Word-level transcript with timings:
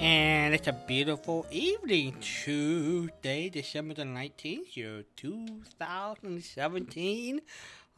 And 0.00 0.54
it's 0.54 0.66
a 0.66 0.72
beautiful 0.72 1.46
evening, 1.50 2.16
Tuesday, 2.20 3.50
December 3.50 3.94
the 3.94 4.04
19th, 4.04 4.74
year 4.74 5.04
2017. 5.16 7.40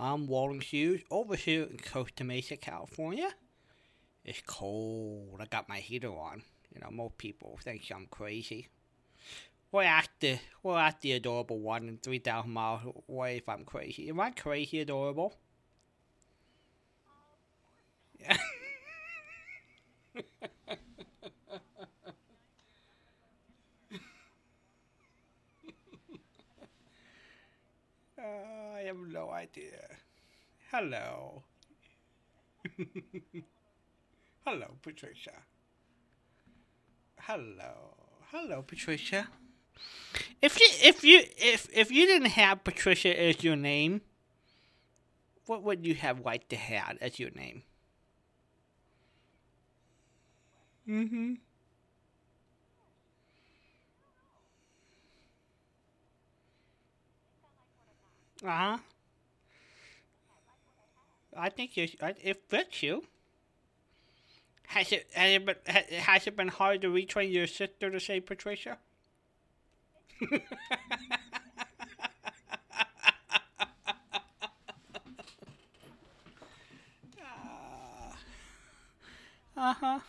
I'm 0.00 0.26
Walden 0.26 0.60
Hughes 0.60 1.02
over 1.10 1.36
here 1.36 1.62
in 1.62 1.78
Costa 1.78 2.24
Mesa, 2.24 2.56
California. 2.56 3.30
It's 4.24 4.42
cold. 4.46 5.38
I 5.40 5.46
got 5.46 5.68
my 5.68 5.78
heater 5.78 6.08
on. 6.10 6.42
You 6.74 6.80
know, 6.80 6.90
most 6.90 7.18
people 7.18 7.58
think 7.62 7.90
I'm 7.94 8.06
crazy. 8.10 8.68
We're 9.72 9.82
at 9.84 10.08
the, 10.20 10.38
we're 10.62 10.78
at 10.78 11.00
the 11.00 11.12
adorable 11.12 11.58
one 11.60 11.88
and 11.88 12.02
3,000 12.02 12.50
miles 12.50 12.82
away 13.08 13.38
if 13.38 13.48
I'm 13.48 13.64
crazy. 13.64 14.08
Am 14.08 14.20
I 14.20 14.30
crazy 14.30 14.80
adorable? 14.80 15.34
Yeah. 18.20 18.36
Um, 20.14 20.22
Uh, 28.22 28.76
I 28.76 28.82
have 28.86 28.98
no 28.98 29.30
idea. 29.30 29.96
Hello. 30.70 31.42
Hello, 34.46 34.66
Patricia. 34.82 35.32
Hello. 37.18 37.94
Hello, 38.30 38.62
Patricia. 38.62 39.28
If 40.40 40.58
you 40.60 40.66
if 40.82 41.04
you 41.04 41.22
if 41.36 41.68
if 41.72 41.90
you 41.90 42.06
didn't 42.06 42.30
have 42.30 42.64
Patricia 42.64 43.18
as 43.18 43.42
your 43.42 43.56
name, 43.56 44.02
what 45.46 45.62
would 45.62 45.86
you 45.86 45.94
have 45.94 46.24
liked 46.24 46.48
to 46.50 46.56
have 46.56 46.98
as 47.00 47.18
your 47.18 47.30
name? 47.30 47.62
Mm-hmm. 50.88 51.34
Uh 58.44 58.48
huh. 58.50 58.78
I 61.36 61.50
think 61.50 61.76
you, 61.76 61.88
it 62.00 62.42
fits 62.48 62.82
you. 62.82 63.04
Has 64.66 64.90
it, 64.90 65.08
has 65.14 65.30
it 65.34 65.46
been, 65.46 65.56
has 66.00 66.26
it 66.26 66.36
been 66.36 66.48
hard 66.48 66.80
to 66.80 66.88
retrain 66.88 67.32
your 67.32 67.46
sister 67.46 67.90
to 67.90 68.00
say 68.00 68.18
Patricia? 68.20 68.78
uh 79.56 79.74
huh. 79.74 80.00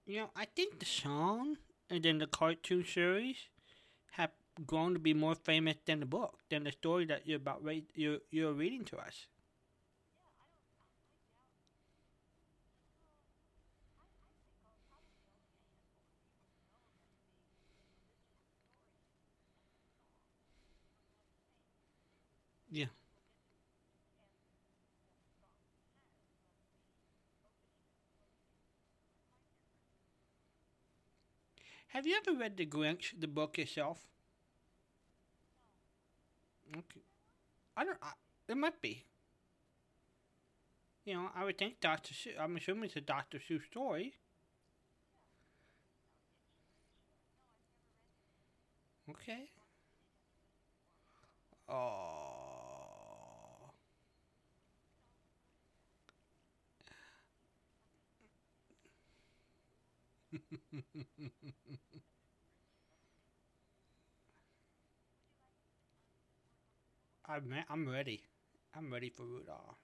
You 0.10 0.18
know, 0.22 0.32
I 0.36 0.44
think 0.44 0.80
the 0.80 0.86
song 0.86 1.58
uh, 1.90 1.94
and 1.96 2.04
then 2.04 2.18
the 2.18 2.28
cartoon 2.28 2.84
series 2.84 3.38
have 4.12 4.32
grown 4.66 4.94
to 4.94 5.00
be 5.00 5.14
more 5.14 5.36
famous 5.36 5.78
than 5.86 6.02
the 6.02 6.08
book, 6.08 6.40
than 6.50 6.64
the 6.66 6.72
story 6.74 7.06
that 7.06 7.28
you're 7.28 7.38
about 7.38 7.64
read, 7.64 7.86
you're 7.96 8.20
you're 8.32 8.54
reading 8.54 8.86
to 8.86 8.98
us. 8.98 9.28
Yeah. 22.72 22.86
Have 31.90 32.06
you 32.06 32.18
ever 32.18 32.38
read 32.38 32.56
The 32.56 32.66
Grinch, 32.66 33.20
the 33.20 33.28
book 33.28 33.58
yourself? 33.58 34.08
Okay. 36.72 37.02
I 37.76 37.84
don't. 37.84 37.98
I, 38.02 38.12
it 38.48 38.58
might 38.58 38.80
be. 38.80 39.06
You 41.06 41.16
know, 41.16 41.30
I 41.36 41.44
would 41.44 41.58
think 41.58 41.80
Doctor. 41.82 42.14
I'm 42.40 42.56
assuming 42.58 42.86
it's 42.86 42.96
a 42.96 43.02
Doctor 43.02 43.40
Seuss 43.40 43.66
story. 43.66 44.14
Okay. 49.10 49.50
Oh. 51.68 52.19
I'm 67.25 67.54
I'm 67.69 67.88
ready. 67.88 68.24
I'm 68.75 68.92
ready 68.92 69.10
for 69.10 69.24
Rudolph. 69.25 69.77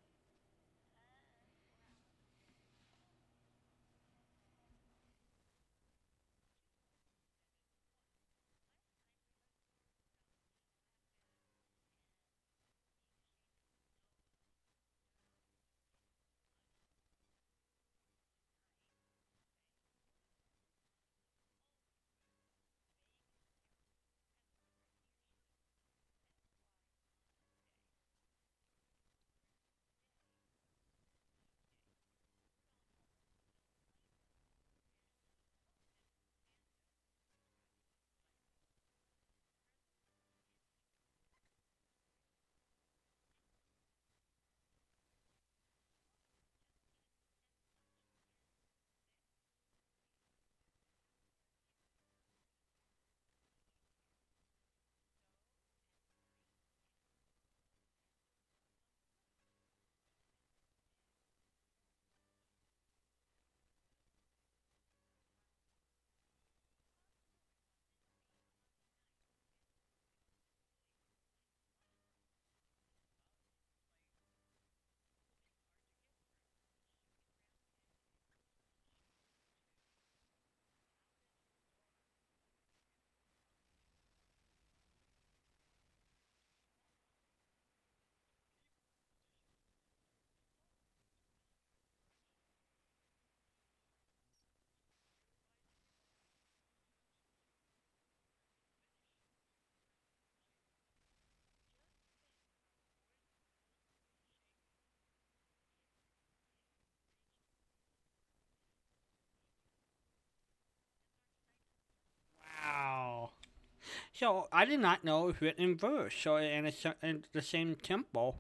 So 114.18 114.48
I 114.50 114.64
did 114.64 114.80
not 114.80 115.04
know 115.04 115.24
it 115.24 115.34
was 115.34 115.42
written 115.42 115.64
in 115.64 115.78
verse. 115.78 116.16
So 116.18 116.38
and 116.38 116.66
it's 116.66 116.86
in 117.04 117.26
the 117.34 117.42
same 117.42 117.76
tempo 117.76 118.36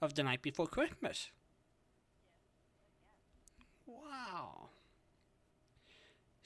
of 0.00 0.14
the 0.14 0.22
night 0.22 0.40
before 0.40 0.68
Christmas. 0.68 1.30
Wow. 3.86 4.68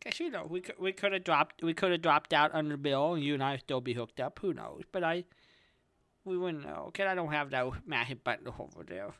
Guess 0.00 0.20
you 0.20 0.30
know 0.30 0.46
we 0.48 0.60
could 0.60 0.78
we 0.78 0.92
could 0.92 1.12
have 1.12 1.24
dropped 1.24 1.60
we 1.62 1.74
could 1.74 1.90
have 1.90 2.02
dropped 2.02 2.32
out 2.32 2.52
the 2.52 2.76
bill 2.76 3.14
and 3.14 3.24
you 3.24 3.34
and 3.34 3.42
I 3.42 3.56
still 3.56 3.80
be 3.80 3.94
hooked 3.94 4.20
up. 4.20 4.38
Who 4.40 4.54
knows? 4.54 4.82
But 4.92 5.02
I 5.02 5.24
we 6.24 6.36
wouldn't 6.38 6.64
know. 6.64 6.90
Cause 6.94 7.06
I 7.06 7.14
don't 7.14 7.32
have 7.32 7.50
that 7.50 7.66
magic 7.86 8.24
button 8.24 8.48
over 8.48 8.84
there. 8.86 9.12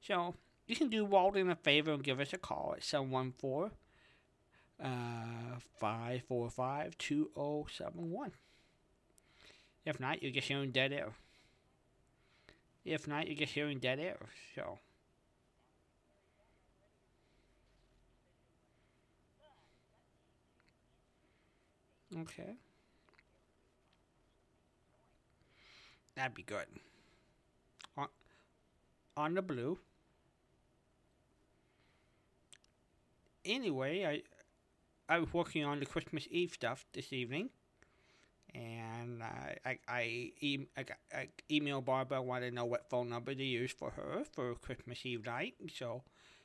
So 0.00 0.34
you 0.66 0.76
can 0.76 0.88
do 0.88 1.04
Walden 1.04 1.50
a 1.50 1.56
favor 1.56 1.92
and 1.92 2.02
give 2.02 2.20
us 2.20 2.32
a 2.32 2.38
call 2.38 2.74
at 2.76 2.84
714 2.84 3.70
uh, 4.82 5.58
545 5.78 6.98
2071. 6.98 8.32
If 9.84 10.00
not, 10.00 10.22
you 10.22 10.30
get 10.30 10.44
hearing 10.44 10.70
dead 10.70 10.92
air. 10.92 11.12
If 12.84 13.06
not, 13.06 13.28
you 13.28 13.34
get 13.34 13.48
hearing 13.48 13.78
dead 13.78 13.98
air. 13.98 14.18
So. 14.54 14.78
Okay. 22.20 22.56
That'd 26.14 26.34
be 26.34 26.42
good. 26.42 26.66
On, 27.96 28.08
on 29.16 29.34
the 29.34 29.42
blue. 29.42 29.78
Anyway, 33.44 34.04
I 34.04 34.22
I 35.14 35.18
was 35.20 35.32
working 35.34 35.64
on 35.64 35.80
the 35.80 35.86
Christmas 35.86 36.28
Eve 36.30 36.52
stuff 36.52 36.86
this 36.92 37.12
evening, 37.12 37.50
and 38.54 39.22
I 39.22 39.56
I 39.64 39.78
I, 39.88 40.02
e- 40.40 40.66
I, 40.76 40.84
I 41.14 41.28
emailed 41.50 41.84
Barbara. 41.84 42.22
Wanted 42.22 42.50
to 42.50 42.54
know 42.54 42.64
what 42.64 42.88
phone 42.90 43.08
number 43.08 43.34
to 43.34 43.44
use 43.44 43.72
for 43.72 43.90
her 43.90 44.24
for 44.32 44.54
Christmas 44.56 45.04
Eve 45.04 45.24
night. 45.24 45.54
So 45.74 46.02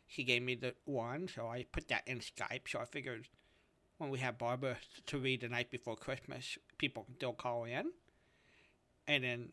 she 0.08 0.24
gave 0.24 0.42
me 0.42 0.56
the 0.56 0.74
one. 0.86 1.28
So 1.28 1.48
I 1.48 1.66
put 1.72 1.88
that 1.90 2.04
in 2.08 2.20
Skype. 2.20 2.68
So 2.68 2.80
I 2.80 2.86
figured 2.86 3.28
when 3.98 4.10
we 4.12 4.20
have 4.20 4.38
Barbara 4.38 4.78
to 5.08 5.18
read 5.20 5.42
the 5.42 5.50
night 5.50 5.72
before 5.72 5.96
Christmas, 5.96 6.58
people 6.78 7.04
can 7.06 7.16
still 7.16 7.34
call 7.34 7.66
in. 7.66 7.92
And 9.08 9.24
then 9.24 9.50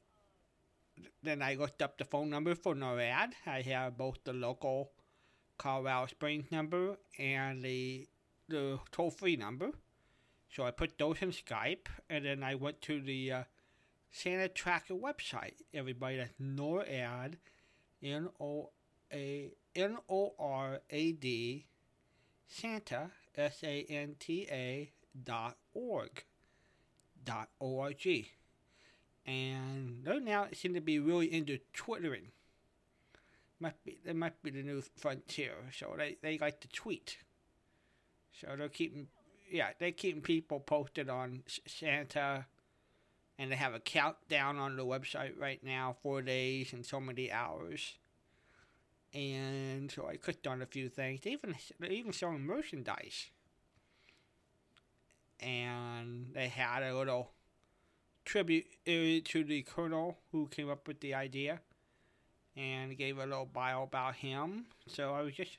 then 1.23 1.43
I 1.43 1.55
looked 1.55 1.83
up 1.83 1.99
the 1.99 2.05
phone 2.05 2.31
number 2.31 2.55
for 2.55 2.75
NORAD. 2.75 3.33
I 3.47 3.63
have 3.63 3.97
both 3.97 4.19
the 4.25 4.33
local 4.33 4.93
Colorado 5.59 6.07
Springs 6.07 6.51
number 6.51 6.97
and 7.19 7.65
the 7.65 8.09
the 8.49 8.79
toll 8.93 9.11
free 9.11 9.37
number. 9.37 9.71
So 10.51 10.65
I 10.65 10.71
put 10.71 10.99
those 10.99 11.21
in 11.21 11.31
Skype, 11.31 11.87
and 12.09 12.25
then 12.25 12.45
I 12.45 12.55
went 12.55 12.81
to 12.83 13.01
the 13.01 13.33
uh, 13.33 13.43
Santa 14.11 14.49
Tracker 14.49 14.95
website. 14.95 15.55
Everybody, 15.73 16.19
that's 16.19 16.35
NORAD, 16.41 17.35
N 18.03 18.29
O 18.39 18.71
A 19.13 19.51
N 19.75 19.97
O 20.09 20.35
R 20.39 20.81
A 20.91 21.13
D, 21.13 21.67
Santa 22.47 23.11
S 23.37 23.65
A 23.65 23.85
N 23.89 24.15
T 24.19 24.47
A 24.51 24.93
dot 25.25 25.57
org 25.73 26.25
dot 27.25 27.49
O 27.61 27.81
R 27.81 27.93
G. 27.93 28.31
And 29.27 30.05
they 30.05 30.19
now 30.19 30.45
it 30.45 30.57
seem 30.57 30.75
to 30.75 30.81
be 30.81 30.99
really 30.99 31.33
into 31.33 31.59
twittering. 31.73 32.33
Must 33.61 33.83
be 33.85 33.99
that 34.05 34.17
might 34.17 34.43
be 34.43 34.51
the 34.51 34.63
new 34.63 34.83
frontier. 34.97 35.55
So 35.73 35.95
they, 35.97 36.17
they 36.23 36.39
like 36.39 36.61
to 36.61 36.69
tweet. 36.69 37.19
So 38.33 38.55
they're 38.57 38.69
keeping 38.69 39.09
yeah, 39.51 39.69
they're 39.79 39.93
keeping 39.93 40.23
people 40.23 40.61
posted 40.61 41.09
on 41.09 41.43
Santa 41.67 42.47
and 43.39 43.51
they 43.51 43.57
have 43.57 43.75
a 43.75 43.81
countdown 43.81 44.59
on 44.59 44.77
the 44.77 44.85
website 44.85 45.39
right 45.39 45.63
now, 45.63 45.97
four 46.03 46.23
days 46.23 46.73
and 46.73 46.85
so 46.85 47.01
many 47.01 47.33
hours. 47.33 47.95
And 49.13 49.91
so 49.91 50.09
I 50.09 50.17
clicked 50.17 50.47
on 50.47 50.61
a 50.61 50.67
few 50.67 50.89
things. 50.89 51.21
They 51.23 51.31
even 51.31 51.55
they're 51.79 51.91
even 51.91 52.13
selling 52.13 52.45
merchandise. 52.45 53.31
And 55.41 56.31
they 56.33 56.49
had 56.49 56.83
a 56.83 56.97
little 56.97 57.31
tribute 58.25 58.67
uh, 58.87 59.21
to 59.25 59.45
the 59.45 59.63
colonel 59.63 60.19
who 60.33 60.47
came 60.49 60.71
up 60.71 60.87
with 60.89 61.01
the 61.01 61.15
idea 61.15 61.61
and 62.57 62.97
gave 62.97 63.19
a 63.19 63.27
little 63.27 63.47
bio 63.47 63.83
about 63.85 64.17
him. 64.17 64.67
So 64.87 65.15
I 65.15 65.23
was 65.23 65.35
just 65.35 65.59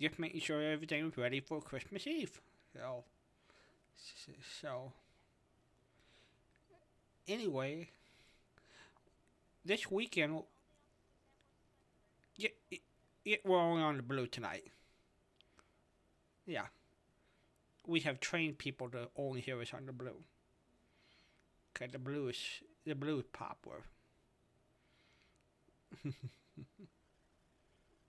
just 0.00 0.18
making 0.18 0.40
sure 0.40 0.60
everything 0.60 1.04
was 1.04 1.16
ready 1.16 1.40
for 1.40 1.60
Christmas 1.60 2.06
Eve. 2.06 2.40
So 2.74 3.04
so 4.60 4.92
anyway, 7.28 7.88
this 9.64 9.90
weekend, 9.90 10.42
yeah, 12.36 12.48
yeah, 13.24 13.36
we're 13.44 13.58
only 13.58 13.82
on 13.82 13.96
the 13.96 14.02
blue 14.02 14.26
tonight. 14.26 14.64
Yeah, 16.46 16.66
we 17.86 18.00
have 18.00 18.20
trained 18.20 18.58
people 18.58 18.90
to 18.90 19.08
only 19.16 19.40
hear 19.40 19.60
us 19.60 19.72
on 19.72 19.86
the 19.86 19.92
blue. 19.92 20.24
Okay, 21.76 21.88
the 21.90 21.98
blue 21.98 22.28
is 22.28 22.38
the 22.86 22.94
blue 22.94 23.18
is 23.18 23.24
popular. 23.32 23.82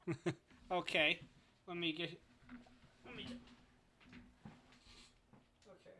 okay, 0.71 1.19
let 1.67 1.77
me 1.77 1.91
get. 1.93 2.09
Let 3.05 3.15
me. 3.15 3.23
Get, 3.23 3.37
okay. 5.67 5.97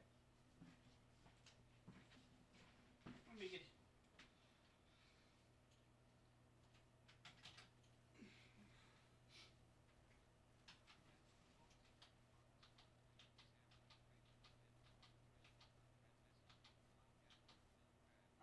Let 3.30 3.40
me 3.40 3.48
get. 3.50 3.62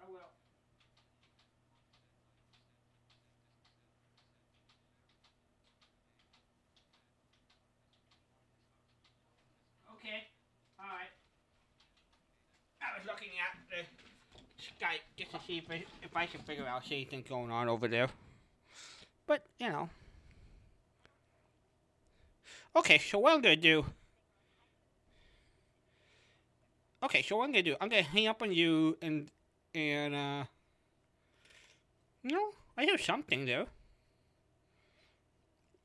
I 0.01 0.11
will. 0.11 0.19
Okay. 9.95 10.27
All 10.79 10.87
right. 10.91 11.13
I 12.83 12.99
was 12.99 13.07
looking 13.07 13.31
at 13.39 13.55
the 13.71 13.87
Skype 14.59 15.07
just 15.17 15.31
to 15.31 15.32
see 15.47 15.59
if 15.59 15.71
I, 15.71 15.85
if 16.03 16.17
I 16.17 16.27
can 16.27 16.41
figure 16.41 16.67
out 16.67 16.83
anything 16.91 17.25
going 17.29 17.51
on 17.51 17.69
over 17.69 17.89
there. 17.89 18.09
But 19.27 19.45
you 19.59 19.69
know. 19.69 19.89
Okay, 22.75 22.99
so 22.99 23.19
what 23.19 23.35
I'm 23.35 23.43
gonna 23.43 23.57
do. 23.57 23.85
Okay, 27.03 27.23
so 27.23 27.37
what 27.37 27.45
I'm 27.45 27.53
gonna 27.53 27.63
do, 27.63 27.77
I'm 27.81 27.89
gonna 27.89 28.03
hang 28.03 28.29
up 28.29 28.43
on 28.43 28.53
you 28.53 28.97
and 29.03 29.29
and 29.75 30.15
uh. 30.15 30.45
No, 32.25 32.51
I 32.77 32.85
hear 32.85 32.99
something 32.99 33.47
there. 33.47 33.67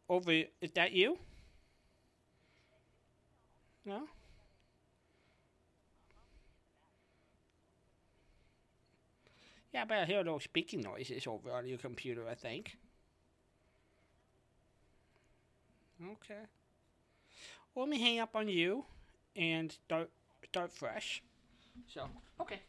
Over, 0.07 0.31
is 0.61 0.71
that 0.75 0.93
you? 0.93 1.17
No? 3.85 4.03
Yeah, 9.77 9.85
but 9.85 9.99
I 9.99 10.05
hear 10.05 10.23
those 10.23 10.41
speaking 10.43 10.81
noises 10.81 11.27
over 11.27 11.51
on 11.51 11.67
your 11.67 11.77
computer, 11.77 12.27
I 12.27 12.33
think. 12.33 12.77
Okay. 16.01 16.47
Well, 17.73 17.85
let 17.85 17.91
me 17.91 17.99
hang 18.01 18.19
up 18.19 18.35
on 18.35 18.49
you 18.49 18.85
and 19.35 19.71
start 19.71 20.09
start 20.45 20.71
fresh. 20.71 21.21
So, 21.87 22.09
okay. 22.41 22.61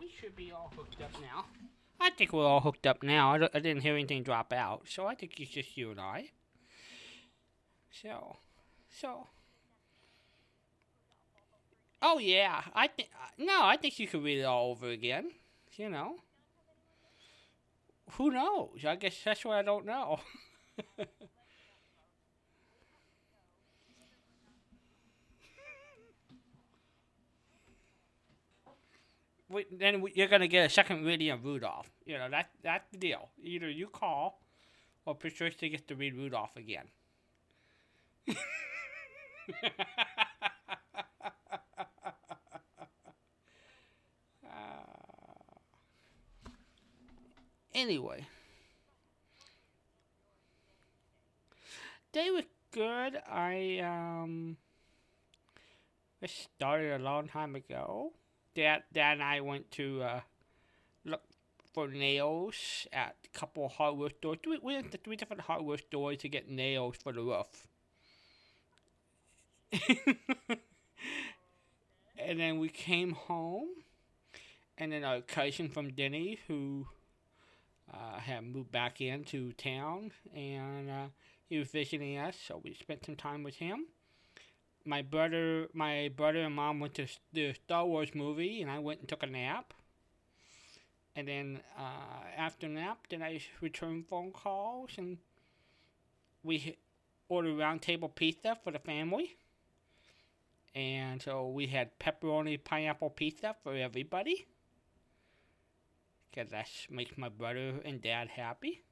We 0.00 0.10
should 0.20 0.36
be 0.36 0.52
all 0.52 0.72
hooked 0.76 1.00
up 1.02 1.10
now. 1.20 1.46
I 2.00 2.10
think 2.10 2.32
we're 2.32 2.46
all 2.46 2.60
hooked 2.60 2.86
up 2.86 3.02
now. 3.02 3.34
I, 3.34 3.58
didn't 3.60 3.82
hear 3.82 3.94
anything 3.94 4.22
drop 4.22 4.52
out, 4.52 4.82
so 4.88 5.06
I 5.06 5.14
think 5.14 5.38
it's 5.40 5.50
just 5.50 5.76
you 5.76 5.90
and 5.90 6.00
I. 6.00 6.30
So, 7.90 8.36
so. 8.90 9.28
Oh 12.02 12.18
yeah, 12.18 12.62
I 12.74 12.88
think 12.88 13.08
no, 13.38 13.60
I 13.62 13.76
think 13.76 13.98
you 13.98 14.06
could 14.06 14.22
read 14.22 14.40
it 14.40 14.44
all 14.44 14.72
over 14.72 14.88
again. 14.88 15.30
You 15.76 15.88
know. 15.88 16.16
Who 18.12 18.30
knows? 18.30 18.84
I 18.86 18.96
guess 18.96 19.16
that's 19.24 19.44
what 19.44 19.56
I 19.56 19.62
don't 19.62 19.86
know. 19.86 20.20
then 29.72 30.04
you're 30.14 30.28
gonna 30.28 30.48
get 30.48 30.66
a 30.66 30.68
second 30.68 31.04
reading 31.04 31.30
of 31.30 31.44
Rudolph. 31.44 31.90
You 32.06 32.18
know 32.18 32.30
that 32.30 32.50
that's 32.62 32.90
the 32.90 32.98
deal. 32.98 33.30
Either 33.42 33.70
you 33.70 33.88
call, 33.88 34.40
or 35.06 35.14
Patricia 35.14 35.68
gets 35.68 35.84
to 35.88 35.94
read 35.94 36.14
Rudolph 36.16 36.56
again. 36.56 36.86
Anyway, 47.74 48.24
they 52.12 52.30
were 52.30 52.44
good. 52.70 53.20
I 53.28 53.80
um, 53.82 54.56
I 56.22 56.26
started 56.26 57.00
a 57.00 57.02
long 57.02 57.26
time 57.26 57.56
ago. 57.56 58.12
Dad, 58.54 58.84
Dad 58.92 59.14
and 59.14 59.22
I 59.22 59.40
went 59.40 59.70
to 59.72 60.02
uh, 60.02 60.20
look 61.04 61.22
for 61.72 61.88
nails 61.88 62.86
at 62.92 63.16
a 63.24 63.38
couple 63.38 63.66
of 63.66 63.72
hardware 63.72 64.10
stores. 64.10 64.38
We 64.46 64.58
we 64.58 64.74
went 64.74 64.92
to 64.92 64.98
three 64.98 65.16
different 65.16 65.42
hardware 65.42 65.78
stores 65.78 66.18
to 66.18 66.28
get 66.28 66.48
nails 66.50 66.96
for 67.02 67.12
the 67.12 67.22
roof. 67.22 67.66
and 72.18 72.38
then 72.40 72.58
we 72.58 72.68
came 72.68 73.12
home, 73.12 73.68
and 74.78 74.92
then 74.92 75.04
our 75.04 75.20
cousin 75.20 75.68
from 75.68 75.92
Denny, 75.92 76.38
who 76.46 76.86
uh, 77.92 78.18
had 78.18 78.44
moved 78.44 78.70
back 78.72 79.00
into 79.00 79.52
town, 79.52 80.12
and 80.34 80.90
uh, 80.90 81.06
he 81.48 81.58
was 81.58 81.68
visiting 81.68 82.18
us, 82.18 82.36
so 82.46 82.60
we 82.62 82.74
spent 82.74 83.04
some 83.04 83.16
time 83.16 83.42
with 83.42 83.56
him 83.56 83.86
my 84.84 85.02
brother, 85.02 85.68
my 85.72 86.10
brother 86.14 86.40
and 86.40 86.54
mom 86.54 86.80
went 86.80 86.94
to 86.94 87.06
the 87.32 87.54
Star 87.54 87.86
Wars 87.86 88.14
movie, 88.14 88.60
and 88.62 88.70
I 88.70 88.78
went 88.78 89.00
and 89.00 89.08
took 89.08 89.22
a 89.22 89.26
nap. 89.26 89.74
And 91.16 91.28
then 91.28 91.60
uh, 91.78 92.26
after 92.36 92.68
nap, 92.68 93.06
then 93.08 93.22
I 93.22 93.40
returned 93.60 94.08
phone 94.08 94.32
calls, 94.32 94.90
and 94.96 95.18
we 96.42 96.76
ordered 97.28 97.58
round 97.58 97.82
table 97.82 98.08
pizza 98.08 98.56
for 98.62 98.70
the 98.70 98.78
family. 98.78 99.36
And 100.74 101.22
so 101.22 101.48
we 101.48 101.68
had 101.68 101.98
pepperoni 101.98 102.62
pineapple 102.62 103.10
pizza 103.10 103.54
for 103.62 103.74
everybody. 103.74 104.46
Because 106.30 106.50
that 106.50 106.66
makes 106.90 107.16
my 107.16 107.28
brother 107.28 107.80
and 107.84 108.02
dad 108.02 108.28
happy. 108.28 108.82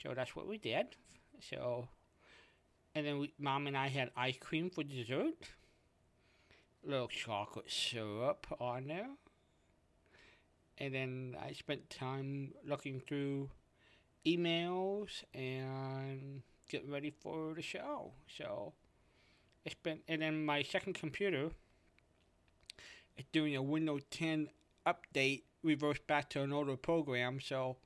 So 0.00 0.14
that's 0.14 0.36
what 0.36 0.46
we 0.46 0.56
did. 0.56 0.86
So 1.40 1.88
and 2.94 3.06
then 3.06 3.18
we, 3.18 3.32
mom 3.38 3.66
and 3.66 3.76
I 3.76 3.88
had 3.88 4.10
ice 4.16 4.36
cream 4.38 4.70
for 4.70 4.82
dessert. 4.82 5.34
Little 6.84 7.08
chocolate 7.08 7.70
syrup 7.70 8.46
on 8.60 8.86
there. 8.86 9.10
And 10.78 10.94
then 10.94 11.36
I 11.40 11.52
spent 11.52 11.90
time 11.90 12.52
looking 12.64 13.00
through 13.00 13.50
emails 14.24 15.24
and 15.34 16.42
getting 16.68 16.90
ready 16.90 17.10
for 17.10 17.54
the 17.54 17.62
show. 17.62 18.12
So 18.36 18.72
I 19.66 19.70
spent, 19.70 20.00
and 20.08 20.22
then 20.22 20.44
my 20.44 20.62
second 20.62 20.94
computer 20.94 21.50
is 23.16 23.24
doing 23.32 23.56
a 23.56 23.62
Windows 23.62 24.02
10 24.10 24.48
update, 24.86 25.42
reverse 25.62 25.98
back 26.06 26.30
to 26.30 26.42
an 26.42 26.52
older 26.52 26.76
program. 26.76 27.40
So 27.40 27.76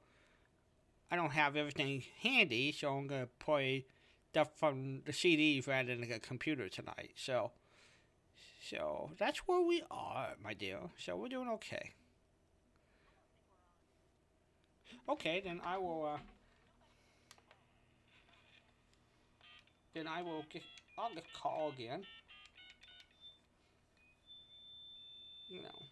I 1.11 1.16
don't 1.16 1.32
have 1.32 1.56
everything 1.56 2.02
handy, 2.23 2.73
so 2.73 2.97
I'm 2.97 3.06
gonna 3.06 3.28
play 3.38 3.87
stuff 4.32 4.48
from 4.56 5.02
the 5.04 5.12
CDs 5.12 5.68
rather 5.68 5.94
than 5.94 6.08
the 6.08 6.18
computer 6.18 6.66
tonight. 6.66 7.12
So, 7.16 7.50
so 8.66 9.10
that's 9.18 9.40
where 9.40 9.60
we 9.60 9.82
are, 9.90 10.28
my 10.42 10.54
dear. 10.54 10.78
So 10.96 11.16
we're 11.16 11.28
doing 11.28 11.50
okay. 11.50 11.90
Okay, 15.06 15.42
then 15.44 15.60
I 15.62 15.76
will. 15.76 16.06
Uh, 16.14 16.18
then 19.94 20.06
I 20.06 20.22
will 20.22 20.46
get. 20.50 20.62
I'll 20.98 21.14
get 21.14 21.24
call 21.34 21.72
again. 21.76 22.04
You 25.50 25.62
know. 25.62 25.91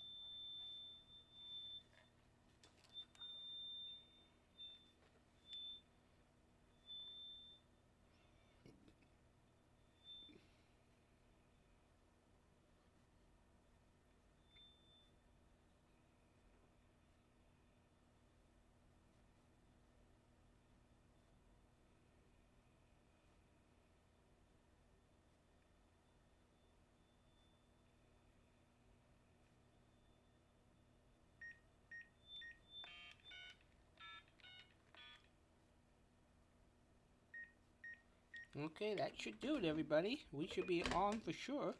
Okay, 38.59 38.95
that 38.95 39.11
should 39.17 39.39
do 39.39 39.55
it, 39.57 39.65
everybody. 39.65 40.25
We 40.33 40.47
should 40.47 40.67
be 40.67 40.83
on 40.93 41.19
for 41.19 41.31
sure. 41.31 41.73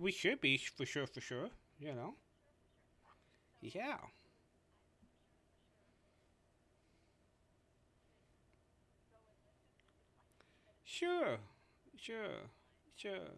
We 0.00 0.10
should 0.10 0.40
be 0.40 0.58
for 0.58 0.84
sure, 0.84 1.06
for 1.06 1.20
sure. 1.20 1.48
You 1.78 1.94
know. 1.94 2.14
Yeah. 3.60 3.98
Sure, 10.84 11.38
sure, 11.96 12.48
sure, 12.94 13.32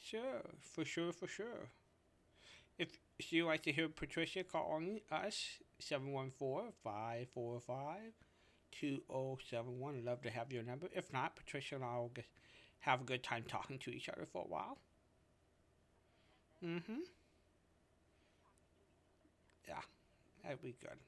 sure, 0.00 0.42
for 0.60 0.84
sure, 0.84 1.12
for 1.12 1.28
sure. 1.28 1.68
If 2.76 2.98
you'd 3.30 3.46
like 3.46 3.62
to 3.62 3.72
hear 3.72 3.88
Patricia 3.88 4.42
calling 4.42 5.00
us, 5.12 5.60
714-545 5.80 6.72
2071. 8.80 9.96
I'd 9.96 10.04
love 10.04 10.22
to 10.22 10.30
have 10.30 10.52
your 10.52 10.62
number. 10.62 10.88
If 10.94 11.12
not, 11.12 11.36
Patricia 11.36 11.74
and 11.76 11.84
I 11.84 11.96
will 11.96 12.10
get, 12.14 12.26
have 12.80 13.00
a 13.00 13.04
good 13.04 13.22
time 13.22 13.44
talking 13.48 13.78
to 13.80 13.90
each 13.90 14.08
other 14.08 14.26
for 14.32 14.42
a 14.44 14.48
while. 14.48 14.78
Mm-hmm. 16.64 17.00
Yeah, 19.68 19.80
that'd 20.42 20.62
be 20.62 20.76
good. 20.80 20.98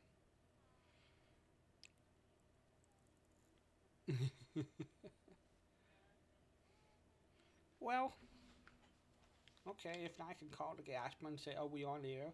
well, 7.81 8.14
okay, 9.68 10.02
if 10.05 10.18
not, 10.18 10.29
I 10.31 10.35
can 10.35 10.48
call 10.48 10.74
the 10.76 10.83
gasman 10.83 11.29
and 11.29 11.40
say, 11.40 11.55
oh, 11.59 11.66
we 11.66 11.85
on 11.85 12.02
the 12.02 12.14
air? 12.14 12.33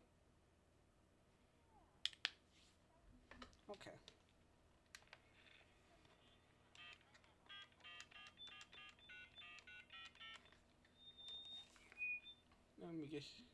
Okay. 3.71 4.12
Let 12.83 12.95
me 12.95 13.07
just. 13.07 13.52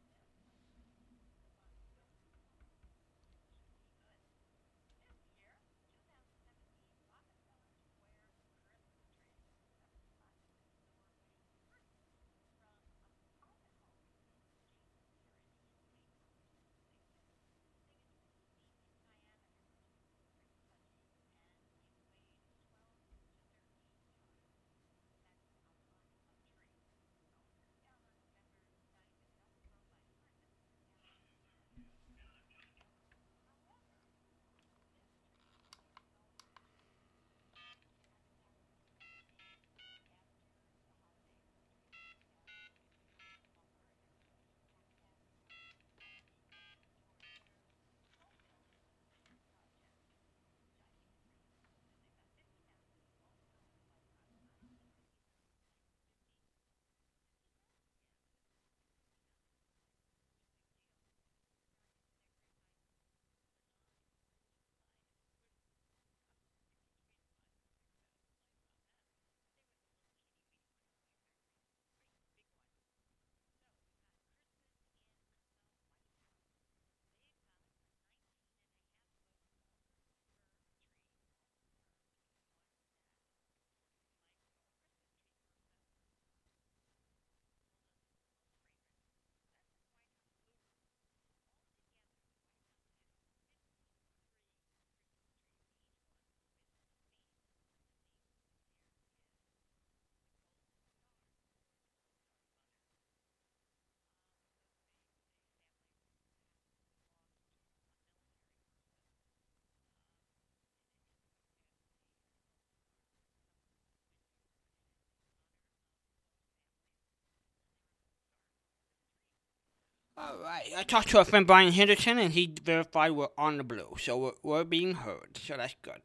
All 120.18 120.36
right. 120.42 120.64
I 120.76 120.82
talked 120.82 121.08
to 121.10 121.18
our 121.18 121.24
friend 121.24 121.46
Brian 121.46 121.72
Henderson, 121.72 122.18
and 122.18 122.32
he 122.32 122.52
verified 122.62 123.12
we're 123.12 123.28
on 123.38 123.56
the 123.58 123.64
blue, 123.64 123.96
so 124.00 124.18
we're, 124.18 124.32
we're 124.42 124.64
being 124.64 124.94
heard. 124.94 125.38
So 125.40 125.56
that's 125.56 125.76
good. 125.82 126.02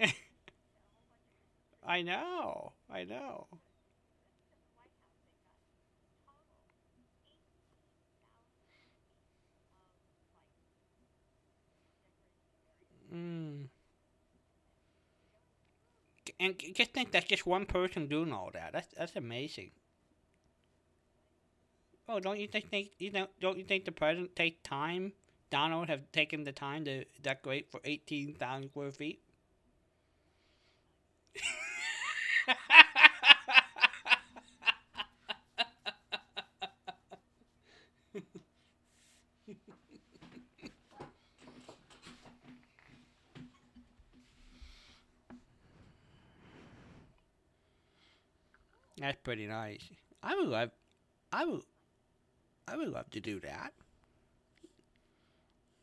I 1.86 2.02
know. 2.02 2.72
I 2.90 3.04
know. 3.04 3.46
Mm. 13.12 13.68
And 16.38 16.54
just 16.74 16.92
think 16.92 17.12
that's 17.12 17.26
just 17.26 17.46
one 17.46 17.66
person 17.66 18.06
doing 18.06 18.32
all 18.32 18.50
that. 18.54 18.72
That's 18.72 18.88
that's 18.96 19.16
amazing. 19.16 19.72
Oh, 22.10 22.20
don't 22.20 22.38
you 22.38 22.46
think 22.46 22.90
you 22.98 23.10
know 23.10 23.28
don't 23.40 23.56
you 23.56 23.64
think 23.64 23.86
the 23.86 23.92
president 23.92 24.36
take 24.36 24.62
time? 24.62 25.14
Donald 25.48 25.88
have 25.88 26.12
taken 26.12 26.44
the 26.44 26.52
time 26.52 26.84
to 26.84 27.04
decorate 27.22 27.70
for 27.70 27.80
eighteen 27.84 28.34
thousand 28.34 28.68
square 28.68 28.92
feet. 28.92 29.22
That's 48.98 49.18
pretty 49.22 49.46
nice. 49.46 49.82
I 50.22 50.34
would 50.36 50.48
love, 50.48 50.70
I 51.32 51.44
would, 51.46 51.62
I 52.70 52.76
would 52.76 52.88
love 52.88 53.10
to 53.10 53.20
do 53.20 53.38
that. 53.40 53.74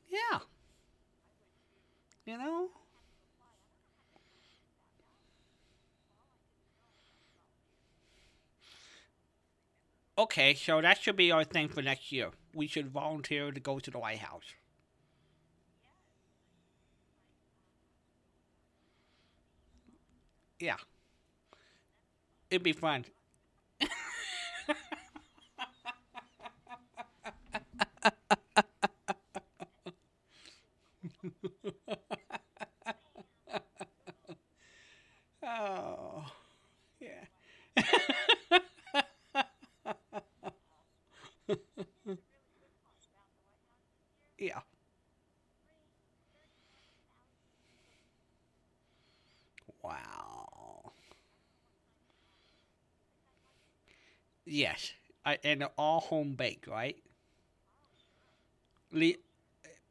Yeah. 0.10 0.40
You 2.26 2.38
know. 2.38 2.70
Okay, 10.18 10.54
so 10.54 10.80
that 10.82 11.02
should 11.02 11.16
be 11.16 11.32
our 11.32 11.44
thing 11.44 11.70
for 11.70 11.82
next 11.82 12.12
year. 12.12 12.32
We 12.54 12.68
should 12.68 12.90
volunteer 12.92 13.52
to 13.52 13.60
go 13.60 13.80
to 13.80 13.90
the 13.90 14.00
White 14.00 14.20
House. 14.20 14.54
Yeah. 20.60 20.78
It'd 22.50 22.64
be 22.64 22.74
fun. 22.74 23.06
oh, 35.44 36.26
yeah. 37.00 37.26
yeah. 44.38 44.62
Wow. 49.82 50.92
And 55.44 55.62
they're 55.62 55.72
all 55.78 56.00
home 56.02 56.36
baked, 56.36 56.68
right? 56.68 56.98
Le- 58.92 59.16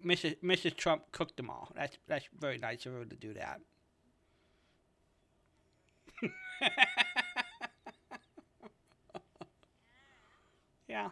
Mrs. 0.04 0.36
Mrs. 0.42 0.76
Trump 0.76 1.12
cooked 1.12 1.36
them 1.38 1.50
all. 1.50 1.72
That's 1.74 1.98
that's 2.06 2.28
very 2.38 2.58
nice 2.58 2.86
of 2.86 2.92
her 2.94 3.04
to 3.06 3.16
do 3.16 3.34
that. 3.34 3.60
yeah. 10.88 11.10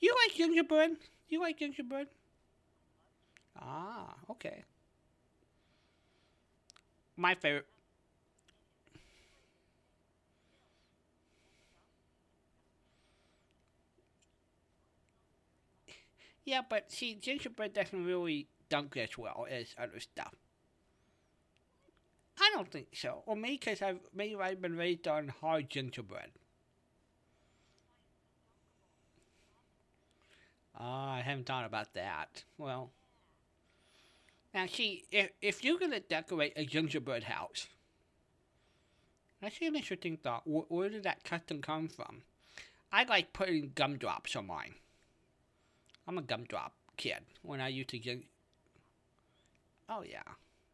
You 0.00 0.14
like 0.26 0.34
gingerbread? 0.36 0.98
You 1.30 1.40
like 1.40 1.58
gingerbread? 1.58 2.08
Ah, 3.56 4.16
okay. 4.28 4.64
My 7.16 7.34
favorite. 7.34 7.66
Yeah, 16.44 16.62
but 16.68 16.90
see, 16.90 17.14
gingerbread 17.14 17.72
doesn't 17.72 18.04
really 18.04 18.48
dunk 18.68 18.96
as 18.96 19.16
well 19.16 19.46
as 19.50 19.74
other 19.78 20.00
stuff. 20.00 20.34
I 22.40 22.50
don't 22.54 22.70
think 22.70 22.88
so. 22.94 23.22
Or 23.26 23.36
maybe 23.36 23.58
because 23.58 23.82
I've 23.82 24.00
maybe 24.14 24.34
I've 24.36 24.60
been 24.60 24.76
raised 24.76 25.06
on 25.06 25.28
hard 25.28 25.70
gingerbread. 25.70 26.30
Ah, 30.78 31.14
I 31.14 31.20
haven't 31.20 31.46
thought 31.46 31.66
about 31.66 31.94
that. 31.94 32.44
Well, 32.58 32.90
now 34.54 34.66
see, 34.66 35.04
if 35.12 35.30
if 35.40 35.62
you're 35.62 35.78
gonna 35.78 36.00
decorate 36.00 36.54
a 36.56 36.64
gingerbread 36.64 37.24
house, 37.24 37.68
that's 39.40 39.60
an 39.60 39.76
interesting 39.76 40.16
thought. 40.16 40.42
Where, 40.46 40.64
where 40.68 40.88
did 40.88 41.04
that 41.04 41.24
custom 41.24 41.60
come 41.60 41.88
from? 41.88 42.22
I 42.90 43.04
like 43.04 43.32
putting 43.32 43.72
gumdrops 43.74 44.34
on 44.34 44.46
mine. 44.46 44.74
I'm 46.06 46.18
a 46.18 46.22
gumdrop 46.22 46.74
kid. 46.96 47.24
When 47.42 47.60
I 47.60 47.68
used 47.68 47.90
to 47.90 47.98
get, 47.98 48.22
oh 49.88 50.02
yeah. 50.02 50.22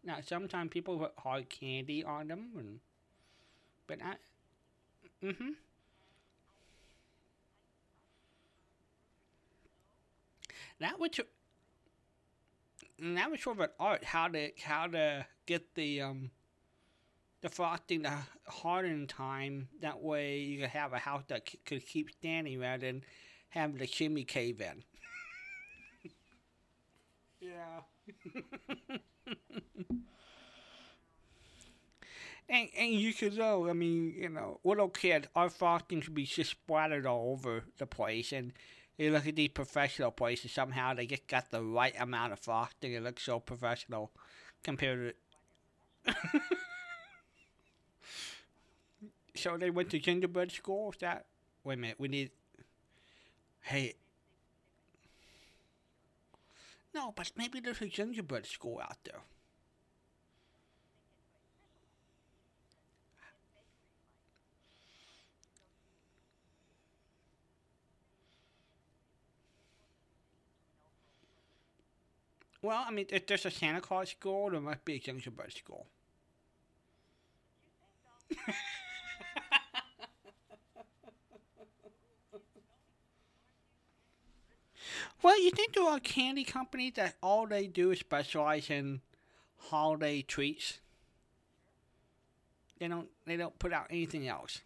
Now 0.05 0.19
sometimes 0.25 0.71
people 0.71 0.99
put 0.99 1.13
hard 1.19 1.49
candy 1.51 2.05
on 2.05 2.29
them, 2.29 2.51
and 2.57 2.81
but 3.87 3.99
I, 4.03 4.17
mm-hmm. 5.25 5.51
That 10.81 10.99
was 10.99 11.11
that 12.99 13.31
was 13.31 13.41
sort 13.41 13.57
of 13.59 13.61
an 13.63 13.71
art 13.79 14.05
how 14.05 14.29
to 14.29 14.51
how 14.63 14.87
to 14.87 15.27
get 15.47 15.75
the 15.75 16.03
um 16.03 16.31
the 17.41 17.49
frosting 17.49 18.03
to 18.05 18.27
harden 18.47 18.93
in 18.93 19.07
time. 19.07 19.69
That 19.81 20.01
way 20.01 20.39
you 20.41 20.61
could 20.61 20.71
have 20.71 20.93
a 20.93 20.99
house 20.99 21.25
that 21.29 21.49
c- 21.49 21.59
could 21.65 21.87
keep 21.87 22.11
standing 22.11 22.59
rather 22.61 22.87
than 22.87 23.05
having 23.51 23.79
the 23.79 23.87
chimney 23.87 24.25
cave 24.25 24.61
in. 24.61 24.85
Yeah. 27.59 27.81
and 32.49 32.69
and 32.77 32.93
you 32.93 33.13
could 33.13 33.37
know, 33.37 33.69
I 33.69 33.73
mean, 33.73 34.15
you 34.17 34.29
know, 34.29 34.61
little 34.65 34.89
kids, 34.89 35.29
our 35.35 35.51
frosting 35.51 36.01
should 36.01 36.15
be 36.15 36.25
just 36.25 36.51
splattered 36.53 37.07
all 37.07 37.33
over 37.33 37.65
the 37.79 37.87
place, 37.87 38.33
and 38.33 38.53
you 38.97 39.11
look 39.13 39.27
at 39.27 39.37
these 39.37 39.51
professional 39.51 40.11
places, 40.11 40.53
somehow 40.53 40.95
they 40.95 41.07
just 41.07 41.27
got 41.27 41.51
the 41.51 41.63
right 41.63 41.95
amount 42.01 42.33
of 42.33 42.41
frosting. 42.41 42.93
It 42.95 43.03
looks 43.03 43.23
so 43.23 43.39
professional 43.41 44.11
compared 44.63 45.15
to. 46.07 46.15
so 49.35 49.57
they 49.57 49.71
went 49.71 49.91
to 49.91 49.99
gingerbread 49.99 50.53
school. 50.53 50.91
Is 50.93 50.99
that? 51.01 51.27
Wait 51.65 51.75
a 51.75 51.77
minute. 51.77 51.97
We 51.99 52.09
need. 52.09 52.31
Hey, 53.61 53.95
no, 56.95 57.13
but 57.13 57.33
maybe 57.35 57.61
there's 57.61 57.81
a 57.81 57.87
gingerbread 57.89 58.45
school 58.47 58.79
out 58.81 59.03
there. 59.05 59.23
Well, 72.63 72.85
I 72.87 72.93
mean, 72.93 73.07
if 73.11 73.27
there's 73.27 73.47
a 73.47 73.51
Santa 73.51 73.81
Claus 73.81 74.11
school, 74.11 74.51
there 74.51 74.61
must 74.61 74.85
be 74.85 74.95
a 74.95 74.99
gingerbread 75.01 75.53
school. 75.53 75.89
Well, 85.23 85.41
you 85.41 85.51
think 85.53 85.75
there 85.75 85.85
are 85.85 86.01
candy 86.01 86.43
companies 86.45 86.95
that 86.95 87.17
all 87.23 87.47
they 87.47 87.67
do 87.69 87.93
is 87.93 88.01
specialize 88.01 88.69
in 88.71 89.01
holiday 89.57 90.23
treats? 90.23 90.81
They 92.79 92.89
don't. 92.89 93.09
They 93.25 93.37
don't 93.37 93.57
put 93.59 93.73
out 93.73 93.87
anything 93.91 94.27
else. 94.27 94.63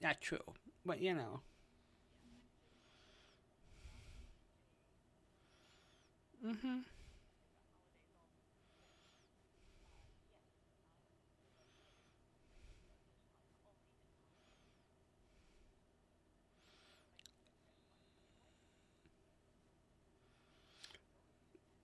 That's 0.00 0.18
true, 0.20 0.54
but 0.84 1.00
you 1.00 1.14
know. 1.14 1.40
Mhm. 6.42 6.84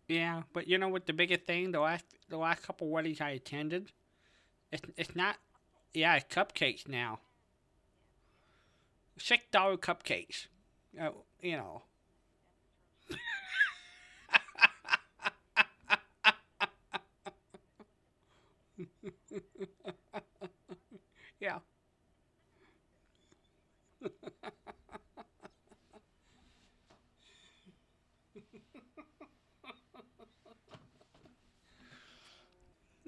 Yeah, 0.09 0.43
but 0.55 0.67
you 0.67 0.79
know 0.79 0.89
what? 0.89 1.07
The 1.07 1.13
biggest 1.13 1.43
thing 1.43 1.71
the 1.71 1.81
last 1.81 2.05
the 2.29 2.39
last 2.39 2.63
couple 2.63 2.89
weddings 2.89 3.21
I 3.21 3.31
attended, 3.31 3.93
it's 4.73 4.83
it's 4.97 5.15
not. 5.15 5.37
Yeah, 5.95 6.17
it's 6.17 6.35
cupcakes 6.35 6.89
now. 6.89 7.21
Six 9.19 9.45
dollar 9.53 9.77
cupcakes. 9.77 10.47
Uh, 11.01 11.11
you 11.41 11.57
know. 11.57 11.83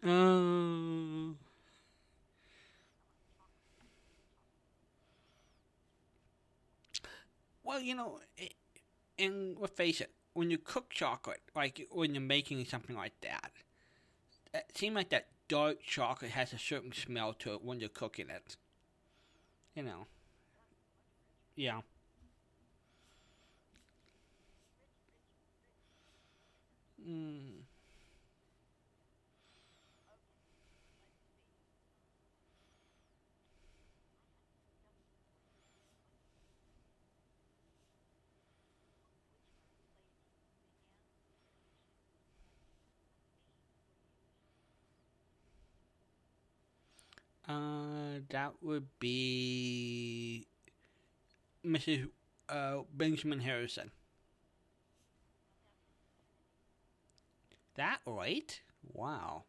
Uh, 0.02 1.32
well, 7.62 7.80
you 7.80 7.94
know, 7.94 8.20
it, 8.36 8.54
and 9.18 9.56
let's 9.58 9.74
face 9.74 10.00
it, 10.00 10.12
when 10.34 10.50
you 10.50 10.58
cook 10.58 10.90
chocolate, 10.90 11.42
like 11.56 11.88
when 11.90 12.14
you're 12.14 12.22
making 12.22 12.64
something 12.66 12.96
like 12.96 13.20
that, 13.22 13.52
it 14.54 14.64
seems 14.76 14.94
like 14.94 15.08
that 15.10 15.26
dark 15.48 15.82
chocolate 15.82 16.30
has 16.30 16.52
a 16.52 16.58
certain 16.58 16.92
smell 16.92 17.32
to 17.34 17.52
it 17.54 17.62
when 17.64 17.80
you're 17.80 17.88
cooking 17.88 18.30
it. 18.30 18.56
You 19.74 19.82
know. 19.82 20.06
Yeah. 21.56 21.80
Mm. 27.00 27.59
Uh, 47.50 48.20
that 48.28 48.52
would 48.62 48.86
be 49.00 50.46
Mrs. 51.64 52.06
Uh, 52.48 52.82
Benjamin 52.94 53.40
Harrison. 53.40 53.90
That 57.74 58.00
right? 58.06 58.60
Wow. 58.92 59.44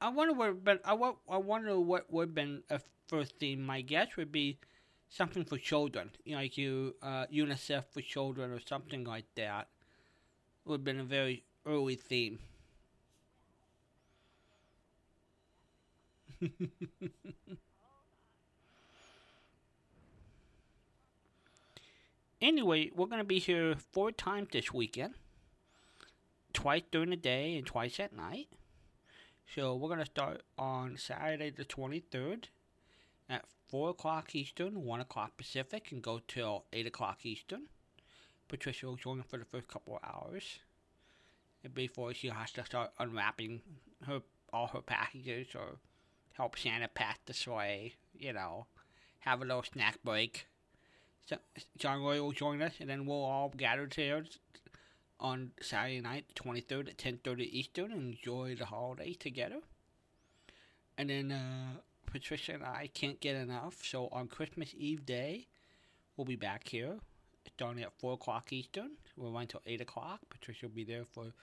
I 0.00 0.08
wonder 0.08 0.34
what, 0.34 0.62
but 0.64 0.80
I, 0.84 0.92
I 1.28 1.36
wonder 1.38 1.78
what 1.80 2.10
would 2.12 2.28
have 2.28 2.34
been 2.34 2.62
a 2.70 2.80
first 3.08 3.38
theme. 3.38 3.62
My 3.64 3.80
guess 3.82 4.16
would 4.16 4.32
be 4.32 4.58
something 5.08 5.44
for 5.44 5.58
children, 5.58 6.10
you 6.24 6.32
know, 6.34 6.42
like 6.42 6.58
you 6.58 6.94
uh, 7.02 7.26
UNICEF 7.32 7.84
for 7.92 8.00
children 8.02 8.52
or 8.52 8.60
something 8.60 9.04
like 9.04 9.26
that. 9.36 9.68
It 10.64 10.68
Would 10.68 10.80
have 10.80 10.84
been 10.84 11.00
a 11.00 11.04
very 11.04 11.44
early 11.66 11.96
theme. 11.96 12.40
anyway, 22.40 22.90
we're 22.94 23.06
gonna 23.06 23.24
be 23.24 23.38
here 23.38 23.76
four 23.76 24.10
times 24.10 24.48
this 24.52 24.72
weekend, 24.72 25.14
twice 26.52 26.82
during 26.90 27.10
the 27.10 27.16
day 27.16 27.56
and 27.56 27.64
twice 27.66 28.00
at 28.00 28.12
night. 28.12 28.48
So 29.54 29.74
we're 29.74 29.88
gonna 29.88 30.04
start 30.06 30.42
on 30.58 30.96
Saturday 30.98 31.50
the 31.50 31.64
twenty 31.64 32.00
third 32.00 32.48
at 33.28 33.44
four 33.68 33.90
o'clock 33.90 34.34
Eastern, 34.34 34.84
one 34.84 35.00
o'clock 35.00 35.36
Pacific, 35.36 35.90
and 35.92 36.02
go 36.02 36.20
till 36.26 36.64
eight 36.72 36.86
o'clock 36.86 37.24
Eastern. 37.24 37.68
Patricia 38.48 38.86
will 38.86 38.96
join 38.96 39.22
for 39.22 39.38
the 39.38 39.44
first 39.44 39.68
couple 39.68 39.96
of 39.96 40.02
hours. 40.04 40.60
Before 41.74 42.14
she 42.14 42.28
has 42.28 42.52
to 42.52 42.64
start 42.64 42.92
unwrapping 42.98 43.60
her 44.06 44.20
all 44.52 44.68
her 44.68 44.80
packages 44.80 45.48
or 45.54 45.78
help 46.34 46.56
Santa 46.56 46.86
pack 46.86 47.20
the 47.26 47.34
sleigh, 47.34 47.94
you 48.16 48.32
know, 48.32 48.66
have 49.20 49.42
a 49.42 49.44
little 49.44 49.64
snack 49.64 49.98
break. 50.04 50.46
So 51.26 51.38
John 51.76 52.02
Roy 52.02 52.22
will 52.22 52.32
join 52.32 52.62
us, 52.62 52.74
and 52.78 52.88
then 52.88 53.04
we'll 53.04 53.24
all 53.24 53.52
gather 53.56 53.88
here 53.92 54.24
on 55.18 55.50
Saturday 55.60 56.00
night, 56.00 56.26
the 56.28 56.34
23rd 56.34 56.90
at 56.90 56.98
10:30 56.98 57.40
Eastern, 57.50 57.90
and 57.90 58.14
enjoy 58.14 58.54
the 58.54 58.66
holiday 58.66 59.12
together. 59.14 59.60
And 60.96 61.10
then 61.10 61.32
uh, 61.32 61.80
Patricia 62.16 62.54
and 62.54 62.64
I 62.64 62.88
can't 62.94 63.20
get 63.20 63.36
enough, 63.36 63.84
so 63.84 64.08
on 64.10 64.26
Christmas 64.26 64.74
Eve 64.78 65.04
day, 65.04 65.48
we'll 66.16 66.24
be 66.24 66.34
back 66.34 66.66
here, 66.66 66.94
starting 67.54 67.82
at 67.82 67.92
4 67.98 68.14
o'clock 68.14 68.54
Eastern. 68.54 68.92
We'll 69.18 69.32
run 69.32 69.42
until 69.42 69.60
8 69.66 69.82
o'clock. 69.82 70.20
Patricia 70.30 70.64
will 70.64 70.74
be 70.74 70.84
there 70.84 71.04
for 71.04 71.34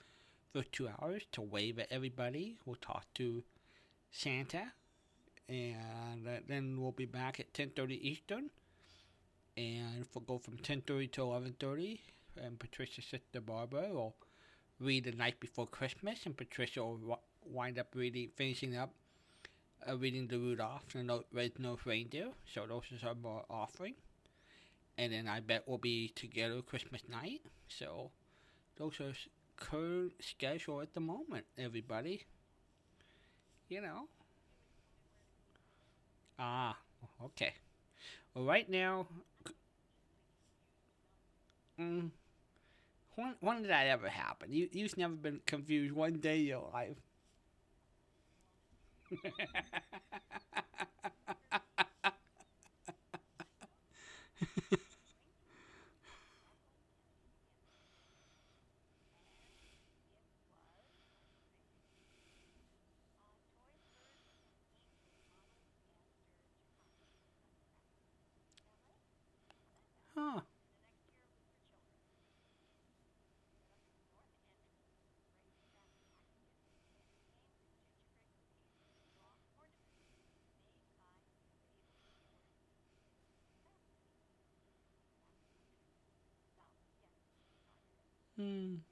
for 0.52 0.64
two 0.64 0.90
hours 1.00 1.22
to 1.34 1.42
wave 1.42 1.78
at 1.78 1.92
everybody. 1.92 2.58
We'll 2.66 2.78
talk 2.82 3.06
to 3.16 3.44
Santa, 4.10 4.74
and 5.48 6.28
uh, 6.28 6.40
then 6.48 6.82
we'll 6.82 6.92
be 6.92 7.06
back 7.06 7.40
at 7.40 7.54
10:30 7.54 7.92
Eastern. 8.02 8.50
And 9.56 10.08
we'll 10.16 10.24
go 10.26 10.40
from 10.40 10.58
10:30 10.58 11.12
to 11.12 11.22
11:30. 11.22 12.00
And 12.42 12.58
Patricia's 12.58 13.06
sister 13.06 13.42
Barbara 13.42 13.90
will 13.94 14.16
read 14.80 15.04
the 15.04 15.12
night 15.12 15.40
before 15.40 15.68
Christmas, 15.68 16.26
and 16.26 16.36
Patricia 16.36 16.84
will 16.84 17.20
wind 17.46 17.78
up 17.78 17.94
reading, 17.94 18.32
finishing 18.36 18.76
up 18.76 18.96
uh, 19.90 19.98
reading 19.98 20.28
the 20.28 20.38
Rudolph 20.38 20.96
and 20.96 21.10
the 21.10 21.24
Red-Nosed 21.32 21.86
Reindeer. 21.86 22.32
So 22.46 22.66
those 22.68 22.84
are 23.04 23.16
our 23.26 23.46
offering. 23.50 23.96
And 24.98 25.12
then 25.14 25.28
I 25.28 25.40
bet 25.40 25.64
we'll 25.68 25.78
be 25.78 26.10
together 26.10 26.62
Christmas 26.62 27.02
night. 27.10 27.42
So 27.68 28.12
those 28.78 29.00
are 29.02 29.14
current 29.58 30.14
schedule 30.22 30.82
at 30.82 30.94
the 30.94 31.00
moment, 31.02 31.46
everybody. 31.58 32.26
You 33.70 33.82
know. 33.82 34.08
Ah, 36.38 36.78
okay. 37.24 37.54
Well, 38.34 38.46
right 38.46 38.70
now, 38.70 39.08
mm, 41.80 42.10
when, 43.16 43.36
when 43.40 43.62
did 43.62 43.72
that 43.72 43.88
ever 43.88 44.10
happen? 44.10 44.52
You, 44.52 44.70
you've 44.72 44.98
never 44.98 45.14
been 45.16 45.42
confused 45.46 45.94
one 45.94 46.20
day 46.20 46.40
in 46.40 46.46
your 46.46 46.70
life. 46.74 46.98
Huh. 49.22 49.30
Hmm. 88.44 88.84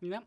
Yep. 0.00 0.26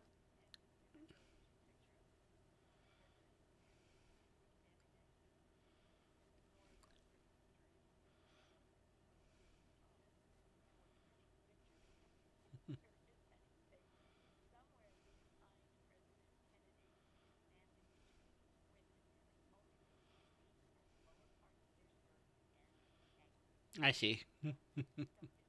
I 23.82 23.92
see. 23.92 24.22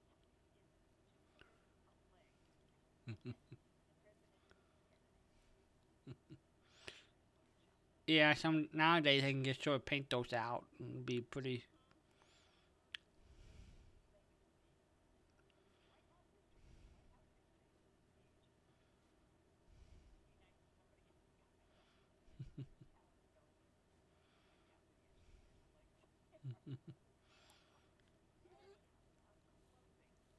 yeah, 8.08 8.34
some 8.34 8.68
nowadays 8.74 9.22
they 9.22 9.32
can 9.32 9.44
just 9.44 9.64
sort 9.64 9.76
of 9.78 9.86
paint 9.86 10.10
those 10.10 10.34
out 10.34 10.64
and 10.80 11.06
be 11.06 11.22
pretty 11.22 11.64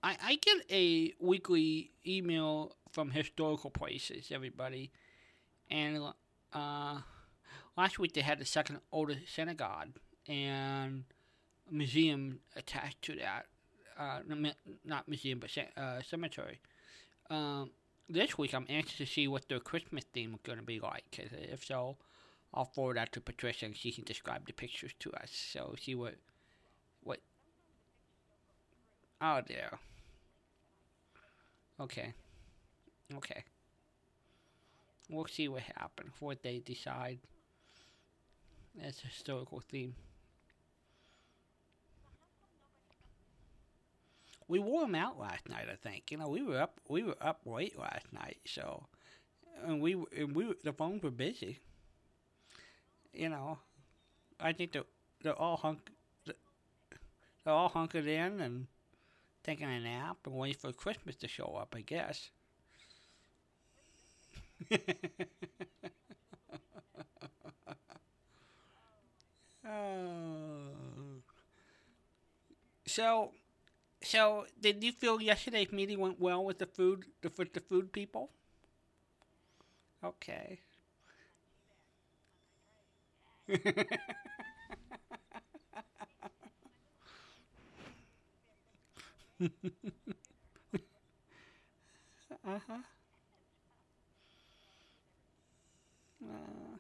I, 0.03 0.17
I 0.23 0.35
get 0.37 0.57
a 0.71 1.13
weekly 1.21 1.93
email 2.07 2.77
from 2.91 3.11
historical 3.11 3.71
places, 3.71 4.31
everybody, 4.33 4.91
and 5.71 6.03
uh, 6.53 6.99
last 7.77 7.99
week 7.99 8.13
they 8.13 8.21
had 8.21 8.39
the 8.39 8.45
second 8.45 8.81
oldest 8.91 9.33
synagogue 9.33 9.97
and 10.29 11.05
museum 11.71 12.41
attached 12.57 13.01
to 13.03 13.17
that. 13.17 13.47
Uh, 13.99 14.21
not 14.85 15.07
museum, 15.07 15.39
but 15.39 15.51
uh, 15.77 16.03
cemetery. 16.03 16.61
Um, 17.31 17.71
this 18.09 18.37
week 18.37 18.55
I'm 18.55 18.67
anxious 18.69 18.99
to 18.99 19.07
see 19.07 19.29
what 19.29 19.49
their 19.49 19.61
Christmas 19.61 20.05
theme 20.13 20.35
is 20.35 20.41
going 20.43 20.59
to 20.59 20.65
be 20.65 20.81
like. 20.81 21.05
Cause 21.17 21.29
if 21.33 21.65
so, 21.65 21.97
I'll 22.53 22.65
forward 22.65 22.97
that 22.97 23.13
to 23.13 23.21
Patricia 23.21 23.67
and 23.67 23.77
she 23.77 23.93
can 23.93 24.05
describe 24.05 24.47
the 24.47 24.53
pictures 24.53 24.93
to 25.01 25.13
us. 25.13 25.31
So 25.31 25.75
see 25.81 25.95
what, 25.95 26.17
what. 27.03 27.21
Oh 29.21 29.41
dear. 29.47 29.79
Okay. 31.83 32.15
Okay. 33.17 33.43
We'll 35.11 35.27
see 35.27 35.49
what 35.49 35.63
happens, 35.63 36.13
what 36.21 36.43
they 36.43 36.61
decide 36.61 37.19
as 38.83 39.03
a 39.03 39.09
historical 39.09 39.61
theme. 39.61 39.95
We 44.49 44.59
wore 44.59 44.83
them 44.83 44.95
out 44.95 45.19
last 45.19 45.49
night, 45.49 45.67
I 45.71 45.77
think. 45.77 46.11
You 46.11 46.19
know, 46.19 46.29
we 46.29 46.43
were 46.43 46.61
up, 46.61 46.81
we 46.89 47.03
were 47.03 47.17
up 47.21 47.41
late 47.47 47.79
last 47.79 48.13
night, 48.13 48.39
so, 48.47 48.87
and 49.65 49.81
we, 49.81 49.95
and 50.17 50.35
we, 50.35 50.55
the 50.63 50.73
phones 50.73 51.03
were 51.03 51.11
busy. 51.11 51.59
You 53.13 53.29
know, 53.29 53.59
I 54.39 54.53
think 54.53 54.73
they're, 54.73 54.85
they're 55.23 55.39
all 55.39 55.57
hunk, 55.57 55.91
they're 56.27 57.55
all 57.55 57.69
hunkered 57.69 58.07
in 58.07 58.41
and 58.41 58.67
taking 59.45 59.69
a 59.69 59.81
nap 59.81 60.19
and 60.27 60.35
waiting 60.35 60.59
for 60.61 60.73
Christmas 60.73 61.17
to 61.17 61.29
show 61.29 61.57
up, 61.61 61.75
I 61.77 61.83
guess. 61.83 62.31
oh. 69.67 71.23
So, 72.87 73.33
so 74.03 74.47
did 74.61 74.85
you 74.85 74.93
feel 74.93 75.21
yesterday's 75.23 75.73
meeting 75.73 76.01
went 76.01 76.21
well 76.21 76.45
with 76.45 76.59
the 76.59 76.67
food, 76.67 77.07
the, 77.23 77.33
with 77.39 77.53
the 77.55 77.61
food 77.61 77.93
people? 77.93 78.31
Okay. 80.05 80.61
uh-huh. 89.41 89.51
Uh. 96.25 96.79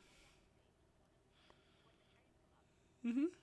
Mhm. 3.05 3.42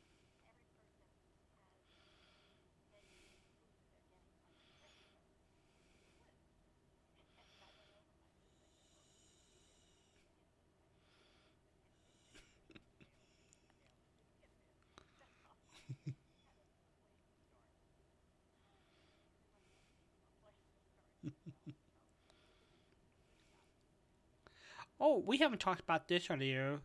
Oh, 25.12 25.24
we 25.26 25.38
haven't 25.38 25.58
talked 25.60 25.80
about 25.80 26.08
this 26.08 26.30
earlier, 26.30 26.82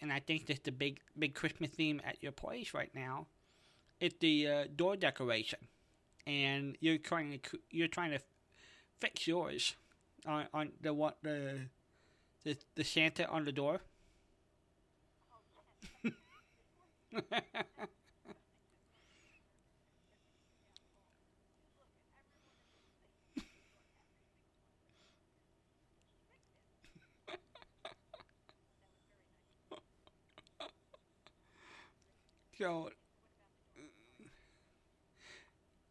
and 0.00 0.10
I 0.12 0.20
think 0.20 0.46
this 0.46 0.56
is 0.56 0.62
the 0.64 0.72
big 0.72 1.00
big 1.18 1.34
Christmas 1.34 1.70
theme 1.70 2.00
at 2.04 2.22
your 2.22 2.32
place 2.32 2.72
right 2.72 2.90
now. 2.94 3.26
It's 4.00 4.16
the 4.20 4.48
uh, 4.48 4.64
door 4.74 4.96
decoration, 4.96 5.60
and 6.26 6.76
you're 6.80 6.98
trying 6.98 7.38
to 7.38 7.58
you're 7.70 7.88
trying 7.88 8.12
to 8.12 8.20
fix 9.00 9.26
yours 9.26 9.76
on 10.26 10.46
on 10.54 10.72
the 10.80 10.94
what 10.94 11.18
the 11.22 11.68
the 12.44 12.56
the 12.76 12.84
Santa 12.84 13.28
on 13.28 13.44
the 13.44 13.52
door. 13.52 13.82
So, 32.64 32.88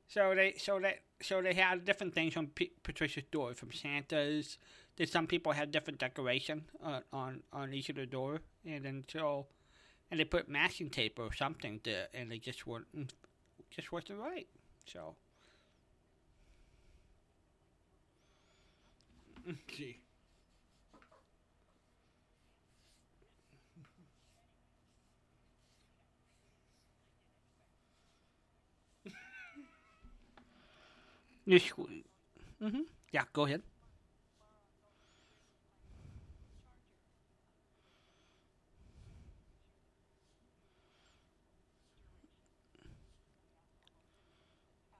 so 0.08 0.34
they 0.36 0.54
so 0.58 0.80
they 0.80 1.00
so 1.22 1.42
they 1.42 1.54
had 1.54 1.86
different 1.86 2.14
things 2.14 2.36
on 2.38 2.48
P- 2.48 2.72
Patricia's 2.84 3.24
door, 3.32 3.54
from 3.54 3.72
Santa's. 3.72 4.58
Did 4.96 5.10
some 5.10 5.26
people 5.26 5.54
had 5.54 5.72
different 5.72 6.00
decoration 6.00 6.66
uh, 6.84 7.00
on 7.12 7.42
on 7.52 7.74
each 7.74 7.90
of 7.90 7.96
the 7.96 8.06
door, 8.06 8.42
and 8.66 8.84
then 8.86 9.04
so, 9.08 9.48
and 10.12 10.20
they 10.20 10.26
put 10.26 10.50
masking 10.50 10.90
tape 10.90 11.20
or 11.20 11.34
something 11.34 11.80
there, 11.84 12.08
and 12.14 12.32
they 12.32 12.40
just 12.40 12.68
weren't 12.68 12.88
just 13.72 13.92
wasn't 13.92 14.20
right. 14.20 14.48
So. 14.86 15.16
See. 31.48 32.04
Mm-hmm. 32.62 32.82
Yeah, 33.12 33.24
go 33.34 33.46
ahead. 33.46 33.62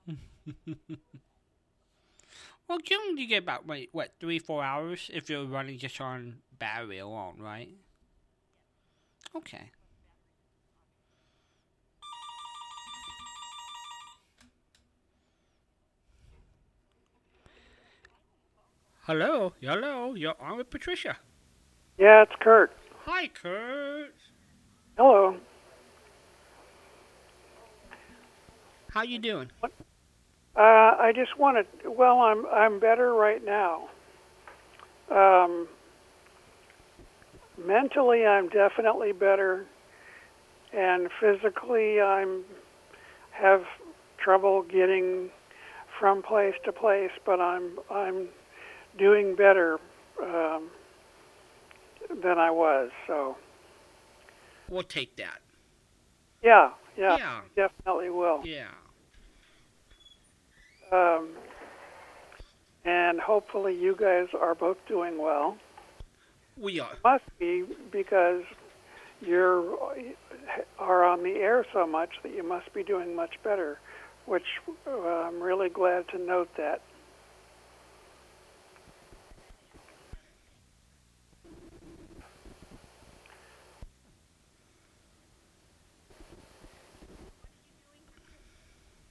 well, 2.68 2.80
generally 2.80 3.22
you 3.22 3.28
get 3.28 3.44
about 3.44 3.66
wait, 3.66 3.90
what 3.92 4.14
three 4.20 4.40
four 4.40 4.64
hours 4.64 5.10
if 5.14 5.30
you're 5.30 5.46
running 5.46 5.78
just 5.78 6.00
on 6.02 6.38
battery 6.58 7.00
alone, 7.00 7.36
right? 7.40 7.70
Okay. 9.36 9.72
Hello, 19.06 19.52
hello, 19.60 20.14
you're 20.16 20.42
on 20.42 20.56
with 20.56 20.70
Patricia. 20.70 21.18
Yeah, 21.98 22.22
it's 22.22 22.32
Kurt. 22.40 22.72
Hi, 23.04 23.28
Kurt. 23.28 24.16
Hello. 24.96 25.36
How 28.92 29.02
you 29.04 29.20
doing? 29.20 29.50
Uh, 29.62 29.68
I 30.56 31.12
just 31.14 31.38
wanted. 31.38 31.66
Well, 31.86 32.20
I'm 32.20 32.46
I'm 32.46 32.80
better 32.80 33.14
right 33.14 33.44
now. 33.44 33.90
Um, 35.12 35.68
mentally, 37.58 38.26
I'm 38.26 38.48
definitely 38.48 39.12
better, 39.12 39.66
and 40.72 41.10
physically, 41.20 42.00
I'm 42.00 42.46
have 43.32 43.64
trouble 44.24 44.64
getting 44.64 45.30
from 46.00 46.24
place 46.24 46.54
to 46.64 46.72
place. 46.72 47.12
But 47.26 47.42
I'm 47.42 47.80
I'm 47.92 48.30
doing 48.98 49.36
better 49.36 49.80
um, 50.22 50.70
than 52.22 52.38
I 52.38 52.52
was. 52.52 52.92
So 53.08 53.38
we'll 54.70 54.84
take 54.84 55.16
that. 55.18 55.40
Yeah, 56.44 56.72
yeah, 56.98 57.18
yeah. 57.18 57.42
definitely 57.56 58.10
will. 58.10 58.42
Yeah. 58.44 58.68
Um, 60.92 61.30
and 62.86 63.20
hopefully 63.20 63.76
you 63.76 63.96
guys 63.96 64.28
are 64.40 64.54
both 64.54 64.78
doing 64.88 65.18
well. 65.18 65.58
We 66.58 66.80
are. 66.80 66.92
Must 67.04 67.24
be 67.40 67.64
because 67.92 68.44
you're 69.22 69.78
are 70.78 71.04
on 71.04 71.24
the 71.24 71.36
air 71.36 71.66
so 71.74 71.88
much 71.88 72.10
that 72.24 72.36
you 72.36 72.44
must 72.44 72.72
be 72.74 72.84
doing 72.84 73.16
much 73.16 73.36
better, 73.44 73.80
which 74.26 74.44
uh, 74.86 74.92
I'm 74.92 75.42
really 75.42 75.70
glad 75.70 76.08
to 76.10 76.18
note 76.18 76.50
that. 76.58 76.82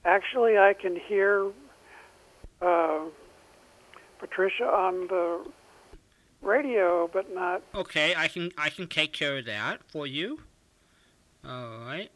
Actually, 0.05 0.57
I 0.57 0.73
can 0.73 0.95
hear 0.95 1.51
uh, 2.61 3.05
Patricia 4.19 4.65
on 4.65 5.07
the 5.07 5.45
radio, 6.41 7.09
but 7.11 7.33
not. 7.33 7.61
Okay, 7.73 8.13
I 8.15 8.27
can 8.27 8.51
I 8.57 8.69
can 8.69 8.87
take 8.87 9.13
care 9.13 9.37
of 9.37 9.45
that 9.45 9.81
for 9.89 10.05
you. 10.05 10.41
All 11.45 11.79
right. 11.85 12.09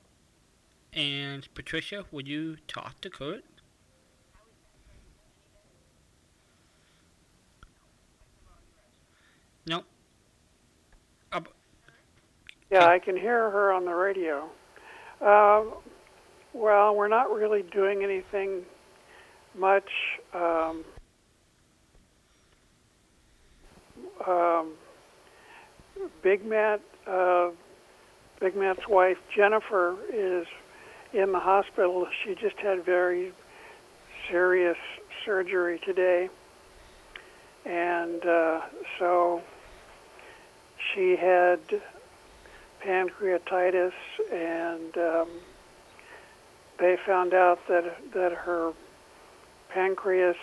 And 0.94 1.48
Patricia, 1.54 2.06
would 2.12 2.28
you 2.28 2.58
talk 2.68 3.02
to 3.02 3.10
Kurt? 3.10 3.44
No. 9.66 9.84
Uh, 11.32 11.42
yeah, 12.72 12.88
I 12.88 13.00
can 13.00 13.18
hear 13.18 13.52
her 13.52 13.72
on 13.74 13.86
the 13.86 13.94
radio. 13.94 14.50
Uh, 15.22 15.64
well, 16.58 16.96
we're 16.96 17.08
not 17.08 17.32
really 17.32 17.62
doing 17.62 18.04
anything 18.04 18.64
much. 19.56 19.90
Um, 20.34 20.84
um, 24.26 24.74
Big 26.22 26.46
Matt, 26.46 26.82
uh, 27.06 27.50
Big 28.40 28.56
Matt's 28.56 28.88
wife 28.88 29.18
Jennifer 29.36 29.98
is 30.12 30.48
in 31.14 31.32
the 31.32 31.40
hospital. 31.40 32.08
She 32.24 32.36
just 32.36 32.58
had 32.58 32.84
very 32.84 33.34
serious 34.30 34.78
surgery 35.26 35.80
today, 35.86 36.30
and 37.66 38.26
uh, 38.26 38.62
so 39.00 39.42
she 40.94 41.16
had 41.16 41.60
pancreatitis, 42.84 43.94
and 44.32 44.98
um, 44.98 45.28
they 46.80 46.98
found 47.06 47.34
out 47.34 47.60
that 47.68 47.98
that 48.14 48.34
her 48.34 48.74
pancreas 49.70 50.38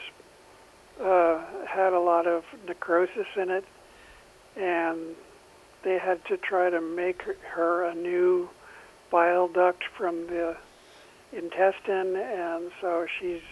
uh, 1.02 1.40
had 1.66 1.92
a 1.92 2.00
lot 2.00 2.26
of 2.26 2.44
necrosis 2.66 3.26
in 3.36 3.50
it, 3.50 3.64
and 4.56 5.16
they 5.82 5.98
had 5.98 6.24
to 6.26 6.36
try 6.36 6.70
to 6.70 6.80
make 6.80 7.22
her 7.54 7.84
a 7.84 7.94
new 7.94 8.48
bile 9.10 9.48
duct 9.48 9.84
from 9.96 10.26
the 10.26 10.56
intestine, 11.32 12.16
and 12.16 12.70
so 12.80 13.06
she's 13.20 13.42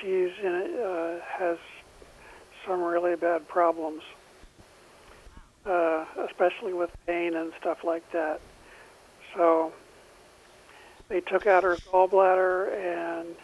she's 0.00 0.30
in, 0.42 0.78
uh, 0.82 1.20
has 1.38 1.58
some 2.66 2.82
really 2.82 3.16
bad 3.16 3.46
problems, 3.48 4.02
uh, 5.64 6.04
especially 6.28 6.72
with 6.72 6.90
pain 7.06 7.34
and 7.34 7.52
stuff 7.60 7.78
like 7.84 8.10
that. 8.12 8.40
So 9.34 9.72
they 11.08 11.20
took 11.20 11.46
out 11.46 11.62
her 11.62 11.78
gallbladder, 11.92 12.74
and 12.74 13.36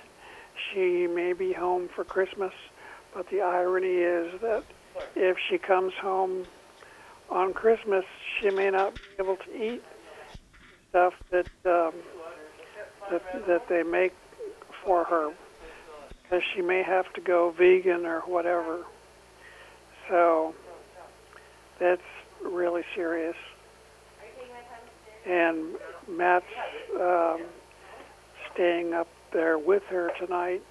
she 0.73 1.07
may 1.07 1.33
be 1.33 1.53
home 1.53 1.89
for 1.95 2.05
Christmas. 2.05 2.53
But 3.15 3.29
the 3.31 3.41
irony 3.41 3.89
is 3.89 4.41
that 4.41 4.65
if 5.15 5.37
she 5.49 5.59
comes 5.59 5.93
home 6.01 6.47
on 7.31 7.53
Christmas, 7.53 8.05
she 8.41 8.51
may 8.51 8.71
not 8.71 8.95
be 8.95 9.23
able 9.23 9.37
to 9.37 9.55
eat 9.55 9.83
stuff 10.91 11.15
that 11.31 11.47
um, 11.65 11.95
that 13.11 13.23
that 13.47 13.69
they 13.69 13.83
make 13.83 14.15
for 14.85 15.05
her, 15.05 15.33
because 16.23 16.43
she 16.55 16.63
may 16.63 16.83
have 16.83 17.13
to 17.15 17.21
go 17.21 17.55
vegan 17.57 18.07
or 18.07 18.21
whatever. 18.21 18.85
So 20.09 20.55
that's 21.79 22.03
really 22.43 22.83
serious. 22.95 23.37
And 25.27 25.77
Matt's 26.09 26.45
um, 27.01 27.47
staying 28.53 28.93
up 28.93 29.09
there 29.33 29.59
with 29.59 29.83
her 29.89 30.11
tonight, 30.18 30.62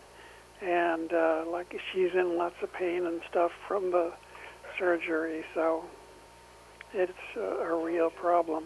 and 0.61 1.11
uh, 1.13 1.43
like 1.49 1.73
she's 1.93 2.11
in 2.13 2.37
lots 2.37 2.55
of 2.61 2.71
pain 2.73 3.05
and 3.05 3.21
stuff 3.29 3.51
from 3.67 3.91
the 3.91 4.11
surgery, 4.77 5.43
so 5.55 5.83
it's 6.93 7.11
a, 7.37 7.39
a 7.39 7.83
real 7.83 8.09
problem. 8.09 8.65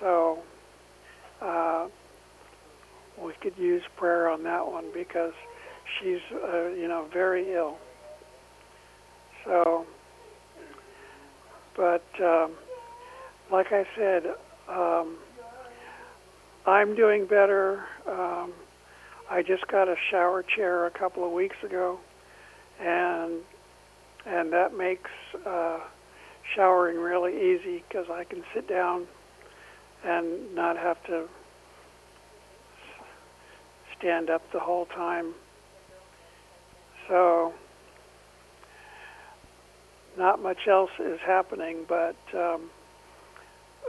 So 0.00 0.38
uh, 1.40 1.88
we 3.22 3.32
could 3.40 3.56
use 3.56 3.82
prayer 3.96 4.28
on 4.28 4.42
that 4.44 4.66
one 4.66 4.86
because 4.92 5.32
she's, 5.98 6.20
uh, 6.32 6.68
you 6.68 6.88
know, 6.88 7.06
very 7.12 7.52
ill. 7.52 7.76
So, 9.44 9.86
but 11.76 12.04
um, 12.22 12.52
like 13.50 13.66
I 13.72 13.84
said, 13.96 14.22
um, 14.68 15.18
I'm 16.66 16.94
doing 16.96 17.26
better. 17.26 17.84
Um, 18.08 18.52
I 19.30 19.42
just 19.42 19.66
got 19.68 19.88
a 19.88 19.96
shower 20.10 20.42
chair 20.42 20.86
a 20.86 20.90
couple 20.90 21.24
of 21.24 21.32
weeks 21.32 21.56
ago, 21.64 21.98
and 22.80 23.40
and 24.26 24.52
that 24.52 24.76
makes 24.76 25.10
uh, 25.46 25.80
showering 26.54 26.96
really 26.96 27.34
easy 27.36 27.84
because 27.88 28.06
I 28.10 28.24
can 28.24 28.42
sit 28.54 28.68
down 28.68 29.06
and 30.04 30.54
not 30.54 30.76
have 30.76 31.02
to 31.04 31.26
stand 33.98 34.30
up 34.30 34.42
the 34.52 34.60
whole 34.60 34.86
time. 34.86 35.34
So 37.08 37.52
not 40.16 40.42
much 40.42 40.66
else 40.68 40.90
is 40.98 41.18
happening, 41.26 41.84
but 41.88 42.16
um, 42.34 42.70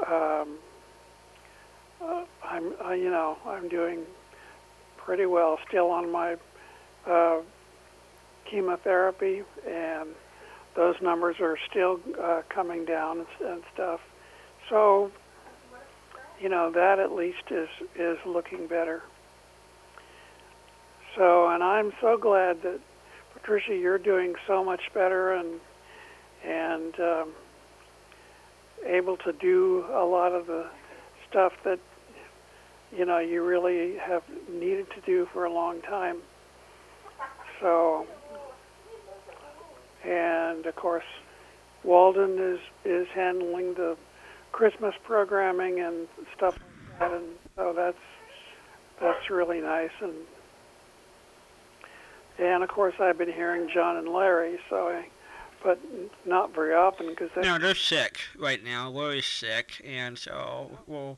um, 0.07 0.57
uh, 2.01 2.25
I'm, 2.43 2.73
uh, 2.83 2.91
you 2.91 3.09
know, 3.09 3.37
I'm 3.45 3.67
doing 3.69 4.01
pretty 4.97 5.25
well. 5.25 5.59
Still 5.67 5.91
on 5.91 6.11
my 6.11 6.35
uh, 7.07 7.41
chemotherapy, 8.49 9.43
and 9.67 10.09
those 10.75 10.95
numbers 11.01 11.37
are 11.39 11.57
still 11.69 11.99
uh, 12.21 12.41
coming 12.49 12.85
down 12.85 13.19
and, 13.19 13.49
and 13.49 13.63
stuff. 13.73 14.01
So, 14.69 15.11
you 16.39 16.49
know, 16.49 16.71
that 16.71 16.99
at 16.99 17.11
least 17.11 17.43
is 17.51 17.69
is 17.95 18.17
looking 18.25 18.67
better. 18.67 19.03
So, 21.15 21.47
and 21.47 21.63
I'm 21.63 21.93
so 22.01 22.17
glad 22.17 22.61
that 22.63 22.79
Patricia, 23.33 23.75
you're 23.75 23.97
doing 23.97 24.35
so 24.47 24.63
much 24.63 24.81
better 24.93 25.33
and 25.33 25.59
and 26.43 26.99
um, 26.99 27.31
able 28.85 29.17
to 29.17 29.33
do 29.33 29.85
a 29.93 30.05
lot 30.05 30.31
of 30.31 30.47
the 30.47 30.67
stuff 31.29 31.53
that 31.63 31.79
you 32.95 33.05
know 33.05 33.19
you 33.19 33.43
really 33.43 33.97
have 33.97 34.23
needed 34.49 34.87
to 34.95 35.01
do 35.01 35.27
for 35.33 35.45
a 35.45 35.51
long 35.51 35.81
time. 35.81 36.17
So, 37.61 38.05
and 40.03 40.65
of 40.65 40.75
course, 40.75 41.03
Walden 41.83 42.37
is 42.39 42.59
is 42.83 43.07
handling 43.13 43.73
the 43.73 43.97
Christmas 44.51 44.93
programming 45.03 45.79
and 45.79 46.07
stuff 46.35 46.57
like 46.99 46.99
that, 46.99 47.17
and 47.17 47.27
so 47.55 47.73
that's 47.75 47.97
that's 49.01 49.29
really 49.29 49.61
nice. 49.61 49.91
And 50.01 50.13
and 52.37 52.63
of 52.63 52.69
course, 52.69 52.95
I've 52.99 53.17
been 53.17 53.31
hearing 53.31 53.69
John 53.73 53.97
and 53.97 54.09
Larry, 54.09 54.57
so 54.69 54.89
I, 54.89 55.07
but 55.65 55.79
not 56.25 56.53
very 56.53 56.75
often 56.75 57.09
because 57.09 57.29
no, 57.41 57.57
they're 57.57 57.73
sick 57.73 58.19
right 58.37 58.63
now. 58.63 58.87
Larry's 58.87 59.25
sick, 59.25 59.81
and 59.83 60.17
so 60.17 60.77
well, 60.85 61.17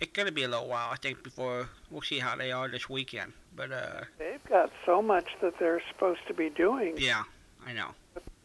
it's 0.00 0.10
gonna 0.12 0.32
be 0.32 0.44
a 0.44 0.48
little 0.48 0.68
while, 0.68 0.88
I 0.90 0.96
think, 0.96 1.22
before 1.22 1.68
we'll 1.90 2.00
see 2.00 2.18
how 2.18 2.34
they 2.34 2.50
are 2.50 2.66
this 2.66 2.88
weekend. 2.88 3.34
But 3.54 3.72
uh, 3.72 4.00
they've 4.18 4.42
got 4.48 4.72
so 4.86 5.02
much 5.02 5.26
that 5.42 5.58
they're 5.58 5.82
supposed 5.92 6.20
to 6.28 6.34
be 6.34 6.48
doing. 6.48 6.94
Yeah, 6.96 7.24
I 7.64 7.74
know. 7.74 7.90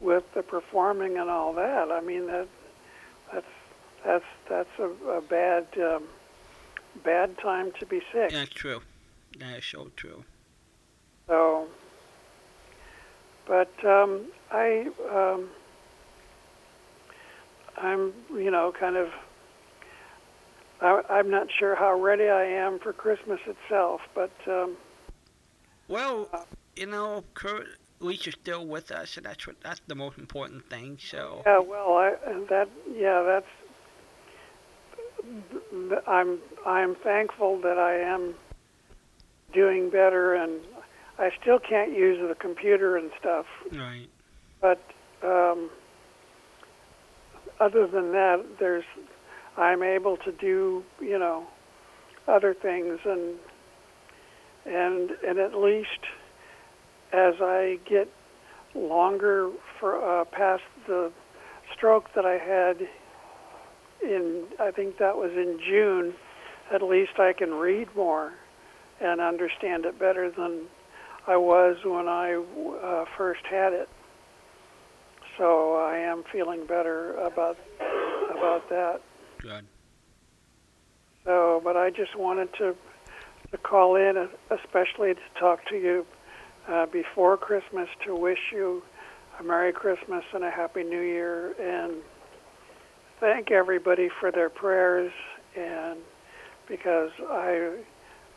With 0.01 0.25
the 0.35 0.43
performing 0.43 1.17
and 1.17 1.29
all 1.29 1.53
that, 1.53 1.89
I 1.89 2.01
mean 2.01 2.27
that 2.27 2.47
that's 3.33 3.45
that's 4.05 4.25
that's 4.49 4.79
a, 4.79 4.89
a 5.09 5.21
bad 5.21 5.67
um, 5.77 6.03
bad 7.05 7.37
time 7.37 7.71
to 7.79 7.85
be 7.85 8.01
sick. 8.11 8.31
That's 8.31 8.49
true. 8.49 8.81
That 9.39 9.59
is 9.59 9.65
so 9.65 9.89
true. 9.95 10.25
So, 11.27 11.67
but 13.51 13.69
um, 13.85 14.27
I 14.49 14.87
um, 15.11 15.49
I'm 17.75 18.13
you 18.33 18.49
know 18.49 18.71
kind 18.79 18.95
of 18.95 19.09
I, 20.81 21.01
I'm 21.09 21.29
not 21.29 21.47
sure 21.59 21.75
how 21.75 21.99
ready 21.99 22.29
I 22.29 22.45
am 22.45 22.79
for 22.79 22.93
Christmas 22.93 23.41
itself, 23.45 23.99
but 24.15 24.31
um, 24.47 24.77
well, 25.89 26.29
you 26.77 26.85
know, 26.85 27.25
Kurt, 27.33 27.67
at 27.99 28.05
least 28.05 28.25
you're 28.25 28.31
still 28.31 28.65
with 28.65 28.89
us, 28.89 29.17
and 29.17 29.25
that's 29.25 29.45
what 29.45 29.57
that's 29.61 29.81
the 29.85 29.95
most 29.95 30.17
important 30.17 30.69
thing. 30.69 30.97
So 31.01 31.43
Yeah, 31.45 31.59
well, 31.59 31.97
I 31.97 32.13
that 32.49 32.69
yeah, 32.95 33.21
that's 33.21 33.45
I'm 36.07 36.39
I'm 36.65 36.95
thankful 36.95 37.59
that 37.63 37.77
I 37.77 37.97
am 37.97 38.33
doing 39.51 39.89
better, 39.89 40.35
and 40.35 40.61
I 41.21 41.29
still 41.39 41.59
can't 41.59 41.95
use 41.95 42.17
the 42.27 42.33
computer 42.33 42.97
and 42.97 43.11
stuff. 43.19 43.45
right, 43.73 44.09
But 44.59 44.81
um, 45.23 45.69
other 47.59 47.85
than 47.85 48.11
that, 48.11 48.43
there's 48.59 48.83
I'm 49.55 49.83
able 49.83 50.17
to 50.17 50.31
do 50.31 50.83
you 50.99 51.19
know 51.19 51.45
other 52.27 52.55
things, 52.55 52.99
and 53.05 53.35
and 54.65 55.11
and 55.25 55.37
at 55.37 55.53
least 55.53 55.89
as 57.13 57.35
I 57.39 57.77
get 57.87 58.09
longer 58.73 59.51
for 59.79 60.21
uh, 60.21 60.25
past 60.25 60.63
the 60.87 61.11
stroke 61.75 62.05
that 62.15 62.25
I 62.25 62.39
had 62.39 62.87
in 64.01 64.45
I 64.59 64.71
think 64.71 64.97
that 64.97 65.17
was 65.17 65.31
in 65.33 65.59
June, 65.63 66.15
at 66.73 66.81
least 66.81 67.19
I 67.19 67.33
can 67.33 67.53
read 67.53 67.95
more 67.95 68.33
and 68.99 69.21
understand 69.21 69.85
it 69.85 69.99
better 69.99 70.31
than 70.31 70.67
I 71.27 71.37
was 71.37 71.77
when 71.85 72.07
I 72.07 72.33
uh, 72.83 73.05
first 73.17 73.41
had 73.49 73.73
it. 73.73 73.89
So 75.37 75.75
I 75.75 75.97
am 75.97 76.23
feeling 76.31 76.65
better 76.67 77.15
about 77.17 77.57
about 78.31 78.67
that. 78.69 79.01
good. 79.41 79.65
So, 81.25 81.61
but 81.63 81.77
I 81.77 81.89
just 81.89 82.17
wanted 82.17 82.49
to 82.57 82.75
to 83.51 83.57
call 83.57 83.95
in, 83.95 84.17
uh, 84.17 84.27
especially 84.55 85.13
to 85.13 85.39
talk 85.39 85.59
to 85.69 85.75
you 85.75 86.05
uh, 86.67 86.85
before 86.87 87.37
Christmas 87.37 87.87
to 88.05 88.15
wish 88.15 88.39
you 88.51 88.81
a 89.39 89.43
Merry 89.43 89.73
Christmas 89.73 90.23
and 90.33 90.43
a 90.43 90.51
Happy 90.51 90.83
New 90.83 91.01
Year, 91.01 91.53
and 91.59 92.01
thank 93.19 93.51
everybody 93.51 94.09
for 94.19 94.31
their 94.31 94.49
prayers, 94.49 95.11
and 95.55 95.99
because 96.67 97.11
I 97.29 97.77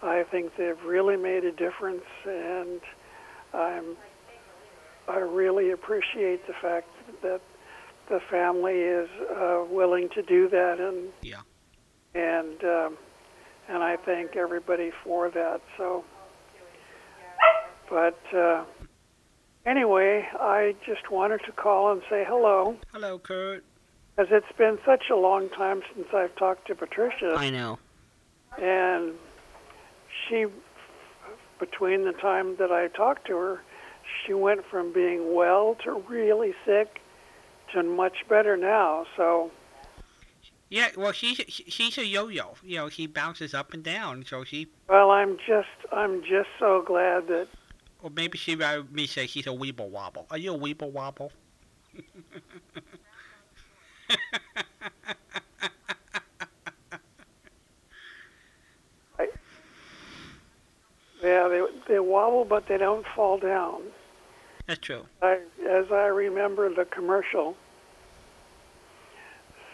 I 0.05 0.22
think 0.30 0.52
they've 0.57 0.80
really 0.84 1.16
made 1.16 1.44
a 1.44 1.52
difference, 1.52 2.05
and 2.26 2.80
I'm 3.52 3.96
I 5.09 5.18
really 5.18 5.70
appreciate 5.70 6.46
the 6.46 6.55
fact 6.62 6.88
that 7.22 7.40
the 8.09 8.20
family 8.30 8.80
is 8.80 9.09
uh, 9.34 9.64
willing 9.70 10.09
to 10.14 10.22
do 10.22 10.48
that, 10.50 10.78
and 10.80 11.09
Yeah. 11.22 11.40
and 12.14 12.62
um, 12.64 12.98
and 13.68 13.82
I 13.82 13.96
thank 13.96 14.36
everybody 14.36 14.90
for 15.02 15.30
that. 15.30 15.61
So, 15.78 16.05
but 17.88 18.18
uh, 18.34 18.64
anyway, 19.66 20.26
I 20.38 20.74
just 20.86 21.11
wanted 21.11 21.40
to 21.46 21.52
call 21.52 21.92
and 21.92 22.02
say 22.11 22.24
hello, 22.26 22.76
Hello, 22.92 23.18
Kurt. 23.18 23.64
because 24.16 24.30
it's 24.32 24.57
been 24.59 24.78
such 24.86 25.05
a 25.11 25.16
long 25.16 25.48
time 25.50 25.82
since 25.94 26.09
I've 26.14 26.34
talked 26.36 26.66
to 26.68 26.74
Patricia, 26.74 27.34
I 27.36 27.50
know. 27.50 27.78
and 28.59 29.14
she, 30.29 30.47
between 31.59 32.05
the 32.05 32.12
time 32.12 32.57
that 32.57 32.70
I 32.70 32.89
talked 32.89 33.27
to 33.29 33.37
her, 33.37 33.61
she 34.25 34.35
went 34.35 34.61
from 34.70 34.93
being 34.93 35.35
well 35.35 35.77
to 35.85 36.03
really 36.09 36.55
sick 36.66 37.01
to 37.72 37.83
much 37.83 38.29
better 38.29 38.57
now. 38.57 39.07
So. 39.16 39.51
Yeah, 40.70 40.89
well, 40.97 41.12
she's 41.12 41.41
she's 41.49 41.99
a 41.99 42.07
yo-yo. 42.07 42.55
You 42.62 42.77
know, 42.77 42.89
she 42.89 43.07
bounces 43.07 43.55
up 43.55 43.75
and 43.75 43.83
down. 43.83 44.25
So 44.27 44.45
she, 44.45 44.68
Well, 44.89 45.11
I'm 45.11 45.37
just 45.47 45.68
I'm 45.93 46.22
just 46.22 46.49
so 46.59 46.83
glad 46.85 47.29
that 47.29 47.49
or 48.05 48.11
maybe 48.11 48.37
she 48.37 48.55
rather 48.55 48.85
me 48.85 49.07
say 49.07 49.27
she's 49.27 49.47
a 49.47 49.51
weeble 49.51 49.89
wobble. 49.89 50.27
Are 50.31 50.37
you 50.37 50.55
a 50.55 50.59
weeble 50.59 50.93
wobble? 50.93 51.33
yeah 61.25 61.49
they 61.49 61.62
they 61.89 61.99
wobble 61.99 62.45
but 62.45 62.66
they 62.68 62.79
don't 62.79 63.07
fall 63.16 63.39
down. 63.39 63.83
That's 64.66 64.81
true. 64.81 65.07
I, 65.22 65.41
as 65.68 65.87
I 65.91 66.07
remember 66.07 66.72
the 66.75 66.85
commercial. 66.87 67.57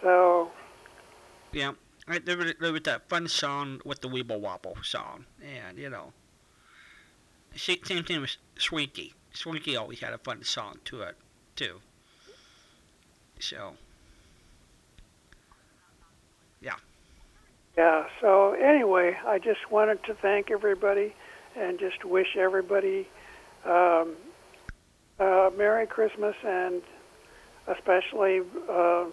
So 0.02 0.50
Yeah. 1.52 1.72
Right, 2.08 2.24
there, 2.24 2.36
was, 2.36 2.54
there 2.58 2.72
was 2.72 2.82
that 2.82 3.08
fun 3.08 3.28
song 3.28 3.80
with 3.84 4.00
the 4.00 4.08
Weeble 4.08 4.40
Wobble 4.40 4.76
song, 4.82 5.26
and 5.40 5.78
you 5.78 5.88
know, 5.88 6.12
she, 7.54 7.80
same 7.84 8.02
thing 8.02 8.20
with 8.20 8.36
Slinky. 8.58 9.14
Slinky 9.32 9.76
always 9.76 10.00
had 10.00 10.12
a 10.12 10.18
fun 10.18 10.42
song 10.42 10.78
to 10.86 11.02
it, 11.02 11.16
too. 11.54 11.80
So, 13.38 13.76
Yeah. 16.60 16.74
yeah. 17.76 18.06
So 18.20 18.54
anyway, 18.54 19.16
I 19.24 19.38
just 19.38 19.70
wanted 19.70 20.02
to 20.04 20.14
thank 20.14 20.50
everybody 20.50 21.14
and 21.60 21.78
just 21.78 22.04
wish 22.04 22.36
everybody 22.36 23.08
um, 23.64 24.16
uh, 25.18 25.50
Merry 25.56 25.86
Christmas 25.86 26.34
and 26.46 26.82
especially 27.66 28.40
uh, 28.68 29.04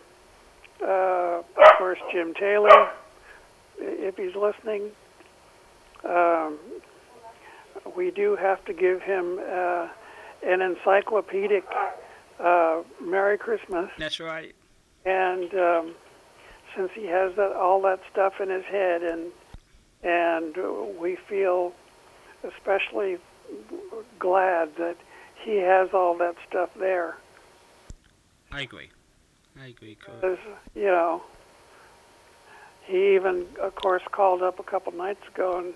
uh, 0.84 1.41
of 1.41 1.43
course 1.78 2.00
Jim 2.12 2.34
Taylor 2.34 2.89
if 3.80 4.16
he's 4.16 4.36
listening. 4.36 4.91
Um, 6.08 6.58
we 7.95 8.12
do 8.12 8.36
have 8.36 8.64
to 8.66 8.74
give 8.74 9.02
him 9.02 9.39
uh, 9.39 9.88
an 10.45 10.62
encyclopedic 10.62 11.66
uh, 12.39 12.82
Merry 13.02 13.38
Christmas. 13.38 13.89
that's 13.98 14.20
right. 14.20 14.56
and 15.06 15.54
um, 15.54 15.95
since 16.76 16.91
he 16.93 17.06
has 17.06 17.36
that 17.36 17.54
all 17.54 17.82
that 17.82 18.00
stuff 18.12 18.34
in 18.39 18.50
his 18.50 18.64
head, 18.66 19.02
and 19.04 19.32
and 20.04 20.98
we 21.00 21.18
feel 21.28 21.74
especially 22.44 23.18
glad 24.20 24.76
that 24.78 24.98
he 25.44 25.58
has 25.58 25.90
all 25.94 26.18
that 26.18 26.36
stuff 26.48 26.70
there. 26.78 27.18
I 28.52 28.62
agree. 28.62 28.90
I 29.60 29.68
agree, 29.68 29.98
Because 30.00 30.38
you 30.76 30.86
know, 30.86 31.24
he 32.86 33.16
even, 33.16 33.48
of 33.62 33.76
course, 33.76 34.04
called 34.12 34.42
up 34.44 34.60
a 34.60 34.64
couple 34.64 34.92
nights 34.94 35.28
ago 35.28 35.58
and 35.58 35.74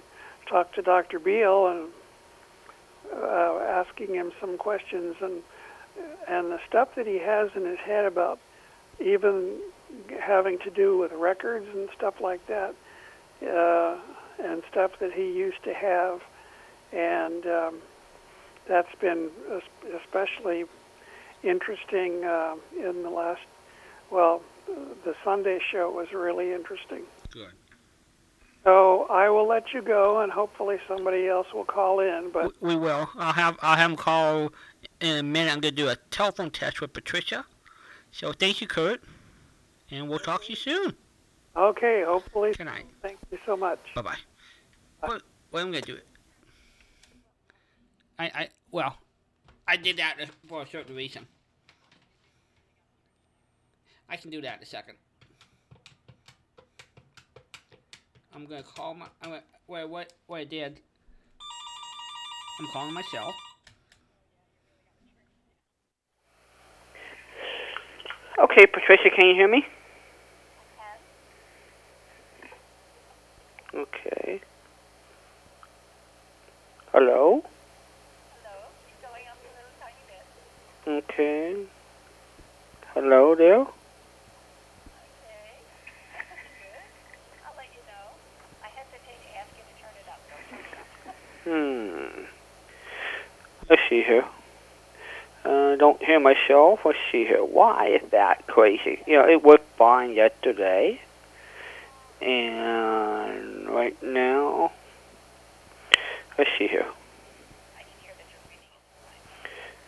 talked 0.47 0.75
to 0.75 0.81
Dr. 0.81 1.19
Beal 1.19 1.67
and 1.67 1.89
uh, 3.13 3.59
asking 3.59 4.13
him 4.13 4.31
some 4.39 4.57
questions 4.57 5.15
and 5.21 5.41
and 6.27 6.51
the 6.51 6.59
stuff 6.67 6.95
that 6.95 7.05
he 7.05 7.19
has 7.19 7.49
in 7.55 7.65
his 7.65 7.79
head 7.79 8.05
about 8.05 8.39
even 8.99 9.57
having 10.21 10.57
to 10.59 10.69
do 10.69 10.97
with 10.97 11.11
records 11.11 11.67
and 11.73 11.89
stuff 11.95 12.21
like 12.21 12.45
that, 12.47 12.73
uh, 13.43 13.97
and 14.41 14.63
stuff 14.71 14.91
that 14.99 15.11
he 15.11 15.23
used 15.23 15.61
to 15.63 15.73
have, 15.73 16.21
and 16.91 17.45
um, 17.45 17.79
that's 18.67 18.93
been 18.99 19.29
especially 20.03 20.65
interesting 21.43 22.23
uh, 22.23 22.55
in 22.77 23.03
the 23.03 23.09
last. 23.09 23.41
Well, 24.09 24.41
the 24.67 25.15
Sunday 25.23 25.59
show 25.71 25.89
was 25.89 26.11
really 26.13 26.51
interesting. 26.53 27.03
Good. 27.31 27.51
So 28.63 29.07
I 29.09 29.29
will 29.29 29.47
let 29.47 29.73
you 29.73 29.81
go, 29.81 30.21
and 30.21 30.31
hopefully 30.31 30.77
somebody 30.87 31.27
else 31.27 31.47
will 31.53 31.65
call 31.65 31.99
in. 31.99 32.29
But 32.31 32.53
we, 32.61 32.69
we 32.69 32.75
will. 32.75 33.09
I'll 33.17 33.33
have 33.33 33.57
I'll 33.61 33.75
have 33.75 33.91
him 33.91 33.97
call 33.97 34.53
in 34.99 35.17
a 35.17 35.23
minute. 35.23 35.51
I'm 35.51 35.61
gonna 35.61 35.71
do 35.71 35.89
a 35.89 35.95
telephone 36.11 36.51
test 36.51 36.79
with 36.79 36.93
Patricia. 36.93 37.45
So 38.11 38.33
thank 38.33 38.61
you, 38.61 38.67
Kurt, 38.67 39.01
and 39.89 40.07
we'll 40.07 40.19
talk 40.19 40.43
to 40.43 40.49
you 40.49 40.55
soon. 40.55 40.95
okay, 41.55 42.03
hopefully. 42.05 42.51
Good 42.55 42.65
night. 42.65 42.85
Thank 43.01 43.17
you 43.31 43.39
so 43.45 43.57
much. 43.57 43.79
Bye 43.95 44.01
bye. 44.01 44.17
Well, 45.01 45.19
well, 45.51 45.63
I'm 45.63 45.71
gonna 45.71 45.81
do 45.81 45.95
it. 45.95 46.05
I 48.21 48.25
I 48.25 48.49
well, 48.69 48.95
I 49.67 49.77
did 49.77 49.97
that 49.97 50.17
for 50.47 50.61
a 50.61 50.67
certain 50.67 50.95
reason. 50.95 51.25
I 54.07 54.15
can 54.15 54.29
do 54.29 54.41
that 54.41 54.57
in 54.57 54.63
a 54.63 54.65
second. 54.65 54.95
I'm 58.33 58.45
gonna 58.45 58.61
call 58.61 58.93
my. 58.93 59.07
I'm 59.23 59.29
gonna, 59.31 59.43
what 59.65 59.89
what 59.89 60.13
what 60.27 60.39
I 60.39 60.43
did. 60.43 60.79
I'm 62.59 62.67
calling 62.71 62.93
myself. 62.93 63.33
Okay, 68.43 68.67
Patricia, 68.67 69.09
can 69.15 69.29
you 69.29 69.35
hear 69.35 69.47
me? 69.47 69.65
Okay. 73.73 74.41
Hello? 76.91 77.43
Okay. 80.87 81.55
Hello 82.95 83.35
there? 83.35 83.67
Hmm. 91.43 92.23
Let's 93.69 93.81
see 93.89 94.01
here. 94.01 94.25
I 95.45 95.75
don't 95.77 96.01
hear 96.03 96.19
myself. 96.19 96.79
Let's 96.83 96.97
see 97.11 97.25
here. 97.25 97.43
Why 97.43 97.99
is 98.01 98.09
that 98.09 98.47
crazy? 98.47 99.03
You 99.05 99.17
know, 99.17 99.29
it 99.29 99.43
worked 99.43 99.69
fine 99.77 100.13
yesterday. 100.13 100.99
And 102.21 103.69
right 103.69 104.01
now, 104.01 104.71
let's 106.37 106.49
see 106.57 106.67
here. 106.67 106.87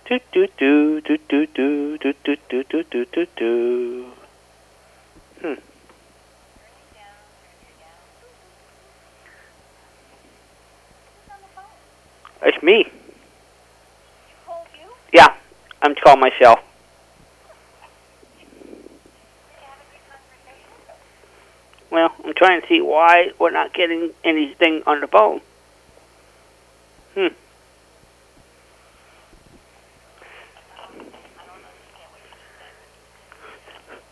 Do 0.05 0.19
do 0.33 0.47
do 0.57 0.99
do 0.99 1.17
do 1.17 1.47
do 1.47 1.95
do 1.95 2.15
do 2.23 2.35
do 2.49 2.63
do 2.63 2.83
do 2.83 3.05
do 3.05 3.25
do. 3.37 4.11
Hmm. 5.41 5.53
It's 12.41 12.61
me. 12.61 12.91
Yeah, 15.13 15.33
I'm 15.81 15.95
calling 15.95 16.19
myself. 16.19 16.59
Well, 21.91 22.13
I'm 22.25 22.33
trying 22.33 22.59
to 22.61 22.67
see 22.67 22.81
why 22.81 23.31
we're 23.39 23.51
not 23.51 23.73
getting 23.73 24.11
anything 24.25 24.83
on 24.85 24.99
the 24.99 25.07
phone. 25.07 25.39
Hmm. 27.13 27.27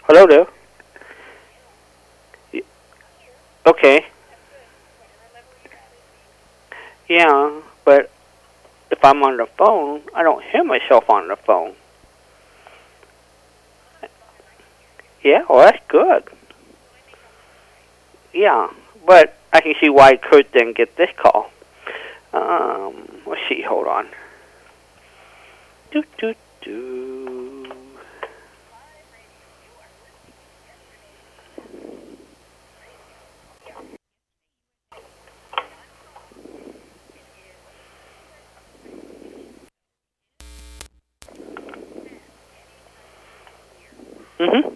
Hello 0.03 0.25
there. 0.25 0.47
Okay. 3.65 4.05
Yeah, 7.07 7.61
but 7.85 8.09
if 8.89 9.03
I'm 9.05 9.21
on 9.21 9.37
the 9.37 9.45
phone, 9.45 10.01
I 10.15 10.23
don't 10.23 10.43
hear 10.43 10.63
myself 10.63 11.09
on 11.09 11.27
the 11.27 11.35
phone. 11.35 11.73
Yeah, 15.23 15.43
well, 15.47 15.59
that's 15.59 15.83
good. 15.87 16.23
Yeah, 18.33 18.69
but 19.05 19.37
I 19.53 19.61
can 19.61 19.75
see 19.79 19.89
why 19.89 20.17
Kurt 20.17 20.51
didn't 20.51 20.77
get 20.77 20.95
this 20.97 21.11
call. 21.15 21.51
Um, 22.33 23.21
let's 23.27 23.41
see, 23.47 23.61
hold 23.61 23.87
on. 23.87 24.07
Do, 25.91 26.03
do, 26.17 26.33
do. 26.61 27.10
Mm-hmm. 44.41 44.69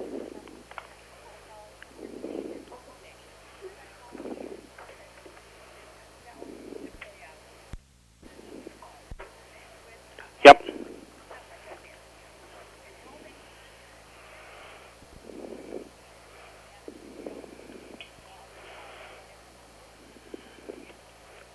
Yep. 10.45 10.61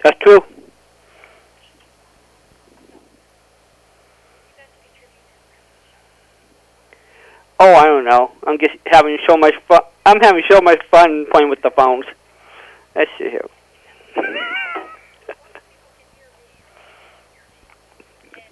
That's 0.03 0.19
true. 0.25 0.50
Oh, 7.63 7.75
I 7.75 7.85
don't 7.85 8.05
know. 8.07 8.33
I'm 8.47 8.59
just 8.59 8.75
having 8.87 9.19
so 9.29 9.37
much 9.37 9.55
fun. 9.69 9.81
I'm 10.07 10.19
having 10.21 10.43
so 10.51 10.63
much 10.63 10.83
fun 10.91 11.27
playing 11.31 11.51
with 11.51 11.61
the 11.61 11.71
phones. 11.71 12.07
Let's 12.97 13.11
see 13.19 13.29
here. 13.29 13.47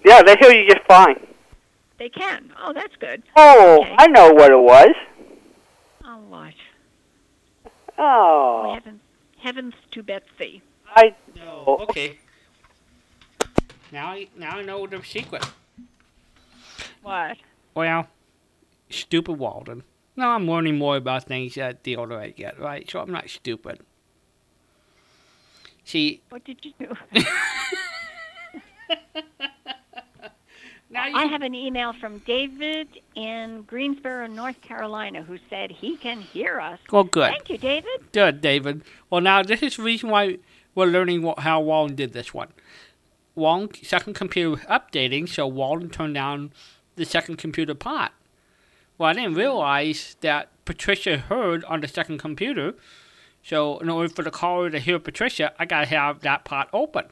yeah, 0.05 0.21
they 0.21 0.35
hear 0.39 0.51
you 0.51 0.69
just 0.69 0.85
fine. 0.87 1.19
They 1.97 2.09
can. 2.09 2.51
Oh, 2.61 2.71
that's 2.71 2.95
good. 2.97 3.23
Oh, 3.35 3.81
Okay. 3.81 3.95
I 3.97 4.07
know 4.07 4.31
what 4.31 4.51
it 4.51 4.59
was. 4.59 4.91
Oh, 6.05 6.19
what? 6.29 6.53
Oh, 7.97 8.73
Heavens, 8.75 9.01
heavens 9.39 9.73
to 9.91 10.03
Betsy. 10.03 10.61
I 10.95 11.15
No. 11.35 11.77
Okay. 11.81 12.17
Now, 13.91 14.11
I, 14.11 14.27
now 14.37 14.57
I 14.57 14.61
know 14.61 14.85
the 14.87 15.03
secret. 15.03 15.45
What? 17.01 17.37
Well, 17.75 18.07
stupid 18.89 19.33
Walden. 19.33 19.83
No, 20.15 20.27
I'm 20.29 20.47
learning 20.49 20.77
more 20.77 20.97
about 20.97 21.23
things 21.23 21.57
uh, 21.57 21.73
the 21.83 21.95
older 21.95 22.19
I 22.19 22.29
get, 22.31 22.59
right? 22.59 22.89
So 22.89 22.99
I'm 22.99 23.11
not 23.11 23.29
stupid. 23.29 23.79
See, 25.83 26.21
What 26.29 26.43
did 26.43 26.63
you 26.63 26.73
do? 26.77 26.95
now 30.89 31.07
you 31.07 31.15
I 31.15 31.25
have 31.25 31.41
an 31.41 31.55
email 31.55 31.93
from 31.93 32.19
David 32.19 32.87
in 33.15 33.63
Greensboro, 33.63 34.27
North 34.27 34.61
Carolina, 34.61 35.23
who 35.23 35.37
said 35.49 35.71
he 35.71 35.95
can 35.97 36.21
hear 36.21 36.59
us. 36.59 36.79
well, 36.91 37.03
good. 37.05 37.31
Thank 37.31 37.49
you, 37.49 37.57
David. 37.57 38.11
Good, 38.11 38.41
David. 38.41 38.83
Well, 39.09 39.21
now 39.21 39.41
this 39.41 39.63
is 39.63 39.77
the 39.77 39.83
reason 39.83 40.09
why 40.09 40.37
we're 40.75 40.85
learning 40.87 41.21
what, 41.23 41.39
how 41.39 41.61
Walden 41.61 41.95
did 41.95 42.13
this 42.13 42.33
one. 42.33 42.49
Walden 43.35 43.73
second 43.83 44.13
computer 44.13 44.49
was 44.51 44.59
updating, 44.61 45.27
so 45.29 45.47
Walden 45.47 45.89
turned 45.89 46.13
down 46.15 46.51
the 46.97 47.05
second 47.05 47.37
computer 47.37 47.73
pot. 47.73 48.13
Well, 48.99 49.09
I 49.09 49.13
didn't 49.13 49.35
realize 49.35 50.17
that 50.19 50.49
Patricia 50.65 51.17
heard 51.17 51.63
on 51.63 51.79
the 51.81 51.87
second 51.87 52.17
computer. 52.19 52.75
So 53.41 53.79
in 53.79 53.89
order 53.89 54.09
for 54.13 54.23
the 54.23 54.29
caller 54.29 54.69
to 54.69 54.77
hear 54.77 54.99
Patricia, 54.99 55.53
I 55.57 55.65
gotta 55.65 55.87
have 55.87 56.19
that 56.19 56.43
pot 56.43 56.69
open. 56.73 57.05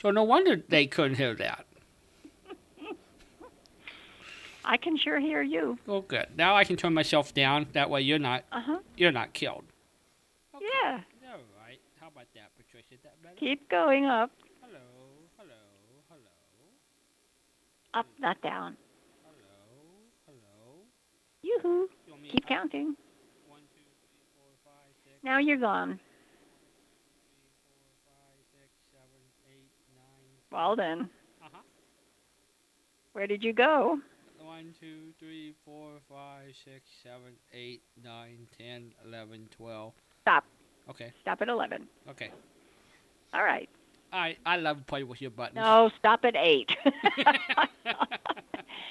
So 0.00 0.10
no 0.10 0.24
wonder 0.24 0.56
they 0.68 0.86
couldn't 0.86 1.16
hear 1.18 1.34
that. 1.34 1.66
I 4.64 4.78
can 4.78 4.96
sure 4.96 5.20
hear 5.20 5.42
you. 5.42 5.78
Well, 5.86 6.00
good. 6.00 6.28
Now 6.36 6.56
I 6.56 6.64
can 6.64 6.76
turn 6.76 6.94
myself 6.94 7.34
down. 7.34 7.66
That 7.72 7.90
way 7.90 8.00
you're 8.00 8.18
not 8.18 8.44
Uh 8.50 8.60
huh. 8.62 8.78
you're 8.96 9.12
not 9.12 9.34
killed. 9.34 9.64
Yeah. 10.54 11.00
All 11.30 11.38
right. 11.62 11.78
How 12.00 12.08
about 12.08 12.24
that, 12.34 12.50
Patricia? 12.56 12.94
Is 12.94 13.00
that 13.02 13.22
better? 13.22 13.34
Keep 13.36 13.68
going 13.68 14.06
up, 14.06 14.30
Hello. 14.62 14.78
Hello. 15.36 15.52
Hello. 16.08 16.30
up, 18.00 18.06
not 18.18 18.40
down. 18.40 18.76
Yoo-hoo. 21.46 21.86
You 22.06 22.12
want 22.12 22.22
me 22.22 22.28
Keep 22.30 22.46
counting. 22.48 22.96
One, 23.46 23.62
two, 23.70 23.86
three, 24.02 24.26
four, 24.34 24.50
five, 24.64 24.90
six, 25.04 25.14
Now 25.22 25.38
you're 25.38 25.56
gone. 25.58 25.94
three, 25.94 27.54
four, 27.70 27.86
five, 28.02 28.38
six, 28.50 28.70
seven, 28.90 29.22
eight, 29.46 29.70
nine. 29.94 30.26
Well 30.50 30.74
then, 30.74 31.08
Uh-huh. 31.44 31.62
where 33.12 33.26
did 33.28 33.44
you 33.44 33.52
go? 33.52 34.00
One, 34.40 34.74
two, 34.80 35.12
three, 35.20 35.54
four, 35.64 36.00
five, 36.08 36.50
six, 36.64 36.82
seven, 37.02 37.36
eight, 37.52 37.82
nine, 38.02 38.48
ten, 38.58 38.92
eleven, 39.04 39.48
twelve. 39.50 39.92
Stop. 40.22 40.44
Okay, 40.90 41.12
Stop 41.22 41.42
at 41.42 41.48
11. 41.48 41.86
okay. 42.10 42.30
All 43.34 43.42
right. 43.44 43.68
I 44.16 44.36
I 44.46 44.56
love 44.56 44.86
playing 44.86 45.08
with 45.08 45.20
your 45.20 45.30
buttons. 45.30 45.56
No, 45.56 45.90
stop 45.98 46.24
at 46.24 46.34
8. 46.36 46.70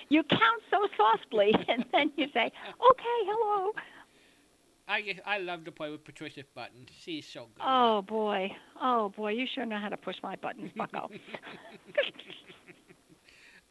you 0.10 0.24
count 0.24 0.62
so 0.72 0.88
softly, 0.96 1.54
and 1.68 1.84
then 1.92 2.12
you 2.16 2.28
say, 2.34 2.46
okay, 2.46 3.20
hello. 3.30 3.72
I 4.88 5.16
I 5.26 5.40
love 5.40 5.66
to 5.66 5.72
play 5.72 5.90
with 5.90 6.04
Patricia's 6.06 6.46
buttons. 6.54 6.90
She's 7.04 7.28
so 7.28 7.48
good. 7.56 7.64
Oh, 7.66 8.04
boy. 8.04 8.52
Oh, 8.82 9.10
boy, 9.10 9.32
you 9.32 9.48
sure 9.54 9.66
know 9.66 9.80
how 9.80 9.90
to 9.90 9.98
push 9.98 10.18
my 10.22 10.36
buttons, 10.36 10.72
bucko. 10.76 11.10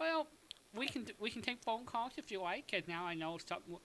Well, 0.01 0.27
we 0.77 0.89
can 0.89 1.07
we 1.21 1.31
can 1.31 1.41
take 1.41 1.63
phone 1.63 1.85
calls 1.85 2.13
if 2.17 2.33
you 2.33 2.43
like, 2.43 2.69
'cause 2.71 2.83
now 2.89 3.07
I 3.07 3.15
know 3.15 3.39
something. 3.39 3.77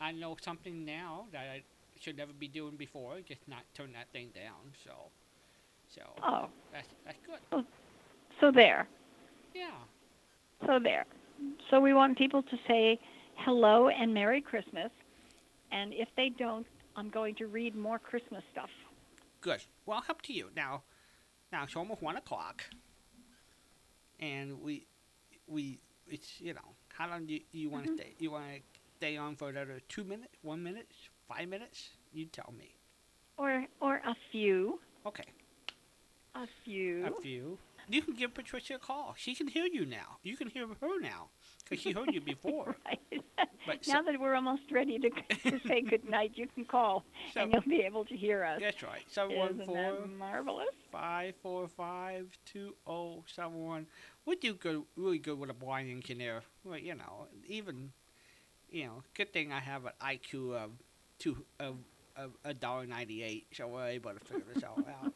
I 0.00 0.10
know 0.10 0.36
something 0.40 0.84
now 0.84 1.26
that 1.30 1.46
I 1.48 1.62
should 2.00 2.16
never 2.16 2.32
be 2.32 2.48
doing 2.48 2.76
before. 2.76 3.20
Just 3.20 3.46
not 3.46 3.62
turn 3.72 3.92
that 3.92 4.08
thing 4.12 4.30
down. 4.34 4.72
So, 4.84 5.12
so 5.94 6.02
oh, 6.22 6.48
that's 6.72 6.88
that's 7.04 7.18
good. 7.26 7.64
so 8.40 8.50
there. 8.50 8.86
Yeah. 9.54 9.70
So 10.66 10.78
there. 10.82 11.04
So 11.70 11.80
we 11.80 11.92
want 11.92 12.16
people 12.16 12.42
to 12.42 12.56
say 12.68 12.98
hello 13.36 13.88
and 13.88 14.14
Merry 14.14 14.40
Christmas. 14.40 14.90
And 15.70 15.92
if 15.92 16.08
they 16.16 16.28
don't, 16.28 16.66
I'm 16.96 17.08
going 17.08 17.34
to 17.36 17.46
read 17.46 17.74
more 17.74 17.98
Christmas 17.98 18.42
stuff. 18.52 18.68
Good. 19.40 19.62
Well, 19.86 20.04
up 20.08 20.22
to 20.22 20.32
you 20.32 20.50
now. 20.54 20.82
Now 21.50 21.64
it's 21.64 21.76
almost 21.76 22.00
one 22.00 22.16
o'clock, 22.16 22.64
and 24.20 24.62
we 24.62 24.86
we 25.46 25.80
it's 26.08 26.40
you 26.40 26.54
know 26.54 26.60
how 26.88 27.08
long 27.08 27.26
do 27.26 27.34
you, 27.34 27.40
you 27.52 27.68
want 27.68 27.84
to 27.84 27.90
mm-hmm. 27.90 28.00
stay? 28.00 28.14
You 28.18 28.30
want 28.30 28.44
to 28.46 28.60
stay 28.96 29.16
on 29.16 29.36
for 29.36 29.50
another 29.50 29.80
two 29.88 30.04
minutes, 30.04 30.34
one 30.42 30.62
minute, 30.62 30.88
five 31.28 31.48
minutes? 31.48 31.90
You 32.12 32.26
tell 32.26 32.54
me. 32.56 32.74
Or 33.36 33.66
or 33.80 33.96
a 33.96 34.14
few. 34.30 34.80
Okay. 35.04 35.24
A 36.34 36.46
few. 36.64 37.06
A 37.06 37.20
few. 37.20 37.58
You 37.88 38.00
can 38.00 38.14
give 38.14 38.32
Patricia 38.32 38.74
a 38.76 38.78
call. 38.78 39.14
She 39.18 39.34
can 39.34 39.48
hear 39.48 39.66
you 39.66 39.84
now. 39.84 40.18
You 40.22 40.36
can 40.36 40.48
hear 40.48 40.66
her 40.66 41.00
now 41.00 41.28
because 41.64 41.82
she 41.82 41.92
heard 41.92 42.14
you 42.14 42.20
before. 42.34 42.76
right. 42.86 43.22
But 43.66 43.86
now 43.86 44.02
so- 44.04 44.10
that 44.12 44.20
we're 44.20 44.34
almost 44.34 44.62
ready 44.70 44.98
to, 44.98 45.10
to 45.50 45.60
say 45.66 45.82
good 45.90 46.08
night, 46.08 46.32
you 46.36 46.46
can 46.46 46.64
call 46.64 47.04
So- 47.34 47.40
and 47.42 47.52
you'll 47.52 47.62
be 47.62 47.80
able 47.82 48.04
to 48.06 48.16
hear 48.16 48.44
us. 48.44 48.60
That's 48.62 48.82
right. 48.82 49.02
Seven 49.08 49.36
one 49.36 49.50
Isn't 49.54 49.66
four 49.66 49.76
that 49.76 50.08
marvelous? 50.18 50.68
five 50.90 51.34
four 51.42 51.68
five 51.68 52.28
two 52.46 52.74
zero 52.86 53.24
seven 53.26 53.62
one. 53.64 53.86
We 54.26 54.36
do 54.36 54.54
good, 54.54 54.84
really 54.96 55.18
good 55.18 55.38
with 55.38 55.50
a 55.50 55.54
blind 55.54 55.90
engineer. 55.90 56.42
Well, 56.64 56.78
you 56.78 56.94
know, 56.94 57.26
even, 57.46 57.90
you 58.70 58.84
know, 58.86 59.02
good 59.14 59.32
thing 59.32 59.52
I 59.52 59.58
have 59.60 59.84
an 59.86 59.92
IQ 60.00 60.54
of 60.54 60.70
two 61.18 61.44
of 61.60 61.76
of 62.16 62.32
a 62.44 62.54
dollar 62.54 62.86
ninety 62.86 63.22
eight, 63.22 63.46
so 63.52 63.66
we're 63.66 63.86
able 63.88 64.12
to 64.12 64.20
figure 64.20 64.44
this 64.54 64.62
all 64.62 64.78
out. 65.02 65.12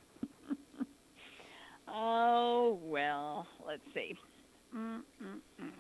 Oh, 1.88 2.78
well, 2.82 3.46
let's 3.66 3.82
see. 3.94 4.14
Mm-mm-mm. 4.74 5.70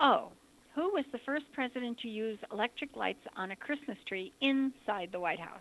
Oh, 0.00 0.32
who 0.74 0.90
was 0.92 1.04
the 1.12 1.18
first 1.26 1.44
president 1.52 1.98
to 2.00 2.08
use 2.08 2.38
electric 2.52 2.96
lights 2.96 3.20
on 3.36 3.50
a 3.50 3.56
Christmas 3.56 3.98
tree 4.08 4.32
inside 4.40 5.10
the 5.12 5.20
White 5.20 5.40
House? 5.40 5.60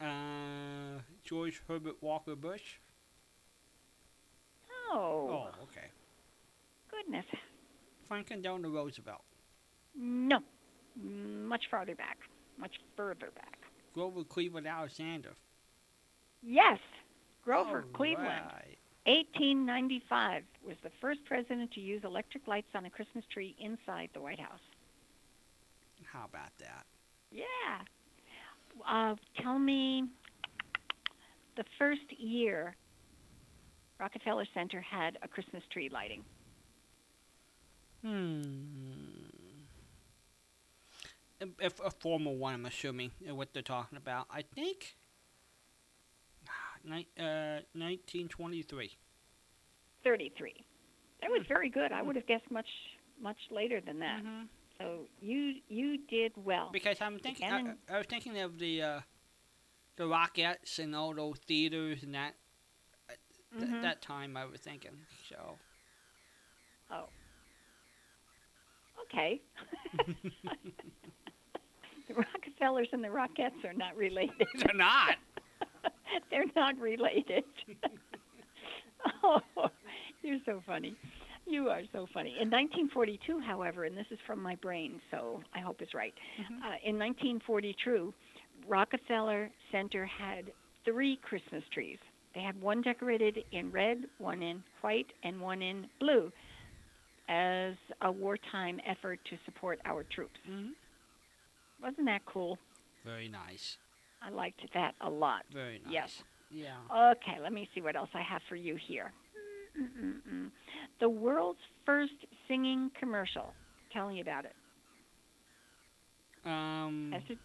Uh, 0.00 1.00
George 1.24 1.60
Herbert 1.68 1.96
Walker 2.00 2.36
Bush. 2.36 2.76
Oh, 4.92 5.28
Oh, 5.30 5.62
okay. 5.64 5.88
goodness. 6.90 7.26
Franklin 8.06 8.40
Delano 8.40 8.70
Roosevelt. 8.70 9.22
No, 9.94 10.38
much 10.96 11.64
farther 11.70 11.94
back, 11.94 12.16
much 12.58 12.72
further 12.96 13.30
back. 13.34 13.58
Grover 13.92 14.24
Cleveland 14.24 14.66
Alexander. 14.66 15.32
Yes, 16.42 16.78
Grover 17.44 17.78
All 17.86 17.92
Cleveland. 17.96 18.28
right. 18.28 18.78
1895 19.06 20.42
was 20.66 20.76
the 20.82 20.90
first 21.00 21.20
president 21.24 21.72
to 21.72 21.80
use 21.80 22.02
electric 22.04 22.46
lights 22.46 22.68
on 22.74 22.84
a 22.84 22.90
Christmas 22.90 23.24
tree 23.32 23.56
inside 23.58 24.10
the 24.12 24.20
White 24.20 24.38
House. 24.40 24.60
How 26.04 26.26
about 26.26 26.50
that? 26.58 26.84
Yeah. 27.30 27.44
Uh, 28.86 29.16
tell 29.42 29.58
me 29.58 30.04
the 31.56 31.64
first 31.78 32.02
year 32.18 32.76
Rockefeller 33.98 34.46
Center 34.54 34.80
had 34.80 35.18
a 35.22 35.28
Christmas 35.28 35.62
tree 35.72 35.88
lighting. 35.92 36.22
Hmm. 38.04 38.42
A, 41.40 41.66
a- 41.66 41.90
formal 41.90 42.36
one, 42.36 42.54
I'm 42.54 42.66
assuming, 42.66 43.10
what 43.26 43.52
they're 43.52 43.62
talking 43.62 43.96
about. 43.98 44.26
I 44.30 44.42
think. 44.42 44.96
Ni- 46.84 47.08
uh, 47.18 47.60
1923. 47.74 48.96
33. 50.04 50.54
That 51.20 51.30
was 51.30 51.42
very 51.48 51.68
good. 51.70 51.92
I 51.92 52.02
would 52.02 52.16
have 52.16 52.26
guessed 52.26 52.50
much 52.50 52.68
much 53.20 53.38
later 53.50 53.80
than 53.80 53.98
that. 53.98 54.22
Mhm. 54.22 54.48
So 54.78 55.06
you 55.20 55.56
you 55.68 55.98
did 56.08 56.32
well. 56.36 56.70
Because 56.72 57.00
I'm 57.00 57.18
thinking, 57.18 57.46
I, 57.50 57.74
I 57.92 57.98
was 57.98 58.06
thinking 58.06 58.38
of 58.40 58.58
the 58.58 58.82
uh, 58.82 59.00
the 59.96 60.04
Rockettes 60.04 60.78
and 60.78 60.94
all 60.94 61.12
those 61.14 61.38
theaters 61.40 62.02
and 62.04 62.14
that. 62.14 62.34
uh, 63.10 63.14
th- 63.58 63.68
Mhm. 63.70 63.82
that 63.82 64.00
time 64.02 64.36
I 64.36 64.44
was 64.44 64.60
thinking. 64.60 64.96
So. 65.28 65.58
Oh. 66.90 67.08
Okay. 69.02 69.40
the 72.08 72.14
Rockefellers 72.14 72.88
and 72.92 73.02
the 73.02 73.08
Rockettes 73.08 73.64
are 73.64 73.72
not 73.72 73.96
related. 73.96 74.46
They're 74.54 74.74
not. 74.74 75.16
They're 76.30 76.44
not 76.56 76.78
related. 76.78 77.44
oh, 79.22 79.40
you're 80.22 80.38
so 80.44 80.62
funny. 80.66 80.96
You 81.46 81.68
are 81.68 81.82
so 81.92 82.06
funny. 82.12 82.30
In 82.40 82.50
1942, 82.50 83.40
however, 83.40 83.84
and 83.84 83.96
this 83.96 84.06
is 84.10 84.18
from 84.26 84.42
my 84.42 84.54
brain, 84.56 85.00
so 85.10 85.40
I 85.54 85.60
hope 85.60 85.80
it's 85.80 85.94
right. 85.94 86.14
Mhm. 86.38 86.58
Uh, 86.58 86.76
in 86.84 86.98
1942, 86.98 88.12
Rockefeller 88.66 89.50
Center 89.72 90.04
had 90.04 90.52
three 90.84 91.16
Christmas 91.22 91.64
trees. 91.72 91.98
They 92.34 92.42
had 92.42 92.60
one 92.60 92.82
decorated 92.82 93.38
in 93.52 93.70
red, 93.72 94.04
one 94.18 94.42
in 94.42 94.62
white, 94.82 95.06
and 95.22 95.40
one 95.40 95.62
in 95.62 95.86
blue 96.00 96.30
as 97.28 97.74
a 98.02 98.10
wartime 98.12 98.80
effort 98.86 99.18
to 99.30 99.36
support 99.44 99.78
our 99.86 100.04
troops. 100.04 100.38
Mhm. 100.48 100.70
Wasn't 101.80 102.06
that 102.06 102.24
cool? 102.26 102.58
Very 103.04 103.28
nice. 103.28 103.78
I 104.22 104.30
liked 104.30 104.60
that 104.74 104.94
a 105.00 105.08
lot. 105.10 105.42
Very 105.52 105.80
nice. 105.84 105.92
Yes. 105.92 106.22
Yeah. 106.50 107.12
Okay, 107.12 107.38
let 107.42 107.52
me 107.52 107.68
see 107.74 107.80
what 107.80 107.94
else 107.96 108.08
I 108.14 108.22
have 108.22 108.42
for 108.48 108.56
you 108.56 108.76
here. 108.76 109.12
Mm-mm-mm. 109.80 110.50
The 111.00 111.08
world's 111.08 111.60
first 111.86 112.12
singing 112.48 112.90
commercial. 112.98 113.52
Tell 113.92 114.08
me 114.08 114.20
about 114.20 114.44
it. 114.44 114.54
Um. 116.44 117.10
Has 117.12 117.22
it- 117.28 117.38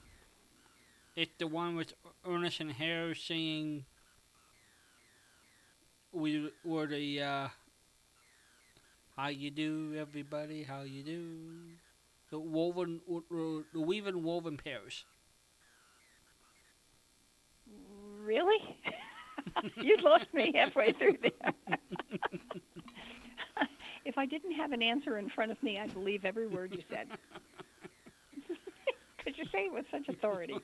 It's 1.16 1.32
the 1.38 1.46
one 1.48 1.76
with 1.76 1.94
Ernest 2.26 2.60
and 2.60 2.72
Harris 2.72 3.22
singing. 3.22 3.86
We 6.12 6.52
were 6.64 6.88
the 6.88 7.22
uh, 7.22 7.48
how 9.16 9.28
you 9.28 9.52
do 9.52 9.96
everybody 9.98 10.64
how 10.64 10.82
you 10.82 11.04
do 11.04 11.24
the 12.32 12.40
woven 12.40 13.02
the 13.74 13.80
weaving 13.80 14.24
woven 14.24 14.58
pairs. 14.58 15.06
Really? 18.24 18.78
you 19.76 19.98
lost 20.02 20.26
me 20.34 20.52
halfway 20.56 20.94
through 20.94 21.18
there. 21.22 21.54
if 24.06 24.18
I 24.18 24.26
didn't 24.26 24.54
have 24.54 24.72
an 24.72 24.82
answer 24.82 25.18
in 25.18 25.30
front 25.30 25.52
of 25.52 25.62
me, 25.62 25.80
I'd 25.80 25.94
believe 25.94 26.26
every 26.26 26.48
word 26.48 26.74
you 26.74 26.84
said. 26.90 27.08
Because 29.18 29.40
you 29.40 29.46
say 29.54 29.68
it 29.68 29.74
with 29.74 29.86
such 29.90 30.10
authority? 30.10 30.58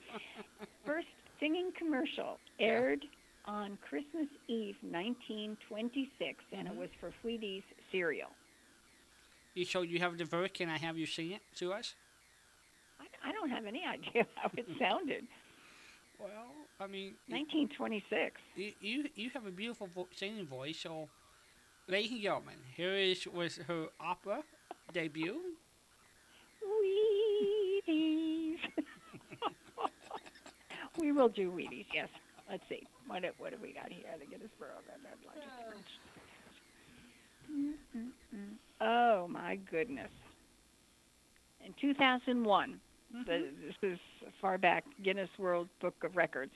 First 0.86 1.08
singing 1.40 1.72
commercial 1.78 2.40
aired 2.60 3.06
on 3.46 3.78
Christmas 3.88 4.28
Eve 4.50 4.76
1926, 4.82 6.44
and 6.52 6.68
it 6.68 6.72
mm-hmm. 6.72 6.80
was 6.82 6.90
for 7.00 7.14
Wheaties 7.24 7.64
cereal. 7.90 8.28
You 9.54 9.64
so 9.64 9.82
you 9.82 10.00
have 10.00 10.18
the 10.18 10.26
verse. 10.26 10.50
Can 10.54 10.68
I 10.68 10.78
have 10.78 10.98
you 10.98 11.06
sing 11.06 11.32
it 11.32 11.42
to 11.56 11.72
us? 11.72 11.96
I, 13.00 13.30
I 13.30 13.32
don't 13.32 13.50
have 13.50 13.66
any 13.66 13.84
idea 13.86 14.26
how 14.36 14.52
it 14.58 14.68
sounded. 14.78 15.26
Well, 16.20 16.52
I 16.80 16.88
mean, 16.88 17.16
1926. 17.28 18.40
you 18.56 18.72
you, 18.80 19.04
you 19.16 19.30
have 19.34 19.46
a 19.46 19.52
beautiful 19.52 19.90
vo- 19.94 20.08
singing 20.16 20.46
voice. 20.48 20.80
So, 20.80 21.10
ladies 21.88 22.12
and 22.12 22.22
gentlemen, 22.22 22.56
here 22.76 22.94
is 22.94 23.28
was 23.28 23.58
her 23.68 23.88
opera 24.00 24.44
debut. 24.94 25.40
Wheaties. 26.64 28.58
we 31.00 31.12
will 31.12 31.30
do 31.30 31.52
Wheaties, 31.52 31.86
yes. 31.94 32.10
Let's 32.50 32.64
see. 32.70 32.88
What 33.08 33.24
what 33.38 33.52
do 33.52 33.58
we 33.62 33.74
got 33.74 33.92
here? 33.92 34.06
The 34.20 34.26
Gettysburg. 34.26 34.70
Mm-mm-mm. 37.52 38.54
Oh, 38.82 39.28
my 39.28 39.58
goodness. 39.70 40.12
In 41.66 41.74
2001, 41.82 42.80
this 43.26 43.76
is 43.82 44.00
far 44.42 44.58
back, 44.58 44.84
Guinness 45.04 45.30
World 45.38 45.68
Book 45.82 45.96
of 46.04 46.16
Records. 46.16 46.52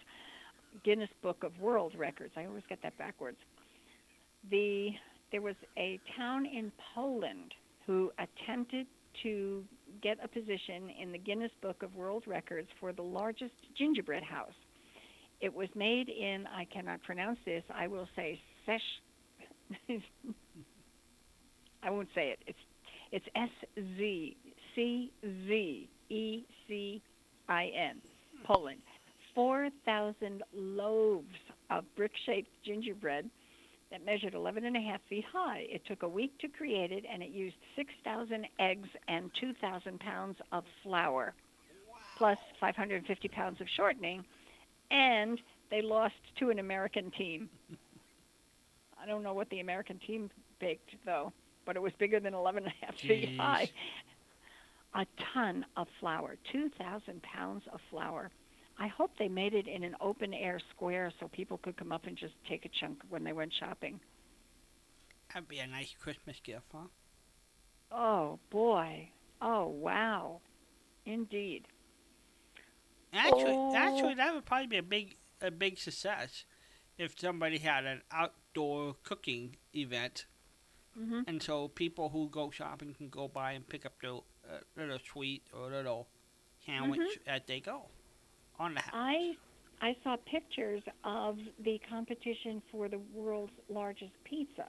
Guinness 0.84 1.10
Book 1.22 1.44
of 1.44 1.52
World 1.60 1.94
Records. 1.98 2.34
I 2.36 2.46
always 2.46 2.64
get 2.68 2.80
that 2.84 2.98
backwards. 2.98 3.38
The 4.50 4.90
there 5.32 5.42
was 5.42 5.56
a 5.78 6.00
town 6.16 6.46
in 6.46 6.72
Poland 6.94 7.54
who 7.88 8.12
attempted 8.20 8.86
to 9.24 9.64
get 10.02 10.18
a 10.24 10.28
position 10.28 10.90
in 11.02 11.12
the 11.12 11.18
Guinness 11.18 11.52
Book 11.62 11.82
of 11.84 11.96
World 11.96 12.24
Records 12.28 12.68
for 12.80 12.94
the 12.94 13.02
largest 13.02 13.54
gingerbread 13.78 14.24
house. 14.24 14.54
It 15.42 15.54
was 15.54 15.70
made 15.76 16.10
in 16.10 16.46
I 16.56 16.66
cannot 16.66 17.02
pronounce 17.04 17.40
this. 17.46 17.64
I 17.74 17.88
will 17.88 18.08
say 18.16 18.40
Sesh. 18.66 18.82
I 21.84 21.90
won't 21.90 22.10
say 22.16 22.30
it. 22.30 22.40
It's 22.48 22.58
it's 23.12 23.26
S 23.36 23.50
Z 23.98 24.38
C 24.76 25.12
Z 25.48 25.90
E 26.14 26.46
C 26.68 27.02
I 27.50 27.72
N, 27.76 27.98
Poland. 28.46 28.82
Four 29.34 29.70
thousand 29.84 30.44
loaves 30.54 31.36
of 31.72 31.84
brick-shaped 31.96 32.50
gingerbread 32.64 33.28
that 33.90 34.06
measured 34.06 34.36
11 34.36 34.66
and 34.66 34.78
a 34.78 34.80
half 34.80 35.02
feet 35.10 35.26
high. 35.32 35.66
It 35.70 35.82
took 35.88 36.04
a 36.04 36.08
week 36.08 36.38
to 36.40 36.48
create 36.48 36.92
it, 36.92 37.04
and 37.12 37.22
it 37.24 37.30
used 37.30 37.56
6,000 37.76 38.46
eggs 38.60 38.90
and 39.08 39.30
2,000 39.40 40.00
pounds 40.00 40.36
of 40.52 40.64
flour, 40.84 41.34
plus 42.18 42.38
550 42.60 43.28
pounds 43.30 43.62
of 43.62 43.68
shortening, 43.76 44.24
and 44.92 45.40
they 45.70 45.82
lost 45.82 46.16
to 46.40 46.50
an 46.50 46.60
American 46.60 47.12
team. 47.12 47.50
I 49.02 49.06
don't 49.06 49.24
know 49.24 49.34
what 49.34 49.50
the 49.50 49.60
American 49.60 50.00
team 50.06 50.30
baked, 50.60 50.96
though, 51.06 51.32
but 51.66 51.76
it 51.76 51.82
was 51.82 51.92
bigger 52.00 52.20
than 52.20 52.34
11 52.34 52.64
and 52.64 52.74
a 52.82 52.86
half 52.86 52.96
feet 53.00 53.38
high. 53.38 53.70
A 54.96 55.06
ton 55.34 55.66
of 55.76 55.88
flour, 56.00 56.38
2,000 56.52 57.22
pounds 57.24 57.64
of 57.74 57.80
flour. 57.90 58.32
I 58.78 58.88
hope 58.88 59.12
they 59.18 59.28
made 59.28 59.54
it 59.54 59.68
in 59.68 59.84
an 59.84 59.96
open 60.02 60.34
air 60.34 60.60
square 60.72 61.12
so 61.20 61.28
people 61.28 61.58
could 61.60 61.78
come 61.78 61.92
up 61.92 62.06
and 62.06 62.18
just 62.18 62.34
take 62.48 62.66
a 62.66 62.70
chunk 62.70 63.02
when 63.10 63.24
they 63.24 63.34
went 63.34 63.54
shopping. 63.54 64.00
That'd 65.34 65.48
be 65.50 65.60
a 65.60 65.68
nice 65.68 65.94
Christmas 66.00 66.40
gift, 66.44 66.66
huh? 66.72 66.88
Oh 67.92 68.40
boy. 68.50 69.10
Oh 69.42 69.68
wow. 69.68 70.42
Indeed. 71.06 71.68
Actually, 73.12 73.56
Oh. 73.56 73.76
actually, 73.76 74.14
that 74.16 74.34
would 74.34 74.46
probably 74.46 74.68
be 74.68 74.78
a 74.78 74.84
big, 74.84 75.18
a 75.42 75.52
big 75.52 75.78
success 75.78 76.46
if 76.98 77.20
somebody 77.20 77.60
had 77.60 77.86
an 77.86 78.02
outdoor 78.12 78.96
cooking 79.04 79.58
event, 79.76 80.26
Mhm. 80.98 81.24
and 81.28 81.42
so 81.44 81.68
people 81.68 82.10
who 82.10 82.30
go 82.30 82.50
shopping 82.52 82.94
can 82.94 83.10
go 83.10 83.28
by 83.28 83.52
and 83.52 83.68
pick 83.68 83.86
up 83.86 84.00
their 84.02 84.20
uh, 84.50 84.58
little 84.78 85.00
sweet 85.12 85.44
or 85.54 85.70
little 85.70 86.08
sandwich 86.66 87.20
as 87.28 87.42
they 87.48 87.60
go 87.60 87.84
on 88.60 88.74
the 88.74 88.82
house. 88.82 88.92
I 88.94 89.34
I 89.82 89.96
saw 90.04 90.16
pictures 90.26 90.82
of 91.04 91.38
the 91.64 91.80
competition 91.90 92.62
for 92.72 92.88
the 92.88 93.00
world's 93.14 93.54
largest 93.70 94.14
pizza, 94.24 94.68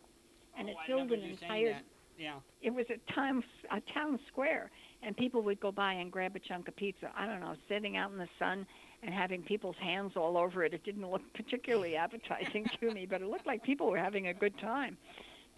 and 0.59 0.69
it 0.69 0.77
Oh, 0.77 0.83
I 0.83 0.87
filled 0.87 1.13
an 1.13 1.23
entire. 1.23 1.81
Yeah. 2.19 2.35
It 2.63 2.73
was 2.73 2.87
a 2.91 3.13
town 3.13 3.43
a 3.73 3.81
town 3.93 4.19
square, 4.29 4.71
and 5.03 5.17
people 5.17 5.43
would 5.43 5.61
go 5.61 5.73
by 5.73 5.95
and 5.95 6.11
grab 6.13 6.37
a 6.37 6.39
chunk 6.39 6.69
of 6.69 6.77
pizza. 6.77 7.11
I 7.17 7.27
don't 7.27 7.41
know, 7.41 7.55
sitting 7.69 7.97
out 7.97 8.13
in 8.13 8.19
the 8.19 8.29
sun 8.39 8.67
and 9.03 9.13
having 9.13 9.43
people's 9.43 9.77
hands 9.81 10.13
all 10.17 10.39
over 10.39 10.65
it. 10.65 10.73
It 10.73 10.85
didn't 10.85 11.09
look 11.09 11.23
particularly 11.35 11.97
appetizing 12.05 12.67
to 12.81 12.93
me, 12.93 13.07
but 13.07 13.21
it 13.21 13.29
looked 13.29 13.47
like 13.47 13.63
people 13.63 13.91
were 13.91 13.99
having 13.99 14.29
a 14.29 14.35
good 14.35 14.57
time, 14.59 14.97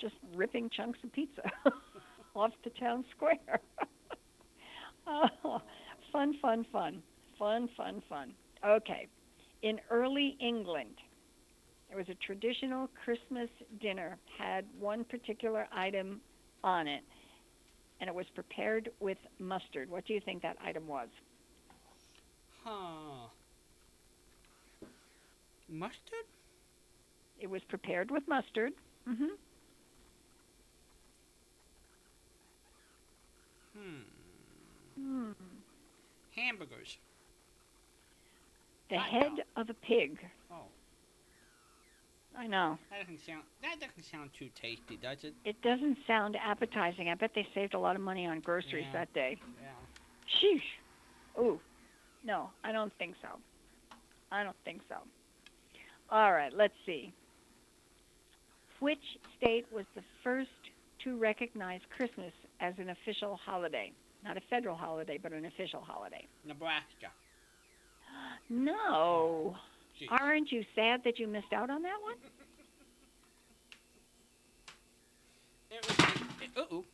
just 0.01 0.15
ripping 0.35 0.71
chunks 0.71 0.99
of 1.05 1.13
pizza 1.13 1.43
off 2.35 2.53
the 2.65 2.71
town 2.71 3.05
square. 3.15 3.61
oh, 5.07 5.61
fun, 6.13 6.35
fun, 6.41 6.65
fun, 6.73 7.03
fun, 7.39 7.69
fun, 7.77 8.03
fun. 8.09 8.35
Okay, 8.65 9.09
in 9.63 9.81
early 9.91 10.37
England, 10.41 10.97
there 11.89 11.99
was 11.99 12.09
a 12.09 12.15
traditional 12.27 12.89
Christmas 13.05 13.49
dinner 13.81 14.19
had 14.39 14.67
one 14.79 15.05
particular 15.05 15.67
item 15.73 16.21
on 16.65 16.87
it, 16.89 17.03
and 18.01 18.09
it 18.09 18.15
was 18.15 18.27
prepared 18.35 18.91
with 19.01 19.19
mustard. 19.39 19.91
What 19.91 20.07
do 20.07 20.15
you 20.15 20.21
think 20.25 20.43
that 20.43 20.57
item 20.63 20.87
was? 20.87 21.09
Huh. 22.63 23.31
Mustard? 25.69 26.27
It 27.39 27.47
was 27.49 27.63
prepared 27.65 28.11
with 28.11 28.27
mustard. 28.27 28.73
hmm 29.07 29.35
Hmm. 33.75 34.16
Hmm. 34.99 35.33
Hamburgers. 36.35 36.99
The 38.91 38.99
Hot 38.99 39.11
head 39.11 39.31
dog. 39.37 39.47
of 39.57 39.71
a 39.71 39.75
pig. 39.75 40.19
Oh, 40.51 40.57
I 42.39 42.47
know. 42.47 42.79
that 42.91 43.01
doesn't 43.01 43.21
sound. 43.27 43.43
That 43.63 43.81
doesn't 43.81 44.05
sound 44.05 44.31
too 44.39 44.49
tasty, 44.55 44.97
does 44.97 45.25
it? 45.25 45.35
It 45.45 45.61
doesn't 45.63 45.99
sound 46.07 46.37
appetizing. 46.37 47.09
I 47.09 47.15
bet 47.15 47.33
they 47.35 47.47
saved 47.55 47.75
a 47.75 47.79
lot 47.79 47.97
of 47.97 48.03
money 48.03 48.27
on 48.27 48.41
groceries 48.41 48.85
Yeah. 48.87 48.93
that 48.93 49.13
day. 49.15 49.39
Yeah. 49.63 49.69
Sheesh. 50.41 51.41
Ooh. 51.43 51.61
No, 52.25 52.51
I 52.65 52.73
don't 52.73 52.93
think 52.99 53.15
so. 53.23 53.29
I 54.31 54.43
don't 54.43 54.57
think 54.65 54.83
so. 54.89 54.97
All 56.11 56.33
right, 56.33 56.53
let's 56.53 56.75
see. 56.85 57.13
Which 58.81 59.03
state 59.41 59.67
was 59.73 59.87
the 59.95 60.03
first 60.23 60.51
to 61.05 61.17
recognize 61.17 61.81
Christmas 61.97 62.33
as 62.61 62.75
an 62.79 62.91
official 62.91 63.37
holiday? 63.37 63.93
Not 64.27 64.37
a 64.37 64.41
federal 64.51 64.75
holiday, 64.75 65.19
but 65.23 65.33
an 65.33 65.45
official 65.45 65.81
holiday. 65.81 66.27
Nebraska. 66.45 67.13
No. 68.51 69.57
Jeez. 70.01 70.09
Aren't 70.11 70.51
you 70.51 70.65
sad 70.75 71.03
that 71.05 71.19
you 71.21 71.29
missed 71.29 71.53
out 71.55 71.71
on 71.71 71.83
that 71.83 71.97
one? 72.03 72.15
It 75.71 75.87
was. 75.87 75.97
The, 75.97 76.63
it. 76.65 76.85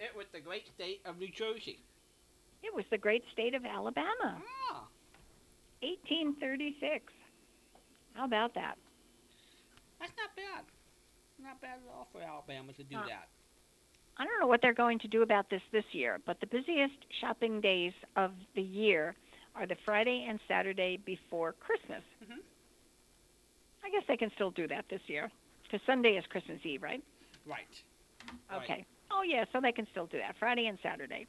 It 0.00 0.16
was 0.16 0.26
the 0.32 0.40
great 0.40 0.64
state 0.74 1.00
of 1.04 1.18
New 1.18 1.28
Jersey. 1.30 1.78
It 2.64 2.74
was 2.74 2.84
the 2.90 2.98
great 2.98 3.22
state 3.32 3.54
of 3.54 3.64
Alabama, 3.64 4.42
Ah. 4.72 4.86
1836. 5.82 7.12
How 8.14 8.24
about 8.24 8.54
that? 8.54 8.76
That's 10.00 10.12
not 10.16 10.34
bad. 10.34 10.64
Not 11.42 11.60
bad 11.60 11.78
at 11.78 11.90
all 11.94 12.08
for 12.12 12.20
Alabama 12.20 12.72
to 12.72 12.82
do 12.82 12.96
that. 13.08 13.28
I 14.18 14.24
don't 14.24 14.40
know 14.40 14.46
what 14.46 14.60
they're 14.62 14.74
going 14.74 14.98
to 15.00 15.08
do 15.08 15.22
about 15.22 15.48
this 15.50 15.62
this 15.72 15.84
year, 15.92 16.18
but 16.26 16.38
the 16.40 16.46
busiest 16.46 16.94
shopping 17.20 17.60
days 17.60 17.92
of 18.16 18.32
the 18.54 18.62
year 18.62 19.14
are 19.54 19.66
the 19.66 19.76
Friday 19.84 20.26
and 20.28 20.38
Saturday 20.48 20.98
before 21.04 21.52
Christmas. 21.54 22.02
Mhm. 22.22 22.42
I 23.84 23.90
guess 23.90 24.02
they 24.06 24.16
can 24.16 24.30
still 24.34 24.50
do 24.50 24.68
that 24.68 24.88
this 24.88 25.00
year 25.08 25.30
because 25.62 25.80
Sunday 25.86 26.16
is 26.16 26.26
Christmas 26.26 26.64
Eve, 26.64 26.82
right? 26.82 27.02
Right. 27.46 27.82
Right. 28.50 28.62
Okay. 28.62 28.84
Oh 29.10 29.22
yeah, 29.22 29.44
so 29.52 29.60
they 29.60 29.72
can 29.72 29.86
still 29.90 30.06
do 30.06 30.18
that 30.18 30.36
Friday 30.38 30.66
and 30.66 30.78
Saturday. 30.82 31.26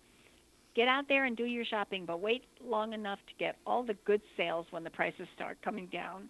Get 0.76 0.88
out 0.88 1.08
there 1.08 1.26
and 1.26 1.36
do 1.38 1.46
your 1.46 1.66
shopping, 1.66 2.06
but 2.06 2.20
wait 2.20 2.44
long 2.60 2.94
enough 2.94 3.20
to 3.28 3.34
get 3.36 3.58
all 3.66 3.84
the 3.84 3.94
good 4.06 4.22
sales 4.38 4.66
when 4.72 4.84
the 4.84 4.90
prices 4.90 5.28
start 5.36 5.62
coming 5.62 5.88
down. 5.88 6.30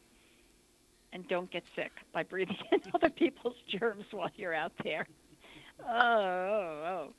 And 1.13 1.27
don't 1.27 1.49
get 1.51 1.63
sick 1.75 1.91
by 2.11 2.23
breathing 2.23 2.57
in 2.71 2.81
other 2.93 3.09
people's 3.09 3.55
germs 3.69 4.05
while 4.11 4.31
you're 4.35 4.53
out 4.53 4.71
there. 4.83 5.07
Oh, 5.81 5.85
oh, 5.87 7.09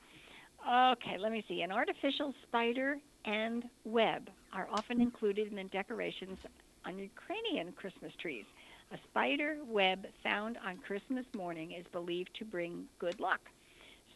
oh. 0.67 0.93
Okay, 0.93 1.19
let 1.19 1.33
me 1.33 1.45
see. 1.47 1.63
An 1.63 1.71
artificial 1.71 2.35
spider 2.47 2.99
and 3.25 3.65
web 3.85 4.31
are 4.53 4.69
often 4.73 5.01
included 5.01 5.49
in 5.49 5.57
the 5.57 5.65
decorations 5.65 6.39
on 6.87 6.99
Ukrainian 6.99 7.73
Christmas 7.73 8.13
trees. 8.21 8.45
A 8.93 8.99
spider 9.11 9.59
web 9.67 10.07
found 10.23 10.59
on 10.67 10.77
Christmas 10.79 11.25
morning 11.35 11.73
is 11.73 11.85
believed 11.93 12.31
to 12.39 12.45
bring 12.45 12.85
good 12.99 13.19
luck. 13.21 13.41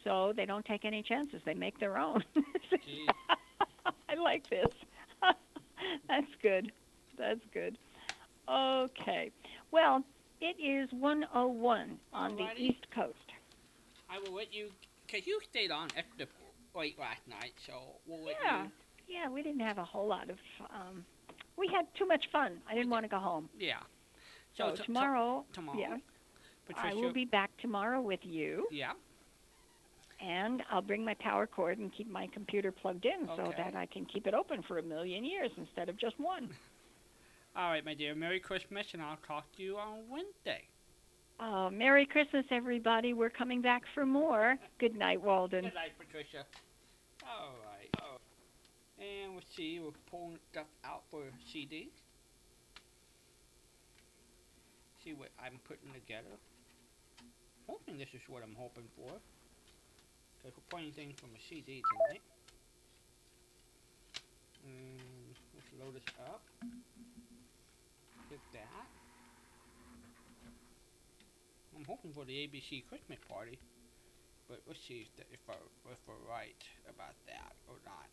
So 0.05 0.33
they 0.37 0.47
don't 0.47 0.65
take 0.65 0.85
any 0.85 1.03
chances. 1.03 1.41
They 1.45 1.55
make 1.55 1.79
their 1.81 1.99
own. 1.99 2.23
I 4.09 4.15
like 4.15 4.49
this. 4.49 4.69
That's 6.09 6.27
good. 6.43 6.73
That's 7.19 7.41
good. 7.53 7.77
Okay. 8.49 9.31
Well, 9.71 10.05
it 10.41 10.57
is 10.63 10.89
101 10.93 11.99
on 12.13 12.37
the 12.37 12.49
East 12.57 12.87
Coast. 12.95 13.17
I 14.11 14.19
will 14.19 14.33
let 14.35 14.53
you, 14.53 14.71
because 15.07 15.27
you 15.27 15.39
stayed 15.49 15.71
on 15.71 15.89
extra 15.97 16.27
late 16.75 16.99
last 16.99 17.27
night, 17.29 17.55
so 17.67 18.01
we'll 18.07 18.25
let 18.25 18.37
Yeah. 18.43 18.65
you. 18.65 18.71
Yeah, 19.09 19.29
we 19.29 19.43
didn't 19.43 19.61
have 19.61 19.79
a 19.79 19.85
whole 19.85 20.07
lot 20.07 20.29
of. 20.29 20.39
Um, 20.71 21.05
we 21.57 21.67
had 21.69 21.87
too 21.95 22.07
much 22.07 22.29
fun. 22.31 22.61
I 22.69 22.75
didn't 22.75 22.91
want 22.91 23.05
to 23.05 23.09
go 23.09 23.19
home. 23.19 23.49
Yeah. 23.59 23.81
So, 24.55 24.71
t- 24.71 24.77
t- 24.77 24.83
tomorrow, 24.85 25.45
tomorrow. 25.53 25.79
yeah, 25.79 25.97
Patricia. 26.67 26.89
I 26.89 26.95
will 26.95 27.13
be 27.13 27.25
back 27.25 27.51
tomorrow 27.59 28.01
with 28.01 28.21
you, 28.25 28.67
Yeah. 28.71 28.93
and 30.21 30.63
I'll 30.71 30.83
bring 30.83 31.05
my 31.05 31.15
power 31.15 31.47
cord 31.47 31.79
and 31.79 31.93
keep 31.93 32.09
my 32.11 32.27
computer 32.29 32.71
plugged 32.73 33.07
in 33.07 33.27
so 33.37 33.53
that 33.57 33.75
I 33.75 33.87
can 33.87 34.05
keep 34.05 34.27
it 34.27 34.35
open 34.35 34.63
for 34.63 34.79
a 34.79 34.83
million 34.83 35.25
years 35.25 35.51
instead 35.57 35.89
of 35.89 35.97
just 35.97 36.19
one. 36.19 36.55
All 37.57 37.71
right, 37.71 37.85
my 37.85 37.95
dear. 37.95 38.15
Merry 38.15 38.41
Christmas, 38.41 38.93
and 38.93 39.03
I'll 39.03 39.17
talk 39.27 39.51
to 39.57 39.63
you 39.63 39.79
on 39.79 40.09
Wednesday. 40.09 40.69
Uh, 41.41 41.71
Merry 41.71 42.05
Christmas, 42.05 42.45
everybody. 42.51 43.13
We're 43.13 43.31
coming 43.31 43.63
back 43.63 43.83
for 43.95 44.05
more. 44.05 44.57
Good 44.81 44.97
night, 44.97 45.23
Walden. 45.23 45.65
Good 45.65 45.75
night, 45.75 45.93
Patricia. 45.97 46.45
All 47.23 47.55
right. 47.65 47.89
Oh. 48.03 48.19
And 48.99 49.35
we'll 49.35 49.45
see. 49.57 49.79
We're 49.79 49.93
pulling 50.11 50.39
stuff 50.51 50.67
out 50.85 51.03
for 51.13 51.23
CD. 51.53 51.91
See 55.05 55.13
what 55.13 55.29
I'm 55.39 55.61
putting 55.69 55.93
together. 55.93 56.35
Hoping 57.69 57.99
this 57.99 58.09
is 58.15 58.23
what 58.29 58.43
I'm 58.43 58.57
hoping 58.59 58.89
for. 58.97 59.13
Because 60.39 60.59
we're 60.59 60.77
playing 60.77 60.93
things 60.93 61.15
from 61.21 61.31
a 61.37 61.41
CD 61.49 61.83
tonight. 61.87 62.23
And 64.67 65.37
let's 65.55 65.71
load 65.79 65.95
this 65.95 66.15
up. 66.27 66.43
Get 68.29 68.41
that. 68.55 68.98
I'm 71.79 71.85
hoping 71.85 72.13
for 72.13 72.25
the 72.25 72.33
ABC 72.33 72.85
Christmas 72.89 73.19
party. 73.29 73.61
But 74.49 74.63
let's 74.67 74.81
see 74.81 75.07
if, 75.07 75.17
the, 75.17 75.23
if, 75.33 75.41
I, 75.49 75.53
if 75.93 75.99
we're 76.09 76.15
right 76.29 76.61
about 76.89 77.15
that 77.27 77.53
or 77.69 77.77
not. 77.85 78.09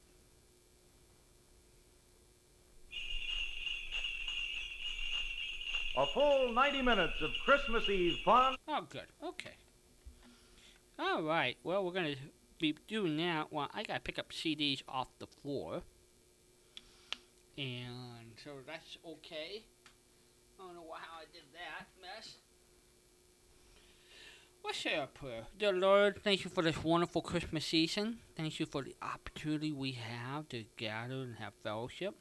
A 5.98 6.06
full 6.14 6.54
90 6.54 6.82
minutes 6.84 7.14
of 7.22 7.32
Christmas 7.44 7.90
Eve 7.90 8.18
fun. 8.24 8.56
Oh, 8.68 8.86
good. 8.88 9.08
Okay. 9.24 9.56
All 11.00 11.24
right. 11.24 11.58
Well, 11.64 11.84
we're 11.84 11.94
gonna 11.94 12.16
be 12.60 12.76
doing 12.88 13.18
that. 13.18 13.52
Well, 13.52 13.70
I 13.74 13.84
gotta 13.84 14.02
pick 14.02 14.20
up 14.20 14.32
CDs 14.32 14.84
off 14.88 15.08
the 15.20 15.28
floor, 15.28 15.82
and 17.58 18.34
so 18.44 18.52
that's 18.68 18.98
okay. 19.06 19.64
I 20.60 20.64
don't 20.64 20.76
know 20.76 20.88
how 20.94 21.20
I 21.22 21.26
did 21.34 21.44
that 21.54 21.88
mess. 22.02 22.36
Let's 24.66 24.80
say 24.80 25.08
prayer. 25.14 25.44
Dear 25.60 25.74
Lord, 25.74 26.22
thank 26.24 26.44
you 26.44 26.50
for 26.50 26.64
this 26.64 26.84
wonderful 26.84 27.22
Christmas 27.22 27.64
season. 27.68 28.18
Thank 28.36 28.60
you 28.60 28.66
for 28.66 28.82
the 28.82 28.96
opportunity 29.00 29.72
we 29.72 29.92
have 29.92 30.50
to 30.50 30.66
gather 30.76 31.22
and 31.22 31.36
have 31.36 31.54
fellowship. 31.64 32.16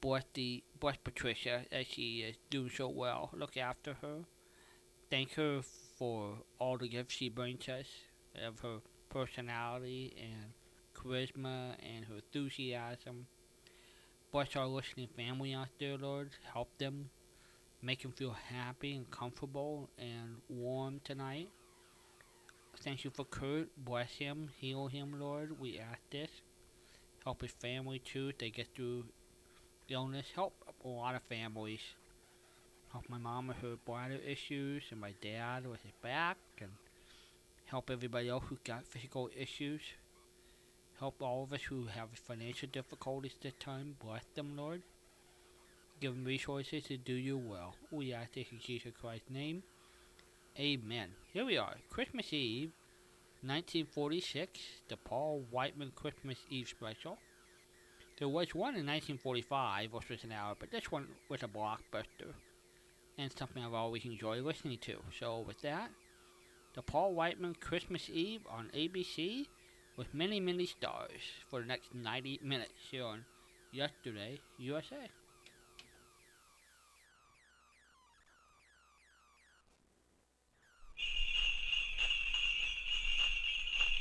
bless 0.00 0.22
the 0.34 0.62
bless 0.78 0.98
Patricia 0.98 1.64
as 1.72 1.88
she 1.88 2.20
is 2.20 2.36
doing 2.48 2.70
so 2.72 2.88
well. 2.88 3.30
Look 3.34 3.56
after 3.56 3.94
her. 3.94 4.20
Thank 5.10 5.32
her 5.32 5.62
for 5.98 6.38
all 6.60 6.78
the 6.78 6.88
gifts 6.88 7.14
she 7.14 7.28
brings 7.28 7.68
us 7.68 7.86
of 8.46 8.60
her 8.60 8.78
personality 9.08 10.14
and 10.16 10.52
charisma 10.94 11.74
and 11.82 12.04
her 12.04 12.16
enthusiasm. 12.16 13.26
Bless 14.30 14.54
our 14.54 14.68
listening 14.68 15.08
family 15.16 15.54
out 15.54 15.70
there, 15.80 15.98
Lord. 15.98 16.30
Help 16.52 16.78
them. 16.78 17.10
Make 17.82 18.04
him 18.04 18.12
feel 18.12 18.36
happy 18.48 18.94
and 18.94 19.10
comfortable 19.10 19.88
and 19.98 20.36
warm 20.48 21.00
tonight. 21.02 21.48
Thank 22.82 23.04
you 23.04 23.10
for 23.10 23.24
Kurt. 23.24 23.68
Bless 23.76 24.12
him. 24.12 24.50
Heal 24.58 24.88
him, 24.88 25.18
Lord. 25.18 25.58
We 25.58 25.78
ask 25.78 26.00
this. 26.10 26.30
Help 27.24 27.42
his 27.42 27.52
family 27.52 27.98
too. 27.98 28.32
They 28.38 28.50
get 28.50 28.68
through 28.74 29.04
illness. 29.88 30.26
Help 30.34 30.54
a 30.84 30.88
lot 30.88 31.14
of 31.14 31.22
families. 31.22 31.80
Help 32.92 33.08
my 33.08 33.18
mom 33.18 33.46
with 33.46 33.58
her 33.58 33.76
bladder 33.86 34.18
issues 34.26 34.84
and 34.90 35.00
my 35.00 35.14
dad 35.22 35.66
with 35.66 35.82
his 35.82 35.92
back 36.02 36.36
and 36.60 36.70
help 37.66 37.90
everybody 37.90 38.28
else 38.28 38.44
who's 38.48 38.58
got 38.64 38.84
physical 38.84 39.30
issues. 39.36 39.80
Help 40.98 41.22
all 41.22 41.44
of 41.44 41.52
us 41.52 41.62
who 41.62 41.86
have 41.86 42.08
financial 42.14 42.68
difficulties 42.70 43.36
this 43.40 43.54
time. 43.60 43.96
Bless 44.04 44.24
them, 44.34 44.56
Lord. 44.56 44.82
Give 46.00 46.14
them 46.14 46.24
resources 46.24 46.84
to 46.84 46.96
do 46.96 47.12
your 47.12 47.36
will. 47.36 47.74
We 47.90 48.14
ask 48.14 48.32
this 48.32 48.46
in 48.52 48.58
Jesus 48.58 48.92
Christ's 48.98 49.28
name. 49.28 49.62
Amen. 50.58 51.10
Here 51.32 51.44
we 51.44 51.58
are, 51.58 51.74
Christmas 51.90 52.32
Eve, 52.32 52.72
1946, 53.42 54.60
the 54.88 54.96
Paul 54.96 55.44
Whiteman 55.50 55.92
Christmas 55.94 56.38
Eve 56.48 56.68
special. 56.68 57.18
There 58.18 58.28
was 58.28 58.54
one 58.54 58.76
in 58.76 58.86
1945, 58.86 59.92
which 59.92 60.08
was 60.08 60.24
an 60.24 60.32
hour, 60.32 60.54
but 60.58 60.70
this 60.70 60.90
one 60.90 61.06
was 61.28 61.42
a 61.42 61.48
blockbuster 61.48 62.32
and 63.18 63.30
something 63.36 63.62
I've 63.62 63.74
always 63.74 64.06
enjoyed 64.06 64.42
listening 64.42 64.78
to. 64.78 64.96
So, 65.18 65.40
with 65.40 65.60
that, 65.60 65.90
the 66.74 66.82
Paul 66.82 67.14
Whiteman 67.14 67.56
Christmas 67.60 68.08
Eve 68.08 68.40
on 68.48 68.70
ABC 68.74 69.46
with 69.98 70.14
many, 70.14 70.40
many 70.40 70.64
stars 70.64 71.20
for 71.50 71.60
the 71.60 71.66
next 71.66 71.94
90 71.94 72.40
minutes 72.42 72.72
here 72.90 73.04
on 73.04 73.26
Yesterday 73.72 74.40
USA. 74.58 75.10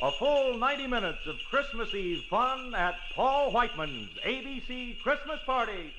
A 0.02 0.12
full 0.14 0.58
90 0.58 0.88
minutes 0.88 1.28
of 1.28 1.36
Christmas 1.50 1.93
Eve 1.93 2.24
fun 2.30 2.74
at 2.74 2.95
Paul 3.14 3.52
Whiteman's 3.52 4.08
ABC 4.26 4.97
Christmas 5.00 5.41
Party. 5.45 5.91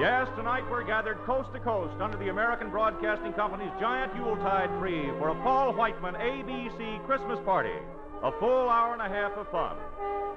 Yes, 0.00 0.26
tonight 0.34 0.64
we're 0.68 0.82
gathered 0.82 1.18
coast 1.18 1.52
to 1.52 1.60
coast 1.60 2.00
under 2.00 2.16
the 2.16 2.30
American 2.30 2.70
Broadcasting 2.70 3.34
Company's 3.34 3.70
giant 3.78 4.16
Yuletide 4.16 4.76
tree 4.80 5.10
for 5.20 5.28
a 5.28 5.34
Paul 5.42 5.74
Whiteman 5.74 6.16
ABC 6.16 7.06
Christmas 7.06 7.38
party. 7.44 7.78
A 8.22 8.30
full 8.38 8.68
hour 8.68 8.92
and 8.92 9.02
a 9.02 9.08
half 9.08 9.32
of 9.32 9.48
fun. 9.50 9.76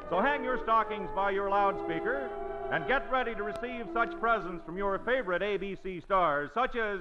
So 0.09 0.19
hang 0.19 0.43
your 0.43 0.59
stockings 0.63 1.09
by 1.15 1.31
your 1.31 1.49
loudspeaker 1.49 2.29
and 2.71 2.87
get 2.87 3.09
ready 3.11 3.35
to 3.35 3.43
receive 3.43 3.85
such 3.93 4.19
presents 4.19 4.65
from 4.65 4.77
your 4.77 4.97
favorite 4.99 5.43
ABC 5.43 6.03
stars, 6.03 6.49
such 6.53 6.75
as 6.75 6.99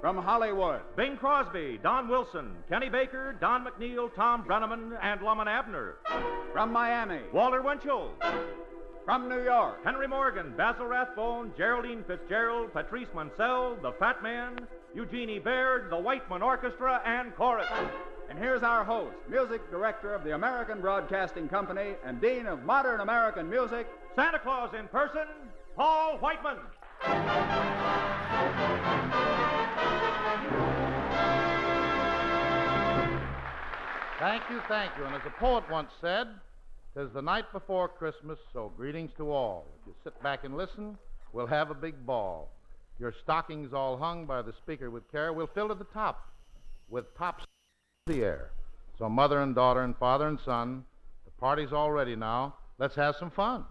From 0.00 0.16
Hollywood, 0.16 0.80
Bing 0.96 1.16
Crosby, 1.16 1.78
Don 1.82 2.08
Wilson, 2.08 2.56
Kenny 2.68 2.88
Baker, 2.88 3.36
Don 3.38 3.64
McNeill, 3.64 4.12
Tom 4.14 4.42
Breneman, 4.44 4.98
and 5.02 5.20
Lum 5.22 5.40
and 5.40 5.48
Abner. 5.48 5.96
from 6.52 6.72
Miami, 6.72 7.20
Walter 7.32 7.62
Winchell, 7.62 8.10
from 9.04 9.28
New 9.28 9.44
York, 9.44 9.84
Henry 9.84 10.08
Morgan, 10.08 10.54
Basil 10.56 10.86
Rathbone, 10.86 11.52
Geraldine 11.56 12.02
Fitzgerald, 12.06 12.72
Patrice 12.72 13.08
Munsell, 13.14 13.80
The 13.82 13.92
Fat 13.92 14.22
Man, 14.22 14.56
Eugenie 14.94 15.38
Baird, 15.38 15.90
the 15.90 15.98
Whiteman 15.98 16.42
Orchestra, 16.42 17.00
and 17.04 17.34
Chorus. 17.36 17.68
And 18.32 18.40
here's 18.40 18.62
our 18.62 18.82
host, 18.82 19.14
music 19.28 19.60
director 19.70 20.14
of 20.14 20.24
the 20.24 20.34
American 20.34 20.80
Broadcasting 20.80 21.50
Company 21.50 21.96
and 22.02 22.18
dean 22.18 22.46
of 22.46 22.64
modern 22.64 23.00
American 23.00 23.50
music, 23.50 23.86
Santa 24.16 24.38
Claus 24.38 24.72
in 24.72 24.88
person, 24.88 25.26
Paul 25.76 26.16
Whiteman. 26.16 26.56
Thank 34.18 34.42
you, 34.48 34.62
thank 34.66 34.92
you. 34.96 35.04
And 35.04 35.14
as 35.14 35.20
a 35.26 35.34
poet 35.38 35.64
once 35.70 35.90
said, 36.00 36.28
"'Tis 36.96 37.12
the 37.12 37.20
night 37.20 37.52
before 37.52 37.86
Christmas, 37.86 38.38
so 38.54 38.72
greetings 38.78 39.10
to 39.18 39.30
all. 39.30 39.66
If 39.82 39.88
you 39.88 39.94
sit 40.04 40.22
back 40.22 40.44
and 40.44 40.56
listen, 40.56 40.96
we'll 41.34 41.46
have 41.48 41.70
a 41.70 41.74
big 41.74 42.06
ball. 42.06 42.48
Your 42.98 43.12
stockings 43.22 43.74
all 43.74 43.98
hung 43.98 44.24
by 44.24 44.40
the 44.40 44.54
speaker 44.54 44.90
with 44.90 45.12
care, 45.12 45.34
we'll 45.34 45.48
fill 45.48 45.68
to 45.68 45.74
the 45.74 45.84
top 45.92 46.28
with 46.88 47.14
tops 47.18 47.44
the 48.06 48.24
air. 48.24 48.50
So 48.98 49.08
mother 49.08 49.42
and 49.42 49.54
daughter 49.54 49.82
and 49.82 49.96
father 49.96 50.26
and 50.26 50.40
son, 50.40 50.84
the 51.24 51.30
party's 51.38 51.72
all 51.72 51.92
ready 51.92 52.16
now. 52.16 52.56
Let's 52.76 52.96
have 52.96 53.14
some 53.14 53.30
fun. 53.30 53.64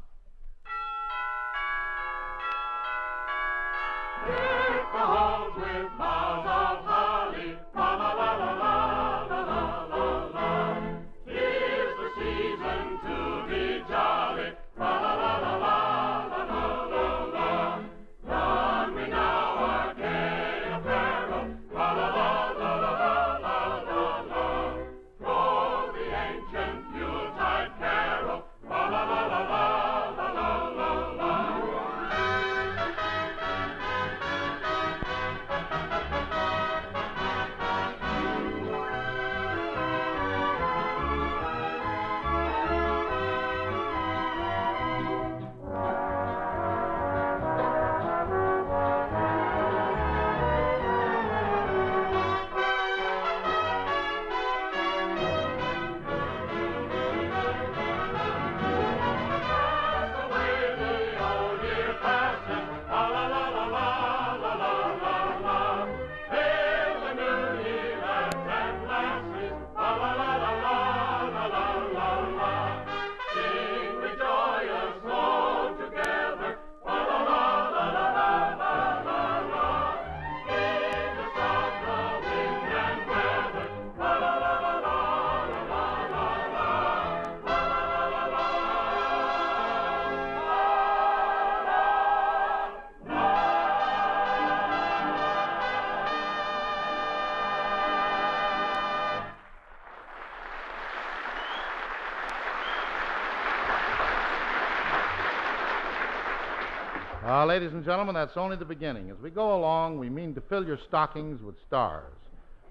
Gentlemen, 108.01 108.19
that's 108.19 108.35
only 108.35 108.57
the 108.57 108.65
beginning. 108.65 109.11
As 109.11 109.17
we 109.21 109.29
go 109.29 109.55
along, 109.55 109.99
we 109.99 110.09
mean 110.09 110.33
to 110.33 110.41
fill 110.41 110.65
your 110.65 110.79
stockings 110.87 111.39
with 111.43 111.53
stars. 111.67 112.15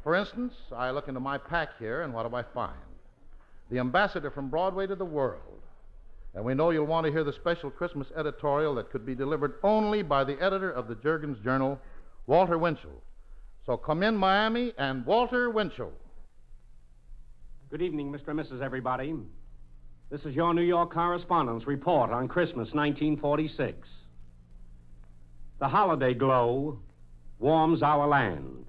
For 0.03 0.17
instance, 0.17 0.53
I 0.75 0.91
look 0.91 1.07
into 1.07 1.21
my 1.21 1.39
pack 1.39 1.69
here, 1.79 2.03
and 2.03 2.13
what 2.13 2.29
do 2.29 2.35
I 2.35 2.43
find? 2.53 2.75
The 3.71 3.79
ambassador 3.79 4.33
from 4.33 4.51
Broadway 4.51 4.89
to 4.89 4.97
the 4.97 5.05
world. 5.05 5.63
And 6.35 6.45
we 6.45 6.55
know 6.55 6.71
you'll 6.71 6.89
want 6.89 7.07
to 7.07 7.13
hear 7.13 7.23
the 7.23 7.33
special 7.33 7.71
Christmas 7.71 8.09
editorial 8.17 8.75
that 8.75 8.91
could 8.91 9.07
be 9.07 9.15
delivered 9.15 9.55
only 9.63 10.03
by 10.03 10.25
the 10.25 10.37
editor 10.43 10.73
of 10.73 10.89
the 10.89 10.97
Jergens 10.97 11.39
Journal, 11.45 11.79
Walter 12.27 12.59
Winchell. 12.59 13.01
So 13.67 13.77
come 13.77 14.03
in, 14.03 14.17
Miami, 14.17 14.73
and 14.79 15.07
Walter 15.07 15.49
Winchell. 15.49 15.93
Good 17.71 17.83
evening, 17.83 18.11
Mr. 18.11 18.31
and 18.31 18.41
Mrs. 18.41 18.63
Everybody. 18.63 19.15
This 20.11 20.23
is 20.23 20.35
your 20.35 20.55
New 20.55 20.63
York 20.63 20.93
correspondent's 20.93 21.69
report 21.69 22.11
on 22.11 22.27
Christmas 22.27 22.75
1946. 22.75 23.87
The 25.61 25.69
holiday 25.69 26.15
glow 26.15 26.79
warms 27.39 27.83
our 27.83 28.09
land. 28.09 28.65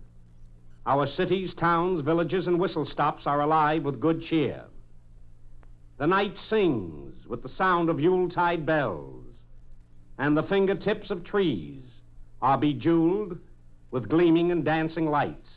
Our 0.85 1.07
cities, 1.07 1.51
towns, 1.57 2.03
villages, 2.03 2.47
and 2.47 2.59
whistle 2.59 2.85
stops 2.85 3.23
are 3.25 3.39
alive 3.39 3.83
with 3.83 4.01
good 4.01 4.25
cheer. 4.25 4.65
The 5.97 6.07
night 6.07 6.35
sings 6.49 7.25
with 7.27 7.43
the 7.43 7.51
sound 7.57 7.89
of 7.89 8.01
Yuletide 8.01 8.65
bells, 8.65 9.23
and 10.17 10.35
the 10.35 10.43
fingertips 10.43 11.09
of 11.09 11.23
trees 11.23 11.81
are 12.41 12.57
bejeweled 12.57 13.37
with 13.91 14.09
gleaming 14.09 14.51
and 14.51 14.65
dancing 14.65 15.09
lights. 15.09 15.47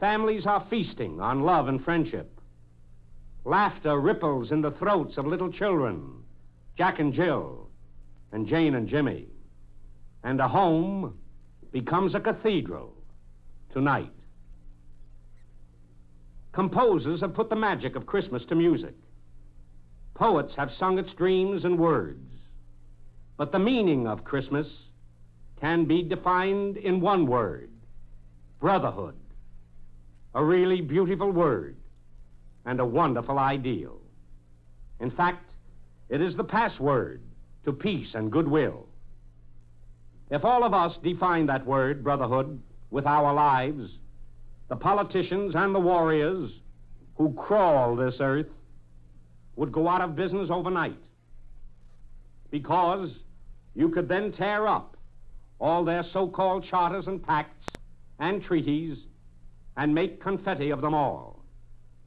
Families 0.00 0.44
are 0.44 0.66
feasting 0.68 1.20
on 1.20 1.42
love 1.42 1.68
and 1.68 1.84
friendship. 1.84 2.40
Laughter 3.44 4.00
ripples 4.00 4.50
in 4.50 4.60
the 4.60 4.72
throats 4.72 5.18
of 5.18 5.26
little 5.26 5.52
children, 5.52 6.24
Jack 6.76 6.98
and 6.98 7.14
Jill, 7.14 7.68
and 8.32 8.48
Jane 8.48 8.74
and 8.74 8.88
Jimmy. 8.88 9.28
And 10.24 10.40
a 10.40 10.48
home 10.48 11.18
becomes 11.72 12.14
a 12.14 12.20
cathedral 12.20 12.92
tonight. 13.72 14.12
Composers 16.52 17.20
have 17.20 17.34
put 17.34 17.50
the 17.50 17.56
magic 17.56 17.96
of 17.96 18.06
Christmas 18.06 18.42
to 18.48 18.54
music. 18.54 18.94
Poets 20.14 20.54
have 20.56 20.70
sung 20.78 20.98
its 20.98 21.12
dreams 21.12 21.64
and 21.64 21.78
words. 21.78 22.32
But 23.36 23.52
the 23.52 23.58
meaning 23.58 24.06
of 24.06 24.24
Christmas 24.24 24.66
can 25.60 25.84
be 25.84 26.02
defined 26.02 26.78
in 26.78 27.00
one 27.00 27.26
word 27.26 27.70
brotherhood. 28.60 29.14
A 30.34 30.42
really 30.42 30.80
beautiful 30.80 31.30
word 31.30 31.76
and 32.64 32.80
a 32.80 32.86
wonderful 32.86 33.38
ideal. 33.38 34.00
In 35.00 35.10
fact, 35.10 35.44
it 36.08 36.20
is 36.20 36.36
the 36.36 36.44
password 36.44 37.22
to 37.64 37.72
peace 37.72 38.08
and 38.14 38.32
goodwill. 38.32 38.86
If 40.30 40.44
all 40.44 40.64
of 40.64 40.74
us 40.74 40.96
define 41.02 41.46
that 41.46 41.66
word, 41.66 42.02
brotherhood, 42.02 42.60
with 42.90 43.06
our 43.06 43.32
lives, 43.32 43.90
the 44.68 44.76
politicians 44.76 45.54
and 45.54 45.74
the 45.74 45.80
warriors 45.80 46.50
who 47.16 47.32
crawl 47.34 47.96
this 47.96 48.16
earth 48.20 48.46
would 49.54 49.72
go 49.72 49.88
out 49.88 50.02
of 50.02 50.16
business 50.16 50.50
overnight. 50.50 50.98
Because 52.50 53.10
you 53.74 53.88
could 53.88 54.08
then 54.08 54.32
tear 54.32 54.66
up 54.66 54.96
all 55.58 55.84
their 55.84 56.04
so 56.12 56.28
called 56.28 56.64
charters 56.68 57.06
and 57.06 57.22
pacts 57.22 57.66
and 58.18 58.42
treaties 58.42 58.98
and 59.76 59.94
make 59.94 60.22
confetti 60.22 60.70
of 60.70 60.80
them 60.80 60.94
all 60.94 61.42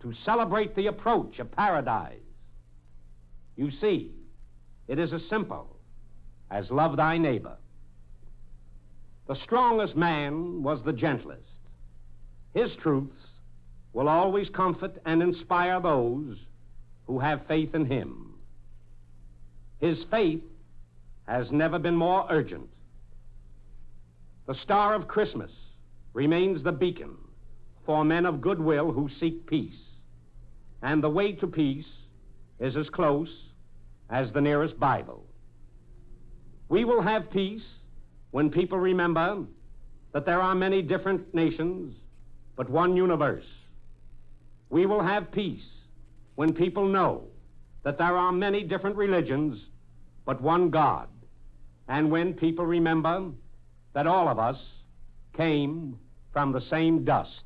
to 0.02 0.14
celebrate 0.26 0.76
the 0.76 0.88
approach 0.88 1.40
of 1.40 1.52
paradise. 1.52 2.20
You 3.56 3.72
see, 3.82 4.12
it 4.88 5.00
is 5.00 5.12
as 5.14 5.22
simple 5.30 5.76
as 6.50 6.70
love 6.72 6.98
thy 6.98 7.18
neighbor. 7.18 7.58
The 9.30 9.38
strongest 9.44 9.96
man 9.96 10.64
was 10.64 10.80
the 10.84 10.92
gentlest. 10.92 11.44
His 12.56 12.72
truths 12.82 13.28
will 13.94 14.10
always 14.10 14.50
comfort 14.50 15.00
and 15.06 15.22
inspire 15.22 15.80
those 15.80 16.36
who 17.06 17.20
have 17.20 17.46
faith 17.48 17.76
in 17.76 17.86
him. 17.86 18.34
His 19.80 20.00
faith 20.10 20.42
has 21.28 21.52
never 21.52 21.78
been 21.78 21.96
more 21.96 22.26
urgent. 22.32 22.72
The 24.48 24.56
star 24.64 24.96
of 24.96 25.08
Christmas 25.08 25.52
remains 26.14 26.64
the 26.64 26.72
beacon 26.72 27.16
for 27.86 28.04
men 28.04 28.26
of 28.26 28.42
goodwill 28.42 28.92
who 28.92 29.12
seek 29.20 29.46
peace. 29.46 29.80
And 30.82 31.04
the 31.04 31.10
way 31.10 31.34
to 31.34 31.46
peace 31.46 31.86
is 32.60 32.76
as 32.76 32.90
close 32.90 33.30
as 34.10 34.32
the 34.32 34.42
nearest 34.42 34.80
Bible. 34.80 35.24
We 36.68 36.84
will 36.84 37.04
have 37.04 37.30
peace 37.30 37.62
when 38.32 38.50
people 38.50 38.78
remember 38.78 39.44
that 40.14 40.26
there 40.26 40.42
are 40.42 40.56
many 40.56 40.82
different 40.82 41.34
nations, 41.34 41.96
but 42.56 42.70
one 42.70 42.96
universe. 42.96 43.46
We 44.70 44.86
will 44.86 45.02
have 45.02 45.32
peace 45.32 45.64
when 46.36 46.54
people 46.54 46.88
know 46.88 47.24
that 47.84 47.98
there 47.98 48.18
are 48.18 48.32
many 48.32 48.64
different 48.64 48.96
religions, 48.96 49.60
but 50.26 50.42
one 50.42 50.70
God. 50.70 51.08
And 51.88 52.12
when 52.12 52.34
people 52.34 52.66
remember 52.66 53.32
that 53.94 54.08
all 54.08 54.28
of 54.28 54.38
us 54.38 54.58
came 55.36 55.98
from 56.32 56.52
the 56.52 56.62
same 56.70 57.04
dust. 57.04 57.42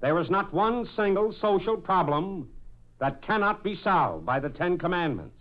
There 0.00 0.20
is 0.20 0.30
not 0.30 0.52
one 0.52 0.88
single 0.96 1.34
social 1.40 1.76
problem 1.76 2.48
that 3.00 3.22
cannot 3.22 3.64
be 3.64 3.76
solved 3.82 4.24
by 4.24 4.38
the 4.38 4.50
Ten 4.50 4.78
Commandments. 4.78 5.36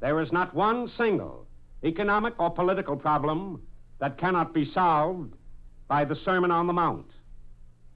There 0.00 0.20
is 0.20 0.32
not 0.32 0.54
one 0.54 0.90
single 0.98 1.46
economic 1.84 2.34
or 2.38 2.50
political 2.50 2.96
problem 2.96 3.62
that 4.00 4.18
cannot 4.18 4.52
be 4.54 4.70
solved 4.72 5.34
by 5.88 6.04
the 6.04 6.16
Sermon 6.24 6.50
on 6.50 6.66
the 6.66 6.72
Mount. 6.72 7.10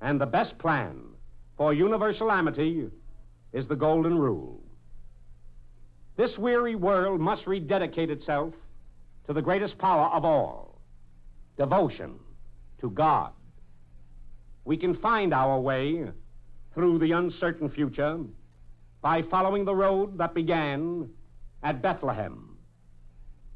And 0.00 0.20
the 0.20 0.26
best 0.26 0.58
plan 0.58 1.00
for 1.56 1.72
universal 1.72 2.30
amity 2.30 2.88
is 3.52 3.66
the 3.68 3.76
Golden 3.76 4.18
Rule. 4.18 4.60
This 6.16 6.36
weary 6.38 6.74
world 6.74 7.20
must 7.20 7.46
rededicate 7.46 8.10
itself 8.10 8.54
to 9.26 9.32
the 9.32 9.42
greatest 9.42 9.78
power 9.78 10.08
of 10.14 10.24
all 10.24 10.78
devotion 11.56 12.16
to 12.80 12.90
God. 12.90 13.32
We 14.64 14.76
can 14.76 14.96
find 14.96 15.32
our 15.32 15.58
way 15.60 16.04
through 16.74 16.98
the 16.98 17.12
uncertain 17.12 17.70
future 17.70 18.18
by 19.02 19.22
following 19.22 19.64
the 19.64 19.74
road 19.74 20.18
that 20.18 20.34
began 20.34 21.10
at 21.62 21.82
Bethlehem. 21.82 22.53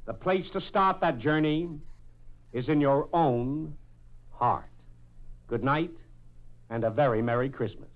The 0.08 0.14
place 0.14 0.46
to 0.54 0.60
start 0.62 1.02
that 1.02 1.18
journey 1.18 1.68
is 2.54 2.70
in 2.70 2.80
your 2.80 3.10
own 3.12 3.74
heart. 4.30 4.70
Good 5.48 5.62
night 5.62 5.90
and 6.70 6.82
a 6.82 6.88
very 6.88 7.20
Merry 7.20 7.50
Christmas. 7.50 7.90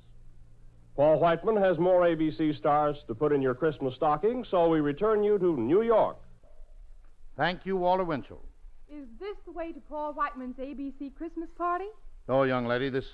Paul 0.94 1.20
Whiteman 1.20 1.56
has 1.56 1.78
more 1.78 2.02
ABC 2.02 2.59
stars 2.59 2.98
to 3.06 3.14
put 3.14 3.32
in 3.32 3.40
your 3.40 3.55
Christmas 3.55 3.94
stocking, 3.94 4.44
so 4.51 4.68
we 4.68 4.80
return 4.80 5.24
you 5.24 5.39
to 5.39 5.56
New 5.56 5.80
York. 5.80 6.18
Thank 7.39 7.64
you, 7.64 7.78
Walter 7.78 8.05
Winchell. 8.05 8.44
Is 8.90 9.09
this 9.18 9.39
the 9.47 9.52
way 9.52 9.72
to 9.72 9.80
Paul 9.80 10.12
Whiteman's 10.12 10.56
ABC 10.56 11.14
Christmas 11.14 11.48
party? 11.56 11.86
No, 12.28 12.43
young 12.43 12.66
lady, 12.66 12.90
this 12.90 13.06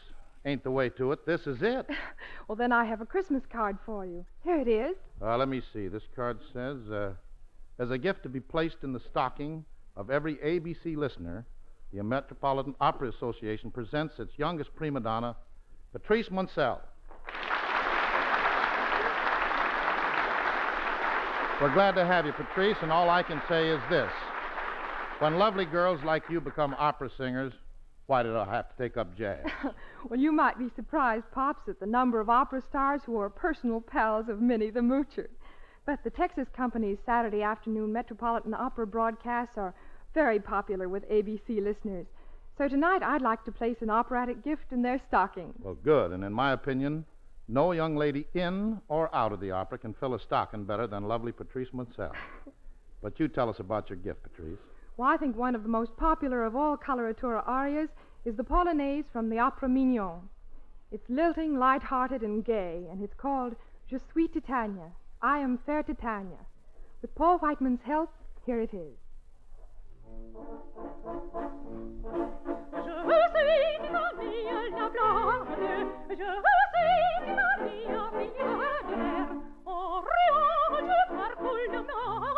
ain't 0.44 0.64
the 0.64 0.72
way 0.72 0.88
to 0.88 1.12
it. 1.12 1.24
This 1.24 1.46
is 1.46 1.62
it. 1.62 1.86
well, 2.48 2.56
then 2.56 2.72
I 2.72 2.84
have 2.84 3.00
a 3.00 3.06
Christmas 3.06 3.44
card 3.48 3.78
for 3.86 4.04
you. 4.04 4.26
Here 4.42 4.58
it 4.58 4.66
is. 4.66 4.96
Uh, 5.22 5.36
let 5.36 5.48
me 5.48 5.62
see. 5.72 5.86
This 5.86 6.02
card 6.16 6.40
says, 6.52 6.78
uh, 6.90 7.12
as 7.78 7.90
a 7.90 7.98
gift 7.98 8.22
to 8.24 8.28
be 8.28 8.40
placed 8.40 8.78
in 8.82 8.92
the 8.92 9.00
stocking 9.10 9.64
of 9.96 10.10
every 10.10 10.36
ABC 10.36 10.96
listener, 10.96 11.46
the 11.92 12.02
Metropolitan 12.02 12.74
Opera 12.80 13.08
Association 13.08 13.70
presents 13.70 14.18
its 14.18 14.32
youngest 14.36 14.74
prima 14.74 15.00
donna, 15.00 15.36
Patrice 15.92 16.28
Munsell. 16.28 16.80
We're 21.60 21.74
glad 21.74 21.96
to 21.96 22.06
have 22.06 22.24
you, 22.24 22.32
Patrice, 22.32 22.76
and 22.82 22.92
all 22.92 23.10
I 23.10 23.22
can 23.22 23.42
say 23.48 23.68
is 23.68 23.80
this. 23.90 24.12
When 25.18 25.38
lovely 25.38 25.64
girls 25.64 25.98
like 26.04 26.22
you 26.30 26.40
become 26.40 26.76
opera 26.78 27.10
singers, 27.16 27.52
why 28.06 28.22
did 28.22 28.36
I 28.36 28.44
have 28.44 28.68
to 28.68 28.82
take 28.82 28.96
up 28.96 29.16
jazz? 29.18 29.44
well, 30.08 30.20
you 30.20 30.30
might 30.30 30.56
be 30.56 30.68
surprised, 30.76 31.24
Pops, 31.32 31.68
at 31.68 31.80
the 31.80 31.86
number 31.86 32.20
of 32.20 32.30
opera 32.30 32.62
stars 32.68 33.00
who 33.04 33.18
are 33.18 33.28
personal 33.28 33.80
pals 33.80 34.28
of 34.28 34.40
Minnie 34.40 34.70
the 34.70 34.80
Moocher. 34.80 35.26
But 35.88 36.04
the 36.04 36.10
Texas 36.10 36.46
Company's 36.54 36.98
Saturday 37.06 37.40
afternoon 37.40 37.94
Metropolitan 37.94 38.52
Opera 38.52 38.86
broadcasts 38.86 39.56
are 39.56 39.72
very 40.12 40.38
popular 40.38 40.86
with 40.86 41.08
ABC 41.08 41.64
listeners. 41.64 42.04
So 42.58 42.68
tonight 42.68 43.02
I'd 43.02 43.22
like 43.22 43.42
to 43.46 43.52
place 43.52 43.78
an 43.80 43.88
operatic 43.88 44.44
gift 44.44 44.70
in 44.70 44.82
their 44.82 45.00
stocking. 45.08 45.54
Well, 45.62 45.78
good. 45.82 46.12
And 46.12 46.24
in 46.24 46.32
my 46.34 46.52
opinion, 46.52 47.06
no 47.48 47.72
young 47.72 47.96
lady 47.96 48.26
in 48.34 48.82
or 48.88 49.08
out 49.14 49.32
of 49.32 49.40
the 49.40 49.50
opera 49.50 49.78
can 49.78 49.94
fill 49.94 50.12
a 50.12 50.20
stocking 50.20 50.64
better 50.64 50.86
than 50.86 51.08
lovely 51.08 51.32
Patrice 51.32 51.70
Munsell. 51.70 52.12
but 53.02 53.18
you 53.18 53.26
tell 53.26 53.48
us 53.48 53.58
about 53.58 53.88
your 53.88 53.96
gift, 53.96 54.22
Patrice. 54.22 54.58
Well, 54.98 55.08
I 55.08 55.16
think 55.16 55.38
one 55.38 55.54
of 55.54 55.62
the 55.62 55.70
most 55.70 55.96
popular 55.96 56.44
of 56.44 56.54
all 56.54 56.76
coloratura 56.76 57.42
arias 57.48 57.88
is 58.26 58.36
the 58.36 58.44
Polonaise 58.44 59.06
from 59.10 59.30
the 59.30 59.38
Opera 59.38 59.70
Mignon. 59.70 60.28
It's 60.92 61.08
lilting, 61.08 61.58
light-hearted, 61.58 62.20
and 62.20 62.44
gay, 62.44 62.84
and 62.90 63.02
it's 63.02 63.14
called 63.14 63.56
Je 63.88 63.96
suis 64.12 64.28
Titania. 64.28 64.92
I 65.20 65.38
am 65.38 65.58
fair 65.66 65.82
Titania. 65.82 66.46
With 67.02 67.14
Paul 67.16 67.38
Whiteman's 67.38 67.80
help, 67.84 68.10
here 68.46 68.60
it 68.60 68.72
is. 68.72 68.96
Je 72.72 72.90
suis 72.90 73.50
la 74.70 74.88
blonde, 74.88 75.48
je 76.10 76.14
suis 76.14 76.18
je 76.18 76.24
parcours 81.16 81.58
le 81.72 81.78
monde. 81.78 82.28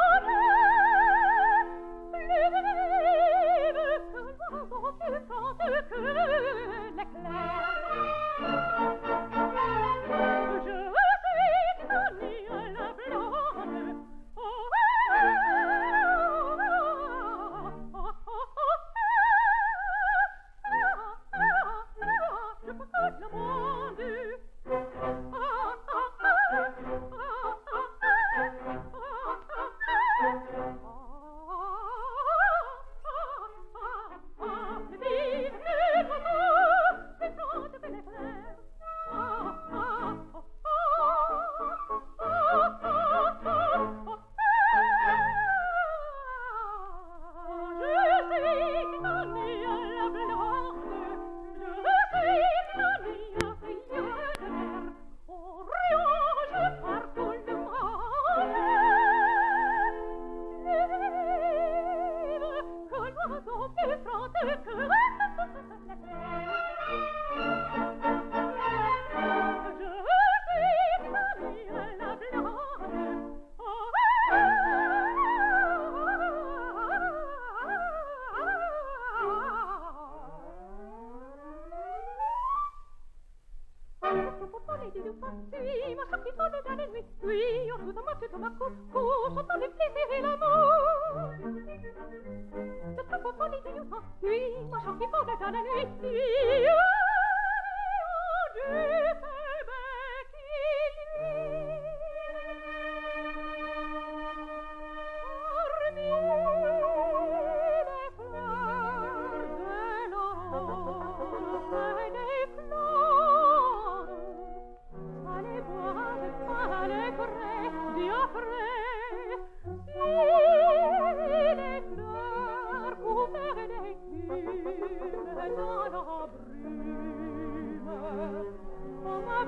Folles 94.20 94.40
di 94.40 94.54
Dufa, 94.54 94.60
oui, 94.60 94.68
ma 94.68 94.80
sortie 94.82 95.08
folle 95.08 96.99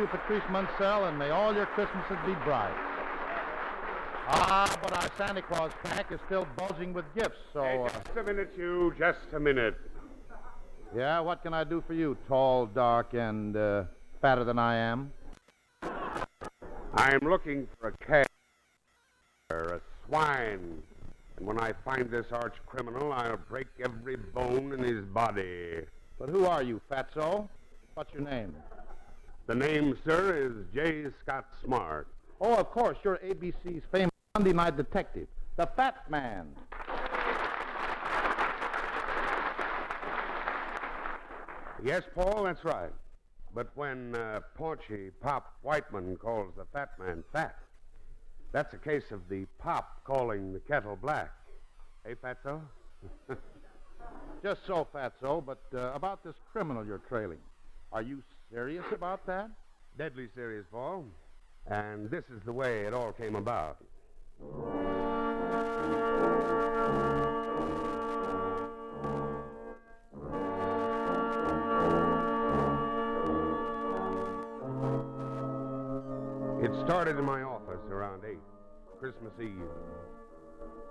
you, 0.00 0.06
Patrice 0.06 0.42
Munsell, 0.44 1.08
and 1.08 1.18
may 1.18 1.28
all 1.28 1.54
your 1.54 1.66
Christmases 1.66 2.16
be 2.24 2.32
bright. 2.44 2.74
Ah, 4.32 4.78
but 4.82 4.96
our 4.96 5.10
Santa 5.18 5.42
Claus 5.42 5.72
pack 5.84 6.10
is 6.10 6.18
still 6.24 6.46
bulging 6.56 6.94
with 6.94 7.04
gifts, 7.14 7.36
so. 7.52 7.62
Hey, 7.62 7.78
uh, 7.84 7.88
just 7.88 8.16
a 8.16 8.22
minute, 8.22 8.54
you. 8.56 8.94
Just 8.98 9.34
a 9.34 9.40
minute. 9.40 9.76
yeah, 10.96 11.20
what 11.20 11.42
can 11.42 11.52
I 11.52 11.64
do 11.64 11.82
for 11.86 11.92
you, 11.92 12.16
tall, 12.28 12.64
dark, 12.64 13.12
and 13.12 13.54
uh, 13.56 13.84
fatter 14.22 14.42
than 14.44 14.58
I 14.58 14.76
am? 14.76 15.12
I'm 16.94 17.20
looking 17.22 17.68
for 17.78 17.88
a 17.88 18.04
cat, 18.04 18.26
or 19.50 19.58
a 19.58 19.80
swine. 20.06 20.82
And 21.36 21.46
when 21.46 21.60
I 21.60 21.72
find 21.84 22.10
this 22.10 22.26
arch 22.32 22.54
criminal, 22.64 23.12
I'll 23.12 23.36
break 23.36 23.66
every 23.84 24.16
bone 24.16 24.72
in 24.72 24.82
his 24.82 25.04
body. 25.04 25.82
But 26.18 26.30
who 26.30 26.46
are 26.46 26.62
you, 26.62 26.80
Fatso? 26.90 27.48
What's 27.94 28.14
your 28.14 28.22
name? 28.22 28.54
The 29.50 29.56
name, 29.56 29.98
sir, 30.04 30.46
is 30.46 30.52
J. 30.72 31.06
Scott 31.20 31.44
Smart. 31.64 32.06
Oh, 32.40 32.54
of 32.54 32.70
course, 32.70 32.96
you're 33.02 33.16
ABC's 33.16 33.82
famous 33.90 34.12
Sunday 34.36 34.52
night 34.52 34.76
detective, 34.76 35.26
the 35.56 35.66
Fat 35.66 36.08
Man. 36.08 36.54
Yes, 41.82 42.04
Paul, 42.14 42.44
that's 42.44 42.64
right. 42.64 42.92
But 43.52 43.72
when 43.74 44.14
uh, 44.14 44.38
paunchy 44.56 45.10
Pop 45.20 45.56
Whiteman 45.62 46.16
calls 46.18 46.52
the 46.56 46.66
fat 46.72 46.90
man 47.00 47.24
fat, 47.32 47.58
that's 48.52 48.72
a 48.72 48.78
case 48.78 49.10
of 49.10 49.28
the 49.28 49.46
pop 49.58 50.04
calling 50.04 50.52
the 50.52 50.60
kettle 50.60 50.94
black. 50.94 51.32
Hey, 52.06 52.14
Fatso? 52.14 52.60
Just 54.44 54.64
so, 54.64 54.86
Fatso, 54.94 55.44
but 55.44 55.62
uh, 55.74 55.90
about 55.92 56.22
this 56.22 56.36
criminal 56.52 56.86
you're 56.86 56.98
trailing. 56.98 57.40
Are 57.90 58.02
you 58.02 58.22
serious 58.52 58.84
about 58.92 59.26
that? 59.26 59.50
Deadly 59.96 60.28
serious, 60.34 60.64
Paul. 60.70 61.04
And 61.66 62.10
this 62.10 62.24
is 62.34 62.42
the 62.44 62.52
way 62.52 62.84
it 62.84 62.94
all 62.94 63.12
came 63.12 63.36
about. 63.36 63.78
It 76.62 76.72
started 76.84 77.18
in 77.18 77.24
my 77.24 77.42
office 77.42 77.80
around 77.90 78.22
8, 78.24 78.36
Christmas 78.98 79.32
Eve. 79.40 79.50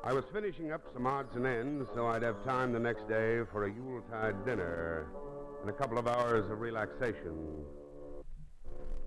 I 0.04 0.14
was 0.14 0.24
finishing 0.32 0.72
up 0.72 0.82
some 0.94 1.06
odds 1.06 1.36
and 1.36 1.46
ends 1.46 1.90
so 1.94 2.08
I'd 2.08 2.24
have 2.24 2.44
time 2.46 2.72
the 2.72 2.80
next 2.80 3.08
day 3.10 3.42
for 3.52 3.66
a 3.66 3.72
Yuletide 3.72 4.46
dinner 4.46 5.08
and 5.62 5.70
a 5.70 5.74
couple 5.74 5.98
of 5.98 6.08
hours 6.08 6.50
of 6.50 6.62
relaxation. 6.62 7.66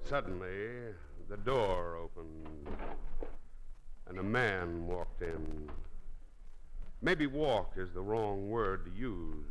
Suddenly, 0.09 0.95
the 1.29 1.37
door 1.39 1.97
opened 1.97 2.69
and 4.09 4.19
a 4.19 4.23
man 4.23 4.87
walked 4.87 5.23
in. 5.23 5.71
Maybe 7.01 7.27
walked 7.27 7.79
is 7.79 7.93
the 7.95 8.01
wrong 8.01 8.51
word 8.51 8.85
to 8.85 8.91
use. 8.91 9.47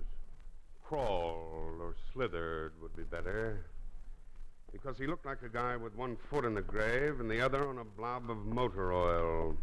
Crawled 0.84 1.82
or 1.82 1.96
slithered 2.14 2.74
would 2.82 2.96
be 2.96 3.04
better. 3.04 3.66
Because 4.72 4.98
he 4.98 5.08
looked 5.08 5.26
like 5.26 5.42
a 5.42 5.50
guy 5.50 5.76
with 5.76 5.96
one 5.96 6.18
foot 6.30 6.46
in 6.46 6.54
the 6.54 6.62
grave 6.62 7.20
and 7.20 7.30
the 7.30 7.42
other 7.42 7.68
on 7.68 7.80
a 7.80 7.84
blob 7.84 8.30
of 8.30 8.46
motor 8.46 8.94
oil. 8.94 9.58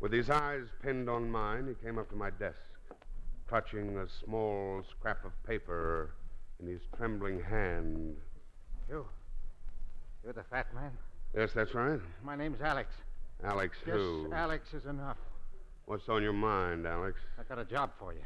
With 0.00 0.12
his 0.12 0.28
eyes 0.30 0.66
pinned 0.82 1.08
on 1.08 1.30
mine, 1.30 1.68
he 1.68 1.86
came 1.86 1.98
up 1.98 2.10
to 2.10 2.16
my 2.16 2.30
desk, 2.30 2.56
clutching 3.52 3.98
a 3.98 4.06
small 4.24 4.82
scrap 4.90 5.26
of 5.26 5.32
paper 5.44 6.14
in 6.58 6.66
his 6.66 6.80
trembling 6.96 7.38
hand. 7.38 8.16
You? 8.88 9.04
You're 10.24 10.32
the 10.32 10.44
fat 10.44 10.74
man? 10.74 10.90
Yes, 11.36 11.50
that's 11.54 11.74
right. 11.74 12.00
My 12.24 12.34
name's 12.34 12.62
Alex. 12.62 12.88
Alex 13.44 13.76
Yes, 13.86 13.94
who? 13.94 14.30
Alex 14.32 14.72
is 14.72 14.86
enough. 14.86 15.18
What's 15.84 16.08
on 16.08 16.22
your 16.22 16.32
mind, 16.32 16.86
Alex? 16.86 17.20
I 17.38 17.42
got 17.42 17.58
a 17.58 17.66
job 17.66 17.90
for 17.98 18.14
you. 18.14 18.24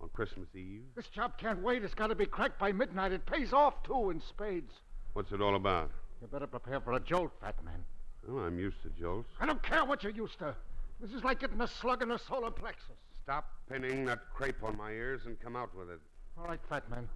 On 0.00 0.08
Christmas 0.08 0.48
Eve? 0.56 0.82
This 0.96 1.06
job 1.06 1.38
can't 1.38 1.62
wait. 1.62 1.84
It's 1.84 1.94
got 1.94 2.08
to 2.08 2.16
be 2.16 2.26
cracked 2.26 2.58
by 2.58 2.72
midnight. 2.72 3.12
It 3.12 3.26
pays 3.26 3.52
off, 3.52 3.80
too, 3.84 4.10
in 4.10 4.20
spades. 4.20 4.72
What's 5.12 5.30
it 5.30 5.40
all 5.40 5.54
about? 5.54 5.92
You 6.20 6.26
better 6.26 6.48
prepare 6.48 6.80
for 6.80 6.94
a 6.94 7.00
jolt, 7.00 7.30
fat 7.40 7.64
man. 7.64 7.84
Oh, 8.28 8.38
I'm 8.38 8.58
used 8.58 8.82
to 8.82 8.88
jolts. 9.00 9.30
I 9.38 9.46
don't 9.46 9.62
care 9.62 9.84
what 9.84 10.02
you're 10.02 10.10
used 10.10 10.40
to. 10.40 10.56
This 11.00 11.12
is 11.12 11.22
like 11.22 11.38
getting 11.38 11.60
a 11.60 11.68
slug 11.68 12.02
in 12.02 12.08
the 12.08 12.18
solar 12.18 12.50
plexus. 12.50 12.96
Stop 13.24 13.48
pinning 13.70 14.04
that 14.04 14.18
crepe 14.34 14.62
on 14.62 14.76
my 14.76 14.90
ears 14.90 15.22
and 15.24 15.40
come 15.40 15.56
out 15.56 15.74
with 15.74 15.88
it. 15.88 15.98
All 16.36 16.44
right, 16.44 16.60
fat 16.68 16.90
man. 16.90 17.08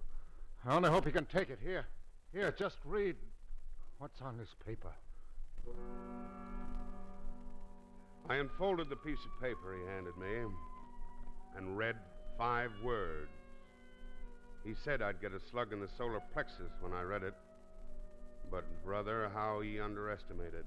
I 0.65 0.75
only 0.75 0.89
hope 0.89 1.05
you 1.05 1.11
can 1.11 1.25
take 1.25 1.51
it. 1.51 1.59
Here. 1.63 1.85
Here, 2.33 2.51
just 2.57 2.77
read. 2.83 3.15
What's 3.99 4.19
on 4.19 4.35
this 4.35 4.55
paper? 4.65 4.91
I 8.27 8.37
unfolded 8.37 8.89
the 8.89 8.95
piece 8.95 9.19
of 9.19 9.39
paper 9.39 9.77
he 9.77 9.85
handed 9.87 10.17
me 10.17 10.51
and 11.55 11.77
read 11.77 11.95
five 12.39 12.71
words. 12.83 13.29
He 14.65 14.73
said 14.83 15.03
I'd 15.03 15.21
get 15.21 15.33
a 15.33 15.39
slug 15.39 15.73
in 15.73 15.79
the 15.79 15.89
solar 15.95 16.21
plexus 16.33 16.71
when 16.81 16.91
I 16.91 17.03
read 17.03 17.21
it. 17.21 17.35
But, 18.49 18.63
brother, 18.83 19.29
how 19.31 19.61
he 19.61 19.79
underestimated. 19.79 20.65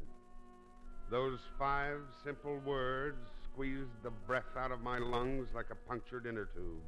Those 1.11 1.41
five 1.59 1.99
simple 2.25 2.61
words 2.65 3.19
squeezed 3.53 4.03
the 4.03 4.11
breath 4.27 4.57
out 4.57 4.73
of 4.73 4.81
my 4.81 4.99
lungs 4.99 5.49
like 5.55 5.67
a 5.71 5.89
punctured 5.89 6.27
inner 6.27 6.47
tube. 6.47 6.81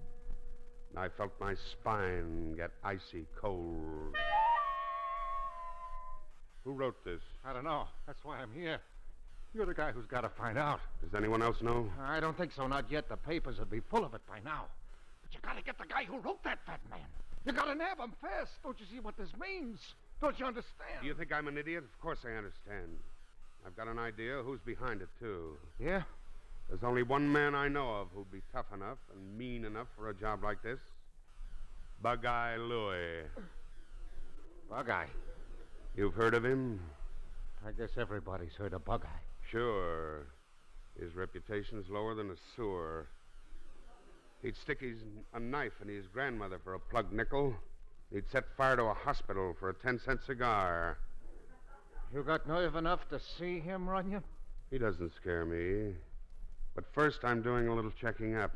And 0.90 0.98
I 0.98 1.08
felt 1.08 1.32
my 1.40 1.54
spine 1.72 2.54
get 2.56 2.70
icy 2.82 3.26
cold. 3.40 4.16
Who 6.64 6.72
wrote 6.72 7.04
this? 7.04 7.20
I 7.44 7.52
don't 7.52 7.64
know. 7.64 7.84
That's 8.06 8.24
why 8.24 8.38
I'm 8.38 8.52
here. 8.54 8.78
You're 9.54 9.66
the 9.66 9.74
guy 9.74 9.92
who's 9.92 10.06
got 10.06 10.22
to 10.22 10.30
find 10.30 10.56
out. 10.56 10.80
Does 11.02 11.14
anyone 11.14 11.42
else 11.42 11.60
know? 11.60 11.88
I 12.00 12.20
don't 12.20 12.36
think 12.36 12.52
so, 12.52 12.66
not 12.66 12.90
yet. 12.90 13.08
The 13.08 13.16
papers 13.16 13.58
would 13.58 13.70
be 13.70 13.80
full 13.80 14.04
of 14.04 14.14
it 14.14 14.22
by 14.28 14.38
now. 14.44 14.64
But 15.22 15.34
you 15.34 15.40
got 15.42 15.56
to 15.56 15.62
get 15.62 15.78
the 15.78 15.86
guy 15.86 16.04
who 16.04 16.18
wrote 16.18 16.42
that 16.44 16.58
fat 16.66 16.80
man. 16.90 17.06
You 17.44 17.52
got 17.52 17.66
to 17.66 17.74
nab 17.74 17.98
him 17.98 18.12
fast. 18.22 18.52
Don't 18.62 18.80
you 18.80 18.86
see 18.90 19.00
what 19.00 19.16
this 19.18 19.28
means? 19.38 19.78
Don't 20.20 20.38
you 20.40 20.46
understand? 20.46 21.02
Do 21.02 21.06
you 21.06 21.14
think 21.14 21.32
I'm 21.32 21.46
an 21.46 21.58
idiot? 21.58 21.84
Of 21.84 22.00
course 22.00 22.20
I 22.24 22.36
understand. 22.36 22.96
I've 23.66 23.76
got 23.76 23.86
an 23.86 23.98
idea 23.98 24.42
who's 24.42 24.60
behind 24.60 25.02
it, 25.02 25.08
too. 25.20 25.56
Yeah? 25.78 26.02
There's 26.68 26.82
only 26.82 27.02
one 27.02 27.30
man 27.30 27.54
I 27.54 27.68
know 27.68 27.94
of 27.94 28.08
who'd 28.14 28.30
be 28.30 28.42
tough 28.52 28.66
enough 28.74 28.98
and 29.12 29.38
mean 29.38 29.64
enough 29.64 29.88
for 29.96 30.08
a 30.08 30.14
job 30.14 30.42
like 30.42 30.62
this. 30.62 30.80
Bug 32.02 32.24
Eye 32.26 32.56
Louie. 32.56 33.22
Bug 34.68 34.90
Eye? 34.90 35.06
You've 35.96 36.14
heard 36.14 36.34
of 36.34 36.44
him? 36.44 36.80
I 37.66 37.72
guess 37.72 37.90
everybody's 37.96 38.54
heard 38.54 38.72
of 38.72 38.84
Bug 38.84 39.04
Eye. 39.04 39.22
Sure. 39.50 40.26
His 40.98 41.14
reputation's 41.14 41.88
lower 41.88 42.14
than 42.14 42.30
a 42.30 42.36
sewer. 42.56 43.06
He'd 44.42 44.56
stick 44.56 44.80
his, 44.80 44.98
a 45.32 45.40
knife 45.40 45.72
in 45.80 45.88
his 45.88 46.06
grandmother 46.06 46.58
for 46.62 46.74
a 46.74 46.78
plug 46.78 47.12
nickel. 47.12 47.54
He'd 48.12 48.28
set 48.30 48.44
fire 48.56 48.76
to 48.76 48.82
a 48.84 48.94
hospital 48.94 49.54
for 49.58 49.70
a 49.70 49.74
10 49.74 49.98
cent 49.98 50.22
cigar. 50.24 50.98
You 52.12 52.22
got 52.22 52.46
nerve 52.46 52.76
enough 52.76 53.08
to 53.08 53.18
see 53.18 53.60
him, 53.60 53.88
Runyon? 53.88 54.22
He 54.70 54.78
doesn't 54.78 55.12
scare 55.14 55.44
me. 55.44 55.94
But 56.74 56.84
first, 56.92 57.20
I'm 57.24 57.40
doing 57.40 57.68
a 57.68 57.74
little 57.74 57.92
checking 58.00 58.34
up. 58.36 58.52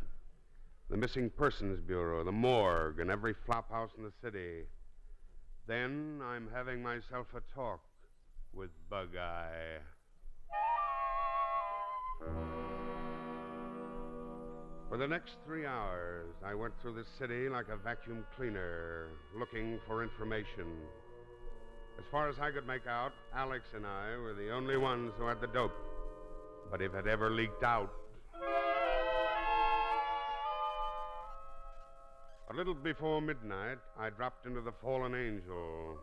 The 0.91 0.97
Missing 0.97 1.31
Persons 1.31 1.81
Bureau, 1.87 2.25
the 2.25 2.33
morgue, 2.33 2.99
and 2.99 3.11
every 3.11 3.35
flop 3.47 3.71
house 3.71 3.91
in 3.97 4.03
the 4.03 4.13
city. 4.23 4.65
Then 5.67 6.21
I'm 6.25 6.49
having 6.53 6.83
myself 6.83 7.27
a 7.37 7.55
talk 7.55 7.81
with 8.53 8.71
Bug 8.89 9.17
Eye. 9.17 9.79
For 14.89 14.97
the 14.97 15.07
next 15.07 15.35
three 15.45 15.67
hours, 15.67 16.35
I 16.43 16.55
went 16.55 16.73
through 16.81 16.95
the 16.95 17.05
city 17.19 17.51
like 17.51 17.67
a 17.69 17.77
vacuum 17.77 18.25
cleaner, 18.37 19.09
looking 19.39 19.79
for 19.87 20.03
information. 20.03 20.65
As 21.99 22.05
far 22.11 22.29
as 22.31 22.39
I 22.41 22.51
could 22.51 22.67
make 22.67 22.87
out, 22.87 23.13
Alex 23.35 23.67
and 23.75 23.87
I 23.87 24.17
were 24.17 24.33
the 24.33 24.51
only 24.51 24.79
ones 24.79 25.13
who 25.19 25.27
had 25.27 25.43
the 25.43 25.49
dope. 25.49 25.77
But 26.71 26.81
if 26.81 26.95
it 26.95 27.07
ever 27.07 27.31
leaked 27.31 27.63
out. 27.63 27.93
A 32.51 32.55
little 32.55 32.75
before 32.75 33.21
midnight, 33.21 33.79
I 33.99 34.11
dropped 34.11 34.47
into 34.47 34.61
the 34.61 34.73
Fallen 34.73 35.15
Angel. 35.15 35.99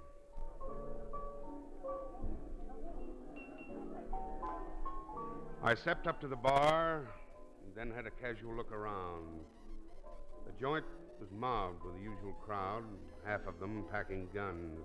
I 5.63 5.73
stepped 5.73 6.07
up 6.07 6.21
to 6.21 6.27
the 6.27 6.35
bar 6.35 7.07
and 7.63 7.75
then 7.75 7.91
had 7.95 8.05
a 8.05 8.11
casual 8.11 8.55
look 8.55 8.71
around. 8.71 9.39
The 10.45 10.51
joint 10.59 10.85
was 11.19 11.29
mobbed 11.31 11.83
with 11.83 11.95
the 11.95 12.01
usual 12.01 12.33
crowd, 12.45 12.83
half 13.25 13.47
of 13.47 13.59
them 13.59 13.85
packing 13.91 14.27
guns. 14.33 14.79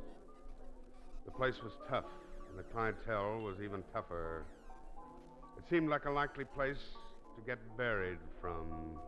The 1.26 1.30
place 1.30 1.62
was 1.62 1.72
tough, 1.88 2.06
and 2.48 2.58
the 2.58 2.62
clientele 2.62 3.40
was 3.40 3.56
even 3.62 3.82
tougher. 3.92 4.44
It 5.58 5.64
seemed 5.68 5.90
like 5.90 6.06
a 6.06 6.10
likely 6.10 6.44
place 6.44 6.78
to 7.40 7.46
get 7.46 7.58
buried 7.76 8.18
from. 8.40 8.98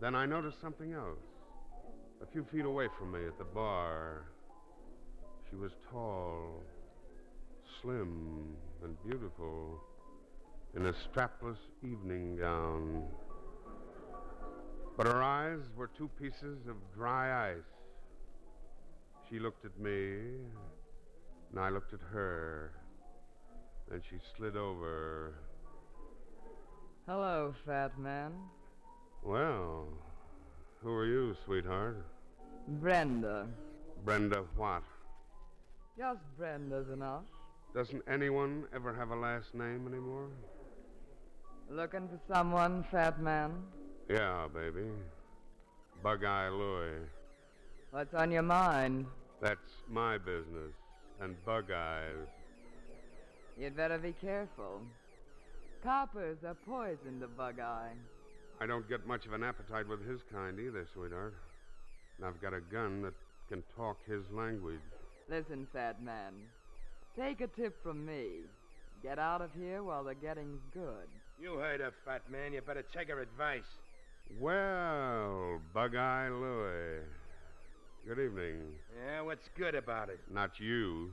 Then 0.00 0.14
I 0.14 0.26
noticed 0.26 0.60
something 0.60 0.92
else. 0.92 1.18
A 2.22 2.26
few 2.26 2.44
feet 2.44 2.64
away 2.64 2.88
from 2.98 3.12
me 3.12 3.26
at 3.26 3.38
the 3.38 3.44
bar, 3.44 4.24
she 5.48 5.56
was 5.56 5.72
tall, 5.90 6.62
slim, 7.80 8.56
and 8.82 8.96
beautiful, 9.06 9.80
in 10.76 10.86
a 10.86 10.92
strapless 10.92 11.58
evening 11.82 12.36
gown. 12.36 13.04
But 14.96 15.06
her 15.06 15.22
eyes 15.22 15.60
were 15.76 15.88
two 15.88 16.10
pieces 16.20 16.66
of 16.68 16.76
dry 16.94 17.52
ice. 17.52 17.72
She 19.28 19.38
looked 19.38 19.64
at 19.64 19.78
me, 19.78 20.18
and 21.50 21.58
I 21.58 21.70
looked 21.70 21.94
at 21.94 22.00
her, 22.12 22.72
and 23.90 24.02
she 24.08 24.16
slid 24.36 24.56
over. 24.56 25.34
Hello, 27.10 27.52
fat 27.66 27.98
man. 27.98 28.30
Well, 29.24 29.88
who 30.80 30.92
are 30.92 31.06
you, 31.06 31.34
sweetheart? 31.44 32.06
Brenda. 32.68 33.48
Brenda 34.04 34.44
what? 34.56 34.84
Just 35.98 36.20
Brenda's 36.38 36.88
enough. 36.88 37.24
Doesn't 37.74 38.04
anyone 38.06 38.66
ever 38.72 38.94
have 38.94 39.10
a 39.10 39.16
last 39.16 39.56
name 39.56 39.88
anymore? 39.88 40.28
Looking 41.68 42.06
for 42.06 42.20
someone, 42.32 42.84
fat 42.92 43.20
man? 43.20 43.54
Yeah, 44.08 44.46
baby. 44.46 44.86
Bug 46.04 46.24
Eye 46.24 46.48
Louie. 46.48 47.08
What's 47.90 48.14
on 48.14 48.30
your 48.30 48.42
mind? 48.42 49.06
That's 49.42 49.72
my 49.88 50.16
business. 50.16 50.74
And 51.20 51.34
Bug 51.44 51.72
Eyes. 51.72 52.28
You'd 53.58 53.76
better 53.76 53.98
be 53.98 54.14
careful. 54.20 54.82
Coppers 55.82 56.38
are 56.46 56.56
poison 56.66 57.20
to 57.20 57.26
bug 57.26 57.58
eye. 57.58 57.92
I 58.60 58.66
don't 58.66 58.86
get 58.88 59.06
much 59.06 59.24
of 59.24 59.32
an 59.32 59.42
appetite 59.42 59.88
with 59.88 60.06
his 60.06 60.20
kind 60.30 60.58
either, 60.60 60.86
sweetheart. 60.92 61.34
And 62.18 62.26
I've 62.26 62.40
got 62.42 62.52
a 62.52 62.60
gun 62.60 63.00
that 63.02 63.14
can 63.48 63.62
talk 63.74 63.96
his 64.06 64.22
language. 64.30 64.80
Listen, 65.30 65.66
fat 65.72 66.02
man. 66.02 66.34
Take 67.18 67.40
a 67.40 67.46
tip 67.46 67.82
from 67.82 68.04
me. 68.04 68.26
Get 69.02 69.18
out 69.18 69.40
of 69.40 69.50
here 69.58 69.82
while 69.82 70.04
the 70.04 70.14
getting's 70.14 70.60
good. 70.74 71.08
You 71.40 71.54
heard 71.54 71.80
her, 71.80 71.92
fat 72.04 72.30
man. 72.30 72.52
You 72.52 72.60
better 72.60 72.84
take 72.94 73.08
her 73.08 73.20
advice. 73.20 73.64
Well, 74.38 75.60
Bug 75.72 75.96
Eye 75.96 76.28
Louie. 76.28 77.00
Good 78.06 78.18
evening. 78.18 78.60
Yeah, 79.02 79.22
what's 79.22 79.48
good 79.56 79.74
about 79.74 80.10
it? 80.10 80.20
Not 80.30 80.60
you. 80.60 81.10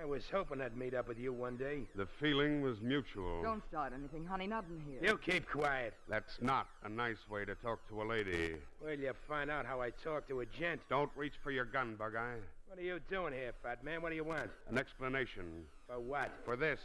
I 0.00 0.04
was 0.04 0.22
hoping 0.32 0.60
I'd 0.60 0.76
meet 0.76 0.94
up 0.94 1.08
with 1.08 1.18
you 1.18 1.32
one 1.32 1.56
day. 1.56 1.82
The 1.94 2.06
feeling 2.20 2.62
was 2.62 2.80
mutual. 2.80 3.42
Don't 3.42 3.62
start 3.68 3.92
anything, 3.92 4.24
honey. 4.24 4.46
Not 4.46 4.64
in 4.68 4.80
here. 4.90 5.00
You 5.02 5.18
keep 5.18 5.48
quiet. 5.48 5.94
That's 6.08 6.38
not 6.40 6.66
a 6.84 6.88
nice 6.88 7.28
way 7.28 7.44
to 7.44 7.54
talk 7.56 7.86
to 7.88 8.02
a 8.02 8.04
lady. 8.04 8.56
Well, 8.82 8.94
you 8.94 9.12
find 9.28 9.50
out 9.50 9.66
how 9.66 9.80
I 9.80 9.90
talk 9.90 10.26
to 10.28 10.40
a 10.40 10.46
gent. 10.46 10.80
Don't 10.88 11.10
reach 11.14 11.34
for 11.42 11.50
your 11.50 11.64
gun, 11.64 11.94
Bug 11.96 12.16
Eye. 12.16 12.38
What 12.68 12.78
are 12.78 12.82
you 12.82 13.00
doing 13.10 13.34
here, 13.34 13.52
fat 13.62 13.84
man? 13.84 14.02
What 14.02 14.10
do 14.10 14.16
you 14.16 14.24
want? 14.24 14.50
An 14.70 14.78
explanation. 14.78 15.44
For 15.86 16.00
what? 16.00 16.30
For 16.44 16.56
this. 16.56 16.80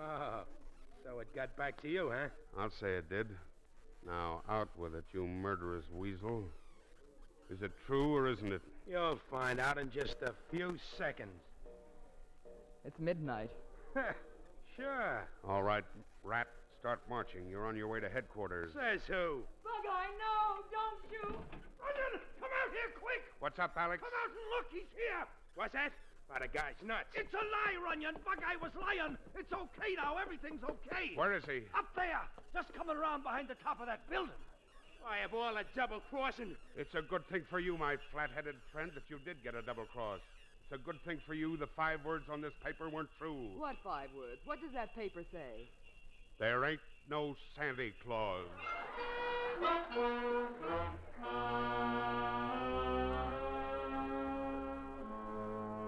Oh, 0.00 0.42
so 1.04 1.18
it 1.18 1.34
got 1.34 1.56
back 1.56 1.80
to 1.82 1.88
you, 1.88 2.12
huh? 2.14 2.28
I'll 2.58 2.70
say 2.70 2.94
it 2.94 3.10
did. 3.10 3.26
Now, 4.06 4.42
out 4.48 4.68
with 4.78 4.94
it, 4.94 5.04
you 5.12 5.26
murderous 5.26 5.84
weasel. 5.92 6.44
Is 7.50 7.62
it 7.62 7.72
true 7.86 8.14
or 8.14 8.28
isn't 8.28 8.52
it? 8.52 8.62
You'll 8.88 9.18
find 9.30 9.58
out 9.58 9.76
in 9.78 9.90
just 9.90 10.16
a 10.22 10.34
few 10.50 10.76
seconds. 10.96 11.32
It's 12.88 12.98
midnight. 12.98 13.52
sure. 14.74 15.28
All 15.44 15.62
right, 15.62 15.84
Rat, 16.24 16.48
start 16.80 17.04
marching. 17.04 17.44
You're 17.44 17.68
on 17.68 17.76
your 17.76 17.84
way 17.86 18.00
to 18.00 18.08
headquarters. 18.08 18.72
Says 18.72 19.04
who? 19.04 19.44
Bug-Eye, 19.60 20.08
no, 20.16 20.64
don't 20.72 21.04
you? 21.12 21.36
Runyon, 21.76 22.12
come 22.40 22.48
out 22.48 22.70
here 22.72 22.88
quick! 22.96 23.20
What's 23.44 23.60
up, 23.60 23.76
Alex? 23.76 24.00
Come 24.00 24.08
out 24.08 24.32
and 24.32 24.48
look, 24.56 24.72
he's 24.72 24.88
here! 24.96 25.20
What's 25.52 25.76
that? 25.76 25.92
By 26.32 26.40
the 26.40 26.48
guy's 26.48 26.80
nuts. 26.80 27.12
It's 27.12 27.28
a 27.36 27.44
lie, 27.44 27.76
Runyon. 27.76 28.16
Bug-Eye 28.24 28.56
was 28.56 28.72
lying. 28.80 29.20
It's 29.36 29.52
okay 29.52 29.92
now. 29.92 30.16
Everything's 30.16 30.64
okay. 30.64 31.12
Where 31.12 31.36
is 31.36 31.44
he? 31.44 31.68
Up 31.76 31.92
there. 31.92 32.24
Just 32.56 32.72
coming 32.72 32.96
around 32.96 33.20
behind 33.20 33.52
the 33.52 33.60
top 33.60 33.84
of 33.84 33.86
that 33.92 34.08
building. 34.08 34.32
Why, 35.04 35.20
have 35.20 35.36
all 35.36 35.52
the 35.52 35.68
double 35.76 36.00
crossing. 36.08 36.56
It's 36.72 36.96
a 36.96 37.04
good 37.04 37.28
thing 37.28 37.44
for 37.52 37.60
you, 37.60 37.76
my 37.76 38.00
flat 38.16 38.30
headed 38.34 38.56
friend, 38.72 38.90
that 38.96 39.04
you 39.12 39.20
did 39.28 39.44
get 39.44 39.52
a 39.52 39.60
double 39.60 39.84
cross. 39.92 40.24
It's 40.70 40.78
a 40.78 40.84
good 40.84 41.00
thing 41.06 41.18
for 41.26 41.32
you 41.32 41.56
the 41.56 41.66
five 41.74 42.04
words 42.04 42.26
on 42.30 42.42
this 42.42 42.52
paper 42.62 42.90
weren't 42.90 43.08
true. 43.18 43.48
What 43.56 43.76
five 43.82 44.10
words? 44.14 44.42
What 44.44 44.60
does 44.60 44.72
that 44.74 44.94
paper 44.94 45.22
say? 45.32 45.66
There 46.38 46.62
ain't 46.66 46.80
no 47.08 47.34
Santa 47.56 47.88
Claus. 48.04 48.44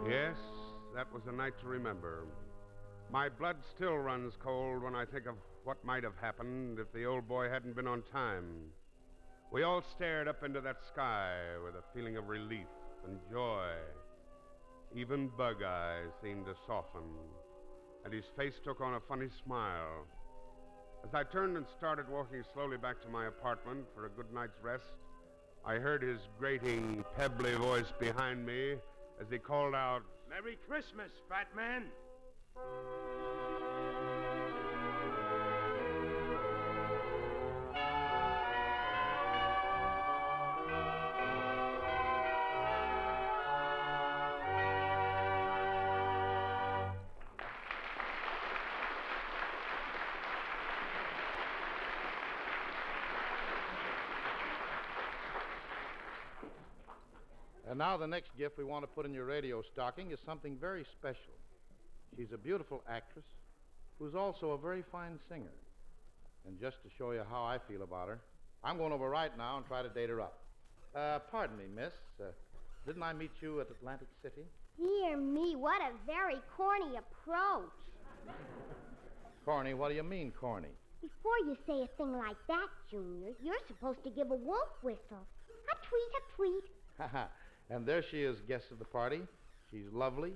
Yes, 0.09 0.39
that 0.95 1.13
was 1.13 1.25
a 1.29 1.33
night 1.33 1.53
to 1.61 1.67
remember. 1.67 2.25
My 3.13 3.29
blood 3.29 3.57
still 3.77 3.99
runs 3.99 4.33
cold 4.43 4.83
when 4.83 4.97
I 4.97 5.05
think 5.05 5.27
of 5.27 5.35
what 5.65 5.85
might 5.85 6.05
have 6.05 6.17
happened 6.19 6.79
if 6.79 6.91
the 6.95 7.05
old 7.05 7.29
boy 7.29 7.51
hadn't 7.51 7.77
been 7.77 7.87
on 7.87 8.03
time. 8.11 8.47
We 9.53 9.63
all 9.63 9.83
stared 9.95 10.27
up 10.27 10.43
into 10.43 10.63
that 10.63 10.79
sky 10.91 11.35
with 11.63 11.75
a 11.75 11.85
feeling 11.93 12.17
of 12.17 12.29
relief 12.29 12.69
and 13.07 13.19
joy. 13.31 13.75
Even 14.95 15.29
Bug 15.29 15.63
Eye 15.63 16.03
seemed 16.21 16.47
to 16.47 16.55
soften, 16.67 17.03
and 18.05 18.13
his 18.13 18.25
face 18.37 18.55
took 18.65 18.81
on 18.81 18.95
a 18.95 19.01
funny 19.01 19.29
smile. 19.45 20.07
As 21.05 21.15
I 21.15 21.23
turned 21.23 21.57
and 21.57 21.67
started 21.79 22.09
walking 22.09 22.43
slowly 22.53 22.77
back 22.77 23.01
to 23.03 23.09
my 23.09 23.27
apartment 23.27 23.87
for 23.95 24.07
a 24.07 24.11
good 24.11 24.33
night's 24.35 24.59
rest, 24.63 24.93
I 25.65 25.75
heard 25.77 26.03
his 26.03 26.19
grating, 26.39 27.05
pebbly 27.17 27.55
voice 27.55 27.93
behind 28.01 28.45
me 28.45 28.75
as 29.21 29.27
he 29.31 29.39
called 29.39 29.75
out, 29.75 30.03
Merry 30.29 30.59
Christmas, 30.67 31.11
fat 31.29 31.49
man. 31.55 31.85
Now 57.81 57.97
the 57.97 58.07
next 58.07 58.37
gift 58.37 58.59
we 58.59 58.65
want 58.65 58.83
to 58.83 58.87
put 58.87 59.07
in 59.07 59.15
your 59.15 59.25
radio 59.25 59.63
stocking 59.73 60.11
is 60.11 60.19
something 60.27 60.55
very 60.61 60.85
special. 60.99 61.33
She's 62.15 62.31
a 62.35 62.37
beautiful 62.37 62.83
actress 62.87 63.25
who's 63.99 64.15
also 64.15 64.51
a 64.51 64.59
very 64.59 64.85
fine 64.93 65.19
singer. 65.31 65.57
And 66.47 66.61
just 66.61 66.77
to 66.83 66.91
show 66.99 67.13
you 67.13 67.23
how 67.31 67.43
I 67.43 67.57
feel 67.67 67.81
about 67.81 68.09
her, 68.09 68.19
I'm 68.63 68.77
going 68.77 68.93
over 68.93 69.09
right 69.09 69.33
now 69.39 69.57
and 69.57 69.65
try 69.65 69.81
to 69.81 69.89
date 69.89 70.11
her 70.11 70.21
up. 70.21 70.41
Uh, 70.95 71.21
pardon 71.31 71.57
me, 71.57 71.65
miss. 71.75 71.95
Uh, 72.21 72.25
didn't 72.87 73.03
I 73.03 73.15
meet 73.15 73.31
you 73.41 73.63
at 73.63 73.71
Atlantic 73.71 74.09
City? 74.23 74.45
Dear 74.77 75.17
me, 75.17 75.57
what 75.57 75.81
a 75.81 75.93
very 76.05 76.37
corny 76.55 76.99
approach. 76.99 77.73
Corny, 79.47 79.73
what 79.73 79.89
do 79.89 79.95
you 79.95 80.03
mean, 80.03 80.35
corny? 80.39 80.75
Before 81.01 81.39
you 81.47 81.57
say 81.67 81.81
a 81.81 81.89
thing 81.97 82.13
like 82.13 82.37
that, 82.47 82.69
Junior, 82.91 83.33
you're 83.43 83.65
supposed 83.69 84.05
to 84.05 84.11
give 84.11 84.31
a 84.31 84.35
wolf 84.35 84.69
whistle. 84.83 85.25
A 85.73 85.87
tweet, 85.89 86.13
a 86.19 86.37
tweet. 86.37 86.65
Haha. 86.99 87.25
and 87.71 87.87
there 87.87 88.03
she 88.11 88.23
is, 88.23 88.37
guest 88.49 88.65
of 88.73 88.79
the 88.79 88.85
party. 88.85 89.21
She's 89.71 89.87
lovely. 89.93 90.33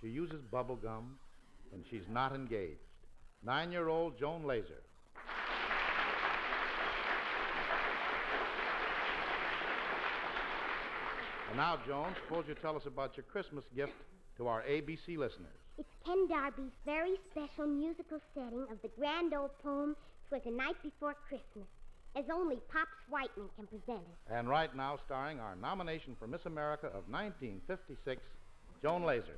She 0.00 0.08
uses 0.08 0.42
bubble 0.50 0.76
gum, 0.76 1.18
and 1.72 1.84
she's 1.90 2.06
not 2.10 2.34
engaged. 2.34 2.80
Nine 3.44 3.72
year 3.72 3.88
old 3.88 4.18
Joan 4.18 4.44
Laser. 4.44 4.82
And 11.48 11.56
now, 11.56 11.78
Joan, 11.86 12.14
suppose 12.26 12.44
you 12.46 12.54
tell 12.54 12.76
us 12.76 12.84
about 12.86 13.16
your 13.16 13.24
Christmas 13.24 13.64
gift 13.74 13.94
to 14.36 14.46
our 14.46 14.62
ABC 14.62 15.16
listeners. 15.16 15.56
It's 15.78 15.88
Ken 16.04 16.28
Darby's 16.28 16.74
very 16.84 17.14
special 17.30 17.66
musical 17.66 18.20
setting 18.34 18.66
of 18.70 18.82
the 18.82 18.88
grand 18.98 19.32
old 19.32 19.50
poem, 19.62 19.96
"Twas 20.28 20.42
the 20.44 20.50
Night 20.50 20.76
Before 20.82 21.14
Christmas, 21.28 21.66
as 22.16 22.24
only 22.32 22.56
Pops 22.70 22.90
Whiteman 23.08 23.48
can 23.56 23.66
present 23.66 24.00
it. 24.00 24.32
And 24.32 24.48
right 24.48 24.74
now, 24.74 24.98
starring 25.06 25.40
our 25.40 25.56
nomination 25.56 26.16
for 26.18 26.26
Miss 26.26 26.46
America 26.46 26.86
of 26.86 27.08
1956, 27.08 28.22
Joan 28.82 29.04
Laser. 29.04 29.36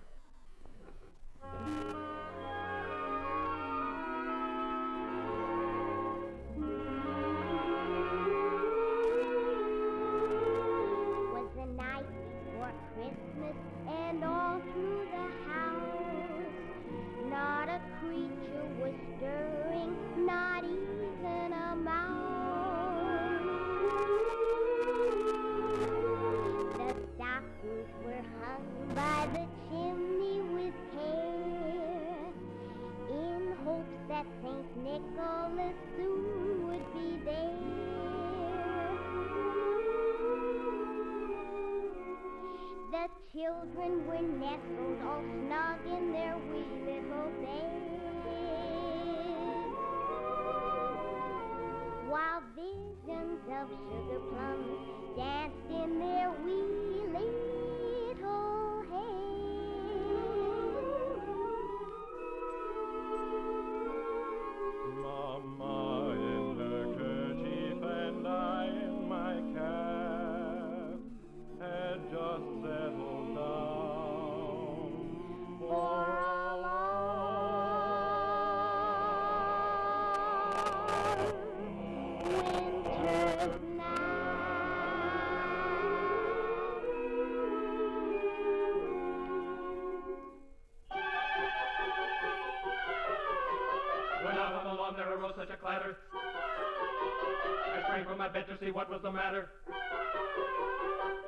See 98.60 98.70
what 98.70 98.90
was 98.90 99.00
the 99.02 99.10
matter. 99.10 99.48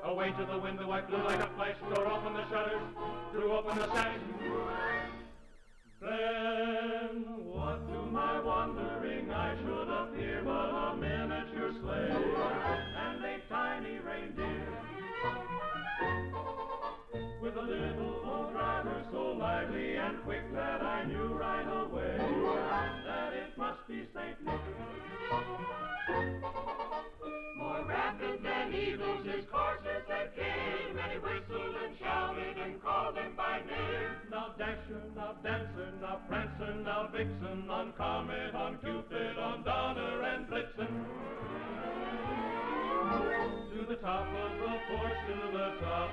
Away 0.05 0.33
to 0.33 0.45
the 0.45 0.59
window 0.59 0.91
I 0.91 1.01
flew 1.03 1.23
like 1.25 1.41
a 1.41 1.49
flash, 1.57 1.77
tore 1.95 2.07
open 2.07 2.35
the 2.35 2.49
shutters, 2.51 2.83
threw 3.33 3.53
open 3.53 3.79
the 3.79 3.87
sash. 3.95 4.42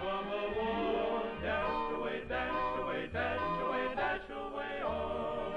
The 0.01 0.59
wall. 0.59 1.23
Dash 1.41 1.91
away, 1.97 2.21
dash 2.27 2.79
away, 2.79 3.09
dash 3.11 3.39
away, 3.63 3.95
dash 3.95 4.29
away 4.29 4.81
all. 4.85 5.51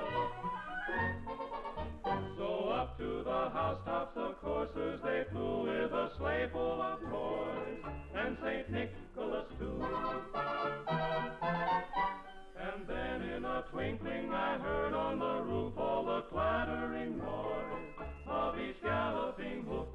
So 2.36 2.68
up 2.70 2.98
to 2.98 3.22
the 3.24 3.50
housetops 3.50 4.14
the 4.14 4.34
coursers 4.42 5.00
they 5.04 5.24
flew 5.30 5.62
with 5.64 5.92
a 5.92 6.10
sleigh 6.18 6.48
full 6.52 6.82
of 6.82 7.00
toys 7.00 7.82
and 8.14 8.36
St. 8.42 8.70
Nicholas 8.70 9.46
too. 9.58 9.84
And 12.58 12.86
then 12.88 13.22
in 13.22 13.44
a 13.44 13.64
twinkling 13.70 14.30
I 14.32 14.58
heard 14.58 14.94
on 14.94 15.18
the 15.18 15.42
roof 15.42 15.74
all 15.78 16.04
the 16.04 16.22
clattering 16.30 17.18
noise 17.18 18.06
of 18.26 18.58
each 18.58 18.82
galloping 18.82 19.64
hoof. 19.68 19.91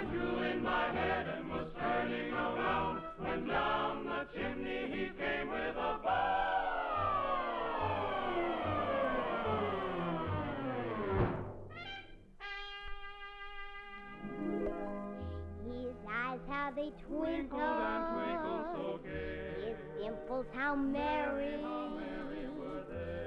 I 0.00 0.04
drew 0.04 0.42
in 0.44 0.62
my 0.62 0.90
head 0.92 1.28
and 1.28 1.50
was 1.50 1.66
turning 1.78 2.32
around 2.32 3.02
when 3.18 3.46
down 3.46 4.06
the 4.06 4.24
chimney 4.32 4.86
he 4.88 5.10
came 5.18 5.50
with 5.50 5.76
a 5.76 6.00
bow. 6.02 6.70
His 15.66 15.94
eyes, 16.08 16.40
how 16.48 16.70
they 16.74 16.92
twinkle. 17.06 17.60
and 17.60 18.04
twinkle 18.14 18.64
so 18.72 19.00
gay. 19.04 19.66
His 19.66 19.76
dimples, 20.02 20.46
how 20.54 20.76
merry. 20.76 21.60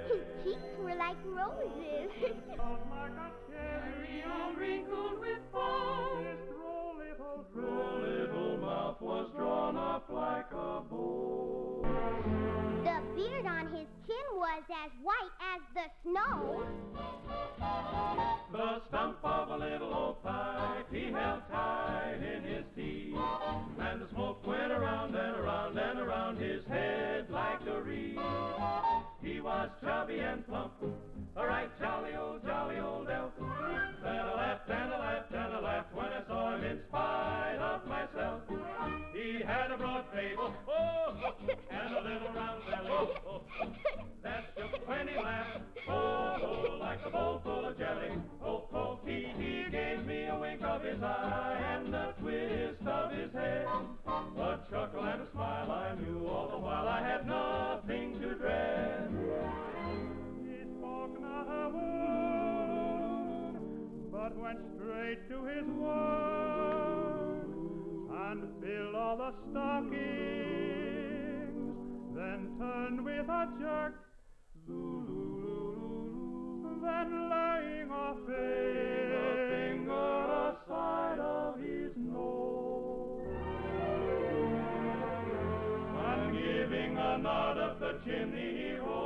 His 0.07 0.25
cheeks 0.43 0.73
were 0.79 0.95
like 0.95 1.17
roses. 1.23 2.09
like 2.49 3.11
a 3.11 3.31
cherry 3.51 4.23
all 4.25 4.53
wrinkled 4.55 5.19
with 5.19 5.39
foam. 5.51 6.52
Little, 7.33 7.99
little 7.99 8.57
mouth 8.57 9.01
was 9.01 9.27
drawn 9.35 9.75
up 9.75 10.07
like 10.09 10.51
a 10.51 10.81
bow. 10.87 11.81
the 12.83 13.01
beard 13.15 13.45
on 13.47 13.73
his 13.73 13.87
chin 14.07 14.27
was 14.35 14.63
as 14.85 14.91
white 15.01 15.35
as 15.53 15.61
the 15.73 15.87
snow. 16.03 16.63
The 18.51 18.81
stump 18.87 19.17
of 19.23 19.49
a 19.49 19.57
little 19.57 19.93
old 19.93 20.23
pipe 20.23 20.87
he 20.91 21.05
held 21.11 21.41
tight 21.51 22.19
in 22.21 22.43
his 22.43 22.65
teeth, 22.75 23.15
and 23.79 24.01
the 24.01 24.07
smoke 24.13 24.45
went 24.45 24.71
around 24.71 25.15
and 25.15 25.37
around 25.37 25.77
and 25.77 25.99
around 25.99 26.37
his 26.37 26.63
head 26.65 27.29
like 27.29 27.61
a 27.67 27.81
wreath. 27.81 28.19
He 29.21 29.39
was 29.39 29.69
chubby 29.81 30.19
and 30.19 30.45
plump, 30.45 30.73
a 31.35 31.45
right 31.45 31.69
jolly 31.79 32.15
old, 32.15 32.45
jolly 32.45 32.79
old 32.79 33.09
elf. 33.09 33.31
And 33.39 34.05
I 34.05 34.35
laughed 34.35 34.69
and 34.69 34.93
I 34.93 34.99
laughed 34.99 35.31
and 35.31 35.53
I 35.53 35.59
laughed 35.61 35.95
when 35.95 36.05
I 36.05 36.27
saw 36.27 36.55
him 36.55 36.63
in 36.63 36.79
spite 36.89 37.57
of 37.59 37.87
myself. 37.87 38.41
He 39.13 39.41
had 39.45 39.71
a 39.71 39.77
broad 39.77 40.03
fable, 40.13 40.53
oh, 40.67 40.73
oh, 40.73 41.33
and 41.71 41.95
a 41.95 42.01
little 42.01 42.33
round 42.35 42.61
belly, 42.69 42.89
oh. 42.91 43.41
oh. 43.61 43.92
That's 44.23 44.45
just 44.57 44.87
when 44.87 45.07
he 45.07 45.15
laughed, 45.17 45.59
oh, 45.89 46.37
oh, 46.41 46.77
like 46.79 46.99
a 47.05 47.09
bowl 47.09 47.41
full 47.43 47.65
of 47.65 47.77
jelly. 47.77 48.11
Oh, 48.43 48.63
oh, 48.73 48.99
he, 49.05 49.27
he 49.37 49.65
gave 49.71 50.05
me 50.05 50.27
a 50.27 50.37
wink 50.39 50.61
of 50.63 50.83
his 50.83 51.01
eye 51.03 51.57
and 51.75 51.93
a 51.93 52.13
twist 52.19 52.87
of 52.87 53.11
his 53.11 53.31
head. 53.33 53.67
A 54.07 54.59
chuckle 54.69 55.03
and 55.03 55.21
a 55.21 55.27
smile 55.33 55.71
I 55.71 55.95
knew 55.95 56.27
all 56.27 56.49
the 56.49 56.57
while 56.57 56.87
I 56.87 57.01
had 57.01 57.25
nothing 57.27 58.19
to 58.21 58.35
dread. 58.35 59.09
He 60.43 60.63
spoke 60.77 61.19
not 61.21 61.47
a 61.47 61.69
word, 61.69 63.55
but 64.11 64.37
went 64.37 64.59
straight 64.75 65.27
to 65.29 65.45
his 65.45 65.65
work 65.77 67.47
and 68.29 68.41
filled 68.61 68.95
all 68.95 69.17
the 69.17 69.33
stockings, 69.51 70.72
then 72.23 72.55
turned 72.57 73.03
with 73.03 73.29
a 73.29 73.47
jerk. 73.59 73.95
Then 76.83 77.29
laying 77.29 77.89
a 77.91 78.15
finger 78.27 79.93
aside 80.49 81.19
of 81.19 81.59
his 81.59 81.91
nose 81.95 83.23
And 86.05 86.33
giving 86.33 86.97
a 86.97 87.17
nod 87.17 87.57
up 87.57 87.79
the 87.79 87.99
chimney 88.05 88.49
he 88.57 88.71
rolled. 88.79 89.03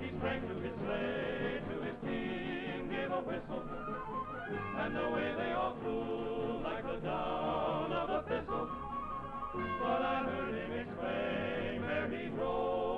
He 0.00 0.08
sprang 0.18 0.40
to 0.42 0.54
his 0.64 0.74
sleigh, 0.84 1.62
to 1.68 1.74
his 1.86 1.96
team 2.02 2.88
gave 2.90 3.10
a 3.10 3.20
whistle, 3.20 3.62
and 4.78 4.96
away 4.96 5.34
they 5.36 5.52
all 5.52 5.74
flew 5.82 6.27
down 7.02 7.92
of 7.92 8.10
a 8.10 8.22
thistle. 8.28 8.68
But 9.54 10.02
I 10.02 10.24
heard 10.24 10.54
him 10.54 10.72
exclaim 10.72 11.84
ere 11.84 12.08
he 12.10 12.28
drove 12.28 12.97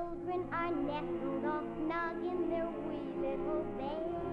children 0.00 0.48
are 0.52 0.70
nestled 0.70 1.44
all 1.44 1.62
snug 1.76 2.16
in 2.24 2.48
their 2.48 2.68
wee 2.86 3.12
little 3.20 3.64
beds, 3.76 4.24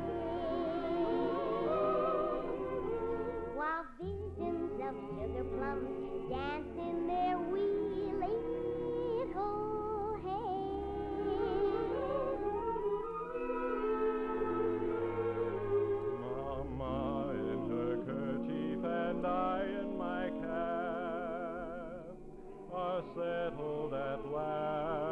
while 3.55 3.85
visions 3.99 4.71
of 4.87 4.95
sugar 5.15 5.45
plums 5.57 6.29
dance 6.29 6.73
in 6.77 7.07
their 7.07 7.37
wee 7.51 8.13
little 8.23 10.15
heads. 10.23 10.87
Mama 16.21 17.33
in 17.33 17.59
her 17.71 17.93
kerchief 18.05 18.81
and 18.83 19.25
I 19.25 19.63
in 19.81 19.89
my 19.97 20.29
cap 20.41 22.15
are 22.73 23.01
settled 23.15 23.93
at 23.93 24.25
last 24.31 25.06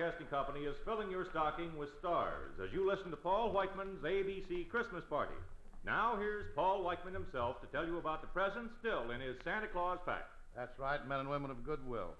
Broadcasting 0.00 0.28
Company 0.28 0.60
is 0.60 0.76
filling 0.86 1.10
your 1.10 1.26
stocking 1.28 1.76
with 1.76 1.90
stars 1.98 2.52
as 2.64 2.72
you 2.72 2.88
listen 2.88 3.10
to 3.10 3.18
Paul 3.18 3.52
Whiteman's 3.52 4.02
ABC 4.02 4.66
Christmas 4.70 5.04
Party. 5.10 5.34
Now 5.84 6.16
here's 6.18 6.46
Paul 6.54 6.82
Whiteman 6.82 7.12
himself 7.12 7.60
to 7.60 7.66
tell 7.66 7.86
you 7.86 7.98
about 7.98 8.22
the 8.22 8.28
presents 8.28 8.72
still 8.80 9.10
in 9.10 9.20
his 9.20 9.36
Santa 9.44 9.66
Claus 9.66 9.98
pack. 10.06 10.24
That's 10.56 10.78
right, 10.78 11.06
men 11.06 11.20
and 11.20 11.28
women 11.28 11.50
of 11.50 11.66
goodwill. 11.66 12.14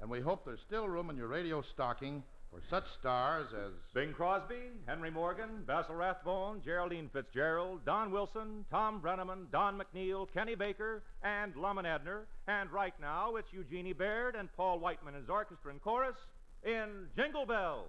And 0.00 0.08
we 0.08 0.20
hope 0.20 0.44
there's 0.44 0.60
still 0.68 0.86
room 0.86 1.10
in 1.10 1.16
your 1.16 1.26
radio 1.26 1.64
stocking 1.74 2.22
for 2.52 2.60
such 2.70 2.84
stars 3.00 3.48
as 3.52 3.72
Bing 3.92 4.12
Crosby, 4.12 4.70
Henry 4.86 5.10
Morgan, 5.10 5.64
Basil 5.66 5.96
Rathbone, 5.96 6.62
Geraldine 6.64 7.10
Fitzgerald, 7.12 7.84
Don 7.84 8.12
Wilson, 8.12 8.64
Tom 8.70 9.00
Breneman, 9.00 9.50
Don 9.50 9.76
McNeill, 9.76 10.28
Kenny 10.32 10.54
Baker, 10.54 11.02
and 11.24 11.56
Lum 11.56 11.78
and 11.78 11.88
Abner. 11.88 12.28
And 12.46 12.70
right 12.70 12.94
now, 13.00 13.34
it's 13.34 13.52
Eugenie 13.52 13.94
Baird 13.94 14.36
and 14.36 14.48
Paul 14.56 14.78
Whiteman 14.78 15.14
and 15.14 15.24
his 15.24 15.30
orchestra 15.30 15.72
and 15.72 15.82
chorus 15.82 16.14
in 16.66 17.06
Jingle 17.16 17.46
Bells. 17.46 17.86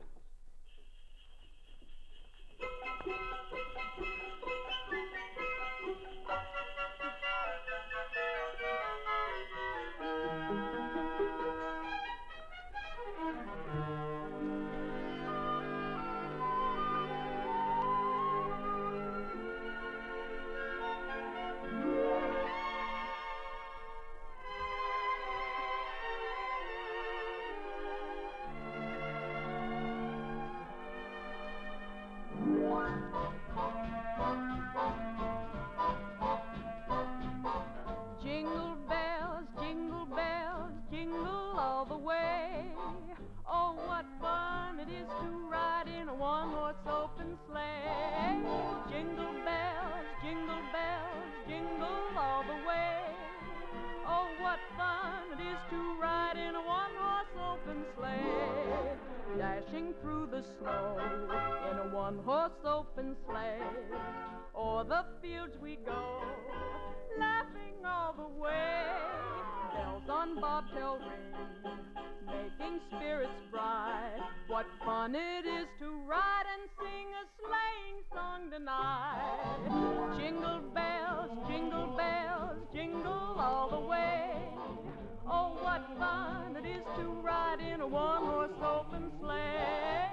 Oh, 85.48 85.64
what 85.64 85.88
fun 85.98 86.58
it 86.58 86.68
is 86.68 86.84
to 86.98 87.04
ride 87.24 87.62
in 87.62 87.80
a 87.80 87.88
one 87.88 88.26
horse 88.26 88.52
open 88.62 89.10
sleigh. 89.22 90.10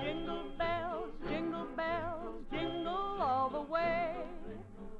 Jingle 0.00 0.44
bells, 0.56 1.10
jingle 1.28 1.66
bells, 1.76 2.44
jingle 2.52 3.18
all 3.20 3.50
the 3.50 3.62
way. 3.62 4.14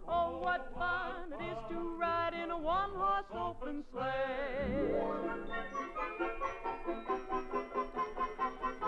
Oh, 0.09 0.41
what 0.43 0.73
fun 0.77 1.33
it 1.39 1.45
is 1.45 1.59
to 1.71 1.97
ride 2.01 2.35
in 2.35 2.51
a 2.51 2.59
one 2.59 2.91
horse 2.97 3.31
open 3.33 3.85
sleigh. 3.93 4.91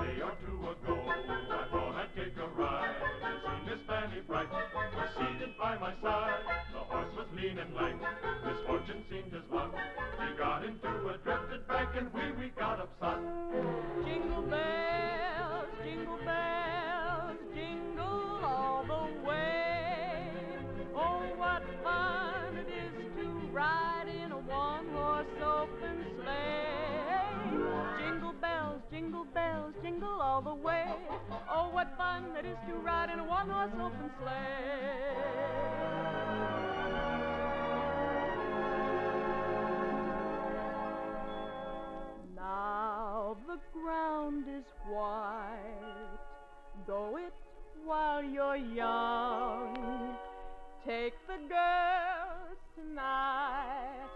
day 0.03 0.23
or 0.23 0.35
two 0.43 0.59
ago, 0.67 0.99
I 1.07 1.65
thought 1.71 1.95
I'd 1.95 2.13
take 2.17 2.37
a 2.39 2.49
ride. 2.59 2.95
And 3.23 3.39
soon 3.45 3.61
Miss 3.67 3.81
Fanny 3.87 4.21
Bright 4.27 4.51
was 4.51 5.11
seated 5.15 5.57
by 5.59 5.79
my 5.79 5.95
side. 6.03 6.41
The 6.73 6.79
horse 6.79 7.15
was 7.17 7.27
lean 7.37 7.59
and 7.59 7.75
lank, 7.75 7.88
one 25.19 25.27
horse 25.41 25.69
open 25.83 26.07
sleigh. 26.17 28.05
Jingle 28.05 28.35
bells, 28.41 28.83
jingle 28.91 29.27
bells, 29.35 29.75
jingle 29.83 30.21
all 30.21 30.43
the 30.43 30.55
way. 30.55 30.85
Oh, 31.51 31.71
what 31.73 31.89
fun 31.97 32.25
it 32.39 32.47
is 32.47 32.57
to 32.69 32.75
ride 32.75 33.11
in 33.11 33.19
a 33.19 33.25
one 33.25 33.49
horse 33.49 33.73
open 33.75 34.11
sleigh. 34.21 35.15
Now 42.37 43.37
the 43.47 43.59
ground 43.73 44.45
is 44.49 44.65
white. 44.89 46.19
Go 46.87 47.17
it 47.17 47.35
while 47.85 48.23
you're 48.23 48.57
young. 48.57 50.17
Take 50.87 51.15
the 51.27 51.39
girls 51.49 52.59
tonight 52.77 54.09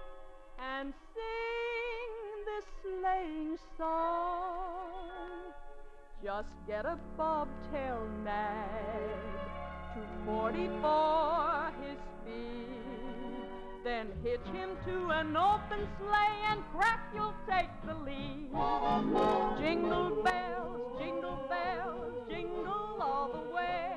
and 0.62 0.92
sing 1.14 2.44
this 2.46 2.66
sleighing 2.82 3.56
song. 3.76 5.52
Just 6.22 6.54
get 6.66 6.84
a 6.84 6.98
bobtail 7.18 8.06
nag 8.24 9.42
to 9.94 10.00
44 10.24 11.72
his 11.82 11.98
speed. 12.14 12.62
Then 13.84 14.06
hitch 14.22 14.46
him 14.54 14.70
to 14.86 15.10
an 15.10 15.36
open 15.36 15.88
sleigh 15.98 16.42
and 16.50 16.62
crack 16.72 17.00
you'll 17.12 17.34
take 17.48 17.70
the 17.84 17.94
lead. 17.94 18.50
Jingle 19.60 20.22
bells, 20.22 21.00
jingle 21.00 21.38
bells, 21.48 22.14
jingle 22.28 22.98
all 23.00 23.30
the 23.32 23.54
way. 23.54 23.96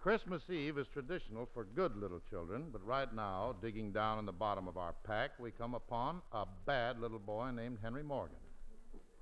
Christmas 0.00 0.40
Eve 0.48 0.78
is 0.78 0.86
traditional 0.94 1.46
for 1.52 1.64
good 1.64 1.94
little 1.94 2.22
children, 2.30 2.68
but 2.72 2.82
right 2.86 3.14
now, 3.14 3.54
digging 3.60 3.92
down 3.92 4.18
in 4.18 4.24
the 4.24 4.32
bottom 4.32 4.66
of 4.66 4.78
our 4.78 4.94
pack, 5.04 5.32
we 5.38 5.50
come 5.50 5.74
upon 5.74 6.22
a 6.32 6.46
bad 6.64 6.98
little 6.98 7.18
boy 7.18 7.50
named 7.50 7.76
Henry 7.82 8.02
Morgan. 8.02 8.38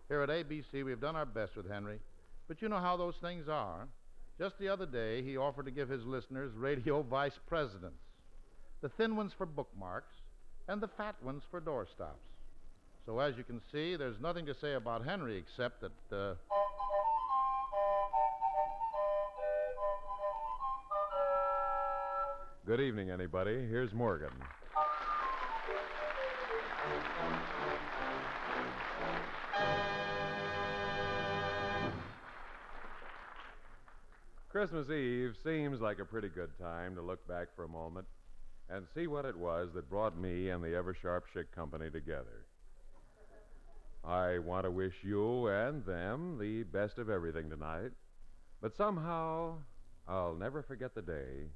Here 0.07 0.23
at 0.23 0.29
ABC, 0.29 0.85
we've 0.85 1.01
done 1.01 1.17
our 1.17 1.27
best 1.27 1.57
with 1.57 1.69
Henry, 1.69 1.99
but 2.47 2.63
you 2.63 2.69
know 2.69 2.79
how 2.79 2.97
those 2.97 3.17
things 3.21 3.49
are. 3.49 3.89
Just 4.39 4.57
the 4.61 4.69
other 4.69 4.87
day, 4.87 5.21
he 5.21 5.37
offered 5.37 5.65
to 5.65 5.73
give 5.73 5.89
his 5.89 6.05
listeners 6.05 6.53
radio 6.55 7.03
vice 7.11 7.39
presidents 7.49 7.99
the 8.81 8.89
thin 8.91 9.17
ones 9.17 9.33
for 9.37 9.47
bookmarks 9.47 10.15
and 10.69 10.81
the 10.81 10.87
fat 10.97 11.17
ones 11.25 11.43
for 11.51 11.61
doorstops. 11.61 12.23
So, 13.05 13.19
as 13.19 13.37
you 13.37 13.43
can 13.43 13.61
see, 13.73 13.97
there's 13.97 14.21
nothing 14.21 14.47
to 14.47 14.55
say 14.55 14.75
about 14.75 15.05
Henry 15.05 15.39
except 15.39 15.81
that. 15.81 16.17
Uh, 16.17 16.35
Good 22.69 22.81
evening, 22.83 23.09
anybody. 23.09 23.67
Here's 23.67 23.95
Morgan. 23.95 24.29
Christmas 34.51 34.91
Eve 34.91 35.35
seems 35.43 35.81
like 35.81 35.99
a 35.99 36.05
pretty 36.05 36.29
good 36.29 36.51
time 36.59 36.95
to 36.97 37.01
look 37.01 37.27
back 37.27 37.49
for 37.57 37.65
a 37.65 37.69
moment 37.69 38.07
and 38.69 38.85
see 38.95 39.07
what 39.07 39.25
it 39.25 39.39
was 39.39 39.71
that 39.73 39.89
brought 39.89 40.19
me 40.19 40.51
and 40.51 40.63
the 40.63 40.69
Eversharp 40.69 41.23
Company 41.55 41.89
together. 41.89 42.45
I 44.05 44.41
want 44.41 44.67
to 44.67 44.71
wish 44.71 44.97
you 45.03 45.47
and 45.47 45.87
them 45.87 46.37
the 46.39 46.65
best 46.65 46.99
of 46.99 47.09
everything 47.09 47.49
tonight, 47.49 47.93
but 48.61 48.77
somehow 48.77 49.55
I'll 50.07 50.35
never 50.35 50.63
forget 50.63 50.95
the 50.95 51.01
day 51.01 51.49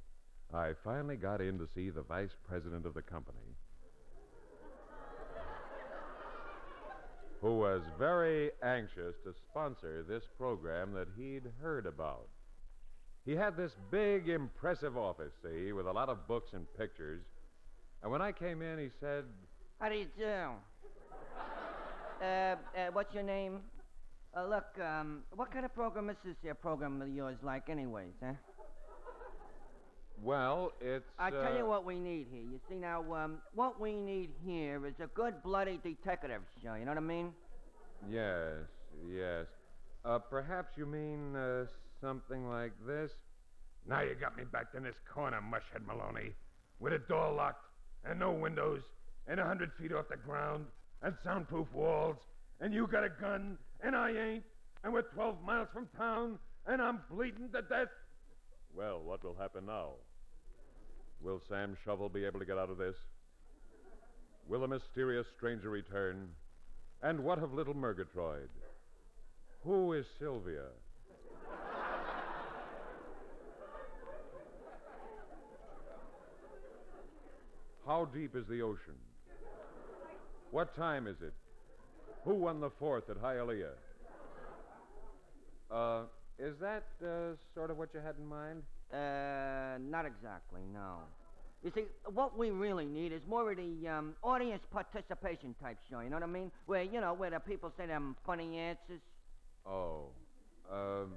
I 0.51 0.71
finally 0.83 1.15
got 1.15 1.41
in 1.41 1.57
to 1.59 1.67
see 1.75 1.89
the 1.89 2.01
vice 2.01 2.35
president 2.47 2.85
of 2.85 2.93
the 2.93 3.01
company. 3.01 3.37
Who 7.41 7.57
was 7.57 7.81
very 7.99 8.51
anxious 8.63 9.15
to 9.25 9.33
sponsor 9.33 10.03
this 10.07 10.23
program 10.37 10.93
that 10.93 11.07
he'd 11.17 11.43
heard 11.61 11.85
about. 11.85 12.29
He 13.25 13.35
had 13.35 13.57
this 13.57 13.71
big, 13.91 14.29
impressive 14.29 14.97
office, 14.97 15.33
see, 15.43 15.71
with 15.71 15.87
a 15.87 15.91
lot 15.91 16.09
of 16.09 16.27
books 16.27 16.51
and 16.53 16.65
pictures. 16.77 17.21
And 18.01 18.11
when 18.11 18.21
I 18.21 18.31
came 18.31 18.61
in, 18.61 18.79
he 18.79 18.89
said, 18.99 19.25
How 19.79 19.89
do 19.89 19.95
you 19.95 20.07
do? 20.17 20.49
Uh, 22.21 22.25
uh, 22.25 22.55
what's 22.93 23.13
your 23.13 23.23
name? 23.23 23.59
Uh, 24.35 24.45
look, 24.47 24.65
um, 24.79 25.23
what 25.35 25.51
kind 25.51 25.65
of 25.65 25.73
program 25.75 26.09
is 26.09 26.15
this 26.25 26.35
here 26.41 26.55
program 26.55 27.01
of 27.01 27.09
yours 27.09 27.37
like, 27.43 27.69
anyways, 27.69 28.13
huh? 28.23 28.33
Well, 30.21 30.71
it's. 30.79 31.05
I 31.19 31.29
tell 31.31 31.53
uh, 31.53 31.57
you 31.57 31.65
what 31.65 31.85
we 31.85 31.97
need 31.99 32.27
here. 32.31 32.41
You 32.41 32.59
see 32.69 32.75
now, 32.75 33.03
um, 33.13 33.39
what 33.53 33.79
we 33.79 33.95
need 33.95 34.29
here 34.45 34.85
is 34.85 34.93
a 35.01 35.07
good 35.07 35.41
bloody 35.43 35.79
detective 35.83 36.41
show. 36.61 36.75
You 36.75 36.85
know 36.85 36.91
what 36.91 36.97
I 36.97 37.01
mean? 37.01 37.31
Yes, 38.09 38.67
yes. 39.09 39.45
Uh, 40.05 40.19
perhaps 40.19 40.77
you 40.77 40.85
mean 40.85 41.35
uh, 41.35 41.65
something 42.01 42.49
like 42.49 42.73
this? 42.85 43.11
Now 43.87 44.01
you 44.01 44.15
got 44.15 44.37
me 44.37 44.43
backed 44.49 44.75
in 44.75 44.83
this 44.83 44.95
corner, 45.13 45.41
mushhead 45.41 45.85
Maloney, 45.85 46.31
with 46.79 46.93
a 46.93 46.99
door 46.99 47.33
locked 47.33 47.65
and 48.05 48.19
no 48.19 48.31
windows 48.31 48.81
and 49.27 49.39
a 49.39 49.45
hundred 49.45 49.71
feet 49.79 49.93
off 49.93 50.05
the 50.09 50.17
ground 50.17 50.65
and 51.01 51.13
soundproof 51.23 51.67
walls, 51.73 52.17
and 52.59 52.73
you 52.73 52.87
got 52.87 53.03
a 53.03 53.09
gun 53.09 53.57
and 53.81 53.95
I 53.95 54.09
ain't, 54.09 54.43
and 54.83 54.93
we're 54.93 55.01
twelve 55.01 55.41
miles 55.43 55.67
from 55.73 55.87
town 55.97 56.39
and 56.65 56.81
I'm 56.81 57.01
bleeding 57.09 57.49
to 57.53 57.61
death. 57.61 57.87
Well, 58.75 59.01
what 59.03 59.23
will 59.23 59.35
happen 59.35 59.65
now? 59.67 59.91
Will 61.21 61.41
Sam 61.47 61.77
Shovel 61.85 62.09
be 62.09 62.25
able 62.25 62.39
to 62.39 62.45
get 62.45 62.57
out 62.57 62.69
of 62.69 62.77
this? 62.77 62.95
Will 64.47 64.63
a 64.63 64.67
mysterious 64.67 65.27
stranger 65.37 65.69
return? 65.69 66.29
And 67.01 67.19
what 67.19 67.39
of 67.39 67.53
little 67.53 67.75
Murgatroyd? 67.75 68.49
Who 69.63 69.93
is 69.93 70.05
Sylvia? 70.19 70.65
How 77.85 78.05
deep 78.05 78.35
is 78.35 78.45
the 78.47 78.61
ocean? 78.61 78.95
What 80.51 80.75
time 80.75 81.07
is 81.07 81.17
it? 81.21 81.33
Who 82.23 82.35
won 82.35 82.61
the 82.61 82.69
fourth 82.69 83.09
at 83.09 83.21
Hialeah? 83.21 83.73
Uh, 85.69 86.03
is 86.39 86.55
that 86.59 86.83
uh, 87.03 87.35
sort 87.53 87.71
of 87.71 87.77
what 87.77 87.89
you 87.93 87.99
had 87.99 88.15
in 88.17 88.25
mind? 88.25 88.63
Uh, 88.91 89.77
not 89.79 90.05
exactly, 90.05 90.61
no. 90.73 90.99
You 91.63 91.71
see, 91.73 91.83
what 92.13 92.37
we 92.37 92.51
really 92.51 92.85
need 92.85 93.13
is 93.13 93.21
more 93.27 93.51
of 93.51 93.57
the 93.57 93.87
um, 93.87 94.15
audience 94.21 94.63
participation 94.71 95.55
type 95.61 95.77
show. 95.89 96.01
You 96.01 96.09
know 96.09 96.17
what 96.17 96.23
I 96.23 96.27
mean? 96.27 96.51
Where 96.65 96.83
you 96.83 96.99
know 96.99 97.13
where 97.13 97.29
the 97.29 97.39
people 97.39 97.71
say 97.77 97.85
them 97.85 98.17
funny 98.25 98.57
answers. 98.57 98.99
Oh, 99.65 100.07
um, 100.69 101.13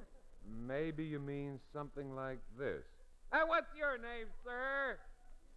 maybe 0.66 1.02
you 1.04 1.18
mean 1.18 1.58
something 1.72 2.14
like 2.14 2.38
this. 2.56 2.84
Uh, 3.32 3.38
what's 3.46 3.66
your 3.76 3.98
name, 3.98 4.30
sir? 4.44 4.98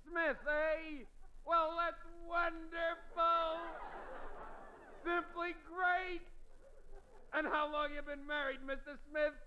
Smith, 0.10 0.41
eh? 0.48 1.06
Well, 1.45 1.77
that's 1.77 2.02
wonderful. 2.27 3.61
Simply 5.06 5.53
great. 5.69 6.26
And 7.34 7.45
how 7.45 7.72
long 7.72 7.90
you 7.94 8.02
been 8.02 8.26
married, 8.26 8.60
Mr. 8.65 8.98
Smith? 9.10 9.38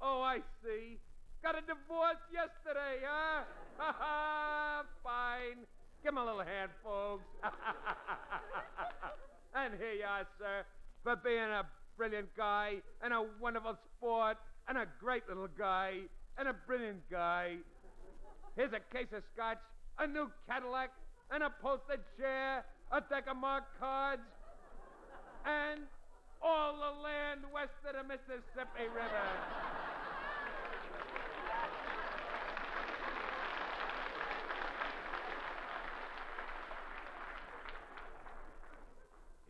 Oh, 0.00 0.22
I 0.22 0.38
see. 0.62 0.98
Got 1.42 1.56
a 1.56 1.60
divorce 1.60 2.16
yesterday, 2.32 3.04
huh? 3.04 3.44
Ha 3.78 3.94
ha! 3.98 4.82
Fine. 5.02 5.66
Give 6.02 6.12
him 6.12 6.18
a 6.18 6.24
little 6.24 6.40
hand, 6.40 6.70
folks. 6.82 7.24
and 9.54 9.74
here 9.78 9.92
you 9.92 10.04
are, 10.04 10.26
sir, 10.38 10.64
for 11.02 11.16
being 11.16 11.38
a 11.38 11.64
brilliant 11.96 12.28
guy 12.36 12.76
and 13.02 13.12
a 13.12 13.24
wonderful 13.40 13.76
sport 13.96 14.36
and 14.68 14.78
a 14.78 14.86
great 15.00 15.22
little 15.28 15.48
guy 15.58 15.94
and 16.38 16.48
a 16.48 16.54
brilliant 16.66 17.00
guy. 17.10 17.56
Here's 18.56 18.72
a 18.72 18.80
case 18.94 19.08
of 19.14 19.22
scotch, 19.34 19.58
a 19.98 20.06
new 20.06 20.30
Cadillac, 20.48 20.90
and 21.30 21.42
a 21.42 21.50
posted 21.62 22.00
chair, 22.18 22.64
a 22.92 23.00
deck 23.00 23.24
of 23.30 23.36
marked 23.36 23.78
cards, 23.78 24.22
and 25.44 25.82
all 26.46 26.74
the 26.74 27.02
land 27.02 27.40
west 27.52 27.74
of 27.88 27.96
the 27.96 28.04
Mississippi 28.04 28.86
River. 28.94 29.26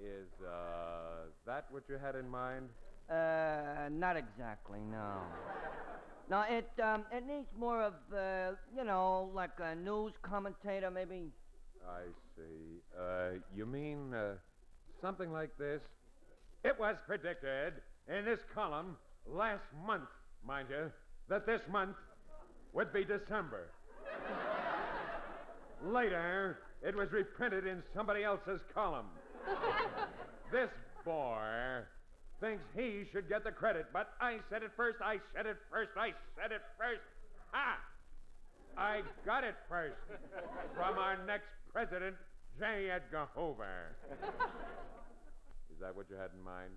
Is 0.00 0.46
uh, 0.46 1.28
that 1.44 1.66
what 1.70 1.82
you 1.88 1.98
had 1.98 2.16
in 2.16 2.28
mind? 2.30 2.70
Uh, 3.10 3.88
not 3.90 4.16
exactly, 4.16 4.80
no. 4.80 5.20
No, 6.30 6.44
it 6.48 6.70
um, 6.82 7.04
it 7.12 7.26
needs 7.26 7.48
more 7.56 7.82
of 7.82 7.94
uh, 8.12 8.52
you 8.74 8.84
know, 8.84 9.30
like 9.34 9.60
a 9.60 9.74
news 9.74 10.12
commentator, 10.22 10.90
maybe. 10.90 11.30
I 11.86 12.02
see. 12.36 12.80
Uh, 12.98 13.38
you 13.54 13.66
mean 13.66 14.14
uh, 14.14 14.34
something 15.00 15.30
like 15.30 15.56
this? 15.58 15.82
It 16.66 16.76
was 16.80 16.96
predicted 17.06 17.74
in 18.08 18.24
this 18.24 18.40
column 18.52 18.96
last 19.24 19.62
month, 19.86 20.08
mind 20.44 20.66
you, 20.68 20.90
that 21.28 21.46
this 21.46 21.60
month 21.70 21.94
would 22.72 22.92
be 22.92 23.04
December. 23.04 23.70
Later, 25.84 26.58
it 26.82 26.96
was 26.96 27.12
reprinted 27.12 27.68
in 27.68 27.84
somebody 27.94 28.24
else's 28.24 28.60
column. 28.74 29.06
this 30.50 30.70
boy 31.04 31.82
thinks 32.40 32.64
he 32.74 33.04
should 33.12 33.28
get 33.28 33.44
the 33.44 33.52
credit, 33.52 33.86
but 33.92 34.08
I 34.20 34.38
said 34.50 34.64
it 34.64 34.72
first, 34.76 34.98
I 35.00 35.18
said 35.36 35.46
it 35.46 35.58
first, 35.70 35.90
I 35.96 36.14
said 36.34 36.50
it 36.50 36.62
first. 36.76 37.02
Ha! 37.52 37.78
I 38.76 39.02
got 39.24 39.44
it 39.44 39.54
first 39.68 39.94
from 40.74 40.98
our 40.98 41.16
next 41.26 41.46
president, 41.72 42.16
J. 42.58 42.90
Edgar 42.90 43.28
Hoover. 43.36 43.94
Is 45.76 45.82
that 45.82 45.94
what 45.94 46.06
you 46.08 46.16
had 46.16 46.30
in 46.32 46.42
mind? 46.42 46.72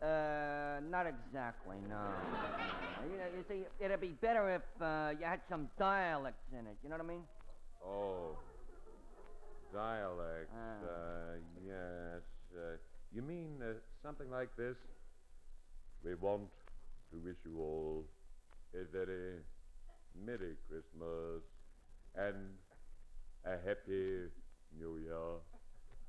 Uh, 0.00 0.80
not 0.88 1.04
exactly, 1.06 1.76
no. 1.86 2.00
you, 3.04 3.18
know, 3.18 3.28
you 3.36 3.44
see, 3.46 3.64
it'd 3.84 4.00
be 4.00 4.16
better 4.16 4.54
if 4.54 4.82
uh, 4.82 5.10
you 5.20 5.26
had 5.26 5.40
some 5.46 5.68
dialects 5.78 6.48
in 6.50 6.66
it. 6.66 6.78
You 6.82 6.88
know 6.88 6.96
what 6.96 7.04
I 7.04 7.08
mean? 7.08 7.22
Oh, 7.84 8.38
dialect. 9.74 10.48
Ah. 10.56 10.86
Uh, 10.88 11.36
yes. 11.62 12.22
Uh, 12.56 12.76
you 13.12 13.20
mean 13.20 13.60
uh, 13.60 13.74
something 14.02 14.30
like 14.30 14.56
this? 14.56 14.76
We 16.02 16.14
want 16.14 16.48
to 17.12 17.18
wish 17.18 17.36
you 17.44 17.58
all 17.60 18.06
a 18.72 18.84
very 18.90 19.40
Merry 20.16 20.56
Christmas 20.66 21.42
and 22.16 22.56
a 23.44 23.58
Happy 23.68 24.32
New 24.78 24.96
Year. 24.96 25.44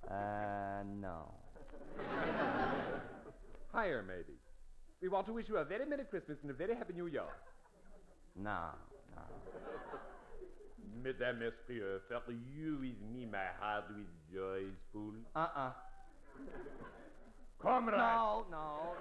Uh, 0.09 0.83
no. 0.99 1.31
Higher, 3.71 4.03
maybe. 4.05 4.37
We 5.01 5.07
want 5.07 5.25
to 5.27 5.33
wish 5.33 5.47
you 5.49 5.57
a 5.57 5.65
very 5.65 5.85
Merry 5.85 6.03
Christmas 6.03 6.37
and 6.41 6.51
a 6.51 6.53
very 6.53 6.75
Happy 6.75 6.93
New 6.93 7.07
Year. 7.07 7.23
No, 8.35 8.69
no. 9.15 9.21
Mesdames, 11.03 11.39
Messieurs, 11.39 12.01
for 12.07 12.31
you 12.31 12.77
with 12.79 13.01
me, 13.13 13.25
my 13.25 13.47
heart 13.59 13.85
with 13.89 14.07
joy 14.33 14.67
is 14.67 14.77
full. 14.93 15.13
Uh-uh. 15.35 15.71
Comrade! 17.59 17.97
No, 17.97 18.45
no. 18.51 18.95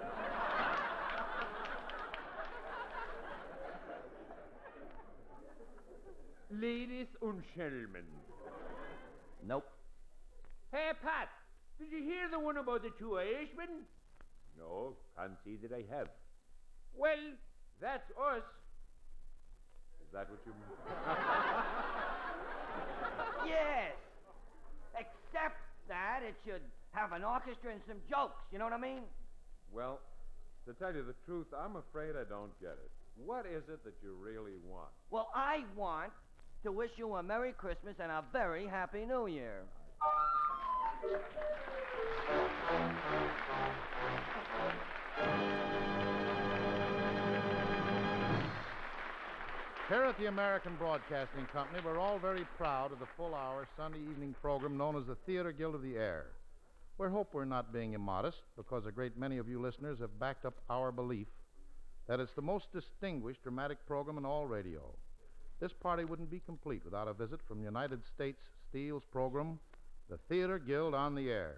Ladies 6.51 7.07
and 7.21 7.41
gentlemen. 7.55 8.03
Nope. 9.47 9.70
Hey, 10.71 10.91
Pat, 11.03 11.27
did 11.79 11.91
you 11.91 12.01
hear 12.01 12.31
the 12.31 12.39
one 12.39 12.55
about 12.55 12.83
the 12.83 12.91
two 12.97 13.19
Irishmen? 13.19 13.83
No, 14.57 14.95
can't 15.17 15.35
see 15.43 15.57
that 15.61 15.75
I 15.75 15.83
have. 15.93 16.07
Well, 16.95 17.35
that's 17.81 18.07
us. 18.15 18.43
Is 19.99 20.07
that 20.13 20.29
what 20.31 20.39
you 20.45 20.53
mean? 20.55 20.79
yes. 23.51 23.91
Except 24.95 25.59
that 25.89 26.21
it 26.23 26.35
should 26.45 26.61
have 26.93 27.11
an 27.11 27.25
orchestra 27.25 27.73
and 27.73 27.81
some 27.85 27.97
jokes. 28.09 28.39
You 28.53 28.59
know 28.59 28.65
what 28.65 28.73
I 28.73 28.79
mean? 28.79 29.03
Well, 29.73 29.99
to 30.67 30.73
tell 30.73 30.95
you 30.95 31.03
the 31.03 31.15
truth, 31.25 31.47
I'm 31.51 31.75
afraid 31.75 32.15
I 32.15 32.23
don't 32.23 32.57
get 32.61 32.79
it. 32.79 32.91
What 33.17 33.45
is 33.45 33.63
it 33.67 33.83
that 33.83 33.95
you 34.01 34.15
really 34.15 34.55
want? 34.65 34.87
Well, 35.09 35.31
I 35.35 35.65
want 35.75 36.13
to 36.63 36.71
wish 36.71 36.91
you 36.95 37.15
a 37.15 37.23
Merry 37.23 37.51
Christmas 37.51 37.95
and 37.99 38.09
a 38.09 38.23
very 38.31 38.67
Happy 38.67 39.05
New 39.05 39.27
Year. 39.27 39.63
Here 41.01 41.13
at 50.03 50.17
the 50.19 50.27
American 50.27 50.75
Broadcasting 50.77 51.45
Company, 51.51 51.79
we're 51.83 51.97
all 51.97 52.19
very 52.19 52.45
proud 52.55 52.91
of 52.91 52.99
the 52.99 53.07
full 53.17 53.33
hour 53.33 53.67
Sunday 53.75 53.97
evening 54.11 54.35
program 54.43 54.77
known 54.77 54.95
as 54.95 55.07
the 55.07 55.15
Theater 55.25 55.51
Guild 55.51 55.73
of 55.73 55.81
the 55.81 55.95
Air. 55.95 56.27
We 56.99 57.07
hope 57.07 57.33
we're 57.33 57.45
not 57.45 57.73
being 57.73 57.93
immodest 57.93 58.43
because 58.55 58.85
a 58.85 58.91
great 58.91 59.17
many 59.17 59.39
of 59.39 59.49
you 59.49 59.59
listeners 59.59 59.97
have 60.01 60.19
backed 60.19 60.45
up 60.45 60.61
our 60.69 60.91
belief 60.91 61.27
that 62.07 62.19
it's 62.19 62.33
the 62.35 62.43
most 62.43 62.71
distinguished 62.71 63.41
dramatic 63.41 63.83
program 63.87 64.19
in 64.19 64.25
all 64.25 64.45
radio. 64.45 64.81
This 65.59 65.73
party 65.73 66.05
wouldn't 66.05 66.29
be 66.29 66.41
complete 66.45 66.85
without 66.85 67.07
a 67.07 67.13
visit 67.13 67.39
from 67.47 67.63
United 67.63 68.01
States 68.05 68.41
Steel's 68.69 69.03
program, 69.11 69.57
The 70.11 70.17
Theater 70.27 70.59
Guild 70.59 70.93
on 70.93 71.15
the 71.15 71.31
Air. 71.31 71.55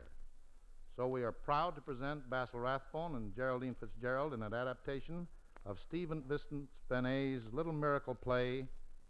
So 0.96 1.08
we 1.08 1.24
are 1.24 1.32
proud 1.32 1.74
to 1.74 1.82
present 1.82 2.30
Basil 2.30 2.60
Rathbone 2.60 3.16
and 3.16 3.36
Geraldine 3.36 3.76
Fitzgerald 3.80 4.32
in 4.32 4.44
an 4.44 4.54
adaptation 4.54 5.26
of 5.66 5.80
Stephen 5.88 6.22
Vincent 6.30 6.70
Benet's 6.88 7.46
little 7.52 7.74
miracle 7.74 8.14
play, 8.14 8.68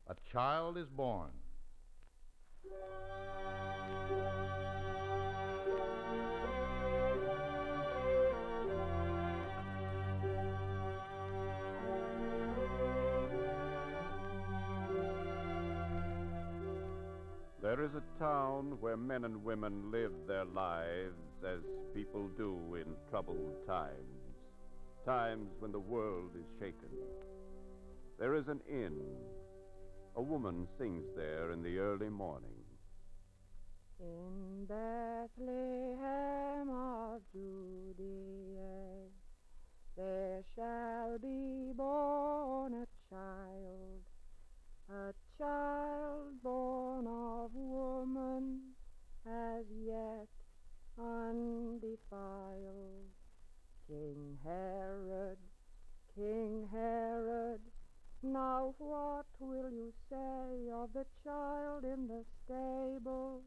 A 0.07 0.15
Child 0.31 0.77
is 0.77 0.87
Born. 0.87 1.31
Is 17.83 17.95
a 17.95 18.03
town 18.17 18.77
where 18.79 18.95
men 18.95 19.25
and 19.25 19.43
women 19.43 19.91
live 19.91 20.13
their 20.25 20.45
lives 20.45 21.43
as 21.45 21.59
people 21.93 22.29
do 22.37 22.75
in 22.75 22.85
troubled 23.09 23.67
times, 23.67 24.37
times 25.05 25.49
when 25.59 25.73
the 25.73 25.79
world 25.79 26.31
is 26.37 26.45
shaken. 26.61 26.87
There 28.17 28.35
is 28.35 28.47
an 28.47 28.61
inn. 28.69 29.01
A 30.15 30.21
woman 30.21 30.65
sings 30.79 31.03
there 31.17 31.51
in 31.51 31.61
the 31.61 31.77
early 31.79 32.07
morning. 32.07 32.63
In 33.99 34.65
Bethlehem 34.65 35.99
of 36.69 37.21
Judea, 37.33 39.09
there 39.97 40.41
shall 40.55 41.17
be 41.21 41.73
born 41.75 42.75
a 42.75 42.87
child, 43.09 44.03
a 44.89 45.13
child 45.37 46.41
born 46.43 47.07
of 47.07 47.51
woman, 47.53 48.59
as 49.25 49.65
yet 49.85 50.27
undefiled. 50.99 51.91
King 53.87 54.37
Herod, 54.43 55.37
King 56.15 56.67
Herod, 56.71 57.61
now 58.21 58.73
what 58.77 59.25
will 59.39 59.69
you 59.69 59.91
say 60.09 60.71
of 60.73 60.93
the 60.93 61.05
child 61.23 61.83
in 61.83 62.07
the 62.07 62.23
stable 62.45 63.41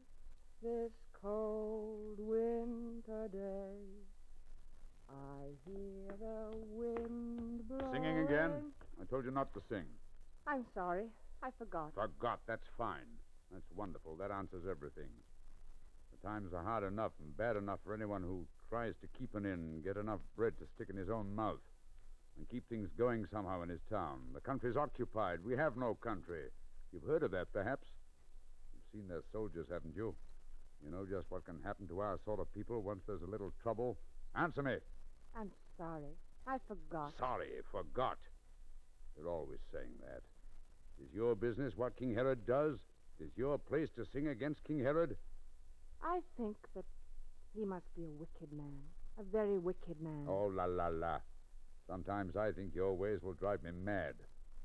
this 0.61 0.91
cold 1.21 2.19
winter 2.19 3.27
day? 3.31 3.79
I 5.09 5.55
hear 5.65 6.13
the 6.19 6.57
wind 6.69 7.67
blowing. 7.67 7.93
Singing 7.93 8.19
again? 8.19 8.51
I 9.01 9.05
told 9.05 9.25
you 9.25 9.31
not 9.31 9.53
to 9.53 9.61
sing. 9.69 9.85
I'm 10.45 10.65
sorry. 10.73 11.05
I 11.43 11.49
forgot. 11.57 11.93
Forgot. 11.93 12.39
That's 12.47 12.67
fine. 12.77 13.07
That's 13.51 13.69
wonderful. 13.75 14.15
That 14.17 14.31
answers 14.31 14.63
everything. 14.69 15.09
The 16.11 16.27
times 16.27 16.53
are 16.53 16.63
hard 16.63 16.83
enough 16.83 17.11
and 17.19 17.35
bad 17.37 17.55
enough 17.55 17.79
for 17.83 17.93
anyone 17.93 18.23
who 18.23 18.45
tries 18.69 18.93
to 19.01 19.07
keep 19.17 19.35
an 19.35 19.45
inn 19.45 19.81
get 19.83 19.97
enough 19.97 20.19
bread 20.35 20.53
to 20.59 20.65
stick 20.75 20.89
in 20.89 20.97
his 20.97 21.09
own 21.09 21.33
mouth 21.33 21.61
and 22.37 22.49
keep 22.49 22.67
things 22.69 22.89
going 22.97 23.25
somehow 23.31 23.61
in 23.63 23.69
his 23.69 23.81
town. 23.89 24.19
The 24.33 24.41
country's 24.41 24.75
occupied. 24.75 25.39
We 25.45 25.55
have 25.55 25.77
no 25.77 25.95
country. 25.95 26.49
You've 26.91 27.03
heard 27.03 27.23
of 27.23 27.31
that, 27.31 27.51
perhaps? 27.53 27.87
You've 28.73 29.01
seen 29.01 29.07
their 29.07 29.23
soldiers, 29.31 29.67
haven't 29.71 29.95
you? 29.95 30.15
You 30.83 30.91
know 30.91 31.05
just 31.09 31.29
what 31.29 31.45
can 31.45 31.59
happen 31.63 31.87
to 31.87 31.99
our 31.99 32.19
sort 32.25 32.39
of 32.39 32.53
people 32.53 32.81
once 32.81 33.01
there's 33.07 33.21
a 33.21 33.29
little 33.29 33.53
trouble. 33.63 33.97
Answer 34.35 34.61
me. 34.61 34.75
I'm 35.35 35.51
sorry. 35.77 36.13
I 36.45 36.57
forgot. 36.67 37.13
Sorry, 37.19 37.49
forgot. 37.71 38.17
You're 39.17 39.29
always 39.29 39.59
saying 39.73 39.93
that. 40.01 40.21
Is 41.01 41.13
your 41.13 41.35
business 41.35 41.73
what 41.75 41.95
King 41.95 42.13
Herod 42.13 42.45
does? 42.45 42.77
Is 43.19 43.29
your 43.35 43.57
place 43.57 43.89
to 43.95 44.05
sing 44.13 44.27
against 44.27 44.63
King 44.63 44.79
Herod? 44.79 45.15
I 46.03 46.19
think 46.37 46.55
that 46.75 46.85
he 47.55 47.65
must 47.65 47.85
be 47.95 48.03
a 48.03 48.11
wicked 48.19 48.55
man. 48.55 48.77
A 49.19 49.23
very 49.23 49.57
wicked 49.57 49.99
man. 50.01 50.25
Oh, 50.27 50.51
la, 50.53 50.65
la, 50.65 50.87
la. 50.87 51.19
Sometimes 51.87 52.35
I 52.35 52.51
think 52.51 52.75
your 52.75 52.93
ways 52.93 53.19
will 53.23 53.33
drive 53.33 53.63
me 53.63 53.71
mad. 53.71 54.13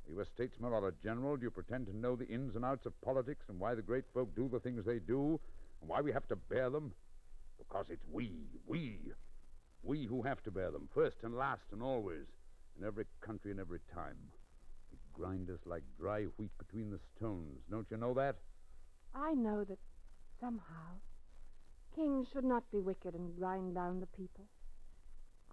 Are 0.07 0.13
you 0.13 0.21
a 0.21 0.27
statesman 0.27 0.73
or 0.73 0.89
a 0.89 0.93
general? 1.03 1.37
Do 1.37 1.45
you 1.45 1.51
pretend 1.51 1.87
to 1.87 1.97
know 1.97 2.17
the 2.17 2.27
ins 2.29 2.57
and 2.57 2.65
outs 2.65 2.85
of 2.87 3.01
politics 3.01 3.45
and 3.49 3.59
why 3.59 3.75
the 3.75 3.83
great 3.83 4.05
folk 4.13 4.35
do 4.35 4.49
the 4.49 4.61
things 4.61 4.85
they 4.85 4.99
do 4.99 5.41
and 5.81 5.89
why 5.89 6.01
we 6.01 6.13
have 6.13 6.29
to 6.29 6.37
bear 6.37 6.69
them? 6.69 6.93
Because 7.59 7.87
it's 7.89 8.05
we, 8.13 8.33
we, 8.67 8.99
we 9.83 10.05
who 10.05 10.23
have 10.23 10.43
to 10.43 10.51
bear 10.51 10.71
them, 10.71 10.89
first 10.95 11.17
and 11.23 11.37
last 11.37 11.63
and 11.73 11.83
always, 11.83 12.27
in 12.79 12.87
every 12.87 13.05
country 13.21 13.53
and 13.53 13.61
every 13.61 13.81
time. 13.95 14.17
Grind 15.13 15.51
us 15.51 15.61
like 15.67 15.83
dry 15.99 16.25
wheat 16.37 16.51
between 16.59 16.91
the 16.91 16.99
stones. 17.17 17.61
Don't 17.71 17.87
you 17.91 17.97
know 17.97 18.15
that? 18.15 18.37
I 19.15 19.35
know 19.35 19.65
that 19.65 19.79
somehow 20.41 21.01
kings 21.95 22.29
should 22.33 22.45
not 22.45 22.65
be 22.73 22.81
wicked 22.81 23.15
and 23.15 23.37
grind 23.37 23.75
down 23.75 24.01
the 24.01 24.07
people. 24.07 24.45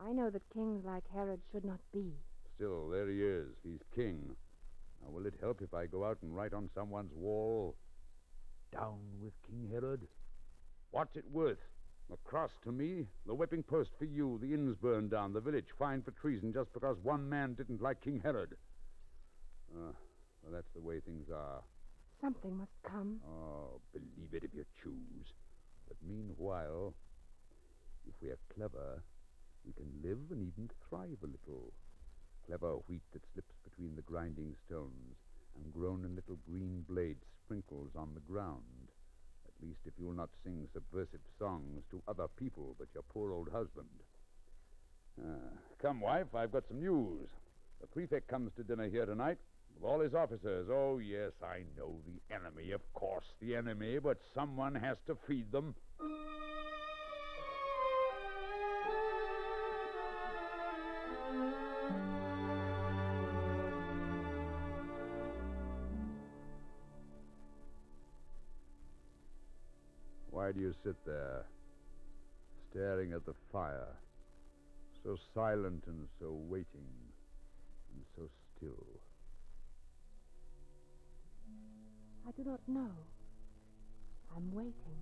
I 0.01 0.13
know 0.13 0.29
that 0.29 0.41
kings 0.53 0.85
like 0.85 1.03
Herod 1.13 1.41
should 1.51 1.65
not 1.65 1.79
be. 1.93 2.13
Still, 2.55 2.89
there 2.89 3.09
he 3.09 3.21
is. 3.21 3.47
He's 3.63 3.81
king. 3.93 4.35
Now, 5.01 5.11
will 5.11 5.25
it 5.25 5.35
help 5.41 5.61
if 5.61 5.73
I 5.73 5.85
go 5.85 6.05
out 6.05 6.17
and 6.21 6.35
write 6.35 6.53
on 6.53 6.69
someone's 6.73 7.13
wall, 7.13 7.75
Down 8.71 8.99
with 9.21 9.33
King 9.47 9.69
Herod? 9.71 10.07
What's 10.91 11.15
it 11.17 11.25
worth? 11.31 11.59
The 12.09 12.17
cross 12.23 12.51
to 12.63 12.71
me, 12.71 13.05
the 13.27 13.35
whipping 13.35 13.63
post 13.63 13.91
for 13.99 14.05
you, 14.05 14.39
the 14.41 14.53
inns 14.53 14.75
burned 14.77 15.11
down, 15.11 15.33
the 15.33 15.41
village 15.41 15.67
fined 15.77 16.05
for 16.05 16.11
treason 16.11 16.53
just 16.53 16.73
because 16.73 16.97
one 17.03 17.29
man 17.29 17.53
didn't 17.53 17.81
like 17.81 18.01
King 18.01 18.19
Herod. 18.23 18.55
Uh, 19.75 19.93
well, 20.43 20.53
that's 20.53 20.71
the 20.73 20.81
way 20.81 20.99
things 20.99 21.27
are. 21.33 21.61
Something 22.21 22.57
must 22.57 22.75
come. 22.83 23.19
Oh, 23.25 23.79
believe 23.93 24.33
it 24.33 24.43
if 24.43 24.51
you 24.53 24.65
choose. 24.81 25.27
But 25.87 25.97
meanwhile, 26.05 26.93
if 28.07 28.13
we 28.21 28.29
are 28.29 28.39
clever, 28.53 29.03
we 29.65 29.73
can 29.73 29.89
live 30.03 30.19
and 30.31 30.41
even 30.41 30.69
thrive 30.89 31.17
a 31.23 31.27
little. 31.27 31.71
Clever 32.45 32.75
wheat 32.87 33.03
that 33.13 33.21
slips 33.33 33.53
between 33.63 33.95
the 33.95 34.01
grinding 34.01 34.55
stones 34.65 35.15
and 35.55 35.73
grown 35.73 36.03
in 36.03 36.15
little 36.15 36.37
green 36.49 36.83
blades 36.89 37.23
sprinkles 37.45 37.91
on 37.95 38.13
the 38.13 38.21
ground. 38.21 38.89
At 39.45 39.53
least 39.65 39.79
if 39.85 39.93
you'll 39.99 40.13
not 40.13 40.29
sing 40.43 40.67
subversive 40.73 41.21
songs 41.37 41.83
to 41.91 42.01
other 42.07 42.27
people 42.37 42.75
but 42.77 42.87
your 42.93 43.03
poor 43.03 43.31
old 43.31 43.49
husband. 43.49 43.87
Uh, 45.19 45.55
come, 45.81 46.01
wife, 46.01 46.33
I've 46.33 46.51
got 46.51 46.67
some 46.67 46.79
news. 46.79 47.27
The 47.81 47.87
prefect 47.87 48.27
comes 48.27 48.51
to 48.55 48.63
dinner 48.63 48.89
here 48.89 49.05
tonight 49.05 49.37
with 49.75 49.83
all 49.83 49.99
his 49.99 50.13
officers. 50.13 50.67
Oh, 50.71 50.99
yes, 50.99 51.31
I 51.43 51.63
know 51.77 51.95
the 52.05 52.35
enemy, 52.35 52.71
of 52.71 52.81
course, 52.93 53.25
the 53.41 53.55
enemy, 53.55 53.99
but 53.99 54.17
someone 54.33 54.75
has 54.75 54.97
to 55.07 55.17
feed 55.27 55.51
them. 55.51 55.75
Why 70.31 70.51
do 70.53 70.61
you 70.61 70.73
sit 70.83 70.95
there, 71.05 71.45
staring 72.71 73.13
at 73.13 73.25
the 73.25 73.33
fire, 73.51 73.97
so 75.03 75.17
silent 75.33 75.83
and 75.87 76.07
so 76.19 76.31
waiting 76.47 76.87
and 77.93 78.03
so 78.15 78.29
still? 78.55 78.85
I 82.29 82.31
do 82.43 82.47
not 82.47 82.59
know. 82.67 82.91
I'm 84.35 84.53
waiting. 84.53 84.99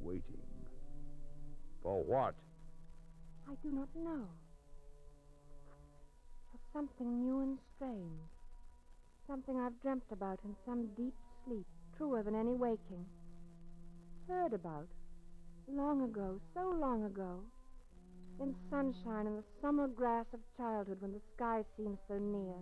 Waiting. 0.00 0.40
For 1.82 2.02
what? 2.02 2.34
I 3.46 3.52
do 3.62 3.70
not 3.70 3.88
know. 3.94 4.24
For 6.50 6.58
something 6.72 7.20
new 7.20 7.40
and 7.40 7.58
strange. 7.76 8.30
Something 9.26 9.60
I've 9.60 9.78
dreamt 9.82 10.04
about 10.12 10.38
in 10.46 10.56
some 10.64 10.88
deep 10.96 11.12
sleep, 11.44 11.66
truer 11.98 12.22
than 12.22 12.34
any 12.34 12.54
waking. 12.54 13.04
Heard 14.26 14.54
about. 14.54 14.88
Long 15.68 16.04
ago, 16.04 16.40
so 16.54 16.70
long 16.70 17.04
ago. 17.04 17.40
In 18.40 18.54
sunshine 18.70 19.26
and 19.26 19.36
the 19.36 19.44
summer 19.60 19.88
grass 19.88 20.24
of 20.32 20.40
childhood 20.56 21.02
when 21.02 21.12
the 21.12 21.20
sky 21.36 21.62
seems 21.76 21.98
so 22.08 22.16
near. 22.16 22.56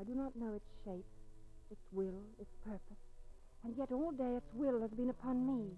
I 0.00 0.02
do 0.02 0.16
not 0.16 0.34
know 0.34 0.52
its 0.52 0.66
shape, 0.84 1.06
its 1.70 1.86
will, 1.92 2.22
its 2.38 2.54
purpose, 2.64 3.02
and 3.64 3.74
yet 3.76 3.92
all 3.92 4.12
day 4.12 4.36
its 4.36 4.48
will 4.54 4.80
has 4.80 4.90
been 4.90 5.10
upon 5.10 5.46
me. 5.46 5.76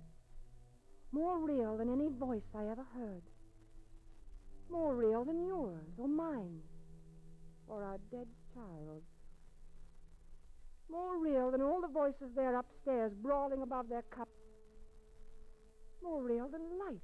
More 1.12 1.39
real 1.39 1.77
than 1.77 1.93
any 1.93 2.09
voice 2.09 2.48
I 2.55 2.70
ever 2.70 2.85
heard. 2.94 3.23
More 4.70 4.94
real 4.94 5.24
than 5.24 5.47
yours 5.47 5.89
or 5.97 6.09
mine 6.09 6.60
or 7.66 7.85
our 7.85 7.98
dead 8.10 8.27
child. 8.55 9.02
More 10.90 11.19
real 11.19 11.51
than 11.51 11.62
all 11.62 11.81
the 11.81 11.89
voices 11.89 12.35
there 12.35 12.56
upstairs 12.56 13.12
brawling 13.23 13.62
above 13.62 13.89
their 13.89 14.02
cups. 14.02 14.31
More 16.02 16.23
real 16.23 16.48
than 16.48 16.62
light. 16.78 17.01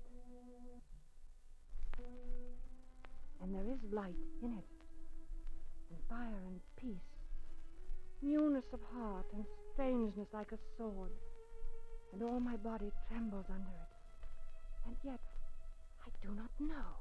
And 3.43 3.55
there 3.55 3.69
is 3.71 3.79
light 3.93 4.15
in 4.43 4.53
it, 4.53 4.65
and 5.91 5.99
fire 6.09 6.41
and 6.47 6.61
peace, 6.77 7.14
newness 8.25 8.65
of 8.73 8.81
heart 8.97 9.27
and 9.35 9.45
strangeness 9.73 10.29
like 10.33 10.53
a 10.53 10.59
sword, 10.77 11.13
and 12.13 12.23
all 12.23 12.41
my 12.41 12.57
body 12.57 12.91
trembles 13.09 13.47
under 13.49 13.71
it. 13.71 13.95
And 14.87 14.97
yet, 15.05 15.21
I 16.07 16.11
do 16.27 16.35
not 16.35 16.51
know. 16.59 16.97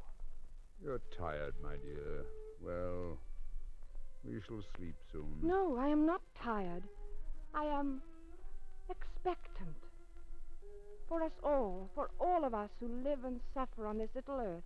You're 0.84 1.02
tired, 1.18 1.54
my 1.64 1.76
dear. 1.76 2.26
Well, 2.62 3.18
we 4.24 4.40
shall 4.48 4.64
sleep 4.78 4.96
soon. 5.12 5.40
No, 5.42 5.78
I 5.78 5.88
am 5.88 6.06
not 6.06 6.22
tired. 6.42 6.84
I 7.54 7.66
am 7.66 8.02
expectant. 8.90 9.76
For 11.08 11.24
us 11.24 11.32
all, 11.44 11.90
for 11.94 12.10
all 12.20 12.46
of 12.46 12.54
us 12.54 12.70
who 12.80 12.88
live 13.04 13.20
and 13.26 13.40
suffer 13.54 13.86
on 13.86 13.98
this 13.98 14.10
little 14.16 14.40
earth 14.40 14.64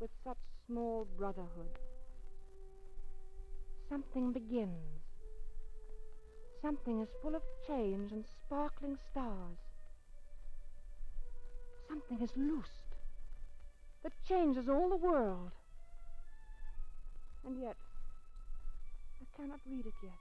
with 0.00 0.10
such 0.24 0.38
small 0.66 1.06
brotherhood. 1.16 1.78
Something 3.88 4.32
begins. 4.32 5.01
Something 6.62 7.00
is 7.00 7.08
full 7.20 7.34
of 7.34 7.42
change 7.66 8.12
and 8.12 8.24
sparkling 8.46 8.96
stars. 9.10 9.58
Something 11.88 12.20
is 12.22 12.30
loosed 12.36 12.68
that 14.04 14.12
changes 14.28 14.68
all 14.68 14.88
the 14.88 14.96
world. 14.96 15.50
And 17.44 17.60
yet, 17.60 17.74
I 19.20 19.36
cannot 19.36 19.58
read 19.68 19.86
it 19.86 19.94
yet. 20.04 20.12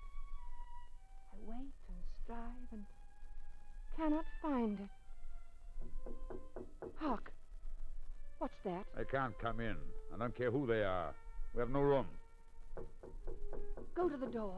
I 1.31 1.37
wait 1.47 1.73
and 1.89 1.97
strive 2.23 2.71
and 2.71 2.85
cannot 3.95 4.25
find 4.41 4.79
it. 4.79 4.89
Hark! 6.95 7.31
What's 8.39 8.57
that? 8.65 8.85
They 8.97 9.05
can't 9.05 9.37
come 9.37 9.59
in. 9.59 9.77
I 10.11 10.17
don't 10.17 10.35
care 10.35 10.49
who 10.49 10.65
they 10.65 10.83
are. 10.83 11.13
We 11.53 11.59
have 11.59 11.69
no 11.69 11.81
room. 11.81 12.07
Go 13.93 14.09
to 14.09 14.17
the 14.17 14.25
door. 14.25 14.57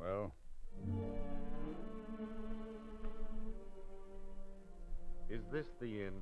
Well, 0.00 0.32
Is 5.30 5.42
this 5.52 5.66
the 5.80 6.04
inn? 6.06 6.14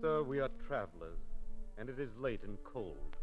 Sir, 0.00 0.22
we 0.22 0.40
are 0.40 0.50
travelers, 0.66 1.18
and 1.78 1.88
it 1.88 2.00
is 2.00 2.08
late 2.18 2.42
and 2.42 2.58
cold. 2.64 3.16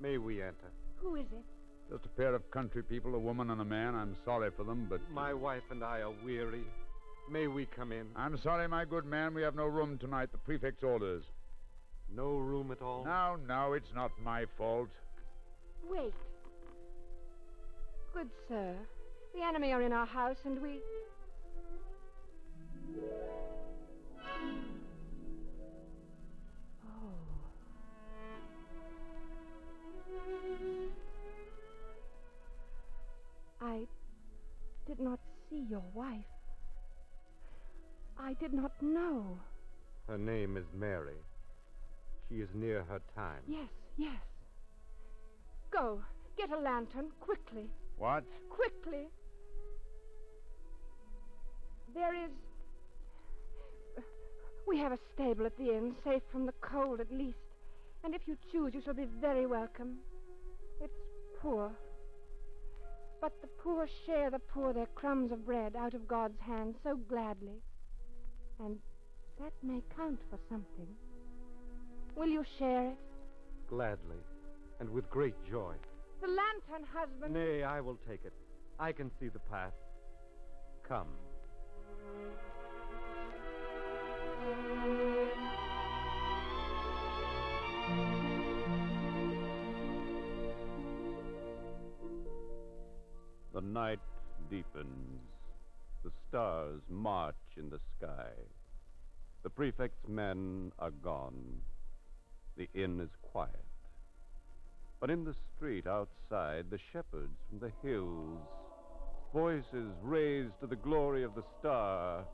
May 0.00 0.18
we 0.18 0.40
enter? 0.40 0.70
Who 0.96 1.16
is 1.16 1.26
it? 1.32 1.44
just 1.90 2.06
a 2.06 2.08
pair 2.08 2.34
of 2.34 2.50
country 2.50 2.82
people, 2.82 3.14
a 3.14 3.18
woman 3.18 3.50
and 3.50 3.60
a 3.60 3.64
man. 3.64 3.94
I'm 3.94 4.16
sorry 4.24 4.50
for 4.56 4.64
them, 4.64 4.86
but. 4.88 5.00
My 5.10 5.34
wife 5.34 5.62
and 5.70 5.84
I 5.84 6.00
are 6.00 6.14
weary. 6.24 6.64
May 7.30 7.46
we 7.46 7.66
come 7.66 7.92
in? 7.92 8.06
I'm 8.16 8.38
sorry, 8.42 8.66
my 8.68 8.84
good 8.84 9.04
man. 9.04 9.34
We 9.34 9.42
have 9.42 9.54
no 9.54 9.66
room 9.66 9.98
tonight. 9.98 10.30
The 10.32 10.38
prefect's 10.38 10.82
orders. 10.82 11.24
No 12.14 12.36
room 12.36 12.70
at 12.70 12.82
all? 12.82 13.04
No, 13.04 13.36
no, 13.46 13.72
it's 13.72 13.92
not 13.94 14.10
my 14.22 14.44
fault. 14.56 14.88
Wait. 15.88 16.12
Good 18.14 18.30
sir, 18.48 18.76
the 19.34 19.42
enemy 19.42 19.72
are 19.72 19.82
in 19.82 19.92
our 19.92 20.06
house, 20.06 20.36
and 20.44 20.62
we. 20.62 20.78
Oh. 26.86 27.10
I 33.60 33.80
did 34.86 35.00
not 35.00 35.18
see 35.50 35.66
your 35.68 35.82
wife. 35.92 36.14
I 38.16 38.34
did 38.34 38.52
not 38.52 38.80
know. 38.80 39.36
Her 40.06 40.18
name 40.18 40.56
is 40.56 40.66
Mary. 40.72 41.18
She 42.28 42.36
is 42.36 42.48
near 42.54 42.84
her 42.84 43.00
time. 43.16 43.42
Yes, 43.48 43.70
yes. 43.96 44.22
Go, 45.72 46.00
get 46.38 46.52
a 46.52 46.60
lantern, 46.60 47.06
quickly, 47.20 47.68
What? 47.98 48.24
quickly. 48.54 49.08
There 51.94 52.14
is. 52.24 52.30
We 54.66 54.78
have 54.78 54.92
a 54.92 54.98
stable 55.14 55.46
at 55.46 55.56
the 55.58 55.76
inn, 55.76 55.94
safe 56.04 56.22
from 56.32 56.46
the 56.46 56.54
cold 56.60 57.00
at 57.00 57.12
least. 57.12 57.38
And 58.02 58.14
if 58.14 58.22
you 58.26 58.36
choose, 58.50 58.72
you 58.74 58.80
shall 58.82 58.94
be 58.94 59.06
very 59.20 59.46
welcome. 59.46 59.96
It's 60.82 60.92
poor. 61.40 61.70
But 63.20 63.32
the 63.40 63.48
poor 63.62 63.86
share 64.06 64.30
the 64.30 64.38
poor 64.38 64.72
their 64.72 64.86
crumbs 64.94 65.32
of 65.32 65.46
bread 65.46 65.76
out 65.76 65.94
of 65.94 66.08
God's 66.08 66.38
hand 66.40 66.74
so 66.82 66.96
gladly. 67.08 67.60
And 68.58 68.78
that 69.40 69.52
may 69.62 69.82
count 69.96 70.20
for 70.30 70.38
something. 70.48 70.88
Will 72.16 72.28
you 72.28 72.44
share 72.58 72.88
it? 72.88 72.98
Gladly, 73.68 74.22
and 74.80 74.88
with 74.90 75.10
great 75.10 75.34
joy. 75.50 75.74
The 76.24 76.30
lantern, 76.30 76.88
husband. 76.90 77.34
Nay, 77.34 77.62
I 77.64 77.82
will 77.82 77.98
take 78.08 78.24
it. 78.24 78.32
I 78.80 78.92
can 78.92 79.10
see 79.20 79.28
the 79.28 79.40
path. 79.40 79.74
Come. 80.88 81.08
The 93.52 93.60
night 93.60 93.98
deepens. 94.48 95.20
The 96.04 96.10
stars 96.26 96.80
march 96.88 97.34
in 97.58 97.68
the 97.68 97.80
sky. 97.98 98.30
The 99.42 99.50
prefect's 99.50 100.08
men 100.08 100.72
are 100.78 100.90
gone. 100.90 101.60
The 102.56 102.66
inn 102.72 103.00
is 103.00 103.10
quiet. 103.20 103.73
But 105.04 105.10
in 105.10 105.22
the 105.22 105.34
street 105.54 105.86
outside, 105.86 106.70
the 106.70 106.78
shepherds 106.90 107.36
from 107.50 107.58
the 107.58 107.70
hills, 107.86 108.40
voices 109.34 109.92
raised 110.02 110.58
to 110.60 110.66
the 110.66 110.76
glory 110.76 111.24
of 111.24 111.34
the 111.34 111.44
star, 111.60 112.24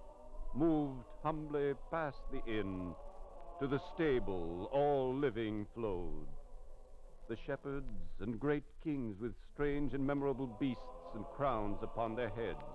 moved 0.55 1.03
humbly 1.21 1.75
past 1.91 2.21
the 2.31 2.41
inn 2.49 2.95
to 3.59 3.67
the 3.67 3.81
stable, 3.93 4.69
all 4.71 5.13
living 5.13 5.67
flowed. 5.75 6.29
The 7.29 7.37
shepherds 7.45 7.91
and 8.21 8.39
great 8.39 8.63
kings 8.85 9.21
with 9.21 9.35
strange 9.53 9.93
and 9.93 10.07
memorable 10.07 10.47
beasts 10.61 11.11
and 11.17 11.25
crowns 11.37 11.79
upon 11.83 12.15
their 12.15 12.31
heads. 12.31 12.70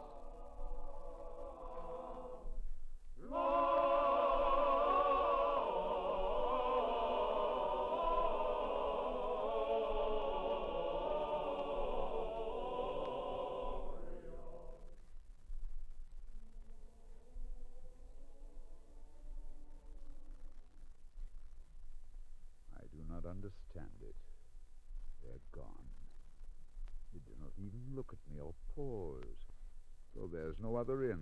No 30.66 30.76
other 30.78 31.04
inn. 31.04 31.22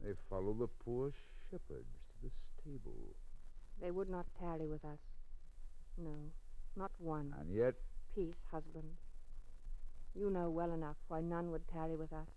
They 0.00 0.12
follow 0.30 0.54
the 0.54 0.68
poor 0.84 1.12
shepherds 1.50 1.94
to 2.08 2.28
the 2.28 2.30
stable. 2.54 3.16
They 3.80 3.90
would 3.90 4.08
not 4.08 4.26
tarry 4.38 4.68
with 4.68 4.84
us. 4.84 5.02
No, 5.98 6.14
not 6.76 6.92
one. 6.98 7.34
And 7.40 7.52
yet, 7.54 7.74
Peace, 8.14 8.34
husband. 8.52 8.84
You 10.14 10.30
know 10.30 10.50
well 10.50 10.72
enough 10.72 10.96
why 11.08 11.20
none 11.20 11.50
would 11.50 11.66
tarry 11.68 11.96
with 11.96 12.12
us. 12.12 12.28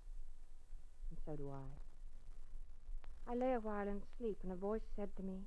And 1.09 1.19
so 1.25 1.35
do 1.35 1.51
I. 1.51 3.31
I 3.31 3.35
lay 3.35 3.53
a 3.53 3.59
while 3.59 3.87
in 3.87 4.01
sleep, 4.17 4.37
and 4.43 4.51
a 4.51 4.55
voice 4.55 4.87
said 4.95 5.09
to 5.17 5.23
me, 5.23 5.41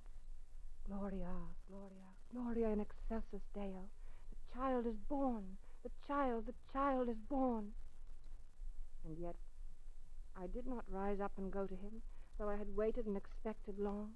Gloria, 0.87 1.35
Gloria, 1.69 2.11
Gloria 2.33 2.69
in 2.73 2.81
excelsis 2.81 3.43
Deo. 3.55 3.89
The 4.31 4.55
child 4.55 4.87
is 4.87 4.97
born. 5.09 5.45
The 5.83 5.91
child, 6.07 6.45
the 6.47 6.55
child 6.73 7.09
is 7.09 7.17
born. 7.29 7.69
And 9.07 9.17
yet, 9.19 9.37
I 10.41 10.47
did 10.47 10.67
not 10.69 10.85
rise 10.89 11.19
up 11.21 11.33
and 11.37 11.51
go 11.51 11.67
to 11.67 11.75
him, 11.75 12.03
though 12.39 12.49
I 12.49 12.57
had 12.57 12.77
waited 12.77 13.07
and 13.07 13.17
expected 13.17 13.77
long. 13.79 14.11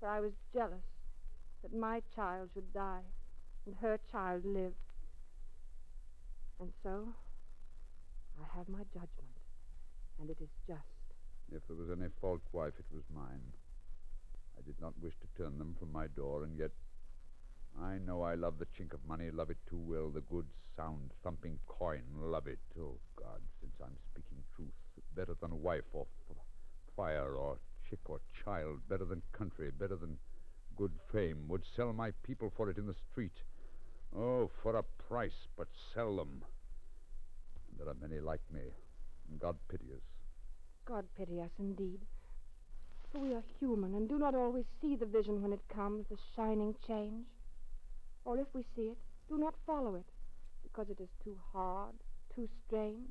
For 0.00 0.08
I 0.08 0.20
was 0.20 0.32
jealous, 0.54 0.86
that 1.62 1.74
my 1.74 2.00
child 2.14 2.48
should 2.54 2.72
die 2.72 3.04
and 3.66 3.74
her 3.82 3.98
child 4.10 4.46
live. 4.46 4.72
And 6.58 6.72
so, 6.82 7.08
I 8.40 8.56
have 8.56 8.68
my 8.70 8.84
judgment, 8.94 9.36
and 10.18 10.30
it 10.30 10.38
is 10.40 10.48
just. 10.66 10.80
If 11.52 11.60
there 11.68 11.76
was 11.76 11.90
any 11.90 12.08
fault, 12.20 12.40
wife, 12.52 12.72
it 12.78 12.86
was 12.94 13.04
mine. 13.14 13.52
I 14.58 14.62
did 14.64 14.80
not 14.80 14.94
wish 15.02 15.14
to 15.20 15.42
turn 15.42 15.58
them 15.58 15.76
from 15.78 15.92
my 15.92 16.06
door, 16.06 16.44
and 16.44 16.58
yet 16.58 16.70
I 17.78 17.98
know 17.98 18.22
I 18.22 18.34
love 18.34 18.54
the 18.58 18.66
chink 18.66 18.94
of 18.94 19.00
money, 19.06 19.30
love 19.30 19.50
it 19.50 19.58
too 19.68 19.78
well, 19.78 20.08
the 20.08 20.22
good, 20.22 20.46
sound, 20.74 21.10
thumping 21.22 21.58
coin, 21.66 22.02
love 22.18 22.46
it. 22.46 22.58
Oh, 22.80 22.96
God, 23.16 23.40
since 23.60 23.74
I'm 23.82 23.96
speaking 24.12 24.42
truth, 24.54 24.72
better 25.16 25.34
than 25.40 25.62
wife 25.62 25.84
or 25.92 26.06
fire 26.94 27.34
or 27.34 27.58
chick 27.88 28.00
or 28.06 28.20
child, 28.44 28.78
better 28.88 29.04
than 29.04 29.22
country, 29.32 29.70
better 29.70 29.96
than 29.96 30.16
good 30.76 30.92
fame, 31.12 31.48
would 31.48 31.62
sell 31.74 31.92
my 31.92 32.10
people 32.22 32.52
for 32.56 32.68
it 32.70 32.78
in 32.78 32.86
the 32.86 32.94
street. 33.10 33.32
Oh, 34.14 34.50
for 34.62 34.76
a 34.76 34.82
price, 35.08 35.48
but 35.56 35.68
sell 35.94 36.16
them. 36.16 36.42
There 37.78 37.88
are 37.88 37.96
many 38.00 38.20
like 38.20 38.40
me, 38.52 38.62
and 39.30 39.40
God 39.40 39.56
pity 39.68 39.86
us. 39.94 40.02
God 40.86 41.04
pity 41.16 41.40
us 41.40 41.50
indeed. 41.58 42.00
For 43.12 43.20
we 43.20 43.34
are 43.34 43.42
human 43.58 43.94
and 43.94 44.08
do 44.08 44.18
not 44.18 44.34
always 44.34 44.64
see 44.80 44.96
the 44.96 45.06
vision 45.06 45.42
when 45.42 45.52
it 45.52 45.60
comes, 45.74 46.06
the 46.08 46.16
shining 46.34 46.74
change. 46.86 47.26
Or 48.24 48.38
if 48.38 48.46
we 48.54 48.64
see 48.74 48.82
it, 48.82 48.98
do 49.28 49.38
not 49.38 49.54
follow 49.66 49.94
it, 49.94 50.06
because 50.62 50.88
it 50.90 51.00
is 51.00 51.08
too 51.22 51.36
hard, 51.52 51.94
too 52.34 52.48
strange, 52.66 53.08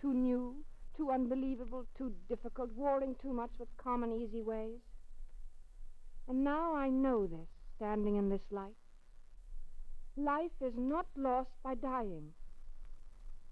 too 0.00 0.12
new, 0.12 0.56
too 0.96 1.10
unbelievable, 1.10 1.86
too 1.96 2.12
difficult, 2.28 2.70
warring 2.74 3.16
too 3.20 3.32
much 3.32 3.50
with 3.58 3.68
common 3.76 4.12
easy 4.12 4.42
ways. 4.42 4.78
And 6.28 6.42
now 6.44 6.74
I 6.74 6.88
know 6.88 7.26
this, 7.26 7.48
standing 7.76 8.16
in 8.16 8.28
this 8.28 8.40
light. 8.50 8.76
Life 10.16 10.52
is 10.60 10.72
not 10.76 11.06
lost 11.16 11.50
by 11.62 11.74
dying. 11.74 12.32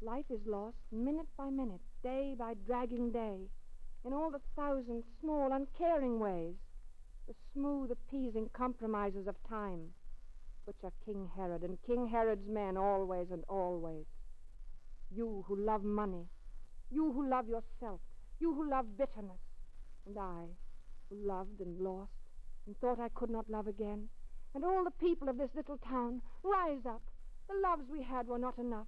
Life 0.01 0.27
is 0.31 0.41
lost 0.47 0.77
minute 0.91 1.29
by 1.37 1.51
minute, 1.51 1.81
day 2.03 2.35
by 2.39 2.55
dragging 2.67 3.13
day, 3.13 3.49
in 4.05 4.13
all 4.13 4.31
the 4.31 4.41
thousand 4.57 5.05
small, 5.21 5.53
uncaring 5.53 6.19
ways, 6.19 6.55
the 7.29 7.35
smooth, 7.53 7.91
appeasing 7.91 8.49
compromises 8.53 9.27
of 9.27 9.37
time, 9.49 9.93
which 10.65 10.77
are 10.83 10.93
King 11.05 11.29
Herod 11.37 11.63
and 11.63 11.79
King 11.87 12.09
Herod's 12.09 12.49
men 12.49 12.77
always 12.77 13.31
and 13.31 13.45
always. 13.49 14.07
You 15.15 15.45
who 15.47 15.57
love 15.57 15.85
money, 15.85 16.27
you 16.93 17.13
who 17.13 17.29
love 17.29 17.49
yourself, 17.49 18.01
you 18.39 18.55
who 18.55 18.69
love 18.69 18.97
bitterness, 18.97 19.41
and 20.07 20.19
I, 20.19 20.45
who 21.09 21.27
loved 21.27 21.61
and 21.61 21.79
lost 21.81 22.13
and 22.67 22.79
thought 22.79 23.01
I 23.01 23.09
could 23.09 23.31
not 23.31 23.51
love 23.51 23.67
again, 23.67 24.09
and 24.55 24.65
all 24.65 24.85
the 24.85 24.91
people 24.91 25.29
of 25.29 25.39
this 25.39 25.51
little 25.57 25.79
town, 25.79 26.21
rise 26.43 26.85
up. 26.87 27.03
The 27.49 27.55
loves 27.69 27.89
we 27.91 28.03
had 28.03 28.29
were 28.29 28.39
not 28.39 28.59
enough. 28.59 28.87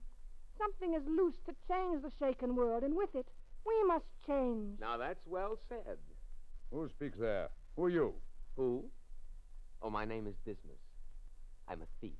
Something 0.58 0.94
is 0.94 1.02
loose 1.08 1.34
to 1.46 1.54
change 1.68 2.02
the 2.02 2.12
shaken 2.18 2.54
world, 2.54 2.84
and 2.84 2.94
with 2.94 3.14
it, 3.14 3.26
we 3.66 3.74
must 3.86 4.04
change. 4.26 4.78
Now 4.80 4.96
that's 4.96 5.26
well 5.26 5.58
said. 5.68 5.98
Who 6.70 6.88
speaks 6.88 7.18
there? 7.18 7.48
Who 7.76 7.84
are 7.84 7.90
you? 7.90 8.14
Who? 8.56 8.84
Oh, 9.82 9.90
my 9.90 10.04
name 10.04 10.26
is 10.26 10.34
Dismas. 10.44 10.78
I'm 11.68 11.82
a 11.82 11.86
thief. 12.00 12.12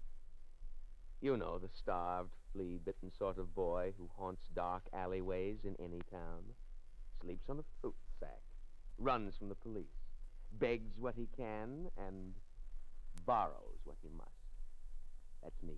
You 1.20 1.36
know, 1.36 1.58
the 1.58 1.68
starved, 1.78 2.34
flea 2.54 2.78
bitten 2.84 3.10
sort 3.18 3.38
of 3.38 3.54
boy 3.54 3.92
who 3.98 4.08
haunts 4.16 4.44
dark 4.54 4.84
alleyways 4.94 5.58
in 5.64 5.74
any 5.84 6.00
town, 6.10 6.42
sleeps 7.20 7.50
on 7.50 7.58
a 7.58 7.64
fruit 7.80 7.94
sack, 8.20 8.40
runs 8.98 9.36
from 9.36 9.48
the 9.48 9.54
police, 9.56 9.84
begs 10.58 10.98
what 10.98 11.14
he 11.16 11.28
can, 11.36 11.90
and 11.98 12.34
borrows 13.26 13.80
what 13.84 13.96
he 14.02 14.08
must. 14.16 14.30
That's 15.42 15.62
me. 15.62 15.74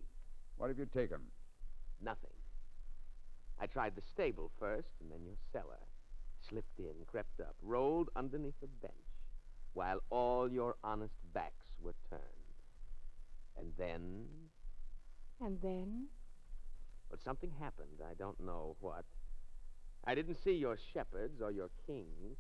What 0.57 0.69
have 0.69 0.79
you 0.79 0.87
taken? 0.87 1.21
Nothing. 2.03 2.31
I 3.59 3.67
tried 3.67 3.97
the 3.97 4.03
stable 4.03 4.51
first, 4.59 4.89
and 5.01 5.11
then 5.11 5.25
your 5.25 5.37
cellar. 5.53 5.81
Slipped 6.49 6.79
in, 6.79 6.95
crept 7.07 7.41
up, 7.41 7.57
rolled 7.63 8.11
underneath 8.15 8.63
a 8.63 8.67
bench, 8.67 8.95
while 9.73 10.01
all 10.11 10.51
your 10.51 10.77
honest 10.85 11.15
backs 11.33 11.67
were 11.83 11.95
turned. 12.11 12.23
And 13.59 13.73
then, 13.79 14.27
And 15.41 15.61
then? 15.63 16.09
Well, 17.11 17.19
something 17.25 17.51
happened. 17.61 18.01
I 18.09 18.15
don't 18.15 18.39
know 18.41 18.77
what. 18.81 19.05
I 20.05 20.15
didn't 20.15 20.37
see 20.43 20.53
your 20.53 20.77
shepherds 20.93 21.41
or 21.41 21.51
your 21.51 21.71
kings, 21.87 22.39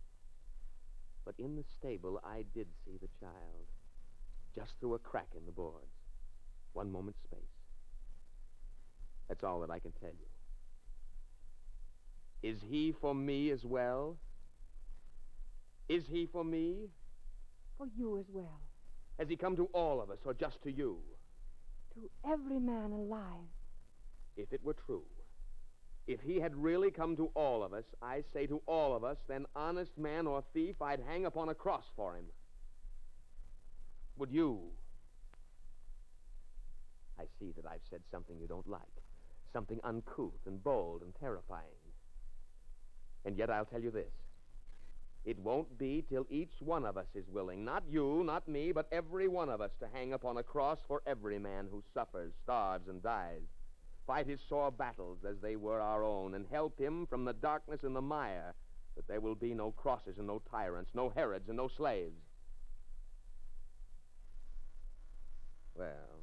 but 1.24 1.34
in 1.38 1.56
the 1.56 1.64
stable 1.78 2.20
I 2.24 2.44
did 2.54 2.68
see 2.84 2.98
the 3.00 3.08
child, 3.20 3.66
just 4.54 4.74
through 4.80 4.94
a 4.94 4.98
crack 4.98 5.28
in 5.36 5.44
the 5.46 5.52
boards. 5.52 5.86
One 6.72 6.92
moment's 6.92 7.20
space. 7.24 7.40
That's 9.28 9.42
all 9.42 9.60
that 9.60 9.70
I 9.70 9.78
can 9.78 9.92
tell 9.92 10.10
you. 10.10 10.26
Is 12.42 12.60
he 12.62 12.92
for 13.00 13.14
me 13.14 13.50
as 13.50 13.64
well? 13.64 14.18
Is 15.88 16.04
he 16.06 16.26
for 16.26 16.44
me? 16.44 16.90
For 17.78 17.86
you 17.96 18.18
as 18.18 18.26
well. 18.32 18.60
Has 19.18 19.28
he 19.28 19.36
come 19.36 19.56
to 19.56 19.68
all 19.72 20.00
of 20.00 20.10
us 20.10 20.18
or 20.24 20.34
just 20.34 20.62
to 20.62 20.70
you? 20.70 20.98
To 21.94 22.10
every 22.30 22.58
man 22.58 22.92
alive. 22.92 23.48
If 24.36 24.52
it 24.52 24.62
were 24.62 24.74
true, 24.74 25.04
if 26.06 26.20
he 26.20 26.38
had 26.38 26.54
really 26.54 26.90
come 26.90 27.16
to 27.16 27.30
all 27.34 27.64
of 27.64 27.72
us, 27.72 27.84
I 28.00 28.22
say 28.32 28.46
to 28.46 28.62
all 28.66 28.94
of 28.94 29.02
us, 29.02 29.16
then 29.28 29.46
honest 29.56 29.98
man 29.98 30.26
or 30.26 30.44
thief, 30.52 30.80
I'd 30.80 31.00
hang 31.00 31.26
upon 31.26 31.48
a 31.48 31.54
cross 31.54 31.84
for 31.96 32.14
him. 32.14 32.26
Would 34.18 34.30
you? 34.30 34.60
I 37.18 37.24
see 37.38 37.52
that 37.56 37.66
I've 37.66 37.80
said 37.90 38.02
something 38.10 38.36
you 38.38 38.46
don't 38.46 38.68
like, 38.68 38.82
something 39.52 39.80
uncouth 39.82 40.46
and 40.46 40.62
bold 40.62 41.02
and 41.02 41.12
terrifying. 41.18 41.64
And 43.24 43.36
yet 43.36 43.50
I'll 43.50 43.64
tell 43.64 43.82
you 43.82 43.90
this. 43.90 44.12
It 45.24 45.38
won't 45.40 45.76
be 45.76 46.04
till 46.08 46.24
each 46.30 46.54
one 46.60 46.84
of 46.84 46.96
us 46.96 47.08
is 47.16 47.24
willing, 47.28 47.64
not 47.64 47.82
you, 47.90 48.22
not 48.24 48.46
me, 48.46 48.70
but 48.70 48.86
every 48.92 49.26
one 49.26 49.48
of 49.48 49.60
us, 49.60 49.72
to 49.80 49.88
hang 49.92 50.12
upon 50.12 50.36
a 50.36 50.42
cross 50.44 50.78
for 50.86 51.02
every 51.04 51.40
man 51.40 51.66
who 51.68 51.82
suffers, 51.92 52.32
starves, 52.44 52.86
and 52.86 53.02
dies. 53.02 53.42
Fight 54.06 54.26
his 54.26 54.40
sore 54.48 54.70
battles 54.70 55.18
as 55.28 55.36
they 55.40 55.56
were 55.56 55.80
our 55.80 56.04
own, 56.04 56.34
and 56.34 56.46
help 56.50 56.78
him 56.78 57.06
from 57.06 57.24
the 57.24 57.32
darkness 57.32 57.82
and 57.82 57.96
the 57.96 58.00
mire, 58.00 58.54
that 58.94 59.08
there 59.08 59.20
will 59.20 59.34
be 59.34 59.52
no 59.52 59.72
crosses 59.72 60.18
and 60.18 60.26
no 60.26 60.40
tyrants, 60.50 60.92
no 60.94 61.10
Herods 61.10 61.48
and 61.48 61.56
no 61.56 61.68
slaves. 61.68 62.22
Well, 65.74 66.22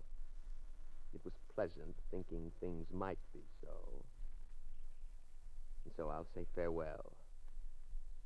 it 1.13 1.21
was 1.23 1.33
pleasant 1.53 1.95
thinking 2.09 2.51
things 2.59 2.87
might 2.91 3.19
be 3.33 3.41
so. 3.61 4.03
And 5.85 5.93
so 5.95 6.09
I'll 6.09 6.27
say 6.33 6.45
farewell. 6.55 7.13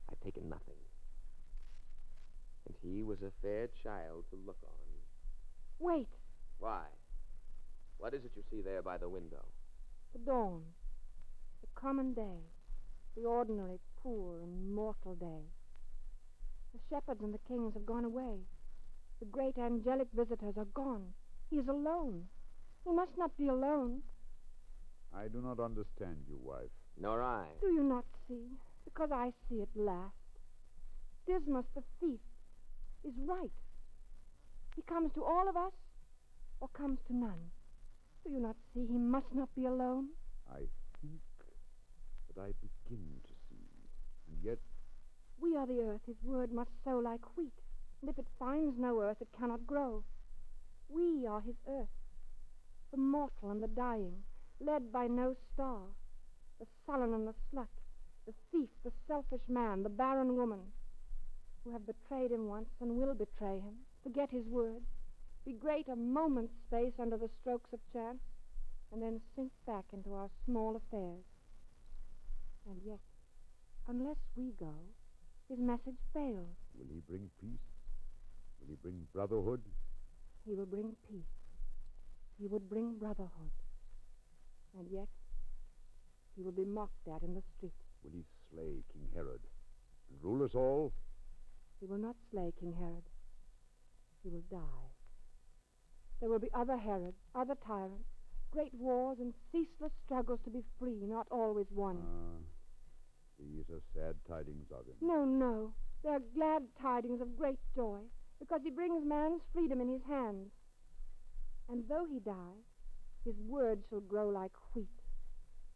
I've 0.10 0.20
taken 0.22 0.48
nothing. 0.50 0.80
And 2.66 2.76
he 2.82 3.04
was 3.04 3.22
a 3.22 3.32
fair 3.42 3.68
child 3.84 4.26
to 4.30 4.38
look 4.46 4.60
on. 4.64 4.88
Wait, 5.80 6.08
Why? 6.60 6.86
What 8.00 8.14
is 8.14 8.24
it 8.24 8.32
you 8.36 8.44
see 8.50 8.62
there 8.62 8.82
by 8.82 8.98
the 8.98 9.10
window? 9.10 9.44
the 10.14 10.32
dawn. 10.32 10.62
The 11.62 11.68
common 11.76 12.14
day. 12.14 12.40
The 13.16 13.24
ordinary, 13.24 13.80
poor, 14.02 14.40
and 14.42 14.74
mortal 14.74 15.16
day. 15.16 15.44
The 16.74 16.80
shepherds 16.90 17.22
and 17.24 17.34
the 17.34 17.40
kings 17.48 17.74
have 17.74 17.86
gone 17.86 18.06
away. 18.06 18.38
The 19.20 19.26
great 19.26 19.58
angelic 19.58 20.08
visitors 20.16 20.56
are 20.58 20.72
gone. 20.74 21.14
He 21.50 21.58
is 21.58 21.68
alone. 21.68 22.26
He 22.86 22.92
must 22.94 23.18
not 23.18 23.36
be 23.38 23.48
alone. 23.48 24.02
I 25.16 25.28
do 25.28 25.42
not 25.42 25.60
understand 25.60 26.18
you, 26.28 26.40
wife. 26.42 26.70
Nor 27.00 27.22
I. 27.22 27.46
Do 27.62 27.68
you 27.68 27.84
not 27.84 28.06
see? 28.28 28.46
Because 28.86 29.10
I 29.12 29.32
see 29.50 29.62
at 29.62 29.70
last. 29.76 30.14
Dismas 31.28 31.66
the 31.76 31.84
thief 32.00 32.20
is 33.04 33.14
right. 33.26 33.52
He 34.76 34.82
comes 34.84 35.12
to 35.16 35.24
all 35.24 35.50
of 35.50 35.58
us 35.58 35.74
or 36.60 36.70
comes 36.70 37.00
to 37.08 37.16
none. 37.16 37.52
Do 38.28 38.34
you 38.34 38.42
not 38.42 38.58
see 38.74 38.86
he 38.86 38.98
must 38.98 39.34
not 39.34 39.48
be 39.56 39.66
alone? 39.66 40.10
I 40.52 40.68
think 41.00 41.22
that 42.28 42.42
I 42.42 42.52
begin 42.60 43.22
to 43.24 43.34
see. 43.48 43.70
And 44.28 44.44
yet, 44.44 44.60
We 45.40 45.56
are 45.56 45.66
the 45.66 45.80
earth 45.80 46.02
his 46.06 46.22
word 46.22 46.52
must 46.52 46.72
sow 46.84 47.00
like 47.00 47.38
wheat, 47.38 47.54
and 48.02 48.10
if 48.10 48.20
it 48.20 48.28
finds 48.38 48.78
no 48.78 49.00
earth, 49.00 49.22
it 49.22 49.30
cannot 49.40 49.66
grow. 49.66 50.04
We 50.90 51.26
are 51.26 51.40
his 51.40 51.56
earth, 51.70 51.88
the 52.92 52.98
mortal 52.98 53.50
and 53.50 53.64
the 53.64 53.68
dying, 53.70 54.24
led 54.60 54.92
by 54.92 55.08
no 55.08 55.38
star, 55.54 55.84
the 56.60 56.68
sullen 56.86 57.14
and 57.14 57.26
the 57.26 57.36
slut, 57.50 57.72
the 58.26 58.34
thief, 58.52 58.70
the 58.84 58.92
selfish 59.08 59.48
man, 59.48 59.84
the 59.84 59.90
barren 59.90 60.36
woman, 60.36 60.74
who 61.64 61.72
have 61.72 61.88
betrayed 61.88 62.32
him 62.32 62.48
once 62.50 62.70
and 62.82 62.98
will 62.98 63.14
betray 63.14 63.62
him, 63.62 63.76
forget 64.04 64.32
his 64.32 64.48
word, 64.48 64.82
be 65.48 65.54
great 65.54 65.88
a 65.88 65.96
moment's 65.96 66.52
space 66.68 66.92
under 67.00 67.16
the 67.16 67.30
strokes 67.40 67.72
of 67.72 67.80
chance, 67.94 68.20
and 68.92 69.02
then 69.02 69.22
sink 69.34 69.50
back 69.66 69.86
into 69.94 70.14
our 70.14 70.30
small 70.46 70.76
affairs. 70.76 71.24
And 72.70 72.82
yet, 72.86 73.00
unless 73.88 74.18
we 74.36 74.52
go, 74.60 74.76
his 75.48 75.58
message 75.58 75.96
fails. 76.14 76.52
will 76.78 76.92
he 76.92 77.02
bring 77.08 77.30
peace? 77.40 77.64
Will 78.60 78.68
he 78.68 78.76
bring 78.76 79.08
brotherhood? 79.14 79.62
he 80.46 80.54
will 80.54 80.66
bring 80.66 80.96
peace. 81.10 81.36
He 82.38 82.48
would 82.48 82.70
bring 82.70 82.98
brotherhood. 82.98 83.56
And 84.78 84.88
yet, 84.92 85.08
he 86.36 86.44
will 86.44 86.52
be 86.52 86.66
mocked 86.66 87.08
at 87.08 87.24
in 87.24 87.36
the 87.36 87.44
street. 87.56 87.72
Will 88.04 88.12
he 88.12 88.26
slay 88.52 88.84
King 88.92 89.08
Herod 89.14 89.42
and 90.10 90.20
rule 90.22 90.44
us 90.44 90.56
all? 90.56 90.92
He 91.80 91.86
will 91.86 91.98
not 91.98 92.16
slay 92.32 92.52
King 92.60 92.74
Herod. 92.78 93.04
He 94.24 94.30
will 94.30 94.44
die. 94.52 94.97
There 96.20 96.30
will 96.30 96.40
be 96.40 96.50
other 96.54 96.78
Herods, 96.78 97.18
other 97.36 97.56
tyrants, 97.66 98.10
great 98.52 98.74
wars 98.74 99.20
and 99.20 99.34
ceaseless 99.52 99.92
struggles 100.06 100.40
to 100.46 100.50
be 100.50 100.64
free, 100.80 101.06
not 101.06 101.28
always 101.30 101.68
won. 101.72 101.98
Ah, 102.02 102.40
these 103.40 103.70
are 103.70 103.82
sad 103.94 104.16
tidings 104.28 104.72
of 104.72 104.88
him. 104.88 104.96
No, 105.02 105.26
no. 105.26 105.74
They 106.04 106.10
are 106.10 106.22
glad 106.34 106.64
tidings 106.82 107.22
of 107.22 107.38
great 107.38 107.60
joy, 107.76 108.00
because 108.40 108.62
he 108.64 108.72
brings 108.72 109.06
man's 109.06 109.42
freedom 109.54 109.82
in 109.82 109.90
his 109.90 110.04
hands. 110.08 110.50
And 111.70 111.84
though 111.90 112.06
he 112.06 112.20
die, 112.20 112.64
his 113.26 113.36
word 113.48 113.84
shall 113.90 114.00
grow 114.00 114.30
like 114.30 114.54
wheat. 114.74 114.88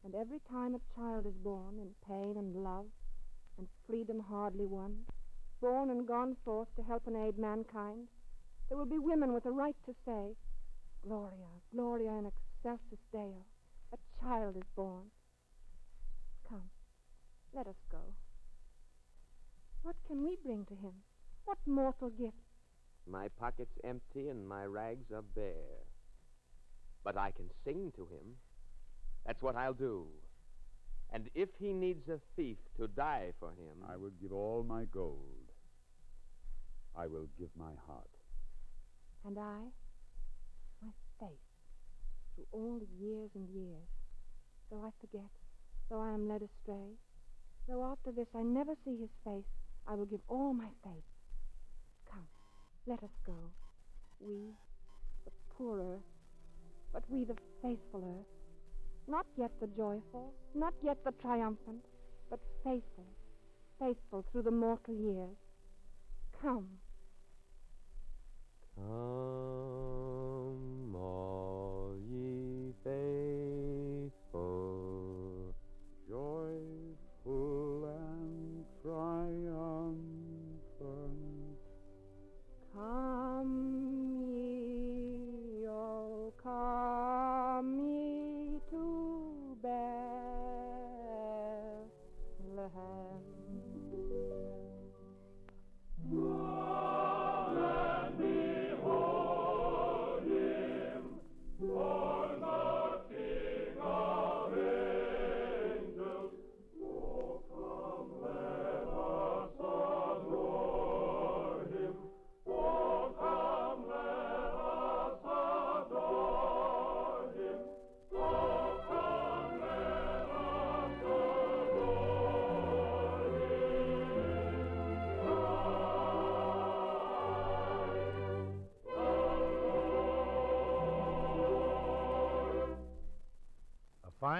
And 0.04 0.16
every 0.16 0.40
time 0.50 0.74
a 0.74 0.96
child 0.96 1.28
is 1.28 1.36
born 1.44 1.80
in 1.80 1.90
pain 2.08 2.38
and 2.38 2.56
love, 2.56 2.86
and 3.58 3.68
freedom 3.86 4.20
hardly 4.28 4.66
won, 4.66 5.06
born 5.60 5.92
and 5.92 6.08
gone 6.08 6.36
forth 6.44 6.74
to 6.76 6.84
help 6.84 7.06
and 7.06 7.18
aid 7.18 7.38
mankind, 7.38 8.08
there 8.72 8.78
will 8.78 8.86
be 8.86 8.98
women 8.98 9.34
with 9.34 9.46
a 9.46 9.52
right 9.52 9.76
to 9.86 9.94
say, 10.06 10.34
Gloria, 11.06 11.52
Gloria 11.76 12.12
in 12.12 12.26
excelsis 12.26 13.04
Deo, 13.12 13.44
a 13.92 13.98
child 14.24 14.56
is 14.56 14.64
born. 14.78 15.04
Come, 16.48 16.70
let 17.54 17.68
us 17.68 17.76
go. 17.92 17.98
What 19.84 19.98
can 20.08 20.24
we 20.24 20.38
bring 20.42 20.64
to 20.68 20.74
him? 20.76 20.94
What 21.44 21.58
mortal 21.66 22.12
gift? 22.12 22.38
My 23.06 23.28
pocket's 23.38 23.78
empty 23.84 24.30
and 24.30 24.48
my 24.48 24.64
rags 24.64 25.12
are 25.14 25.22
bare. 25.36 25.84
But 27.04 27.18
I 27.18 27.32
can 27.32 27.50
sing 27.66 27.92
to 27.98 28.04
him. 28.04 28.38
That's 29.26 29.42
what 29.42 29.58
I'll 29.58 29.74
do. 29.74 30.06
And 31.12 31.30
if 31.36 31.50
he 31.60 31.74
needs 31.74 32.08
a 32.08 32.22
thief 32.38 32.56
to 32.78 32.88
die 32.88 33.34
for 33.38 33.50
him. 33.50 33.84
I 33.92 33.98
will 33.98 34.14
give 34.22 34.32
all 34.32 34.64
my 34.66 34.86
gold. 34.86 35.52
I 36.98 37.08
will 37.08 37.28
give 37.38 37.50
my 37.58 37.74
heart. 37.86 38.21
And 39.26 39.38
I, 39.38 39.70
my 40.82 40.92
face, 41.20 41.48
through 42.34 42.48
all 42.52 42.80
the 42.80 43.06
years 43.06 43.30
and 43.36 43.48
years, 43.50 43.88
though 44.70 44.82
I 44.84 44.90
forget, 45.00 45.30
though 45.90 46.02
I 46.02 46.14
am 46.14 46.28
led 46.28 46.42
astray, 46.42 46.98
though 47.68 47.84
after 47.86 48.12
this 48.12 48.28
I 48.36 48.42
never 48.42 48.74
see 48.84 48.98
his 48.98 49.14
face, 49.24 49.46
I 49.88 49.94
will 49.94 50.06
give 50.06 50.22
all 50.28 50.54
my 50.54 50.70
faith. 50.84 51.06
Come, 52.10 52.28
let 52.88 53.04
us 53.04 53.16
go. 53.26 53.36
We, 54.20 54.56
the 55.26 55.32
poor 55.56 55.80
earth, 55.80 56.12
but 56.92 57.04
we 57.08 57.24
the 57.24 57.38
faithful 57.62 58.04
earth. 58.20 58.28
Not 59.08 59.26
yet 59.38 59.52
the 59.60 59.68
joyful, 59.68 60.34
not 60.56 60.74
yet 60.82 60.98
the 61.04 61.12
triumphant, 61.22 61.86
but 62.30 62.40
faithful, 62.64 63.06
faithful 63.80 64.26
through 64.32 64.44
the 64.44 64.52
mortal 64.52 64.96
years. 64.96 65.38
Come. 66.42 66.68
Come, 68.88 70.58
all 70.96 71.96
ye 72.10 72.74
faithful, 72.84 73.41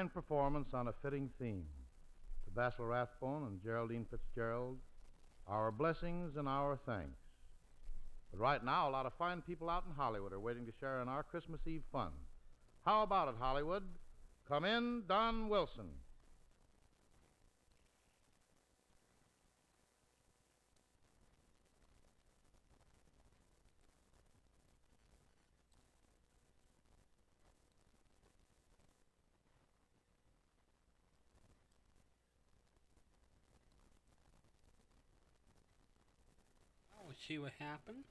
fine 0.02 0.10
performance 0.10 0.70
on 0.74 0.88
a 0.88 0.94
fitting 1.04 1.30
theme. 1.40 1.66
To 2.46 2.52
Basil 2.52 2.86
Rathbone 2.86 3.44
and 3.44 3.62
Geraldine 3.64 4.08
Fitzgerald, 4.10 4.78
our 5.48 5.72
blessings 5.72 6.38
and 6.38 6.48
our 6.48 6.80
thanks. 6.88 7.20
But 8.32 8.40
right 8.40 8.66
now, 8.66 8.90
a 8.90 8.92
lot 8.92 9.06
of 9.06 9.14
fine 9.20 9.44
people 9.44 9.70
out 9.70 9.84
in 9.88 9.94
Hollywood 9.96 10.34
are 10.34 10.40
waiting 10.40 10.66
to 10.66 10.72
share 10.80 11.02
in 11.02 11.08
our 11.08 11.22
Christmas 11.22 11.60
Eve 11.68 11.84
fun. 11.92 12.10
How 12.84 13.04
about 13.04 13.28
it, 13.28 13.36
Hollywood? 13.40 13.84
Come 14.48 14.66
in, 14.66 15.04
Don 15.08 15.50
Wilson. 15.50 15.90
See 37.28 37.38
what 37.38 37.52
happened. 37.60 38.04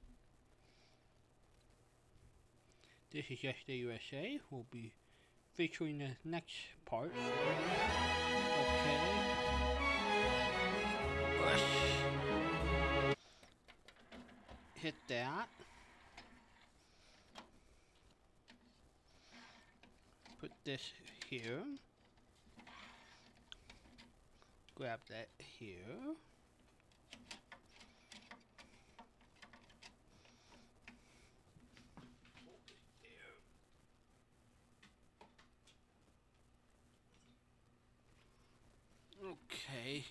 This 3.12 3.24
is 3.30 3.40
Just 3.40 3.58
the 3.66 3.74
USA. 3.74 4.38
We'll 4.50 4.66
be 4.70 4.92
featuring 5.54 5.98
the 5.98 6.10
next 6.24 6.54
part. 6.86 7.10
Okay. 7.12 9.00
Let's 11.44 11.62
hit 14.74 14.94
that. 15.08 15.48
Put 20.40 20.52
this 20.64 20.92
here. 21.28 21.64
Grab 24.76 25.00
that 25.10 25.28
here. 25.58 26.14
Okay. 39.22 40.04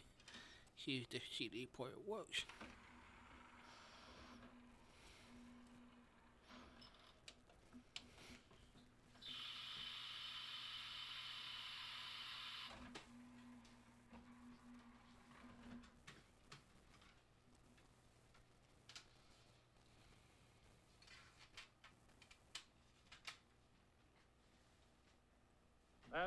See 0.90 0.98
if 1.04 1.10
the 1.12 1.22
CD 1.38 1.68
port 1.72 1.92
works. 2.08 2.46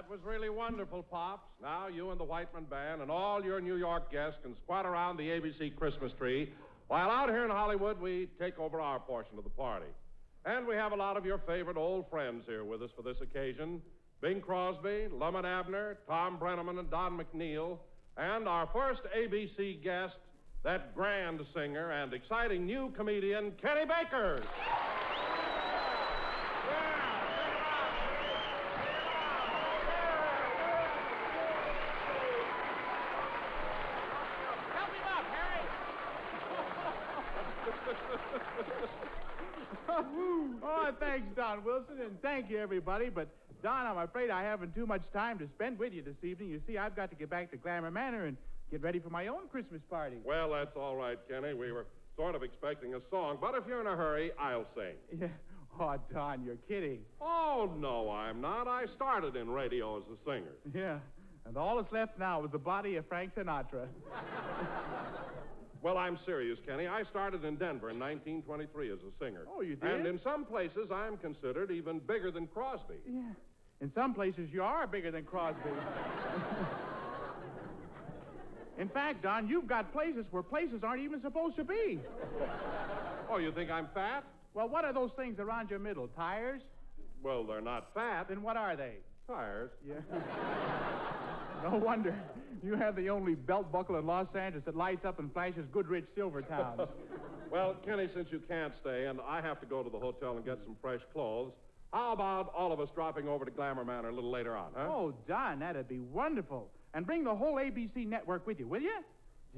That 0.02 0.10
was 0.10 0.24
really 0.24 0.50
wonderful, 0.50 1.04
Pops. 1.04 1.46
Now 1.62 1.86
you 1.86 2.10
and 2.10 2.18
the 2.18 2.24
Whiteman 2.24 2.64
Band 2.64 3.02
and 3.02 3.10
all 3.10 3.44
your 3.44 3.60
New 3.60 3.76
York 3.76 4.10
guests 4.10 4.36
can 4.42 4.56
squat 4.64 4.84
around 4.84 5.16
the 5.16 5.28
ABC 5.28 5.76
Christmas 5.76 6.10
tree 6.18 6.50
while 6.88 7.08
out 7.08 7.28
here 7.28 7.44
in 7.44 7.52
Hollywood 7.52 8.00
we 8.00 8.28
take 8.40 8.58
over 8.58 8.80
our 8.80 8.98
portion 8.98 9.38
of 9.38 9.44
the 9.44 9.50
party. 9.50 9.86
And 10.44 10.66
we 10.66 10.74
have 10.74 10.90
a 10.90 10.96
lot 10.96 11.16
of 11.16 11.24
your 11.24 11.38
favorite 11.46 11.76
old 11.76 12.10
friends 12.10 12.42
here 12.48 12.64
with 12.64 12.82
us 12.82 12.90
for 12.96 13.02
this 13.02 13.16
occasion. 13.22 13.80
Bing 14.20 14.40
Crosby, 14.40 15.06
Lum 15.12 15.36
and 15.36 15.46
Abner, 15.46 15.98
Tom 16.08 16.36
Breneman, 16.36 16.80
and 16.80 16.90
Don 16.90 17.16
McNeill, 17.16 17.78
and 18.16 18.48
our 18.48 18.68
first 18.72 19.02
ABC 19.16 19.84
guest, 19.84 20.16
that 20.64 20.96
grand 20.96 21.42
singer 21.54 21.92
and 21.92 22.12
exciting 22.12 22.66
new 22.66 22.92
comedian, 22.96 23.52
Kenny 23.62 23.84
Baker. 23.84 24.42
Help 34.74 34.90
him 34.90 35.04
up, 35.06 35.24
Harry! 35.32 35.62
oh, 40.62 40.90
thanks, 41.00 41.26
Don 41.52 41.64
Wilson, 41.64 42.00
and 42.00 42.22
thank 42.22 42.48
you, 42.48 42.58
everybody. 42.58 43.10
But, 43.10 43.28
Don, 43.62 43.86
I'm 43.86 43.98
afraid 43.98 44.30
I 44.30 44.42
haven't 44.42 44.74
too 44.74 44.86
much 44.86 45.02
time 45.12 45.38
to 45.38 45.46
spend 45.54 45.78
with 45.78 45.92
you 45.92 46.00
this 46.00 46.16
evening. 46.22 46.48
You 46.48 46.62
see, 46.66 46.78
I've 46.78 46.96
got 46.96 47.10
to 47.10 47.16
get 47.16 47.28
back 47.28 47.50
to 47.50 47.58
Glamour 47.58 47.90
Manor 47.90 48.24
and 48.24 48.38
get 48.70 48.80
ready 48.82 48.98
for 48.98 49.10
my 49.10 49.26
own 49.26 49.48
Christmas 49.50 49.82
party. 49.90 50.16
Well, 50.24 50.52
that's 50.52 50.74
all 50.76 50.96
right, 50.96 51.18
Kenny. 51.28 51.52
We 51.52 51.70
were 51.70 51.84
sort 52.16 52.34
of 52.34 52.42
expecting 52.42 52.94
a 52.94 53.00
song, 53.10 53.36
but 53.38 53.54
if 53.54 53.64
you're 53.68 53.82
in 53.82 53.86
a 53.86 53.94
hurry, 53.94 54.32
I'll 54.40 54.66
sing. 54.74 54.94
Yeah. 55.20 55.28
Oh, 55.80 55.96
Don, 56.12 56.42
you're 56.44 56.56
kidding. 56.68 57.00
Oh, 57.20 57.70
no, 57.78 58.10
I'm 58.10 58.40
not. 58.42 58.68
I 58.68 58.84
started 58.94 59.36
in 59.36 59.48
radio 59.50 59.96
as 59.96 60.02
a 60.04 60.16
singer. 60.30 60.52
Yeah. 60.74 60.98
And 61.46 61.56
all 61.56 61.76
that's 61.76 61.92
left 61.92 62.18
now 62.18 62.44
is 62.44 62.50
the 62.50 62.58
body 62.58 62.96
of 62.96 63.06
Frank 63.08 63.34
Sinatra. 63.34 63.88
Well, 65.82 65.98
I'm 65.98 66.16
serious, 66.24 66.58
Kenny. 66.64 66.86
I 66.86 67.02
started 67.10 67.44
in 67.44 67.56
Denver 67.56 67.90
in 67.90 67.98
1923 67.98 68.92
as 68.92 68.98
a 69.00 69.24
singer. 69.24 69.46
Oh, 69.52 69.62
you 69.62 69.74
did? 69.74 69.90
And 69.90 70.06
in 70.06 70.20
some 70.22 70.44
places, 70.44 70.90
I'm 70.94 71.16
considered 71.16 71.72
even 71.72 71.98
bigger 71.98 72.30
than 72.30 72.46
Crosby. 72.46 72.94
Yeah. 73.04 73.22
In 73.80 73.92
some 73.92 74.14
places, 74.14 74.48
you 74.52 74.62
are 74.62 74.86
bigger 74.86 75.10
than 75.10 75.24
Crosby. 75.24 75.70
In 78.78 78.88
fact, 78.88 79.24
Don, 79.24 79.48
you've 79.48 79.66
got 79.66 79.92
places 79.92 80.24
where 80.30 80.42
places 80.44 80.84
aren't 80.84 81.02
even 81.02 81.20
supposed 81.20 81.56
to 81.56 81.64
be. 81.64 82.00
Oh, 83.28 83.38
you 83.38 83.50
think 83.52 83.70
I'm 83.70 83.88
fat? 83.92 84.24
Well, 84.54 84.68
what 84.68 84.84
are 84.84 84.92
those 84.92 85.10
things 85.16 85.40
around 85.40 85.68
your 85.68 85.80
middle? 85.80 86.06
Tires? 86.08 86.62
Well, 87.24 87.44
they're 87.44 87.60
not 87.60 87.92
fat. 87.92 88.28
Then 88.28 88.42
what 88.42 88.56
are 88.56 88.76
they? 88.76 88.94
Tires. 89.32 89.70
Yeah. 89.86 89.94
no 91.70 91.78
wonder. 91.78 92.14
You 92.62 92.74
have 92.74 92.96
the 92.96 93.08
only 93.08 93.34
belt 93.34 93.72
buckle 93.72 93.96
in 93.98 94.06
Los 94.06 94.26
Angeles 94.36 94.64
that 94.66 94.76
lights 94.76 95.04
up 95.04 95.18
and 95.18 95.32
flashes 95.32 95.64
Goodrich 95.72 96.04
Silvertown. 96.14 96.86
well, 97.50 97.76
Kenny, 97.84 98.08
since 98.14 98.28
you 98.30 98.40
can't 98.46 98.72
stay 98.80 99.06
and 99.06 99.20
I 99.26 99.40
have 99.40 99.58
to 99.60 99.66
go 99.66 99.82
to 99.82 99.90
the 99.90 99.98
hotel 99.98 100.36
and 100.36 100.44
get 100.44 100.58
some 100.64 100.76
fresh 100.82 101.00
clothes, 101.12 101.52
how 101.92 102.12
about 102.12 102.52
all 102.56 102.72
of 102.72 102.80
us 102.80 102.88
dropping 102.94 103.26
over 103.28 103.44
to 103.44 103.50
Glamour 103.50 103.84
Manor 103.84 104.10
a 104.10 104.14
little 104.14 104.30
later 104.30 104.56
on, 104.56 104.70
huh? 104.74 104.86
Oh, 104.88 105.14
Don, 105.26 105.60
that'd 105.60 105.88
be 105.88 105.98
wonderful. 105.98 106.68
And 106.94 107.06
bring 107.06 107.24
the 107.24 107.34
whole 107.34 107.54
ABC 107.54 108.06
network 108.06 108.46
with 108.46 108.58
you, 108.58 108.66
will 108.66 108.80
you? 108.80 109.02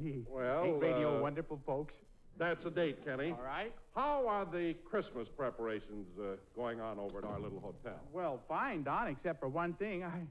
Gee, 0.01 0.22
Well, 0.28 0.64
ain't 0.64 0.82
radio 0.82 1.18
uh, 1.18 1.20
wonderful, 1.20 1.60
folks? 1.66 1.94
That's 2.39 2.65
a 2.66 2.70
date, 2.70 3.05
Kenny. 3.05 3.31
All 3.31 3.44
right. 3.44 3.73
How 3.94 4.27
are 4.27 4.44
the 4.44 4.74
Christmas 4.90 5.28
preparations 5.36 6.06
uh, 6.19 6.36
going 6.56 6.81
on 6.81 6.98
over 6.98 7.19
at 7.19 7.24
our 7.24 7.39
little 7.39 7.61
hotel? 7.61 8.01
Well, 8.12 8.40
fine, 8.48 8.82
Don, 8.82 9.09
except 9.09 9.39
for 9.40 9.48
one 9.48 9.74
thing. 9.74 10.02
I 10.02 10.23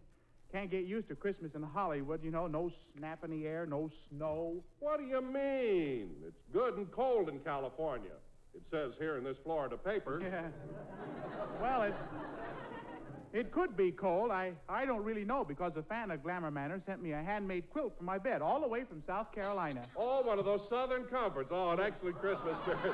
can't 0.51 0.69
get 0.69 0.83
used 0.85 1.07
to 1.07 1.15
Christmas 1.15 1.51
in 1.55 1.63
Hollywood. 1.63 2.23
You 2.23 2.31
know, 2.31 2.47
no 2.47 2.71
snap 2.97 3.23
in 3.23 3.31
the 3.31 3.47
air, 3.47 3.65
no 3.65 3.89
snow. 4.09 4.55
What 4.79 4.99
do 4.99 5.05
you 5.05 5.21
mean? 5.21 6.09
It's 6.27 6.41
good 6.51 6.75
and 6.77 6.91
cold 6.91 7.29
in 7.29 7.39
California. 7.39 8.11
It 8.53 8.61
says 8.69 8.91
here 8.99 9.17
in 9.17 9.23
this 9.23 9.37
Florida 9.43 9.77
paper. 9.77 10.21
Yeah. 10.31 10.49
Well, 11.61 11.83
it 11.83 11.93
it 13.33 13.51
could 13.51 13.75
be 13.75 13.91
cold. 13.91 14.29
I 14.29 14.51
I 14.69 14.85
don't 14.85 15.03
really 15.03 15.25
know 15.25 15.43
because 15.43 15.73
a 15.75 15.81
fan 15.83 16.11
of 16.11 16.21
Glamour 16.21 16.51
Manor 16.51 16.81
sent 16.85 17.01
me 17.01 17.13
a 17.13 17.21
handmade 17.21 17.69
quilt 17.71 17.93
for 17.97 18.03
my 18.03 18.19
bed 18.19 18.43
all 18.43 18.61
the 18.61 18.67
way 18.67 18.83
from 18.83 19.01
South 19.07 19.33
Carolina. 19.33 19.85
Oh, 19.97 20.21
one 20.21 20.37
of 20.37 20.45
those 20.45 20.61
Southern 20.69 21.05
comforts. 21.05 21.49
Oh, 21.51 21.71
an 21.71 21.79
excellent 21.79 22.19
Christmas 22.19 22.55
spirit. 22.61 22.93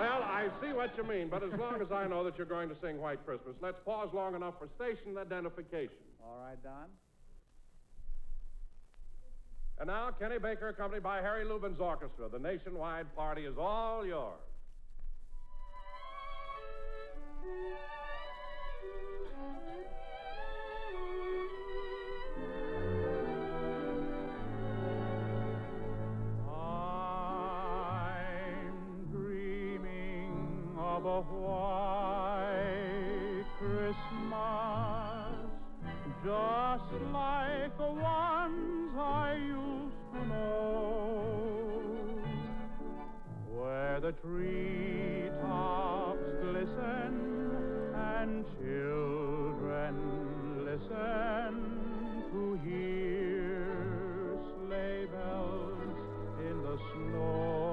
well, 0.00 0.22
I 0.24 0.48
see 0.60 0.72
what 0.72 0.96
you 0.96 1.04
mean, 1.04 1.28
but 1.28 1.44
as 1.44 1.52
long 1.58 1.80
as 1.80 1.92
I 1.92 2.08
know 2.08 2.24
that 2.24 2.36
you're 2.36 2.46
going 2.46 2.68
to 2.68 2.76
sing 2.82 3.00
White 3.00 3.24
Christmas, 3.24 3.54
let's 3.62 3.78
pause 3.84 4.08
long 4.12 4.34
enough 4.34 4.54
for 4.58 4.68
station 4.74 5.16
identification. 5.16 6.02
All 6.20 6.38
right, 6.44 6.60
Don. 6.62 6.86
And 9.78 9.86
now, 9.86 10.10
Kenny 10.18 10.38
Baker, 10.38 10.68
accompanied 10.70 11.04
by 11.04 11.18
Harry 11.22 11.44
Lubin's 11.44 11.78
orchestra. 11.78 12.28
The 12.28 12.40
nationwide 12.40 13.14
party 13.14 13.46
is 13.46 13.54
all 13.56 14.04
yours. 14.04 14.40
The 37.78 37.84
ones 37.84 38.94
I 38.98 39.34
used 39.34 40.12
to 40.12 40.26
know, 40.26 41.28
where 43.52 44.00
the 44.00 44.12
treetops 44.12 45.38
glisten 46.42 47.37
and 48.28 48.44
children 48.60 49.94
listen 50.64 51.54
to 52.30 52.58
hear 52.62 54.38
sleigh 54.66 55.06
bells 55.06 55.96
in 56.46 56.62
the 56.62 56.76
snow. 56.92 57.67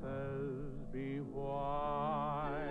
Christmases 0.00 0.72
be 0.92 1.18
white. 1.32 2.70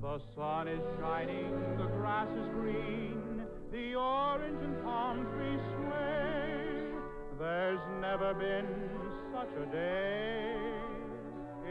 The 0.00 0.20
sun 0.34 0.68
is 0.68 0.80
shining, 1.00 1.50
the 1.78 1.86
grass 1.86 2.28
is 2.28 2.48
green, 2.54 3.42
the 3.70 3.94
orange 3.94 4.62
and 4.62 4.82
palm 4.82 5.26
trees 5.34 5.60
sway. 5.76 6.84
There's 7.38 7.80
never 8.00 8.34
been 8.34 8.66
such 9.32 9.48
a 9.56 9.66
day 9.72 10.56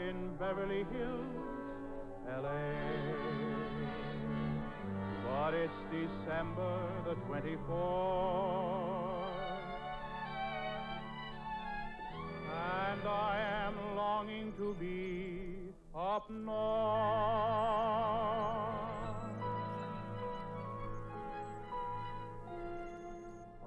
in 0.08 0.34
Beverly 0.38 0.84
Hills, 0.92 1.26
L.A. 2.28 3.42
But 5.24 5.54
it's 5.54 5.72
December 5.90 6.78
the 7.04 7.14
24th, 7.26 8.91
and 13.02 13.08
I 13.08 13.66
am 13.66 13.74
longing 13.96 14.52
to 14.58 14.76
be 14.78 15.72
up 15.94 16.30
north. 16.30 16.52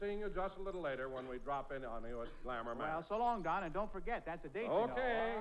seeing 0.00 0.18
you 0.18 0.30
just 0.34 0.54
a 0.58 0.62
little 0.62 0.80
later 0.80 1.08
when 1.08 1.28
we 1.28 1.38
drop 1.38 1.72
in 1.72 1.84
on 1.84 2.02
you 2.08 2.22
at 2.22 2.28
Glamour 2.42 2.74
Manor. 2.74 2.90
Well, 2.90 3.04
so 3.08 3.18
long, 3.18 3.42
Don, 3.42 3.64
and 3.64 3.72
don't 3.74 3.92
forget, 3.92 4.24
that's 4.24 4.44
a 4.44 4.48
date. 4.48 4.62
you 4.64 4.68
know. 4.68 4.88
Okay. 4.92 5.34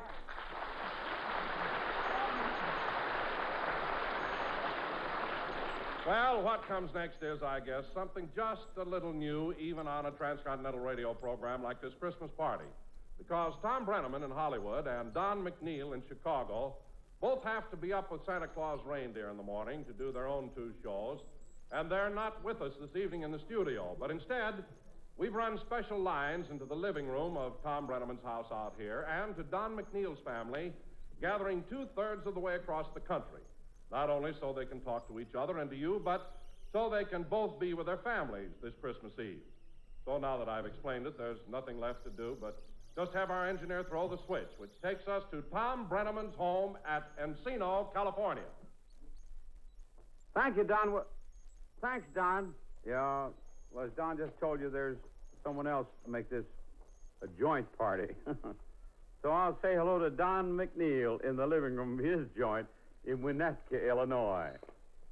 Well, 6.07 6.41
what 6.41 6.67
comes 6.67 6.91
next 6.95 7.21
is, 7.21 7.43
I 7.43 7.59
guess, 7.59 7.83
something 7.93 8.29
just 8.35 8.61
a 8.77 8.83
little 8.83 9.13
new, 9.13 9.53
even 9.59 9.87
on 9.87 10.07
a 10.07 10.11
transcontinental 10.11 10.79
radio 10.79 11.13
program 11.13 11.61
like 11.61 11.81
this 11.81 11.93
Christmas 11.99 12.31
party. 12.35 12.65
Because 13.17 13.53
Tom 13.61 13.85
Breneman 13.85 14.23
in 14.23 14.31
Hollywood 14.31 14.87
and 14.87 15.13
Don 15.13 15.45
McNeill 15.45 15.93
in 15.93 16.01
Chicago 16.07 16.75
both 17.21 17.43
have 17.43 17.69
to 17.69 17.77
be 17.77 17.91
up 17.93 18.11
with 18.11 18.21
Santa 18.25 18.47
Claus 18.47 18.79
reindeer 18.85 19.29
in 19.29 19.37
the 19.37 19.43
morning 19.43 19.83
to 19.85 19.93
do 19.93 20.11
their 20.11 20.25
own 20.25 20.49
two 20.55 20.71
shows, 20.81 21.19
and 21.71 21.89
they're 21.91 22.09
not 22.09 22.43
with 22.43 22.61
us 22.61 22.73
this 22.79 23.01
evening 23.01 23.23
in 23.23 23.31
the 23.31 23.39
studio. 23.45 23.95
But 23.99 24.11
instead, 24.11 24.63
we've 25.17 25.33
run 25.33 25.59
special 25.65 25.99
lines 25.99 26.47
into 26.49 26.65
the 26.65 26.75
living 26.75 27.07
room 27.07 27.37
of 27.37 27.61
Tom 27.63 27.85
Breneman's 27.85 28.23
house 28.23 28.47
out 28.51 28.73
here 28.77 29.05
and 29.09 29.35
to 29.37 29.43
Don 29.43 29.77
McNeill's 29.77 30.19
family, 30.25 30.73
gathering 31.21 31.63
two 31.69 31.85
thirds 31.95 32.25
of 32.25 32.33
the 32.33 32.39
way 32.39 32.55
across 32.55 32.87
the 32.93 32.99
country. 32.99 33.41
Not 33.91 34.09
only 34.09 34.31
so 34.39 34.53
they 34.53 34.65
can 34.65 34.81
talk 34.81 35.07
to 35.07 35.19
each 35.19 35.35
other 35.37 35.59
and 35.59 35.69
to 35.69 35.75
you, 35.75 36.01
but 36.03 36.37
so 36.71 36.89
they 36.89 37.03
can 37.03 37.23
both 37.23 37.59
be 37.59 37.73
with 37.73 37.87
their 37.87 37.97
families 37.97 38.49
this 38.61 38.73
Christmas 38.81 39.11
Eve. 39.19 39.41
So 40.05 40.17
now 40.17 40.37
that 40.37 40.49
I've 40.49 40.65
explained 40.65 41.05
it, 41.07 41.17
there's 41.17 41.39
nothing 41.51 41.79
left 41.79 42.03
to 42.03 42.09
do 42.09 42.37
but 42.39 42.61
just 42.95 43.13
have 43.13 43.29
our 43.29 43.47
engineer 43.47 43.85
throw 43.87 44.07
the 44.07 44.17
switch, 44.25 44.49
which 44.57 44.71
takes 44.83 45.07
us 45.07 45.23
to 45.31 45.41
Tom 45.53 45.87
Breneman's 45.87 46.35
home 46.35 46.77
at 46.87 47.03
Encino, 47.17 47.93
California. 47.93 48.43
Thank 50.35 50.57
you, 50.57 50.63
Don. 50.63 51.01
Well, 51.81 51.91
Thanks, 51.91 52.07
Don. 52.15 52.53
Yeah, 52.87 53.27
well, 53.71 53.85
as 53.85 53.91
Don 53.95 54.17
just 54.17 54.37
told 54.39 54.59
you, 54.61 54.69
there's 54.69 54.97
someone 55.43 55.67
else 55.67 55.87
to 56.05 56.11
make 56.11 56.29
this 56.29 56.45
a 57.21 57.27
joint 57.39 57.65
party. 57.77 58.13
so 59.21 59.29
I'll 59.31 59.57
say 59.61 59.75
hello 59.75 59.99
to 59.99 60.09
Don 60.09 60.51
McNeill 60.51 61.23
in 61.27 61.35
the 61.35 61.45
living 61.45 61.75
room 61.75 61.99
of 61.99 62.05
his 62.05 62.27
joint 62.37 62.67
in 63.05 63.19
Winnetka, 63.19 63.87
Illinois. 63.87 64.51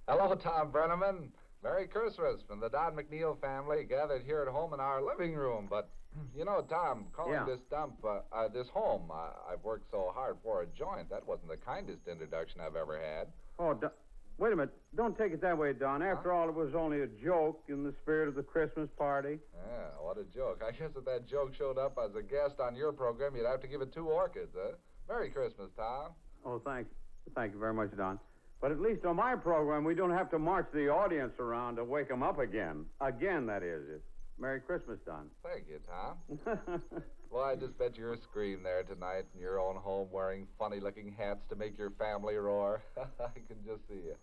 Hello, 0.07 0.35
Tom 0.35 0.71
Breneman. 0.71 1.29
Merry 1.63 1.87
Christmas 1.87 2.39
from 2.47 2.59
the 2.59 2.69
Don 2.69 2.95
McNeill 2.95 3.39
family 3.41 3.83
gathered 3.83 4.23
here 4.25 4.41
at 4.41 4.47
home 4.47 4.73
in 4.73 4.79
our 4.79 5.01
living 5.03 5.33
room. 5.35 5.67
But, 5.69 5.89
you 6.35 6.45
know, 6.45 6.61
Tom, 6.69 7.07
calling 7.13 7.33
Yeah. 7.33 7.45
this 7.45 7.59
dump, 7.69 7.95
uh, 8.05 8.19
uh, 8.31 8.47
this 8.47 8.67
home, 8.69 9.11
uh, 9.11 9.31
I've 9.51 9.63
worked 9.63 9.89
so 9.91 10.11
hard 10.13 10.37
for 10.43 10.61
a 10.61 10.65
joint. 10.67 11.09
That 11.09 11.27
wasn't 11.27 11.49
the 11.49 11.57
kindest 11.57 12.07
introduction 12.07 12.61
I've 12.61 12.75
ever 12.75 12.97
had. 12.97 13.27
Oh, 13.59 13.73
Don, 13.73 13.91
wait 14.37 14.53
a 14.53 14.55
minute. 14.55 14.73
Don't 14.95 15.17
take 15.17 15.31
it 15.33 15.41
that 15.41 15.57
way, 15.57 15.73
Don. 15.73 16.01
After 16.01 16.31
all, 16.31 16.49
it 16.49 16.55
was 16.55 16.73
only 16.75 17.01
a 17.01 17.07
joke 17.07 17.63
in 17.67 17.83
the 17.83 17.93
spirit 18.01 18.27
of 18.27 18.35
the 18.35 18.43
Christmas 18.43 18.89
party. 18.97 19.39
Yeah, 19.53 20.01
what 20.01 20.17
a 20.17 20.23
joke. 20.35 20.61
I 20.65 20.71
guess 20.71 20.91
if 20.95 21.05
that 21.05 21.27
joke 21.27 21.53
showed 21.55 21.77
up 21.77 21.97
as 22.03 22.15
a 22.15 22.23
guest 22.23 22.59
on 22.59 22.75
your 22.75 22.91
program, 22.91 23.35
you'd 23.35 23.45
have 23.45 23.61
to 23.61 23.67
give 23.67 23.81
it 23.81 23.93
two 23.93 24.07
orchids, 24.09 24.51
huh? 24.55 24.73
Merry 25.07 25.29
Christmas, 25.29 25.69
Tom. 25.75 26.11
Oh, 26.45 26.59
thank, 26.65 26.87
thank 27.35 27.53
you 27.53 27.59
very 27.59 27.73
much, 27.73 27.95
Don. 27.95 28.19
But 28.61 28.71
at 28.71 28.79
least 28.81 29.05
on 29.05 29.15
my 29.17 29.35
program, 29.35 29.83
we 29.83 29.93
don't 29.93 30.11
have 30.11 30.31
to 30.31 30.39
march 30.39 30.67
the 30.73 30.89
audience 30.89 31.33
around 31.39 31.75
to 31.75 31.83
wake 31.83 32.07
them 32.07 32.23
up 32.23 32.39
again. 32.39 32.85
Again, 33.01 33.45
that 33.45 33.61
is. 33.61 34.01
Merry 34.39 34.59
Christmas, 34.59 34.99
Don. 35.05 35.27
Thank 35.43 35.65
you, 35.67 35.79
Tom. 35.87 36.81
well, 37.31 37.43
I 37.43 37.55
just 37.55 37.77
bet 37.77 37.97
you're 37.97 38.13
a 38.13 38.17
scream 38.21 38.63
there 38.63 38.83
tonight 38.83 39.25
in 39.35 39.41
your 39.41 39.59
own 39.59 39.75
home 39.75 40.07
wearing 40.11 40.47
funny 40.57 40.79
looking 40.79 41.13
hats 41.17 41.41
to 41.49 41.55
make 41.55 41.77
your 41.77 41.91
family 41.91 42.35
roar. 42.35 42.81
I 42.97 43.29
can 43.47 43.57
just 43.65 43.87
see 43.87 43.95
you. 44.05 44.15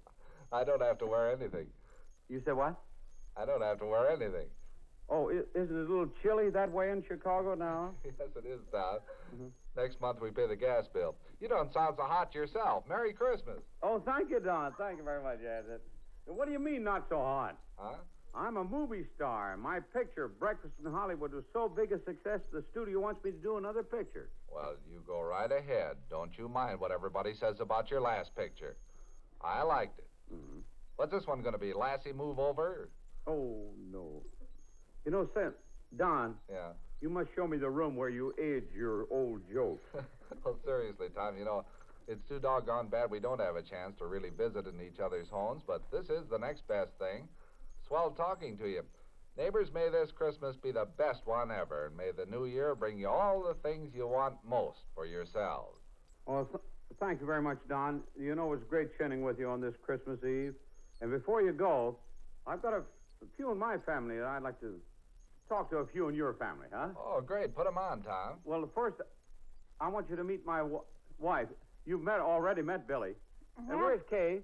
I 0.52 0.64
don't 0.64 0.82
have 0.82 0.98
to 0.98 1.06
wear 1.06 1.32
anything. 1.32 1.66
You 2.28 2.40
said 2.44 2.54
what? 2.54 2.74
I 3.36 3.44
don't 3.44 3.62
have 3.62 3.78
to 3.80 3.86
wear 3.86 4.10
anything. 4.10 4.46
Oh, 5.10 5.28
isn't 5.28 5.46
it 5.54 5.70
a 5.70 5.80
little 5.80 6.08
chilly 6.22 6.48
that 6.50 6.70
way 6.70 6.90
in 6.90 7.02
Chicago 7.06 7.54
now? 7.54 7.90
yes, 8.04 8.28
it 8.36 8.46
is, 8.48 8.60
Tom. 8.72 8.98
Mm-hmm. 9.34 9.46
Next 9.76 10.00
month 10.00 10.20
we 10.22 10.30
pay 10.30 10.46
the 10.46 10.56
gas 10.56 10.84
bill. 10.92 11.14
You 11.40 11.48
don't 11.48 11.72
sound 11.74 11.96
so 11.98 12.04
hot 12.04 12.34
yourself. 12.34 12.84
Merry 12.88 13.12
Christmas. 13.12 13.58
Oh, 13.82 14.00
thank 14.06 14.30
you, 14.30 14.40
Don. 14.40 14.72
Thank 14.78 14.98
you 14.98 15.04
very 15.04 15.22
much. 15.22 15.38
It- 15.42 15.82
What 16.26 16.46
do 16.46 16.52
you 16.52 16.58
mean, 16.60 16.84
not 16.84 17.04
so 17.10 17.18
hot? 17.18 17.58
Huh? 17.76 17.96
I'm 18.36 18.56
a 18.56 18.64
movie 18.64 19.04
star. 19.14 19.56
My 19.56 19.78
picture, 19.80 20.26
Breakfast 20.28 20.74
in 20.84 20.90
Hollywood, 20.90 21.32
was 21.32 21.44
so 21.52 21.68
big 21.68 21.92
a 21.92 21.98
success, 22.04 22.40
the 22.52 22.64
studio 22.72 22.98
wants 23.00 23.22
me 23.24 23.30
to 23.30 23.36
do 23.36 23.56
another 23.58 23.82
picture. 23.82 24.28
Well, 24.52 24.74
you 24.90 25.02
go 25.06 25.20
right 25.20 25.50
ahead. 25.50 25.96
Don't 26.10 26.36
you 26.36 26.48
mind 26.48 26.80
what 26.80 26.90
everybody 26.90 27.34
says 27.34 27.60
about 27.60 27.90
your 27.90 28.00
last 28.00 28.34
picture. 28.34 28.76
I 29.40 29.62
liked 29.62 29.98
it. 29.98 30.08
Mm-hmm. 30.34 30.60
What's 30.96 31.12
this 31.12 31.26
one 31.26 31.42
going 31.42 31.52
to 31.54 31.58
be? 31.60 31.72
Lassie 31.72 32.12
Move 32.12 32.38
Over? 32.38 32.88
Oh, 33.26 33.66
no. 33.92 34.22
You 35.04 35.12
know, 35.12 35.28
Sam, 35.34 35.52
Don, 35.96 36.34
Yeah. 36.50 36.70
you 37.00 37.10
must 37.10 37.28
show 37.36 37.46
me 37.46 37.56
the 37.58 37.70
room 37.70 37.94
where 37.96 38.08
you 38.08 38.34
age 38.40 38.64
your 38.76 39.06
old 39.10 39.42
jokes. 39.52 39.84
well, 40.44 40.58
seriously, 40.64 41.08
Tom, 41.14 41.36
you 41.38 41.44
know, 41.44 41.64
it's 42.08 42.26
too 42.28 42.38
doggone 42.38 42.88
bad 42.88 43.10
we 43.10 43.20
don't 43.20 43.40
have 43.40 43.56
a 43.56 43.62
chance 43.62 43.96
to 43.98 44.06
really 44.06 44.30
visit 44.30 44.66
in 44.66 44.80
each 44.80 45.00
other's 45.00 45.28
homes, 45.30 45.62
but 45.66 45.82
this 45.92 46.06
is 46.10 46.26
the 46.30 46.38
next 46.38 46.66
best 46.68 46.90
thing. 46.98 47.28
Swell 47.88 48.10
talking 48.12 48.56
to 48.58 48.66
you. 48.68 48.82
Neighbors, 49.36 49.68
may 49.74 49.88
this 49.88 50.10
Christmas 50.12 50.56
be 50.56 50.70
the 50.70 50.86
best 50.96 51.26
one 51.26 51.50
ever, 51.50 51.86
and 51.86 51.96
may 51.96 52.10
the 52.16 52.26
new 52.26 52.44
year 52.46 52.74
bring 52.74 52.98
you 52.98 53.08
all 53.08 53.42
the 53.42 53.54
things 53.68 53.92
you 53.94 54.06
want 54.06 54.36
most 54.48 54.78
for 54.94 55.06
yourselves. 55.06 55.76
Well, 56.26 56.44
th- 56.44 56.62
thank 57.00 57.20
you 57.20 57.26
very 57.26 57.42
much, 57.42 57.58
Don. 57.68 58.02
You 58.18 58.34
know, 58.36 58.52
it's 58.52 58.62
great 58.64 58.96
chinning 58.96 59.22
with 59.22 59.38
you 59.38 59.48
on 59.48 59.60
this 59.60 59.74
Christmas 59.84 60.18
Eve. 60.24 60.54
And 61.00 61.10
before 61.10 61.42
you 61.42 61.52
go, 61.52 61.98
I've 62.46 62.62
got 62.62 62.74
a, 62.74 62.78
a 62.78 63.26
few 63.36 63.50
in 63.50 63.58
my 63.58 63.76
family 63.78 64.16
that 64.18 64.26
I'd 64.26 64.42
like 64.42 64.60
to 64.60 64.80
talk 65.48 65.68
to 65.70 65.78
a 65.78 65.86
few 65.86 66.08
in 66.08 66.14
your 66.14 66.34
family, 66.34 66.68
huh? 66.72 66.88
Oh, 66.96 67.20
great. 67.20 67.54
Put 67.56 67.66
'em 67.66 67.76
on, 67.76 68.02
Tom. 68.02 68.38
Well, 68.44 68.70
first, 68.74 68.96
I 69.80 69.88
want 69.88 70.08
you 70.08 70.16
to 70.16 70.24
meet 70.24 70.46
my 70.46 70.58
w- 70.58 70.80
wife. 71.18 71.48
You've 71.84 72.02
met 72.02 72.20
already 72.20 72.62
met 72.62 72.86
Billy. 72.86 73.14
Mm-hmm. 73.60 73.70
And 73.72 73.80
where's 73.80 74.00
Kay? 74.08 74.40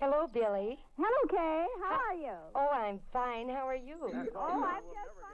Hello, 0.00 0.26
Billy. 0.32 0.76
Hello, 0.96 1.20
Kay. 1.30 1.66
How 1.82 1.98
are 2.10 2.14
you? 2.14 2.34
Oh, 2.54 2.68
I'm 2.72 3.00
fine. 3.12 3.48
How 3.48 3.66
are 3.66 3.76
you? 3.76 3.96
Oh, 4.34 4.64
I'm 4.66 4.82
just 4.90 5.14
fine. 5.22 5.32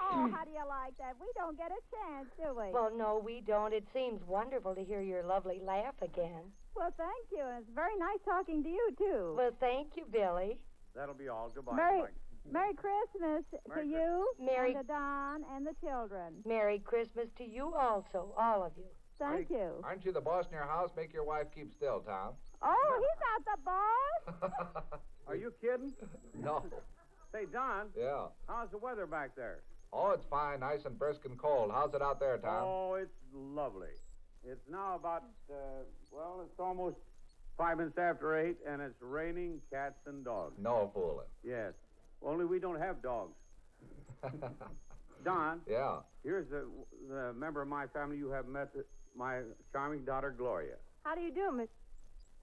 oh, 0.00 0.30
how 0.32 0.44
do 0.44 0.50
you 0.50 0.64
like 0.68 0.96
that? 0.98 1.14
We 1.20 1.26
don't 1.34 1.58
get 1.58 1.70
a 1.72 1.80
chance, 1.90 2.28
do 2.38 2.56
we? 2.56 2.70
Well, 2.72 2.90
no, 2.96 3.20
we 3.22 3.42
don't. 3.46 3.72
It 3.74 3.84
seems 3.92 4.20
wonderful 4.26 4.74
to 4.74 4.84
hear 4.84 5.02
your 5.02 5.24
lovely 5.24 5.60
laugh 5.64 5.94
again. 6.00 6.52
Well, 6.74 6.92
thank 6.96 7.26
you. 7.32 7.44
It's 7.58 7.68
very 7.74 7.96
nice 7.98 8.18
talking 8.24 8.62
to 8.62 8.68
you, 8.68 8.90
too. 8.96 9.34
Well, 9.36 9.50
thank 9.60 9.88
you, 9.96 10.04
Billy. 10.10 10.58
That'll 10.94 11.14
be 11.14 11.28
all. 11.28 11.50
Goodbye. 11.54 11.76
Merry, 11.76 12.00
Goodbye. 12.44 12.60
Merry 12.60 12.74
Christmas 12.74 13.44
Merry 13.68 13.82
to 13.82 13.88
you 13.92 14.28
Merry- 14.40 14.74
and 14.74 14.82
to 14.82 14.86
Don 14.86 15.44
and 15.54 15.66
the 15.66 15.74
children. 15.84 16.34
Merry 16.46 16.78
Christmas 16.78 17.26
to 17.38 17.44
you 17.44 17.74
also, 17.74 18.32
all 18.38 18.62
of 18.64 18.72
you. 18.76 18.84
Thank 19.18 19.50
you. 19.50 19.70
Aren't 19.82 20.04
you 20.04 20.12
the 20.12 20.20
boss 20.20 20.46
in 20.46 20.52
your 20.52 20.66
house? 20.66 20.90
Make 20.96 21.12
your 21.12 21.24
wife 21.24 21.46
keep 21.54 21.72
still, 21.74 22.00
Tom. 22.00 22.34
Oh, 22.62 23.00
he's 23.00 23.20
not 23.26 24.40
the 24.40 24.50
boss. 24.50 25.00
Are 25.26 25.36
you 25.36 25.52
kidding? 25.60 25.92
No. 26.38 26.62
Say, 27.32 27.44
Don, 27.52 27.86
Yeah. 27.96 28.26
how's 28.48 28.70
the 28.70 28.78
weather 28.78 29.06
back 29.06 29.34
there? 29.36 29.60
Oh, 29.92 30.10
it's 30.10 30.24
fine, 30.30 30.60
nice 30.60 30.84
and 30.84 30.98
brisk 30.98 31.24
and 31.24 31.38
cold. 31.38 31.70
How's 31.72 31.94
it 31.94 32.02
out 32.02 32.20
there, 32.20 32.36
Tom? 32.38 32.62
Oh, 32.64 32.94
it's 32.94 33.14
lovely. 33.32 33.88
It's 34.44 34.60
now 34.70 34.94
about, 34.96 35.22
uh, 35.50 35.54
well, 36.12 36.42
it's 36.44 36.58
almost 36.60 36.96
five 37.58 37.78
minutes 37.78 37.98
after 37.98 38.36
eight, 38.38 38.56
and 38.68 38.80
it's 38.82 39.00
raining 39.00 39.60
cats 39.72 39.98
and 40.06 40.24
dogs. 40.24 40.54
No 40.60 40.90
fooling. 40.94 41.26
Yes. 41.42 41.72
Only 42.22 42.44
we 42.44 42.58
don't 42.58 42.78
have 42.80 43.02
dogs. 43.02 43.34
Don, 45.24 45.60
Yeah. 45.68 45.96
here's 46.22 46.48
the, 46.48 46.66
the 47.08 47.32
member 47.32 47.62
of 47.62 47.68
my 47.68 47.86
family 47.88 48.16
you 48.16 48.30
have 48.30 48.46
met, 48.46 48.68
my 49.16 49.40
charming 49.72 50.04
daughter, 50.04 50.34
Gloria. 50.36 50.74
How 51.02 51.14
do 51.14 51.20
you 51.20 51.32
do, 51.32 51.50
Miss? 51.52 51.68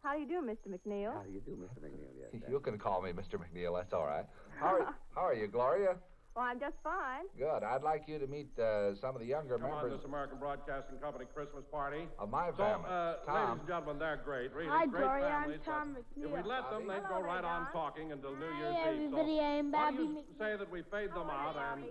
How 0.02 0.14
do 0.16 0.20
you 0.20 0.28
do, 0.28 0.42
Mr. 0.42 0.68
McNeill? 0.68 1.14
How 1.14 1.22
do 1.24 1.32
you 1.32 1.40
do, 1.40 1.52
Mr. 1.52 1.80
McNeill? 1.84 2.12
Yes. 2.20 2.42
You 2.50 2.60
can 2.60 2.78
call 2.78 3.02
me 3.02 3.12
Mr. 3.12 3.36
McNeill. 3.40 3.78
That's 3.78 3.94
all 3.94 4.06
right. 4.06 4.26
How 4.60 4.76
are, 4.80 4.96
how 5.16 5.22
are 5.22 5.34
you, 5.34 5.48
Gloria? 5.48 5.96
Well, 6.36 6.46
I'm 6.50 6.60
just 6.60 6.74
fine. 6.84 7.30
Good. 7.38 7.62
I'd 7.62 7.84
like 7.86 8.10
you 8.10 8.18
to 8.18 8.26
meet 8.26 8.50
uh, 8.58 8.96
some 8.98 9.14
of 9.14 9.22
the 9.22 9.28
younger 9.30 9.60
Come 9.62 9.70
on 9.70 9.86
this 9.90 10.02
American 10.04 10.40
Broadcasting 10.42 10.98
Company 10.98 11.26
Christmas 11.30 11.62
party. 11.70 12.10
of 12.18 12.30
my 12.34 12.50
So, 12.58 12.58
family. 12.58 12.90
uh, 12.90 13.22
Tom. 13.22 13.36
ladies 13.38 13.60
and 13.62 13.68
gentlemen, 13.70 14.00
they're 14.02 14.18
great. 14.26 14.50
Really 14.52 14.66
Hi, 14.74 14.88
great 14.90 15.06
Gloria. 15.06 15.26
I'm 15.30 15.42
families. 15.54 15.62
but 15.62 15.72
Tom 15.72 15.88
If 15.94 16.02
McNeill. 16.26 16.34
we 16.34 16.50
let 16.50 16.66
them, 16.74 16.82
they'd 16.90 17.06
go 17.06 17.22
Hello 17.22 17.30
right 17.30 17.46
on 17.46 17.70
talking 17.72 18.12
until 18.12 18.34
New 18.34 18.50
Year's 18.58 18.74
Hi, 18.82 18.94
Eve. 18.98 19.14
So 19.14 19.22
everybody. 19.22 19.40
I'm 19.46 19.72
why 19.72 19.78
Bobby 19.94 19.98
don't 20.10 20.16
you 20.18 20.24
say 20.42 20.52
that 20.58 20.70
we 20.74 20.82
fade 20.90 21.14
them 21.14 21.30
out 21.30 21.54
and 21.54 21.86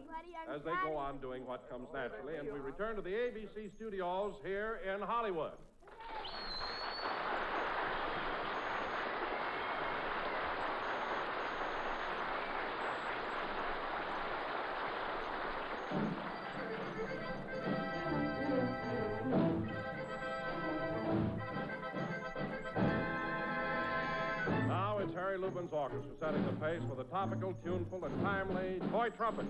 as 0.51 0.61
they 0.67 0.75
go 0.83 0.97
on 0.99 1.23
doing 1.23 1.47
what 1.47 1.71
comes 1.71 1.87
naturally, 1.95 2.35
and 2.35 2.51
we 2.53 2.59
return 2.59 2.97
to 2.99 3.03
the 3.03 3.15
ABC 3.15 3.71
studios 3.79 4.35
here 4.43 4.81
in 4.83 5.01
Hollywood. 5.07 5.55
Now 24.69 24.99
it's 24.99 25.15
Harry 25.15 25.39
Lubin's 25.39 25.73
orchestra 25.73 26.11
setting 26.21 26.45
the 26.45 26.53
pace 26.53 26.81
with 26.89 27.01
a 27.01 27.11
topical, 27.11 27.55
tuneful, 27.65 28.05
and 28.05 28.23
timely 28.23 28.81
toy 28.91 29.09
trumpet. 29.17 29.47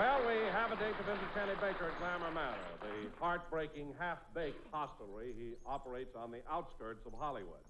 Well, 0.00 0.20
we 0.26 0.32
have 0.52 0.72
a 0.72 0.76
date 0.76 0.96
to 0.96 1.02
visit 1.04 1.28
Kenny 1.34 1.52
Baker 1.60 1.92
at 1.92 1.98
Glamour 1.98 2.30
Manor, 2.32 2.56
the 2.80 3.10
heartbreaking, 3.22 3.92
half-baked 3.98 4.56
hostelry 4.72 5.34
he 5.38 5.52
operates 5.66 6.16
on 6.16 6.30
the 6.30 6.38
outskirts 6.50 7.04
of 7.04 7.12
Hollywood. 7.12 7.60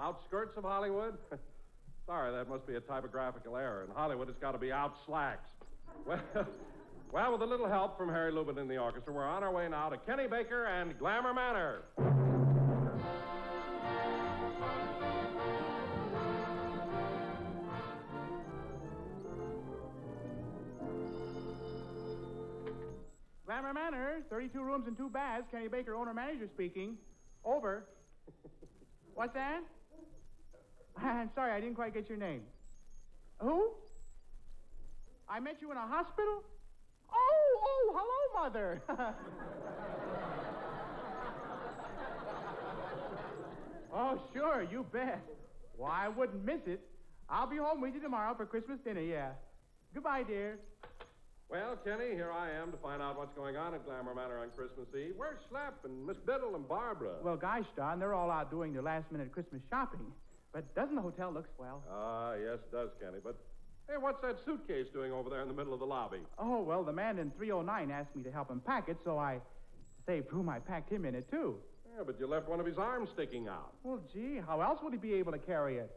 Outskirts 0.00 0.56
of 0.56 0.64
Hollywood? 0.64 1.18
Sorry, 2.06 2.32
that 2.32 2.48
must 2.48 2.66
be 2.66 2.76
a 2.76 2.80
typographical 2.80 3.54
error. 3.54 3.84
In 3.86 3.94
Hollywood, 3.94 4.30
it's 4.30 4.38
got 4.38 4.52
to 4.52 4.58
be 4.58 4.72
out 4.72 4.94
slacks. 5.04 5.50
Well, 6.06 6.22
well, 7.12 7.32
with 7.32 7.42
a 7.42 7.46
little 7.46 7.68
help 7.68 7.98
from 7.98 8.08
Harry 8.08 8.32
Lubin 8.32 8.56
in 8.56 8.66
the 8.66 8.78
orchestra, 8.78 9.12
we're 9.12 9.28
on 9.28 9.42
our 9.42 9.52
way 9.52 9.68
now 9.68 9.90
to 9.90 9.98
Kenny 9.98 10.26
Baker 10.26 10.64
and 10.64 10.98
Glamour 10.98 11.34
Manor. 11.34 12.27
Glamour 23.48 23.72
Manor, 23.72 24.20
32 24.28 24.62
rooms 24.62 24.86
and 24.86 24.94
two 24.94 25.08
baths. 25.08 25.46
Kenny 25.50 25.68
Baker, 25.68 25.94
owner 25.94 26.12
manager 26.12 26.46
speaking. 26.52 26.98
Over. 27.46 27.84
What's 29.14 29.32
that? 29.32 29.60
I'm 31.02 31.30
sorry, 31.34 31.52
I 31.52 31.60
didn't 31.60 31.76
quite 31.76 31.94
get 31.94 32.10
your 32.10 32.18
name. 32.18 32.42
Who? 33.40 33.70
I 35.26 35.40
met 35.40 35.62
you 35.62 35.70
in 35.72 35.78
a 35.78 35.86
hospital? 35.86 36.42
Oh, 37.10 37.58
oh, 37.64 37.96
hello, 37.96 38.44
Mother. 38.44 38.82
oh, 43.94 44.20
sure, 44.34 44.68
you 44.70 44.84
bet. 44.92 45.24
Well, 45.78 45.90
I 45.90 46.08
wouldn't 46.08 46.44
miss 46.44 46.60
it. 46.66 46.82
I'll 47.30 47.48
be 47.48 47.56
home 47.56 47.80
with 47.80 47.94
you 47.94 48.00
tomorrow 48.02 48.34
for 48.34 48.44
Christmas 48.44 48.78
dinner, 48.84 49.00
yeah. 49.00 49.30
Goodbye, 49.94 50.24
dear. 50.24 50.58
Well, 51.50 51.78
Kenny, 51.82 52.12
here 52.12 52.30
I 52.30 52.50
am 52.50 52.70
to 52.72 52.76
find 52.76 53.00
out 53.00 53.16
what's 53.16 53.34
going 53.34 53.56
on 53.56 53.72
at 53.72 53.86
Glamour 53.86 54.14
Manor 54.14 54.38
on 54.40 54.50
Christmas 54.50 54.86
Eve. 54.94 55.14
Where's 55.16 55.38
Slap 55.48 55.76
and 55.84 56.06
Miss 56.06 56.18
Biddle 56.26 56.54
and 56.54 56.68
Barbara? 56.68 57.14
Well, 57.22 57.36
gosh, 57.36 57.64
Don, 57.74 57.98
they're 57.98 58.12
all 58.12 58.30
out 58.30 58.50
doing 58.50 58.74
their 58.74 58.82
last 58.82 59.10
minute 59.10 59.32
Christmas 59.32 59.62
shopping. 59.70 60.12
But 60.52 60.74
doesn't 60.74 60.94
the 60.94 61.00
hotel 61.00 61.32
look 61.32 61.46
swell? 61.56 61.82
Ah, 61.90 62.34
yes, 62.34 62.58
it 62.58 62.70
does, 62.70 62.90
Kenny. 63.00 63.18
But, 63.24 63.38
hey, 63.88 63.96
what's 63.98 64.20
that 64.20 64.36
suitcase 64.44 64.88
doing 64.92 65.10
over 65.10 65.30
there 65.30 65.40
in 65.40 65.48
the 65.48 65.54
middle 65.54 65.72
of 65.72 65.80
the 65.80 65.86
lobby? 65.86 66.18
Oh, 66.38 66.60
well, 66.60 66.84
the 66.84 66.92
man 66.92 67.18
in 67.18 67.30
309 67.38 67.90
asked 67.90 68.14
me 68.14 68.22
to 68.24 68.30
help 68.30 68.50
him 68.50 68.60
pack 68.60 68.90
it, 68.90 68.98
so 69.02 69.18
I 69.18 69.38
saved 70.06 70.30
room. 70.30 70.50
I 70.50 70.58
packed 70.58 70.92
him 70.92 71.06
in 71.06 71.14
it, 71.14 71.30
too. 71.30 71.56
Yeah, 71.96 72.02
but 72.04 72.20
you 72.20 72.26
left 72.26 72.46
one 72.46 72.60
of 72.60 72.66
his 72.66 72.76
arms 72.76 73.08
sticking 73.14 73.48
out. 73.48 73.72
Well, 73.84 74.02
gee, 74.12 74.38
how 74.46 74.60
else 74.60 74.80
would 74.82 74.92
he 74.92 74.98
be 74.98 75.14
able 75.14 75.32
to 75.32 75.38
carry 75.38 75.78
it? 75.78 75.90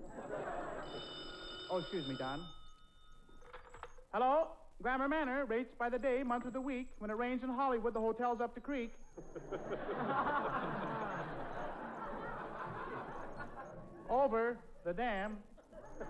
oh, 1.70 1.78
excuse 1.78 2.08
me, 2.08 2.16
Don. 2.18 2.40
Hello? 4.12 4.48
Glamour 4.82 5.08
Manor, 5.08 5.46
rates 5.46 5.72
by 5.78 5.88
the 5.88 5.98
day, 5.98 6.22
month 6.22 6.44
of 6.44 6.52
the 6.52 6.60
week. 6.60 6.88
When 6.98 7.10
it 7.10 7.14
rains 7.14 7.42
in 7.42 7.48
Hollywood, 7.48 7.94
the 7.94 8.00
hotel's 8.00 8.40
up 8.42 8.54
the 8.54 8.60
creek. 8.60 8.92
Over 14.10 14.58
the 14.84 14.92
dam. 14.92 15.38
Hello? 15.98 16.06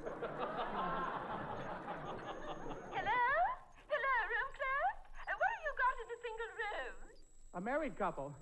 Hello, 3.88 4.14
room 4.32 4.50
clerk? 4.52 4.96
Uh, 5.16 5.32
what 5.38 5.50
have 5.54 5.62
you 5.62 5.72
got 5.78 5.94
in 6.02 6.06
a 6.10 6.18
single 6.20 6.50
room? 6.58 6.94
A 7.54 7.60
married 7.60 7.96
couple. 7.96 8.34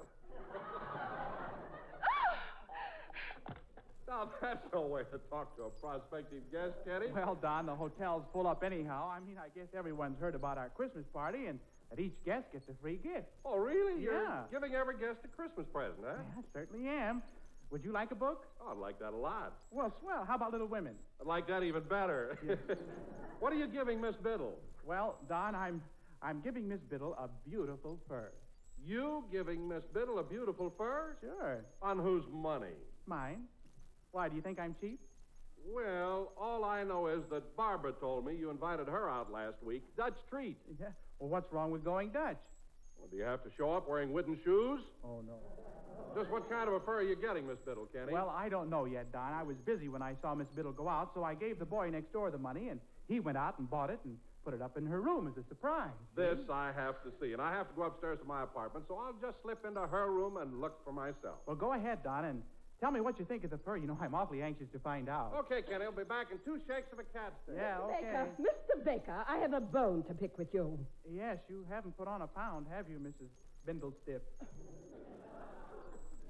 Now, 4.09 4.29
that's 4.41 4.65
no 4.73 4.83
way 4.83 5.03
to 5.13 5.19
talk 5.31 5.57
to 5.57 5.65
a 5.65 5.71
prospective 5.71 6.43
guest, 6.53 6.75
Kenny. 6.85 7.07
Well, 7.13 7.37
Don, 7.41 7.67
the 7.67 7.75
hotel's 7.75 8.25
full 8.33 8.47
up 8.47 8.63
anyhow. 8.63 9.11
I 9.11 9.21
mean, 9.21 9.37
I 9.39 9.49
guess 9.59 9.69
everyone's 9.77 10.19
heard 10.19 10.35
about 10.35 10.59
our 10.59 10.69
Christmas 10.71 11.05
party, 11.13 11.47
and 11.47 11.59
that 11.91 11.99
each 12.01 12.15
guest 12.25 12.53
gets 12.53 12.69
a 12.69 12.75
free 12.83 12.97
gift. 13.03 13.27
Oh, 13.45 13.57
really? 13.59 14.01
You're 14.03 14.23
Yeah. 14.23 14.43
giving 14.51 14.75
every 14.75 14.99
guest 14.99 15.19
a 15.25 15.29
Christmas 15.29 15.67
present, 15.73 16.01
huh? 16.05 16.17
I 16.39 16.43
certainly 16.53 16.89
am. 16.89 17.23
Would 17.71 17.85
you 17.85 17.93
like 17.93 18.11
a 18.11 18.15
book? 18.15 18.47
Oh, 18.61 18.71
I'd 18.73 18.79
like 18.79 18.99
that 19.01 19.13
a 19.13 19.17
lot. 19.17 19.55
Well, 19.71 19.93
swell. 20.01 20.25
How 20.25 20.37
about 20.37 20.53
Little 20.53 20.69
Women? 20.69 20.95
I'd 21.21 21.27
like 21.27 21.47
that 21.49 21.63
even 21.63 21.83
better. 21.85 22.39
what 23.41 23.53
are 23.53 23.57
you 23.57 23.67
giving 23.67 24.01
Miss 24.01 24.17
Biddle? 24.17 24.55
Well, 24.87 25.17
Don, 25.29 25.55
I'm 25.55 25.83
I'm 26.23 26.41
giving 26.41 26.69
Miss 26.69 26.81
Biddle 26.89 27.15
a 27.15 27.29
beautiful 27.49 27.99
fur. 28.09 28.31
You 28.87 29.25
giving 29.33 29.67
Miss 29.69 29.83
Biddle 29.93 30.19
a 30.19 30.23
beautiful 30.23 30.73
fur? 30.77 31.17
Sure. 31.21 31.65
On 31.83 31.99
whose 31.99 32.25
money? 32.33 32.77
Mine. 33.07 33.45
Why, 34.15 34.29
do 34.29 34.37
you 34.37 34.43
think 34.43 34.61
I'm 34.61 34.77
cheap? 34.81 35.01
Well, 35.67 36.31
all 36.41 36.63
I 36.63 36.85
know 36.85 37.09
is 37.09 37.23
that 37.33 37.57
Barbara 37.57 37.91
told 38.01 38.25
me 38.25 38.37
you 38.37 38.49
invited 38.49 38.87
her 38.87 39.11
out 39.11 39.33
last 39.33 39.57
week. 39.61 39.83
Dutch 39.97 40.15
treat. 40.31 40.57
Yeah. 40.81 40.87
Well, 41.19 41.31
what's 41.31 41.53
wrong 41.53 41.73
with 41.73 41.85
going 41.85 42.11
Dutch? 42.11 42.39
Well, 42.97 43.09
do 43.11 43.17
you 43.17 43.25
have 43.25 43.43
to 43.43 43.51
show 43.59 43.73
up 43.73 43.89
wearing 43.89 44.13
wooden 44.13 44.39
shoes? 44.45 44.83
Oh, 45.05 45.21
no. 45.27 45.35
Just 46.15 46.31
what 46.31 46.49
kind 46.49 46.69
of 46.69 46.75
a 46.75 46.81
fur 46.81 46.99
are 46.99 47.03
you 47.03 47.17
getting, 47.17 47.49
Miss 47.49 47.57
Biddle, 47.67 47.89
Kenny? 47.93 48.13
Well, 48.13 48.33
I 48.33 48.49
don't 48.49 48.71
know 48.71 48.85
yet, 48.85 49.11
Don. 49.11 49.33
I 49.33 49.43
was 49.43 49.57
busy 49.67 49.89
when 49.89 50.01
I 50.01 50.15
saw 50.23 50.33
Miss 50.33 50.47
Biddle 50.55 50.71
go 50.71 50.89
out, 50.89 51.11
so 51.13 51.25
I 51.25 51.35
gave 51.35 51.59
the 51.59 51.65
boy 51.65 51.91
next 51.91 52.13
door 52.13 52.31
the 52.31 52.39
money, 52.39 52.69
and 52.69 52.79
he 53.09 53.19
went 53.19 53.37
out 53.37 53.59
and 53.59 53.69
bought 53.69 53.91
it 53.91 53.99
and 54.05 54.17
put 54.45 54.55
it 54.55 54.63
up 54.63 54.77
in 54.77 54.87
her 54.87 55.01
room 55.01 55.27
as 55.27 55.43
a 55.43 55.49
surprise. 55.49 55.91
This 56.15 56.39
I 56.53 56.71
have 56.77 57.03
to 57.03 57.11
see, 57.21 57.33
and 57.33 57.43
I 57.43 57.51
have 57.53 57.69
to 57.69 57.75
go 57.75 57.83
upstairs 57.83 58.21
to 58.21 58.25
my 58.29 58.45
apartment, 58.45 58.85
so 58.87 58.95
I'll 58.95 59.17
just 59.21 59.43
slip 59.43 59.65
into 59.67 59.81
her 59.81 60.13
room 60.13 60.37
and 60.37 60.61
look 60.61 60.85
for 60.85 60.93
myself. 60.93 61.43
Well, 61.47 61.57
go 61.57 61.73
ahead, 61.73 62.05
Don, 62.05 62.27
and 62.27 62.43
tell 62.85 62.91
me 62.91 63.01
what 63.01 63.19
you 63.19 63.25
think 63.25 63.45
of 63.45 63.51
the 63.51 63.57
fur. 63.57 63.79
You 63.79 63.87
know, 63.87 63.97
I'm 63.99 64.15
awfully 64.15 64.43
anxious 64.43 64.67
to 64.73 64.79
find 64.79 65.09
out. 65.09 65.33
Okay, 65.47 65.63
Kenny, 65.63 65.87
I'll 65.87 65.93
be 65.93 66.05
back 66.05 66.27
in 66.31 66.37
two 66.45 66.61
shakes 66.69 66.93
of 66.93 66.99
a 66.99 67.05
cat's 67.17 67.41
tail. 67.47 67.57
Yeah, 67.57 67.79
okay. 67.81 68.05
Baker, 68.05 68.29
Mr. 68.43 68.85
Baker, 68.85 69.25
I 69.27 69.39
have 69.39 69.55
a 69.55 69.61
bone 69.61 70.03
to 70.07 70.13
pick 70.13 70.37
with 70.37 70.53
you. 70.53 70.79
Yes, 71.11 71.39
you 71.49 71.65
haven't 71.71 71.97
put 71.97 72.09
on 72.09 72.21
a 72.21 72.27
pound, 72.27 72.67
have 72.71 72.85
you, 72.91 72.99
Mrs. 72.99 73.31
Bindlestiff? 73.67 74.21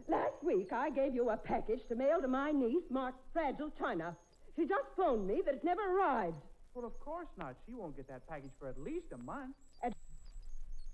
Last 0.07 0.45
week, 0.45 0.73
I 0.73 0.91
gave 0.91 1.13
you 1.13 1.31
a 1.31 1.37
package 1.37 1.81
to 1.89 1.97
mail 1.97 2.21
to 2.23 2.29
my 2.29 2.53
niece 2.53 2.85
marked 2.89 3.19
Fragile 3.33 3.73
China. 3.77 4.15
She 4.55 4.63
just 4.63 4.87
phoned 4.97 5.27
me 5.27 5.43
that 5.45 5.55
it 5.55 5.65
never 5.65 5.83
arrived. 5.83 6.37
Well, 6.75 6.87
of 6.87 7.01
course 7.01 7.27
not. 7.37 7.57
She 7.67 7.75
won't 7.75 7.97
get 7.97 8.07
that 8.07 8.29
package 8.29 8.53
for 8.61 8.69
at 8.69 8.79
least 8.79 9.07
a 9.13 9.19
month. 9.19 9.57
At 9.83 9.93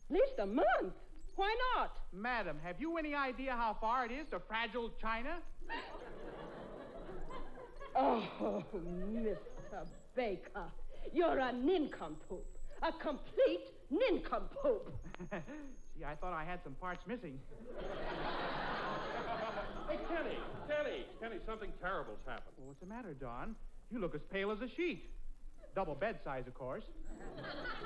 least 0.09 0.39
a 0.39 0.47
month? 0.47 0.95
Why 1.37 1.55
not? 1.77 1.97
Madam, 2.13 2.59
have 2.63 2.81
you 2.81 2.97
any 2.99 3.15
idea 3.15 3.53
how 3.53 3.77
far 3.81 4.05
it 4.07 4.13
is 4.13 4.27
to 4.31 4.41
Fragile 4.49 4.91
China? 5.01 5.37
Oh, 7.97 8.63
Mr. 8.73 9.37
Baker, 10.15 10.63
you're 11.13 11.39
a 11.41 11.53
nincompoop. 11.53 12.47
A 12.83 12.93
complete 12.93 13.67
nincompoop. 13.91 14.95
See, 15.99 16.05
I 16.05 16.15
thought 16.15 16.33
I 16.33 16.45
had 16.45 16.61
some 16.63 16.75
parts 16.75 17.03
missing. 17.07 17.39
Hey, 19.89 19.99
Kenny, 20.07 20.39
Kenny, 20.69 21.05
Kenny, 21.21 21.37
something 21.45 21.73
terrible's 21.83 22.21
happened. 22.25 22.55
Well, 22.59 22.69
what's 22.69 22.79
the 22.79 22.87
matter, 22.87 23.13
Don? 23.13 23.57
You 23.91 23.99
look 23.99 24.15
as 24.15 24.21
pale 24.33 24.53
as 24.53 24.61
a 24.61 24.69
sheet. 24.77 25.03
Double 25.75 25.97
bed 25.97 26.21
size, 26.23 26.45
of 26.47 26.55
course. 26.55 26.85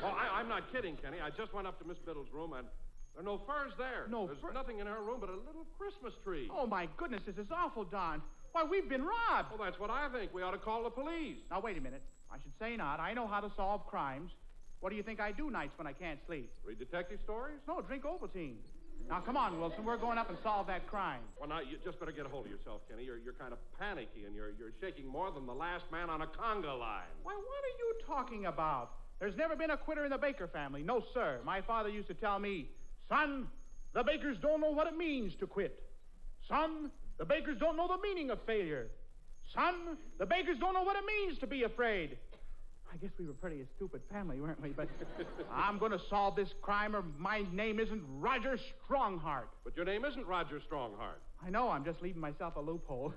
Oh, 0.03 0.07
I, 0.09 0.39
I'm 0.39 0.49
not 0.49 0.71
kidding, 0.71 0.97
Kenny. 0.99 1.17
I 1.25 1.31
just 1.31 1.55
went 1.55 1.67
up 1.67 1.79
to 1.81 1.89
Miss 1.89 1.97
Biddle's 2.05 2.29
room, 2.31 2.53
and 2.53 2.67
there 3.15 3.23
are 3.23 3.25
no 3.25 3.41
furs 3.47 3.73
there. 3.79 4.07
No 4.11 4.27
There's 4.27 4.43
nothing 4.53 4.81
in 4.81 4.87
her 4.87 5.03
room 5.03 5.19
but 5.21 5.31
a 5.31 5.39
little 5.39 5.67
Christmas 5.79 6.15
tree. 6.25 6.51
Oh, 6.51 6.67
my 6.67 6.89
goodness, 6.97 7.23
this 7.27 7.37
is 7.37 7.47
awful, 7.55 7.85
Don. 7.85 8.21
Why, 8.53 8.65
we've 8.65 8.89
been 8.89 9.03
robbed. 9.03 9.51
Well, 9.51 9.63
that's 9.63 9.79
what 9.79 9.91
I 9.91 10.09
think. 10.11 10.35
We 10.35 10.43
ought 10.43 10.53
to 10.53 10.59
call 10.59 10.85
the 10.85 10.91
police. 10.91 11.39
Now, 11.51 11.61
wait 11.61 11.79
a 11.79 11.81
minute. 11.81 12.03
I 12.31 12.37
should 12.43 12.53
say 12.59 12.77
not. 12.77 12.99
I 12.99 13.13
know 13.15 13.27
how 13.27 13.41
to 13.41 13.51
solve 13.57 13.87
crimes. 13.87 14.31
What 14.81 14.91
do 14.91 14.97
you 14.97 15.03
think 15.03 15.21
I 15.21 15.33
do 15.33 15.51
nights 15.51 15.73
when 15.79 15.87
I 15.87 15.93
can't 15.93 16.19
sleep? 16.27 16.51
Read 16.65 16.79
detective 16.79 17.19
stories? 17.25 17.59
No, 17.67 17.81
drink 17.81 18.03
Ovaltine. 18.05 18.57
Now, 19.09 19.21
come 19.21 19.37
on, 19.37 19.61
Wilson. 19.61 19.85
We're 19.85 19.99
going 19.99 20.19
up 20.19 20.31
and 20.31 20.39
solve 20.43 20.67
that 20.69 20.87
crime. 20.87 21.21
Well, 21.39 21.49
now, 21.49 21.61
you 21.61 21.77
just 21.85 22.01
better 22.01 22.13
get 22.13 22.27
a 22.27 22.29
hold 22.29 22.47
of 22.47 22.51
yourself, 22.51 22.81
Kenny. 22.89 23.05
You're, 23.05 23.19
you're 23.19 23.35
kind 23.35 23.53
of 23.53 23.59
panicky, 23.79 24.25
and 24.27 24.35
you're, 24.35 24.51
you're 24.59 24.73
shaking 24.81 25.07
more 25.07 25.31
than 25.31 25.47
the 25.47 25.55
last 25.55 25.85
man 25.93 26.11
on 26.11 26.23
a 26.23 26.27
conga 26.27 26.79
line. 26.79 27.13
Why, 27.23 27.35
what 27.35 27.63
are 27.63 27.77
you 27.79 27.95
talking 28.07 28.47
about? 28.47 28.93
There's 29.21 29.37
never 29.37 29.57
been 29.57 29.71
a 29.71 29.77
quitter 29.77 30.05
in 30.05 30.11
the 30.11 30.19
Baker 30.19 30.49
family. 30.49 30.83
No, 30.83 31.03
sir. 31.13 31.39
My 31.45 31.61
father 31.61 31.89
used 31.89 32.09
to 32.09 32.15
tell 32.15 32.39
me, 32.39 32.69
son, 33.09 33.49
the 33.93 34.03
Bakers 34.03 34.37
don't 34.41 34.61
know 34.61 34.71
what 34.71 34.87
it 34.87 34.97
means 34.97 35.33
to 35.41 35.47
quit. 35.47 35.83
Son, 36.49 36.91
the 37.19 37.25
Bakers 37.25 37.59
don't 37.59 37.77
know 37.77 37.89
the 37.89 37.99
meaning 38.03 38.31
of 38.31 38.39
failure. 38.47 38.89
Son, 39.55 39.97
the 40.19 40.27
Bakers 40.27 40.59
don't 40.59 40.75
know 40.75 40.83
what 40.83 40.97
it 40.97 41.05
means 41.07 41.39
to 41.39 41.47
be 41.47 41.63
afraid. 41.63 42.17
I 42.93 42.97
guess 42.99 43.11
we 43.19 43.27
were 43.27 43.33
pretty 43.33 43.61
a 43.61 43.65
stupid 43.77 44.03
family, 44.13 44.41
weren't 44.41 44.63
we? 44.63 44.69
But 44.69 44.89
I'm 45.53 45.79
going 45.79 45.91
to 45.91 46.01
solve 46.09 46.37
this 46.37 46.49
crime, 46.63 46.95
or 46.95 47.03
my 47.19 47.45
name 47.53 47.81
isn't 47.81 48.03
Roger 48.21 48.57
Strongheart. 48.89 49.49
But 49.65 49.77
your 49.77 49.85
name 49.85 50.05
isn't 50.05 50.27
Roger 50.27 50.61
Strongheart. 50.71 51.21
I 51.45 51.51
know. 51.51 51.71
I'm 51.71 51.85
just 51.85 52.01
leaving 52.03 52.21
myself 52.21 52.55
a 52.57 52.61
loophole. 52.61 53.13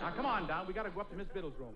now, 0.00 0.12
come 0.14 0.26
on, 0.26 0.46
Don. 0.46 0.68
We 0.68 0.72
got 0.72 0.84
to 0.84 0.90
go 0.90 1.00
up 1.00 1.10
to 1.10 1.16
Miss 1.16 1.26
Biddle's 1.34 1.54
room. 1.58 1.74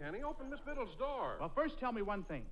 Kenny. 0.00 0.22
Open 0.22 0.50
Miss 0.50 0.60
Biddle's 0.66 0.94
door. 0.98 1.36
Well, 1.40 1.50
first 1.54 1.78
tell 1.78 1.92
me 1.92 2.02
one 2.02 2.24
thing. 2.24 2.42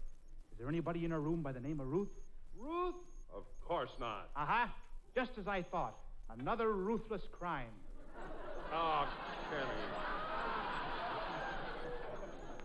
Is 0.52 0.58
there 0.58 0.68
anybody 0.68 1.04
in 1.04 1.10
her 1.10 1.20
room 1.20 1.42
by 1.42 1.52
the 1.52 1.60
name 1.60 1.80
of 1.80 1.86
Ruth? 1.88 2.08
Ruth? 2.56 2.94
Of 3.34 3.42
course 3.66 3.90
not. 3.98 4.30
Uh-huh. 4.36 4.66
Just 5.14 5.32
as 5.38 5.48
I 5.48 5.62
thought. 5.62 5.96
Another 6.38 6.72
ruthless 6.72 7.22
crime. 7.32 7.66
Oh, 8.72 9.06
Kenny. 9.50 9.66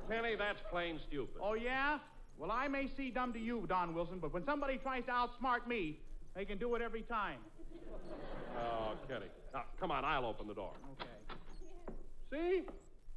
Kenny, 0.07 0.35
that's 0.35 0.59
plain 0.71 0.99
stupid. 1.07 1.41
Oh, 1.41 1.53
yeah? 1.53 1.99
Well, 2.37 2.51
I 2.51 2.67
may 2.67 2.89
see 2.97 3.11
dumb 3.11 3.33
to 3.33 3.39
you, 3.39 3.65
Don 3.67 3.93
Wilson, 3.93 4.19
but 4.19 4.33
when 4.33 4.45
somebody 4.45 4.77
tries 4.77 5.03
to 5.05 5.11
outsmart 5.11 5.67
me, 5.67 5.99
they 6.35 6.45
can 6.45 6.57
do 6.57 6.73
it 6.75 6.81
every 6.81 7.03
time. 7.03 7.39
Oh, 8.57 8.93
Kenny. 9.07 9.25
Now, 9.53 9.63
come 9.79 9.91
on, 9.91 10.05
I'll 10.05 10.25
open 10.25 10.47
the 10.47 10.53
door. 10.53 10.71
Okay. 11.01 11.09
See? 12.31 12.63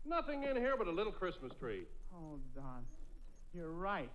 Nothing 0.05 0.43
in 0.45 0.57
here 0.57 0.75
but 0.77 0.89
a 0.89 0.91
little 0.91 1.13
Christmas 1.13 1.53
tree. 1.61 1.83
Oh, 2.15 2.39
Don, 2.55 2.85
you're 3.55 3.71
right. 3.71 4.11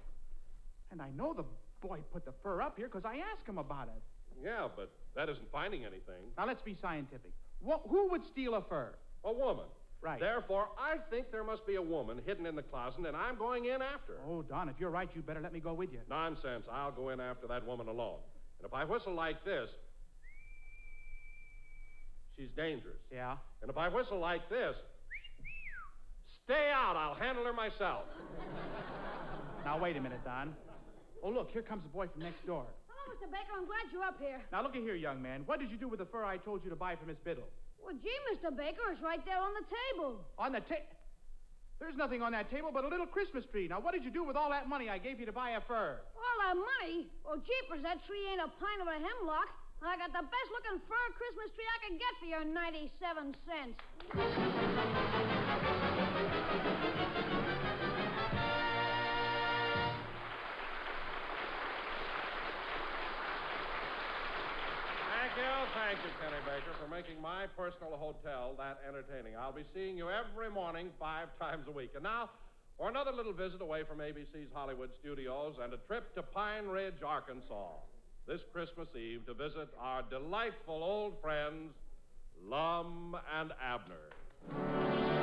And 0.91 1.01
I 1.01 1.09
know 1.11 1.33
the 1.33 1.45
boy 1.81 1.99
put 2.11 2.25
the 2.25 2.33
fur 2.43 2.61
up 2.61 2.77
here 2.77 2.87
because 2.87 3.05
I 3.05 3.17
asked 3.33 3.47
him 3.47 3.57
about 3.57 3.87
it. 3.87 4.01
Yeah, 4.43 4.67
but 4.75 4.91
that 5.15 5.29
isn't 5.29 5.51
finding 5.51 5.81
anything. 5.81 6.31
Now, 6.37 6.45
let's 6.45 6.61
be 6.61 6.75
scientific. 6.81 7.31
Who 7.63 8.09
would 8.11 8.25
steal 8.25 8.55
a 8.55 8.61
fur? 8.61 8.93
A 9.23 9.31
woman. 9.31 9.65
Right. 9.99 10.19
Therefore, 10.19 10.67
I 10.77 10.97
think 11.09 11.31
there 11.31 11.43
must 11.43 11.65
be 11.65 11.75
a 11.75 11.81
woman 11.81 12.21
hidden 12.23 12.45
in 12.45 12.55
the 12.55 12.61
closet, 12.61 13.03
and 13.07 13.17
I'm 13.17 13.35
going 13.35 13.65
in 13.65 13.81
after 13.81 14.13
her. 14.13 14.19
Oh, 14.29 14.43
Don, 14.43 14.69
if 14.69 14.75
you're 14.79 14.91
right, 14.91 15.09
you 15.15 15.23
better 15.23 15.41
let 15.41 15.51
me 15.51 15.59
go 15.59 15.73
with 15.73 15.91
you. 15.91 15.99
Nonsense. 16.07 16.65
I'll 16.71 16.91
go 16.91 17.09
in 17.09 17.19
after 17.19 17.47
that 17.47 17.65
woman 17.65 17.87
alone. 17.87 18.19
And 18.59 18.67
if 18.67 18.73
I 18.75 18.83
whistle 18.83 19.15
like 19.15 19.43
this, 19.43 19.69
she's 22.37 22.49
dangerous. 22.55 22.99
Yeah? 23.11 23.37
And 23.63 23.71
if 23.71 23.77
I 23.77 23.89
whistle 23.89 24.19
like 24.19 24.47
this, 24.49 24.75
stay 26.47 26.71
out. 26.71 26.95
I'll 26.95 27.19
handle 27.19 27.43
her 27.43 27.51
myself. 27.51 28.07
Now, 29.67 29.75
wait 29.75 29.99
a 29.99 30.01
minute, 30.01 30.23
Don. 30.23 30.55
Oh, 31.21 31.29
look, 31.29 31.51
here 31.51 31.61
comes 31.61 31.83
the 31.83 31.91
boy 31.91 32.07
from 32.07 32.23
next 32.23 32.39
door. 32.47 32.63
Hello, 32.87 33.03
Mr. 33.11 33.27
Baker. 33.27 33.51
I'm 33.51 33.67
glad 33.67 33.91
you're 33.91 34.07
up 34.07 34.15
here. 34.15 34.39
Now, 34.55 34.63
looky 34.63 34.79
here, 34.79 34.95
young 34.95 35.21
man. 35.21 35.43
What 35.43 35.59
did 35.59 35.69
you 35.69 35.75
do 35.75 35.91
with 35.91 35.99
the 35.99 36.07
fur 36.07 36.23
I 36.23 36.37
told 36.37 36.63
you 36.63 36.69
to 36.69 36.79
buy 36.79 36.95
for 36.95 37.03
Miss 37.03 37.19
Biddle? 37.19 37.43
Well, 37.83 37.95
gee, 37.99 38.15
Mr. 38.31 38.55
Baker, 38.55 38.87
it's 38.95 39.03
right 39.03 39.19
there 39.27 39.43
on 39.43 39.51
the 39.59 39.67
table. 39.67 40.23
On 40.39 40.55
the 40.55 40.63
table? 40.63 40.87
There's 41.83 41.99
nothing 41.99 42.23
on 42.23 42.31
that 42.31 42.49
table 42.49 42.71
but 42.73 42.85
a 42.85 42.87
little 42.87 43.05
Christmas 43.05 43.43
tree. 43.51 43.67
Now, 43.67 43.83
what 43.83 43.93
did 43.93 44.07
you 44.07 44.09
do 44.09 44.23
with 44.23 44.39
all 44.39 44.49
that 44.49 44.69
money 44.71 44.87
I 44.87 44.97
gave 44.97 45.19
you 45.19 45.27
to 45.27 45.35
buy 45.35 45.59
a 45.59 45.61
fur? 45.61 45.99
All 46.15 46.37
that 46.47 46.55
money? 46.55 47.11
Well, 47.27 47.37
jeepers, 47.43 47.83
that 47.83 47.99
tree 48.07 48.23
ain't 48.31 48.41
a 48.41 48.47
pine 48.55 48.79
or 48.79 48.87
a 48.87 48.97
hemlock. 48.97 49.51
I 49.81 49.95
got 49.97 50.11
the 50.11 50.25
best 50.25 50.49
looking 50.51 50.81
fur 50.89 51.07
Christmas 51.17 51.49
tree 51.55 51.69
I 51.69 51.77
could 51.85 51.99
get 51.99 52.13
for 52.19 52.25
your 52.25 52.43
97 52.43 53.35
cents. 53.45 53.77
Thank 65.17 65.33
you, 65.37 65.53
thank 65.73 65.97
you, 66.01 66.11
Kenny 66.21 66.41
Baker, 66.45 66.73
for 66.81 66.89
making 66.89 67.21
my 67.21 67.45
personal 67.55 67.97
hotel 67.97 68.55
that 68.57 68.79
entertaining. 68.87 69.35
I'll 69.37 69.53
be 69.53 69.65
seeing 69.73 69.97
you 69.97 70.09
every 70.09 70.49
morning, 70.49 70.89
five 70.99 71.27
times 71.39 71.65
a 71.67 71.71
week. 71.71 71.91
And 71.93 72.03
now, 72.03 72.29
for 72.77 72.89
another 72.89 73.11
little 73.11 73.33
visit 73.33 73.61
away 73.61 73.83
from 73.83 73.99
ABC's 73.99 74.49
Hollywood 74.53 74.89
studios 74.99 75.55
and 75.61 75.73
a 75.73 75.77
trip 75.87 76.13
to 76.15 76.23
Pine 76.23 76.65
Ridge, 76.65 77.03
Arkansas. 77.05 77.77
This 78.27 78.41
Christmas 78.51 78.89
Eve 78.93 79.25
to 79.27 79.33
visit 79.33 79.69
our 79.79 80.01
delightful 80.01 80.83
old 80.83 81.13
friends, 81.21 81.71
Lum 82.43 83.15
and 83.39 83.53
Abner. 83.63 85.16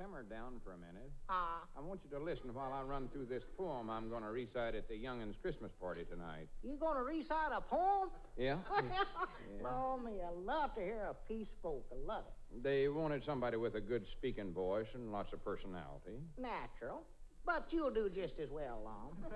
Simmer 0.00 0.22
down 0.22 0.60
for 0.64 0.72
a 0.72 0.78
minute? 0.78 1.10
Ah. 1.28 1.60
I 1.76 1.80
want 1.82 2.00
you 2.02 2.18
to 2.18 2.24
listen 2.24 2.54
while 2.54 2.72
I 2.72 2.80
run 2.80 3.10
through 3.12 3.26
this 3.26 3.42
poem 3.58 3.90
I'm 3.90 4.08
going 4.08 4.22
to 4.22 4.30
recite 4.30 4.74
at 4.74 4.88
the 4.88 4.96
young'uns' 4.96 5.36
Christmas 5.42 5.70
party 5.78 6.04
tonight. 6.10 6.48
You 6.62 6.78
gonna 6.80 7.02
recite 7.02 7.52
a 7.54 7.60
poem? 7.60 8.08
Yeah? 8.38 8.56
Lord 9.62 10.02
me, 10.04 10.12
I 10.24 10.30
love 10.32 10.74
to 10.76 10.80
hear 10.80 11.10
a 11.10 11.14
piece 11.28 11.48
spoke. 11.58 11.84
I 11.92 11.96
love 12.06 12.24
it. 12.26 12.62
They 12.62 12.88
wanted 12.88 13.24
somebody 13.26 13.58
with 13.58 13.74
a 13.74 13.80
good 13.80 14.06
speaking 14.16 14.54
voice 14.54 14.86
and 14.94 15.12
lots 15.12 15.34
of 15.34 15.44
personality. 15.44 16.16
Natural. 16.38 17.02
But 17.44 17.66
you'll 17.70 17.90
do 17.90 18.08
just 18.08 18.34
as 18.42 18.48
well, 18.50 18.80
Lum. 18.82 19.30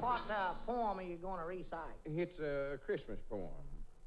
what 0.00 0.22
uh, 0.30 0.54
poem 0.64 0.98
are 0.98 1.02
you 1.02 1.16
gonna 1.16 1.44
recite? 1.44 2.00
It's 2.06 2.38
a 2.40 2.78
Christmas 2.86 3.18
poem. 3.28 3.50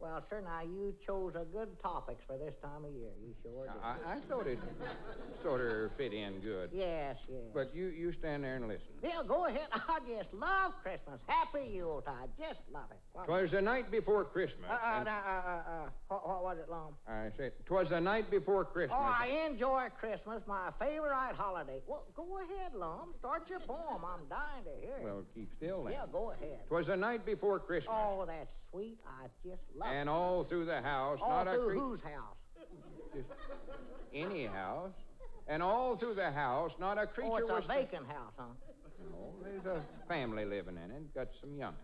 Well, 0.01 0.23
sir, 0.29 0.41
now 0.41 0.61
you 0.63 0.95
chose 1.05 1.33
a 1.35 1.45
good 1.45 1.69
topics 1.81 2.23
for 2.25 2.37
this 2.37 2.53
time 2.61 2.83
of 2.85 2.91
year. 2.91 3.11
You 3.21 3.33
sure 3.43 3.65
did. 3.65 3.73
I, 3.83 4.15
I 4.15 4.19
thought 4.27 4.47
it 4.47 4.57
sort 5.43 5.61
of 5.61 5.91
fit 5.97 6.11
in 6.13 6.39
good. 6.39 6.71
Yes, 6.73 7.17
yes. 7.29 7.41
But 7.53 7.75
you, 7.75 7.87
you 7.87 8.11
stand 8.19 8.43
there 8.43 8.55
and 8.55 8.67
listen. 8.67 8.87
Yeah, 9.03 9.21
go 9.27 9.45
ahead. 9.45 9.67
I 9.71 9.99
just 10.09 10.33
love 10.33 10.73
Christmas. 10.81 11.19
Happy 11.27 11.69
Yuletide. 11.73 12.29
Just 12.39 12.59
love 12.73 12.89
it. 12.89 12.97
What- 13.13 13.27
Twas 13.27 13.51
the 13.51 13.61
night 13.61 13.91
before 13.91 14.25
Christmas. 14.25 14.65
Uh, 14.69 14.73
uh, 14.73 14.77
uh, 14.77 15.01
uh, 15.05 15.09
uh, 15.09 15.85
uh, 15.85 15.89
what, 16.07 16.27
what 16.27 16.43
was 16.43 16.57
it, 16.57 16.69
Lum? 16.71 16.95
I 17.07 17.29
said, 17.37 17.51
twas 17.67 17.87
the 17.89 18.01
night 18.01 18.31
before 18.31 18.65
Christmas. 18.65 18.97
Oh, 18.99 19.03
I 19.03 19.47
enjoy 19.49 19.87
Christmas, 19.99 20.41
my 20.47 20.71
favorite 20.79 21.13
holiday. 21.35 21.79
Well, 21.87 22.05
go 22.15 22.25
ahead, 22.39 22.73
Lum. 22.73 23.13
Start 23.19 23.47
your 23.49 23.59
poem. 23.59 24.01
I'm 24.03 24.25
dying 24.29 24.63
to 24.65 24.85
hear 24.85 24.97
it. 24.97 25.03
Well, 25.03 25.23
keep 25.35 25.49
still 25.57 25.83
then. 25.83 25.93
yeah, 25.93 26.05
go 26.11 26.31
ahead. 26.31 26.59
Twas 26.67 26.87
the 26.87 26.95
night 26.97 27.23
before 27.25 27.59
Christmas. 27.59 27.93
Oh, 27.95 28.25
that's 28.25 28.49
sweet. 28.71 28.97
I 29.07 29.27
just 29.47 29.61
love 29.75 29.89
and 29.91 30.07
it. 30.07 30.11
all 30.11 30.43
through 30.43 30.65
the 30.65 30.81
house, 30.81 31.19
All 31.21 31.29
not 31.29 31.47
a 31.47 31.53
through 31.55 31.65
creature. 31.67 31.79
whose 31.81 32.01
house? 32.01 32.37
Just 33.13 33.27
any 34.13 34.45
house. 34.45 34.91
And 35.47 35.61
all 35.61 35.97
through 35.97 36.15
the 36.15 36.31
house, 36.31 36.71
not 36.79 36.97
a 36.97 37.05
creature 37.07 37.29
Oh, 37.33 37.37
it's 37.37 37.49
was. 37.49 37.63
a 37.65 37.67
vacant 37.67 38.07
house, 38.07 38.33
huh? 38.37 38.43
No, 39.11 39.33
there's 39.43 39.65
a 39.65 39.81
family 40.07 40.45
living 40.45 40.77
in 40.77 40.91
it. 40.91 41.13
Got 41.13 41.27
some 41.41 41.57
young'uns. 41.57 41.75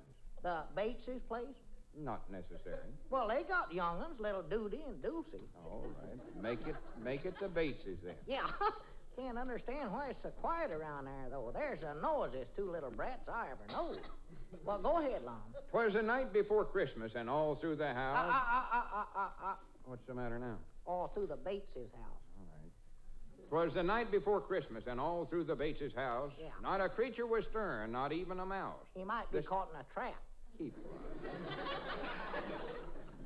The 0.43 0.61
Bateses' 0.75 1.19
place? 1.27 1.47
Not 1.99 2.21
necessary. 2.31 2.93
Well, 3.09 3.27
they 3.27 3.41
got 3.43 3.73
young'uns, 3.73 4.19
little 4.19 4.43
Duty 4.43 4.79
and 4.87 5.01
Dulcie. 5.01 5.49
All 5.65 5.85
right. 5.99 6.41
Make 6.43 6.65
it 6.67 6.75
make 7.03 7.25
it 7.25 7.33
the 7.41 7.47
Bateses 7.47 7.97
then. 8.03 8.13
Yeah, 8.27 8.45
can't 9.17 9.37
understand 9.39 9.91
why 9.91 10.09
it's 10.11 10.21
so 10.21 10.29
quiet 10.41 10.69
around 10.71 11.05
there, 11.05 11.27
though. 11.31 11.49
There's 11.51 11.79
the 11.81 11.95
noisiest 11.99 12.55
two 12.55 12.71
little 12.71 12.91
brats 12.91 13.27
I 13.27 13.47
ever 13.51 13.65
know. 13.73 13.95
Well, 14.65 14.79
go 14.79 14.99
ahead, 14.99 15.23
Lum. 15.25 15.35
Twas 15.71 15.93
the 15.93 16.01
night 16.01 16.31
before 16.33 16.65
Christmas, 16.65 17.11
and 17.15 17.29
all 17.29 17.55
through 17.55 17.75
the 17.75 17.93
house. 17.93 18.31
uh, 18.73 19.19
uh, 19.19 19.49
uh, 19.49 19.55
What's 19.85 20.05
the 20.07 20.13
matter 20.13 20.39
now? 20.39 20.57
all 20.85 21.09
through 21.13 21.27
the 21.27 21.35
Bateses' 21.35 21.91
house. 21.95 22.23
All 22.39 22.47
right. 22.61 22.71
Twas 23.49 23.73
the 23.73 23.83
night 23.83 24.09
before 24.09 24.39
Christmas, 24.39 24.83
and 24.87 24.99
all 25.01 25.25
through 25.25 25.43
the 25.43 25.55
Bateses' 25.55 25.93
house, 25.95 26.31
Yeah. 26.39 26.47
not 26.61 26.79
a 26.79 26.87
creature 26.87 27.25
was 27.27 27.43
stirring, 27.49 27.91
not 27.91 28.13
even 28.13 28.39
a 28.39 28.45
mouse. 28.45 28.85
He 28.95 29.03
might 29.03 29.29
be 29.31 29.39
This- 29.39 29.47
caught 29.47 29.69
in 29.73 29.79
a 29.81 29.85
trap. 29.93 30.15
Keep 30.57 30.73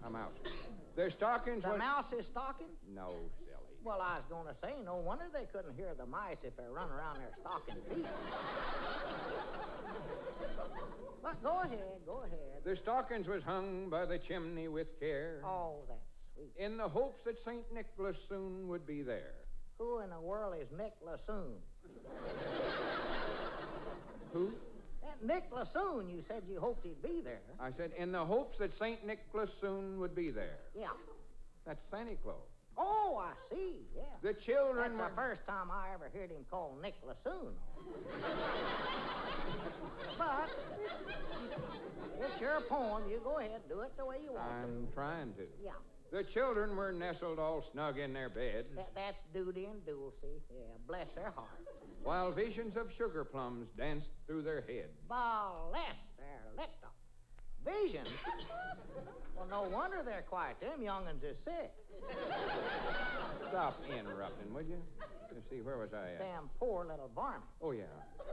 a 0.04 0.10
mouse. 0.10 0.32
Their 0.96 1.12
stockings 1.12 1.64
The 1.64 1.70
was... 1.70 1.80
mouse 1.80 2.06
is 2.18 2.26
stalking? 2.32 2.68
No, 2.94 3.14
silly. 3.46 3.71
Well, 3.84 4.00
I 4.00 4.18
was 4.18 4.26
going 4.30 4.46
to 4.46 4.56
say, 4.62 4.74
no 4.86 4.96
wonder 4.96 5.26
they 5.34 5.46
couldn't 5.52 5.76
hear 5.76 5.94
the 5.98 6.06
mice 6.06 6.38
if 6.44 6.56
they 6.56 6.66
run 6.70 6.90
around 6.92 7.18
there 7.18 7.32
stalking 7.42 7.82
feet. 7.90 8.06
but 11.24 11.42
go 11.42 11.62
ahead, 11.64 12.06
go 12.06 12.24
ahead. 12.26 12.64
The 12.64 12.78
stockings 12.84 13.28
was 13.28 13.42
hung 13.44 13.90
by 13.90 14.06
the 14.06 14.20
chimney 14.20 14.68
with 14.68 15.00
care. 15.00 15.42
Oh, 15.44 15.78
that's 15.90 16.00
sweet. 16.36 16.64
In 16.64 16.78
the 16.78 16.88
hopes 16.88 17.22
that 17.26 17.38
St. 17.44 17.64
Nicholas 17.74 18.16
soon 18.30 18.68
would 18.68 18.86
be 18.86 19.02
there. 19.02 19.34
Who 19.80 20.00
in 20.02 20.12
the 20.12 20.20
world 20.20 20.54
is 20.62 20.68
Nick 20.78 20.94
Lassoon? 21.04 21.54
Who? 24.32 24.52
That 25.02 25.26
Nick 25.26 25.52
Lassoon, 25.52 26.08
you 26.08 26.24
said 26.28 26.44
you 26.48 26.60
hoped 26.60 26.86
he'd 26.86 27.02
be 27.02 27.22
there. 27.24 27.42
I 27.60 27.72
said, 27.76 27.92
in 27.98 28.12
the 28.12 28.24
hopes 28.24 28.60
that 28.60 28.78
St. 28.78 29.04
Nicholas 29.08 29.50
soon 29.60 30.00
would 30.00 30.16
be 30.16 30.30
there. 30.30 30.60
Yeah. 30.78 30.90
That's 31.66 31.80
Santa 31.90 32.16
Claus. 32.24 32.36
Oh, 32.78 33.22
I 33.24 33.34
see, 33.54 33.76
yeah. 33.96 34.04
The 34.24 34.34
children 34.46 34.98
That's 34.98 35.04
were... 35.04 35.10
the 35.10 35.16
first 35.16 35.42
time 35.48 35.70
I 35.72 35.94
ever 35.94 36.10
heard 36.14 36.32
him 36.32 36.46
call 36.50 36.76
Nick 36.82 36.96
Lassoon. 37.06 37.54
but 40.18 40.50
it's 42.20 42.42
your 42.42 42.62
poem. 42.62 43.04
You 43.10 43.20
go 43.24 43.40
ahead, 43.40 43.62
do 43.70 43.82
it 43.82 43.92
the 43.98 44.06
way 44.06 44.18
you 44.24 44.34
want 44.34 44.50
I'm 44.50 44.88
trying 44.94 45.34
to. 45.34 45.42
to. 45.42 45.48
Yeah. 45.64 45.72
The 46.12 46.24
children 46.34 46.76
were 46.76 46.92
nestled 46.92 47.40
all 47.40 47.64
snug 47.72 47.98
in 47.98 48.12
their 48.14 48.30
beds, 48.30 48.68
That, 48.76 48.90
that's 48.94 49.18
Duty 49.34 49.66
and 49.66 49.86
Dulcie. 49.86 50.42
Yeah, 50.54 50.60
bless 50.86 51.08
their 51.16 51.32
hearts. 51.36 51.64
while 52.04 52.32
visions 52.34 52.76
of 52.76 52.88
sugar 52.98 53.24
plums 53.24 53.68
danced 53.78 54.10
through 54.28 54.42
their 54.42 54.60
heads. 54.62 54.92
Bless 55.08 55.96
their 56.18 56.42
little 56.52 56.92
visions. 57.66 58.08
well, 59.36 59.48
no 59.50 59.70
wonder 59.70 60.02
they're 60.06 60.26
quiet. 60.28 60.60
Them 60.60 60.82
young'uns 60.82 61.24
are 61.24 61.36
sick. 61.46 61.72
Stop 63.50 63.82
interrupting, 63.88 64.54
would 64.54 64.68
you? 64.68 64.82
Let's 65.34 65.50
see, 65.50 65.62
where 65.62 65.78
was 65.78 65.94
I 65.94 66.14
at? 66.14 66.20
Damn 66.20 66.50
poor 66.60 66.86
little 66.86 67.10
varmint. 67.16 67.44
Oh, 67.62 67.72
yeah, 67.72 67.84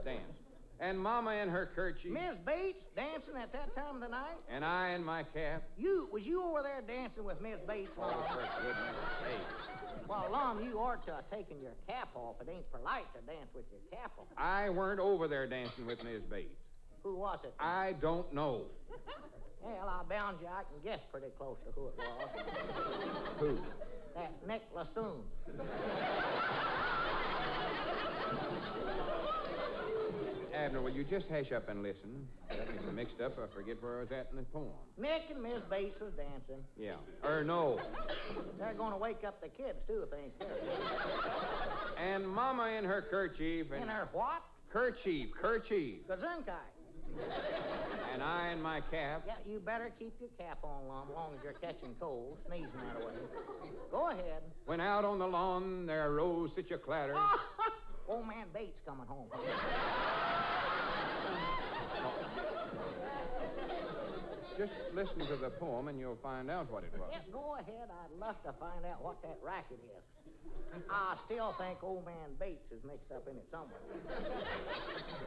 dance. 0.03 0.35
And 0.81 0.97
Mama 0.97 1.31
in 1.31 1.49
her 1.49 1.69
kerchief. 1.75 2.11
Miss 2.11 2.37
Bates 2.45 2.83
dancing 2.95 3.35
at 3.35 3.51
that 3.51 3.75
time 3.75 3.95
of 3.95 4.01
the 4.01 4.07
night? 4.07 4.39
And 4.49 4.63
I 4.63 4.91
in 4.91 5.03
my 5.03 5.23
cap. 5.23 5.63
You 5.77 6.07
was 6.11 6.23
you 6.23 6.41
over 6.41 6.63
there 6.63 6.81
dancing 6.81 7.25
with 7.25 7.41
Miss 7.41 7.59
Bates? 7.67 7.91
Oh, 7.99 8.09
for 8.31 8.47
goodness 8.63 8.95
sake. 9.19 10.07
Well, 10.07 10.27
Lum, 10.31 10.63
you 10.63 10.79
ought 10.79 11.05
to 11.05 11.15
have 11.15 11.29
taken 11.29 11.61
your 11.61 11.73
cap 11.85 12.09
off. 12.15 12.35
It 12.41 12.47
ain't 12.49 12.71
polite 12.71 13.05
to 13.13 13.21
dance 13.21 13.49
with 13.53 13.65
your 13.71 13.81
cap 13.91 14.11
off. 14.17 14.27
I 14.37 14.69
weren't 14.69 15.01
over 15.01 15.27
there 15.27 15.47
dancing 15.47 15.85
with 15.85 16.01
Miss 16.03 16.23
Bates. 16.29 16.55
Who 17.03 17.15
was 17.15 17.39
it? 17.43 17.53
I 17.59 17.93
don't 18.01 18.31
know. 18.33 18.63
Well, 19.61 19.89
I 19.89 20.03
bound 20.09 20.37
you. 20.41 20.47
I 20.47 20.63
can 20.63 20.79
guess 20.89 21.01
pretty 21.11 21.27
close 21.37 21.57
to 21.65 21.71
who 21.73 21.87
it 21.89 21.93
was. 21.97 22.29
Who? 23.39 23.57
that 24.15 24.31
Nick 24.47 24.61
Lassoon. 24.73 25.19
Abner, 30.55 30.81
will 30.81 30.89
you 30.91 31.03
just 31.03 31.27
hash 31.27 31.51
up 31.55 31.69
and 31.69 31.83
listen? 31.83 32.27
Got 32.49 32.67
me 32.69 32.73
so 32.85 32.91
mixed 32.91 33.21
up, 33.21 33.37
I 33.37 33.53
forget 33.53 33.81
where 33.81 33.97
I 33.97 33.99
was 34.01 34.11
at 34.11 34.27
in 34.31 34.37
the 34.37 34.43
poem. 34.43 34.67
Nick 34.97 35.23
and 35.33 35.41
Miss 35.43 35.61
Bates 35.69 35.99
was 36.01 36.11
dancing. 36.17 36.63
Yeah. 36.77 36.95
Or 37.23 37.43
no. 37.43 37.79
They're 38.57 38.73
going 38.73 38.91
to 38.91 38.97
wake 38.97 39.23
up 39.25 39.41
the 39.41 39.47
kids, 39.49 39.77
too, 39.87 40.01
if 40.03 40.09
they 40.11 40.17
ain't 40.17 40.39
careful. 40.39 40.67
And 41.97 42.27
Mama 42.27 42.67
in 42.77 42.83
her 42.83 43.01
kerchief. 43.09 43.67
And 43.73 43.83
In 43.83 43.89
her 43.89 44.09
what? 44.11 44.41
Kerchief, 44.71 45.29
kerchief. 45.39 46.07
Gesundheit. 46.09 46.73
And 48.13 48.23
I 48.23 48.51
in 48.51 48.61
my 48.61 48.81
cap. 48.81 49.23
Yeah, 49.25 49.33
you 49.47 49.59
better 49.59 49.91
keep 49.97 50.13
your 50.19 50.29
cap 50.37 50.59
on, 50.63 50.87
Lum, 50.87 51.07
long 51.15 51.31
as 51.37 51.43
you're 51.43 51.53
catching 51.53 51.95
cold, 51.99 52.37
sneezing 52.47 52.69
that 52.87 53.01
away. 53.01 53.13
Go 53.91 54.09
ahead. 54.09 54.41
When 54.65 54.81
out 54.81 55.05
on 55.05 55.19
the 55.19 55.27
lawn 55.27 55.85
there 55.85 56.11
arose 56.11 56.49
such 56.55 56.71
a 56.71 56.77
clatter. 56.77 57.15
Old 58.09 58.27
man 58.27 58.47
Bates 58.53 58.79
coming 58.85 59.05
home. 59.07 59.27
Just 64.59 64.75
listen 64.93 65.25
to 65.31 65.37
the 65.37 65.49
poem 65.55 65.87
and 65.87 65.97
you'll 65.97 66.19
find 66.21 66.51
out 66.51 66.69
what 66.69 66.83
it 66.83 66.91
was. 66.99 67.07
Yeah, 67.13 67.23
go 67.31 67.55
ahead. 67.55 67.87
I'd 67.87 68.19
love 68.19 68.35
to 68.43 68.51
find 68.59 68.83
out 68.83 69.01
what 69.01 69.21
that 69.21 69.39
racket 69.41 69.79
is. 69.95 70.03
I 70.91 71.15
still 71.25 71.55
think 71.57 71.81
old 71.81 72.05
man 72.05 72.35
Bates 72.37 72.67
is 72.69 72.83
mixed 72.83 73.09
up 73.15 73.25
in 73.31 73.37
it 73.37 73.47
somewhere. 73.49 73.79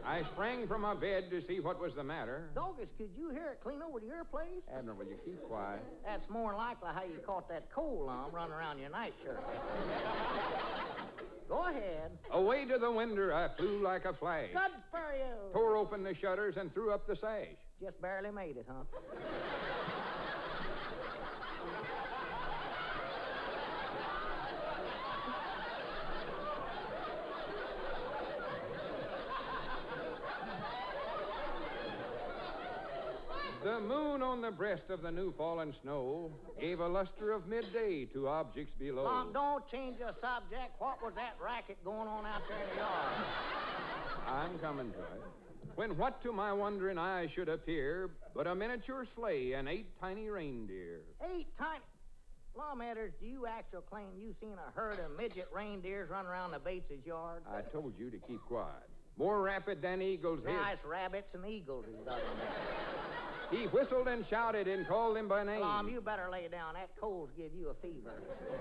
I 0.04 0.22
sprang 0.34 0.68
from 0.68 0.82
my 0.82 0.92
bed 0.92 1.30
to 1.30 1.40
see 1.48 1.60
what 1.60 1.80
was 1.80 1.92
the 1.96 2.04
matter. 2.04 2.50
Doggis, 2.54 2.88
could 2.98 3.08
you 3.16 3.30
hear 3.30 3.48
it 3.48 3.60
clean 3.64 3.80
over 3.80 4.00
to 4.00 4.06
your 4.06 4.24
place? 4.24 4.60
Admiral, 4.76 4.98
will 4.98 5.06
you 5.06 5.16
keep 5.24 5.42
quiet? 5.48 5.80
That's 6.04 6.28
more 6.28 6.50
than 6.50 6.58
likely 6.58 6.90
how 6.92 7.04
you 7.04 7.18
caught 7.24 7.48
that 7.48 7.72
coal 7.74 8.04
lump 8.08 8.34
running 8.34 8.52
around 8.52 8.80
your 8.80 8.90
nightshirt. 8.90 9.42
Go 11.48 11.68
ahead. 11.68 12.10
Away 12.30 12.66
to 12.66 12.76
the 12.78 12.90
window 12.90 13.34
I 13.34 13.48
flew 13.56 13.82
like 13.82 14.04
a 14.04 14.12
flash. 14.12 14.48
Good 14.52 14.76
for 14.90 15.16
you. 15.16 15.52
Tore 15.54 15.78
open 15.78 16.02
the 16.02 16.14
shutters 16.20 16.56
and 16.58 16.72
threw 16.74 16.92
up 16.92 17.06
the 17.06 17.16
sash. 17.16 17.56
Just 17.82 18.00
barely 18.00 18.30
made 18.30 18.56
it, 18.56 18.66
huh? 18.68 18.84
The 33.64 33.80
moon 33.80 34.22
on 34.22 34.40
the 34.42 34.52
breast 34.52 34.82
of 34.88 35.02
the 35.02 35.10
new 35.10 35.32
fallen 35.32 35.74
snow 35.82 36.30
gave 36.60 36.78
a 36.78 36.86
luster 36.86 37.32
of 37.32 37.48
midday 37.48 38.04
to 38.12 38.28
objects 38.28 38.72
below. 38.78 39.02
Mom, 39.02 39.32
don't 39.32 39.68
change 39.72 39.98
the 39.98 40.14
subject. 40.20 40.78
What 40.78 41.02
was 41.02 41.14
that 41.16 41.34
racket 41.42 41.78
going 41.84 42.06
on 42.06 42.26
out 42.26 42.42
there 42.48 42.58
in 42.62 42.70
the 42.70 42.76
yard? 42.76 43.26
I'm 44.28 44.58
coming 44.60 44.92
to 44.92 44.98
it. 44.98 45.41
When 45.74 45.96
what 45.96 46.22
to 46.22 46.32
my 46.32 46.52
wondering 46.52 46.98
eye 46.98 47.28
should 47.34 47.48
appear 47.48 48.10
but 48.34 48.46
a 48.46 48.54
miniature 48.54 49.06
sleigh 49.16 49.54
and 49.54 49.68
eight 49.68 49.86
tiny 50.00 50.28
reindeer. 50.28 51.00
Eight 51.34 51.46
tiny. 51.58 51.80
Law 52.54 52.74
matters, 52.74 53.12
do 53.18 53.26
you 53.26 53.46
actually 53.46 53.80
claim 53.90 54.08
you 54.18 54.34
seen 54.40 54.56
a 54.58 54.78
herd 54.78 54.98
of 54.98 55.16
midget 55.16 55.48
reindeers 55.54 56.10
run 56.10 56.26
around 56.26 56.50
the 56.50 56.58
Bates' 56.58 57.06
yard? 57.06 57.42
I 57.50 57.62
told 57.62 57.94
you 57.98 58.10
to 58.10 58.18
keep 58.18 58.42
quiet. 58.42 58.91
More 59.18 59.42
rapid 59.42 59.82
than 59.82 60.00
eagles. 60.02 60.38
his- 60.44 60.46
Nice 60.54 60.78
rabbits 60.84 61.28
and 61.34 61.46
eagles 61.46 61.84
he's. 61.86 61.96
He 63.50 63.66
whistled 63.68 64.08
and 64.08 64.24
shouted 64.30 64.66
and 64.66 64.88
called 64.88 65.14
them 65.14 65.28
by 65.28 65.44
name. 65.44 65.60
Lum, 65.60 65.86
you 65.86 66.00
better 66.00 66.30
lay 66.32 66.48
down. 66.48 66.72
That 66.72 66.88
cold's 66.98 67.32
give 67.36 67.52
you 67.52 67.68
a 67.68 67.74
fever. 67.84 68.14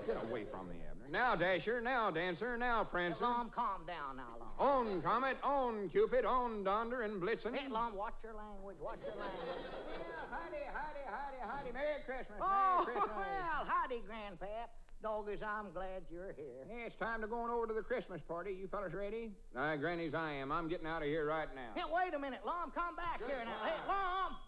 Get 0.06 0.22
away 0.22 0.44
from 0.52 0.68
me, 0.68 0.76
Abner. 0.84 1.08
Now, 1.08 1.34
Dasher. 1.34 1.80
Now, 1.80 2.10
Dancer. 2.10 2.58
Now, 2.58 2.84
Prancer. 2.84 3.22
Lum, 3.24 3.48
calm 3.56 3.86
down 3.86 4.16
now, 4.20 4.36
Lum. 4.38 4.50
On 4.60 5.00
Comet, 5.00 5.38
on 5.42 5.88
Cupid, 5.88 6.26
on 6.26 6.62
Donder 6.62 7.02
and 7.08 7.22
Blitzen. 7.22 7.56
Hey, 7.56 7.68
Lum, 7.70 7.96
watch 7.96 8.12
your 8.22 8.34
language. 8.34 8.76
Watch 8.80 8.98
your 9.00 9.16
language. 9.16 9.64
well, 9.64 10.28
Howdy, 10.28 10.60
howdy, 10.68 11.04
howdy, 11.08 11.40
howdy. 11.40 11.72
Merry 11.72 12.02
Christmas. 12.04 12.36
Oh, 12.42 12.84
Merry 12.84 12.92
Christmas. 13.00 13.16
well, 13.16 13.64
howdy, 13.64 14.02
Grandpap. 14.04 14.68
Doggers, 15.02 15.42
I'm 15.42 15.72
glad 15.74 16.06
you're 16.12 16.32
here. 16.38 16.62
Yeah, 16.70 16.86
it's 16.86 16.94
time 17.02 17.22
to 17.22 17.26
go 17.26 17.42
on 17.42 17.50
over 17.50 17.66
to 17.66 17.74
the 17.74 17.82
Christmas 17.82 18.20
party. 18.28 18.54
You 18.54 18.68
fellas 18.68 18.94
ready? 18.94 19.32
Aye, 19.56 19.76
Granny's 19.76 20.14
I 20.14 20.34
am. 20.34 20.52
I'm 20.52 20.68
getting 20.68 20.86
out 20.86 21.02
of 21.02 21.08
here 21.08 21.26
right 21.26 21.48
now. 21.56 21.74
Hey, 21.74 21.82
wait 21.90 22.14
a 22.14 22.20
minute, 22.20 22.40
Lum. 22.46 22.70
Come 22.70 22.94
back 22.94 23.18
here 23.18 23.42
now. 23.42 23.58
Hey, 23.66 23.82
Lum! 23.90 24.38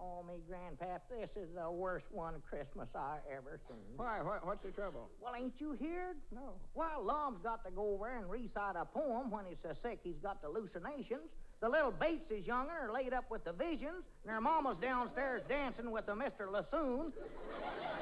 Oh, 0.00 0.24
me, 0.24 0.40
Grandpap, 0.48 1.00
this 1.10 1.28
is 1.36 1.48
the 1.54 1.70
worst 1.70 2.06
one 2.10 2.34
Christmas 2.48 2.88
I 2.96 3.18
ever 3.30 3.60
seen. 3.68 3.84
Why? 3.96 4.22
What, 4.22 4.44
what's 4.46 4.64
the 4.64 4.72
trouble? 4.72 5.10
Well, 5.20 5.34
ain't 5.36 5.52
you 5.58 5.76
heard? 5.78 6.16
No. 6.34 6.56
Well, 6.74 7.04
Lum's 7.04 7.38
got 7.42 7.62
to 7.66 7.70
go 7.70 7.92
over 7.94 8.08
and 8.08 8.28
recite 8.30 8.74
a 8.74 8.86
poem 8.86 9.30
when 9.30 9.44
he's 9.46 9.58
so 9.62 9.76
sick 9.82 10.00
he's 10.02 10.18
got 10.22 10.38
hallucinations. 10.42 11.28
The 11.62 11.68
little 11.68 11.92
Bateses 11.92 12.44
younger 12.44 12.72
are 12.72 12.92
laid 12.92 13.14
up 13.14 13.30
with 13.30 13.44
the 13.44 13.52
visions, 13.52 14.02
and 14.24 14.26
their 14.26 14.40
mama's 14.40 14.76
downstairs 14.82 15.42
dancing 15.48 15.92
with 15.92 16.06
the 16.06 16.12
Mr. 16.12 16.50
Lassoon. 16.50 17.12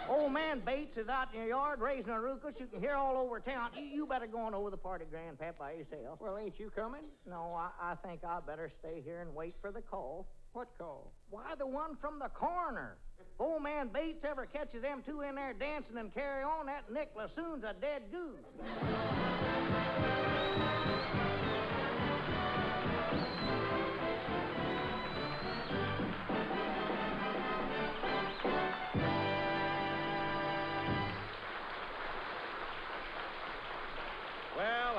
Old 0.09 0.33
man 0.33 0.63
Bates 0.65 0.97
is 0.97 1.11
out 1.11 1.29
in 1.35 1.43
the 1.43 1.49
yard 1.49 1.79
raising 1.79 2.09
a 2.09 2.19
ruckus 2.19 2.55
you 2.59 2.67
can 2.67 2.81
hear 2.81 2.95
all 2.95 3.19
over 3.19 3.39
town. 3.39 3.69
You, 3.77 3.85
you 3.85 4.07
better 4.07 4.27
go 4.27 4.39
on 4.39 4.55
over 4.55 4.71
the 4.71 4.79
party, 4.79 5.05
Grandpap, 5.13 5.59
by 5.59 5.73
yourself. 5.73 6.21
Well, 6.21 6.39
ain't 6.39 6.59
you 6.59 6.71
coming? 6.75 7.03
No, 7.29 7.55
I, 7.55 7.93
I 7.93 7.95
think 7.97 8.25
I 8.25 8.41
better 8.41 8.73
stay 8.81 9.03
here 9.05 9.21
and 9.21 9.35
wait 9.35 9.55
for 9.61 9.71
the 9.71 9.83
call. 9.83 10.27
What 10.55 10.69
call? 10.79 11.13
Why, 11.29 11.55
the 11.59 11.67
one 11.67 11.99
from 12.01 12.19
the 12.19 12.31
corner. 12.31 12.97
If 13.21 13.27
old 13.39 13.63
man 13.63 13.91
Bates 13.93 14.25
ever 14.25 14.47
catches 14.47 14.81
them 14.81 15.03
two 15.05 15.21
in 15.21 15.35
there 15.35 15.53
dancing 15.53 15.99
and 15.99 16.15
carry 16.15 16.43
on, 16.45 16.65
that 16.65 16.91
Nick 16.91 17.11
Lassoon's 17.15 17.65
a 17.65 17.75
dead 17.79 18.05
goose. 18.11 18.41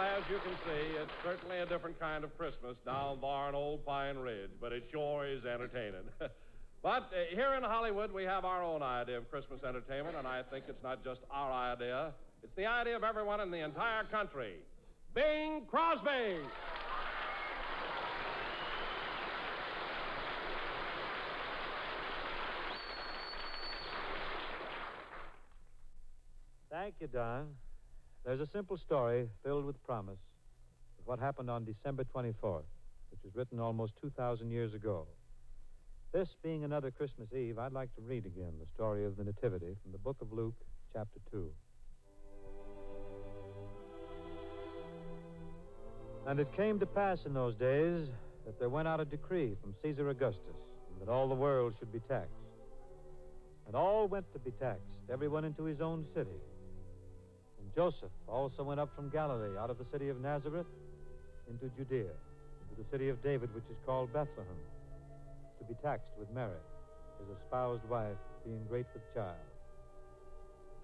As 0.08 0.24
you 0.30 0.38
can 0.44 0.56
see, 0.66 0.98
it's 0.98 1.12
certainly 1.24 1.60
a 1.60 1.66
different 1.66 2.00
kind 2.00 2.24
of 2.24 2.36
Christmas 2.38 2.76
down 2.86 3.20
there 3.22 3.30
on 3.30 3.56
Old 3.56 3.86
Pine 3.86 4.18
Ridge, 4.18 4.52
but 4.60 4.72
it 4.72 4.84
sure 4.92 5.28
is 5.28 5.46
entertaining. 5.46 6.06
but 6.84 7.12
uh, 7.14 7.30
here 7.30 7.54
in 7.56 7.64
Hollywood, 7.64 8.12
we 8.12 8.24
have 8.24 8.46
our 8.46 8.64
own 8.64 8.82
idea 8.82 9.18
of 9.18 9.30
Christmas 9.30 9.64
entertainment, 9.64 10.16
and 10.18 10.28
I 10.28 10.42
think 10.44 10.66
it's 10.68 10.84
not 10.84 11.04
just 11.04 11.22
our 11.32 11.52
idea, 11.52 12.14
it's 12.44 12.56
the 12.56 12.66
idea 12.66 12.96
of 12.96 13.04
everyone 13.04 13.40
in 13.42 13.52
the 13.52 13.64
entire 13.64 14.04
country. 14.06 14.56
Bing 15.14 15.64
Crosby! 15.70 16.40
Thank 26.72 26.96
you, 27.00 27.08
Don. 27.08 27.50
There's 28.24 28.40
a 28.40 28.48
simple 28.54 28.78
story 28.78 29.28
filled 29.44 29.66
with 29.66 29.84
promise 29.84 30.20
of 31.00 31.08
what 31.08 31.20
happened 31.20 31.50
on 31.50 31.66
December 31.66 32.04
24th, 32.04 32.64
which 33.10 33.20
was 33.24 33.36
written 33.36 33.60
almost 33.60 33.94
2,000 34.00 34.52
years 34.52 34.76
ago. 34.76 35.08
This 36.14 36.30
being 36.44 36.64
another 36.64 36.92
Christmas 36.92 37.34
Eve, 37.34 37.58
I'd 37.58 37.74
like 37.74 37.94
to 37.96 38.02
read 38.02 38.28
again 38.28 38.54
the 38.60 38.68
story 38.76 39.06
of 39.06 39.18
the 39.18 39.24
Nativity 39.24 39.76
from 39.82 39.92
the 39.92 39.98
book 39.98 40.18
of 40.22 40.32
Luke, 40.32 40.54
chapter 40.94 41.20
2. 41.32 41.50
And 46.28 46.40
it 46.40 46.56
came 46.56 46.80
to 46.80 46.86
pass 46.86 47.26
in 47.26 47.34
those 47.34 47.56
days 47.56 48.08
that 48.46 48.60
there 48.60 48.70
went 48.70 48.88
out 48.88 49.00
a 49.00 49.06
decree 49.06 49.56
from 49.62 49.74
Caesar 49.82 50.10
Augustus 50.10 50.58
that 51.00 51.10
all 51.10 51.28
the 51.28 51.36
world 51.36 51.74
should 51.80 51.92
be 51.92 52.02
taxed. 52.08 52.30
And 53.66 53.76
all 53.76 54.08
went 54.08 54.32
to 54.34 54.40
be 54.40 54.52
taxed, 54.52 54.84
everyone 55.12 55.44
into 55.44 55.64
his 55.64 55.82
own 55.82 56.06
city. 56.14 56.30
Joseph 57.76 58.12
also 58.28 58.64
went 58.64 58.80
up 58.80 58.90
from 58.96 59.10
Galilee 59.10 59.58
out 59.58 59.70
of 59.70 59.78
the 59.78 59.86
city 59.92 60.10
of 60.10 60.20
Nazareth 60.20 60.68
into 61.50 61.72
Judea, 61.78 62.12
into 62.12 62.76
the 62.78 62.86
city 62.92 63.10
of 63.10 63.24
David, 63.24 63.54
which 63.56 63.64
is 63.70 63.78
called 63.86 64.12
Bethlehem, 64.12 64.60
to 65.60 65.66
be 65.66 65.74
taxed 65.82 66.12
with 66.20 66.30
Mary, 66.32 66.60
his 67.20 67.38
espoused 67.38 67.84
wife, 67.90 68.18
being 68.46 68.64
great 68.68 68.86
with 68.94 69.04
child. 69.14 69.36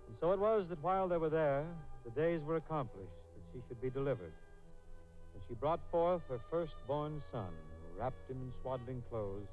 And 0.08 0.16
so 0.22 0.32
it 0.32 0.40
was 0.40 0.66
that 0.70 0.82
while 0.82 1.08
they 1.10 1.18
were 1.18 1.30
there, 1.30 1.66
the 2.06 2.12
days 2.12 2.42
were 2.46 2.56
accomplished 2.56 3.12
that 3.36 3.44
she 3.52 3.60
should 3.68 3.82
be 3.82 3.90
delivered. 3.90 4.34
And 5.34 5.44
she 5.48 5.56
brought 5.56 5.82
forth 5.92 6.22
her 6.30 6.40
firstborn 6.50 7.22
son, 7.32 7.52
wrapped 7.98 8.30
him 8.30 8.38
in 8.38 8.54
swaddling 8.62 9.04
clothes, 9.10 9.48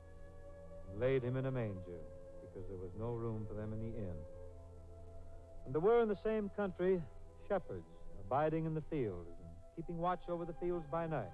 and 0.91 1.01
laid 1.01 1.25
him 1.25 1.37
in 1.37 1.47
a 1.47 1.51
manger, 1.51 2.01
because 2.43 2.69
there 2.69 2.79
was 2.79 2.91
no 2.99 3.13
room 3.15 3.45
for 3.49 3.55
them 3.55 3.73
in 3.73 3.81
the 3.81 3.99
inn. 3.99 4.17
And 5.65 5.75
there 5.75 5.81
were 5.81 6.03
in 6.03 6.09
the 6.09 6.19
same 6.23 6.51
country 6.57 7.03
shepherds 7.49 7.87
abiding 8.27 8.67
in 8.67 8.75
the 8.75 8.83
fields 8.91 9.29
and 9.41 9.51
keeping 9.77 9.99
watch 9.99 10.23
over 10.29 10.45
the 10.45 10.55
fields 10.55 10.87
by 10.91 11.07
night. 11.07 11.33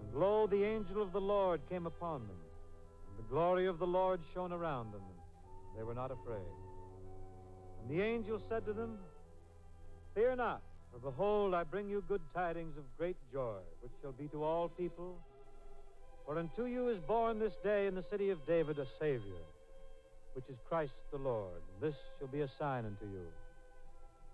And 0.00 0.14
lo, 0.14 0.46
the 0.46 0.64
angel 0.64 1.02
of 1.02 1.12
the 1.12 1.20
Lord 1.20 1.60
came 1.68 1.86
upon 1.86 2.26
them, 2.26 2.36
and 3.08 3.18
the 3.18 3.28
glory 3.28 3.66
of 3.66 3.78
the 3.78 3.86
Lord 3.86 4.20
shone 4.34 4.52
around 4.52 4.92
them, 4.92 5.02
and 5.02 5.78
they 5.78 5.82
were 5.82 5.94
not 5.94 6.10
afraid. 6.10 6.54
And 7.80 7.90
the 7.90 8.02
angel 8.02 8.40
said 8.48 8.64
to 8.66 8.72
them, 8.72 8.98
Fear 10.14 10.36
not, 10.36 10.62
for 10.92 10.98
behold, 10.98 11.54
I 11.54 11.64
bring 11.64 11.88
you 11.88 12.02
good 12.08 12.22
tidings 12.34 12.76
of 12.76 12.84
great 12.96 13.16
joy, 13.32 13.58
which 13.80 13.92
shall 14.00 14.12
be 14.12 14.28
to 14.28 14.44
all 14.44 14.68
people. 14.68 15.18
For 16.26 16.38
unto 16.38 16.66
you 16.66 16.88
is 16.88 16.98
born 17.06 17.38
this 17.38 17.54
day 17.64 17.86
in 17.86 17.94
the 17.94 18.04
city 18.10 18.30
of 18.30 18.46
David 18.46 18.78
a 18.78 18.86
Savior, 19.00 19.42
which 20.34 20.44
is 20.48 20.56
Christ 20.68 20.92
the 21.10 21.18
Lord. 21.18 21.62
This 21.80 21.94
shall 22.18 22.28
be 22.28 22.40
a 22.42 22.50
sign 22.58 22.84
unto 22.84 23.04
you. 23.04 23.26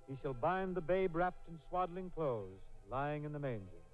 He 0.09 0.17
shall 0.23 0.35
bind 0.35 0.75
the 0.75 0.81
babe 0.81 1.17
wrapped 1.17 1.49
in 1.49 1.59
swaddling 1.69 2.11
clothes, 2.15 2.61
lying 2.91 3.25
in 3.25 3.33
the 3.33 3.39
manger. 3.39 3.85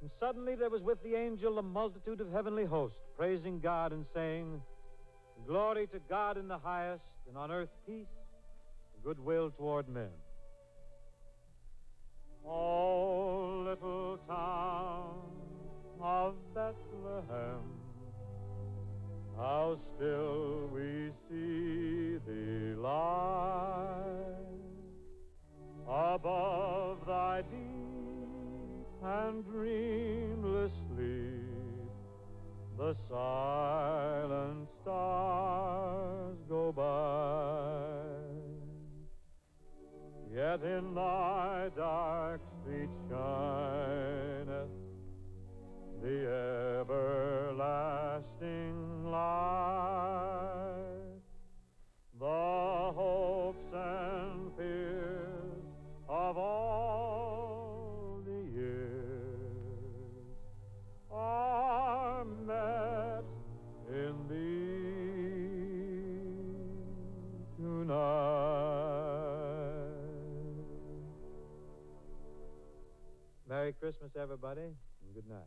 And 0.00 0.10
suddenly 0.18 0.54
there 0.54 0.70
was 0.70 0.82
with 0.82 1.02
the 1.02 1.14
angel 1.14 1.58
a 1.58 1.62
multitude 1.62 2.20
of 2.20 2.32
heavenly 2.32 2.64
hosts, 2.64 2.98
praising 3.16 3.60
God 3.60 3.92
and 3.92 4.06
saying, 4.14 4.62
Glory 5.46 5.86
to 5.88 5.98
God 6.08 6.36
in 6.38 6.48
the 6.48 6.58
highest, 6.58 7.02
and 7.28 7.36
on 7.36 7.50
earth 7.50 7.68
peace, 7.86 8.06
and 8.94 9.04
goodwill 9.04 9.50
toward 9.50 9.88
men. 9.88 10.10
Oh, 12.46 13.62
little 13.66 14.18
town 14.26 15.30
of 16.00 16.34
Bethlehem, 16.54 17.60
how 19.36 19.78
still 19.96 20.70
we 20.72 21.10
see 21.28 22.18
thee 22.26 22.74
lie 22.74 24.49
above 25.90 27.04
thy 27.04 27.42
deep 27.42 27.58
and 29.02 29.44
dreamless 29.44 30.70
sleep. 30.88 31.90
The 32.78 32.94
silent 33.08 34.68
stars 34.82 36.36
go 36.48 36.70
by. 36.72 37.90
Yet 40.32 40.62
in 40.62 40.94
thy 40.94 41.70
dark 41.76 42.40
street 42.62 42.90
shineth 43.08 44.70
the 46.00 46.26
everlasting 46.80 48.30
light. 49.10 50.30
The 52.18 52.92
hopes 52.94 53.39
Merry 73.60 73.74
Christmas, 73.74 74.10
everybody, 74.18 74.62
and 74.62 75.14
good 75.14 75.28
night. 75.28 75.44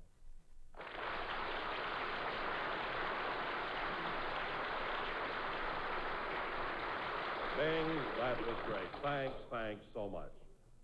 Bing, 7.57 7.97
that 8.19 8.37
was 8.45 8.55
great. 8.67 8.83
Thanks, 9.01 9.33
thanks 9.49 9.83
so 9.95 10.07
much. 10.07 10.29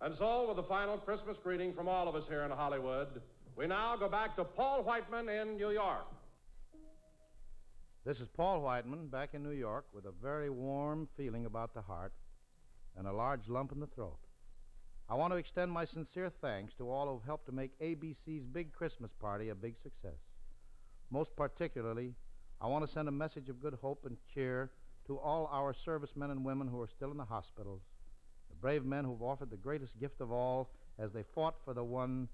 And 0.01 0.15
so, 0.17 0.49
with 0.49 0.57
a 0.57 0.67
final 0.67 0.97
Christmas 0.97 1.37
greeting 1.43 1.71
from 1.71 1.87
all 1.87 2.07
of 2.07 2.15
us 2.15 2.23
here 2.27 2.41
in 2.41 2.49
Hollywood, 2.49 3.21
we 3.55 3.67
now 3.67 3.95
go 3.95 4.09
back 4.09 4.35
to 4.37 4.43
Paul 4.43 4.81
Whiteman 4.81 5.29
in 5.29 5.55
New 5.55 5.69
York. 5.69 6.07
This 8.07 8.17
is 8.17 8.27
Paul 8.35 8.61
Whiteman 8.61 9.05
back 9.05 9.35
in 9.35 9.43
New 9.43 9.51
York 9.51 9.85
with 9.93 10.05
a 10.05 10.13
very 10.19 10.49
warm 10.49 11.07
feeling 11.15 11.45
about 11.45 11.75
the 11.75 11.81
heart 11.81 12.13
and 12.97 13.05
a 13.05 13.13
large 13.13 13.47
lump 13.47 13.71
in 13.71 13.79
the 13.79 13.87
throat. 13.93 14.17
I 15.11 15.15
want 15.15 15.33
to 15.33 15.37
extend 15.37 15.71
my 15.71 15.85
sincere 15.85 16.31
thanks 16.39 16.73
to 16.77 16.91
all 16.91 17.11
who've 17.11 17.25
helped 17.25 17.47
to 17.47 17.51
make 17.51 17.79
ABC's 17.79 18.45
big 18.45 18.71
Christmas 18.71 19.09
party 19.19 19.49
a 19.49 19.55
big 19.55 19.73
success. 19.81 20.19
Most 21.09 21.35
particularly, 21.35 22.13
I 22.61 22.67
want 22.67 22.85
to 22.85 22.93
send 22.93 23.07
a 23.07 23.11
message 23.11 23.49
of 23.49 23.59
good 23.59 23.73
hope 23.81 24.05
and 24.05 24.17
cheer 24.31 24.69
to 25.07 25.17
all 25.17 25.49
our 25.51 25.73
servicemen 25.83 26.29
and 26.29 26.45
women 26.45 26.67
who 26.67 26.79
are 26.79 26.89
still 26.95 27.09
in 27.09 27.17
the 27.17 27.25
hospitals, 27.25 27.81
the 28.49 28.55
brave 28.55 28.85
men 28.85 29.03
who've 29.03 29.23
offered 29.23 29.49
the 29.49 29.57
greatest 29.57 29.99
gift 29.99 30.21
of 30.21 30.31
all 30.31 30.69
as 30.99 31.11
they 31.11 31.23
fought 31.33 31.55
for 31.65 31.73
the 31.73 31.83
one 31.83 32.27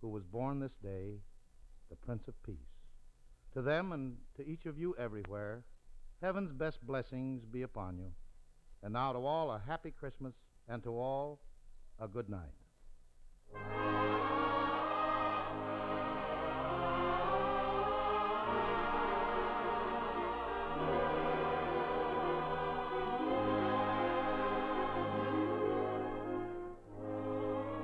who 0.00 0.08
was 0.08 0.22
born 0.22 0.60
this 0.60 0.76
day, 0.84 1.14
the 1.88 1.96
Prince 1.96 2.28
of 2.28 2.40
Peace. 2.44 2.54
To 3.54 3.62
them 3.62 3.90
and 3.90 4.14
to 4.36 4.46
each 4.46 4.66
of 4.66 4.78
you 4.78 4.94
everywhere, 4.96 5.64
heaven's 6.22 6.52
best 6.52 6.86
blessings 6.86 7.42
be 7.44 7.62
upon 7.62 7.98
you. 7.98 8.12
And 8.84 8.92
now 8.92 9.12
to 9.14 9.18
all, 9.18 9.50
a 9.50 9.60
happy 9.66 9.90
Christmas, 9.90 10.34
and 10.68 10.80
to 10.84 10.90
all, 10.90 11.40
a 12.00 12.08
good 12.08 12.28
night. 12.30 12.40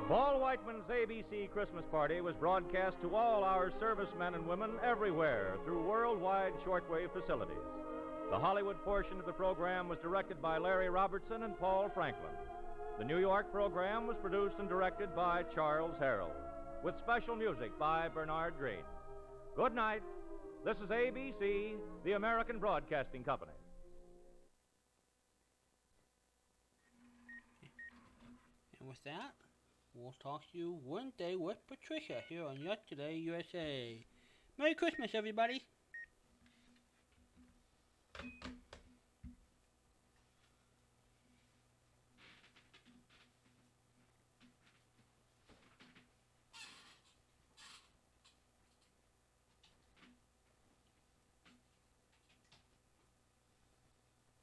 Paul 0.09 0.41
Whiteman's 0.41 0.85
ABC 0.89 1.51
Christmas 1.51 1.85
Party 1.91 2.21
was 2.21 2.35
broadcast 2.37 2.97
to 3.03 3.15
all 3.15 3.45
our 3.45 3.73
servicemen 3.81 4.35
and 4.35 4.47
women 4.47 4.71
everywhere 4.83 5.57
through 5.65 5.87
worldwide 5.87 6.53
shortwave 6.65 7.13
facilities. 7.13 7.57
The 8.31 8.39
Hollywood 8.39 8.83
portion 8.85 9.19
of 9.19 9.27
the 9.27 9.33
program 9.33 9.89
was 9.89 9.99
directed 9.99 10.41
by 10.41 10.59
Larry 10.59 10.89
Robertson 10.89 11.43
and 11.43 11.59
Paul 11.59 11.91
Franklin. 11.93 12.33
The 12.99 13.05
New 13.05 13.19
York 13.19 13.53
program 13.53 14.07
was 14.07 14.17
produced 14.23 14.55
and 14.59 14.71
directed 14.71 15.15
by 15.15 15.43
Charles 15.55 15.95
Harold, 15.99 16.33
with 16.83 16.95
special 16.99 17.37
music 17.37 17.79
by 17.79 18.09
Bernard 18.09 18.55
Green. 18.59 18.85
Good 19.55 19.75
night. 19.75 20.01
This 20.65 20.79
is 20.83 20.89
ABC, 20.89 21.75
the 22.05 22.13
American 22.13 22.59
Broadcasting 22.59 23.23
Company. 23.23 23.53
And 28.81 28.89
with 28.89 29.03
that, 29.05 29.35
we'll 29.95 30.15
talk 30.23 30.41
to 30.53 30.59
you 30.59 30.79
one 30.83 31.13
day 31.19 31.37
with 31.37 31.59
Patricia 31.69 32.23
here 32.31 32.47
on 32.47 32.59
Yesterday 32.59 33.17
USA. 33.17 33.99
Merry 34.59 34.75
Christmas, 34.75 35.11
everybody. 35.13 35.61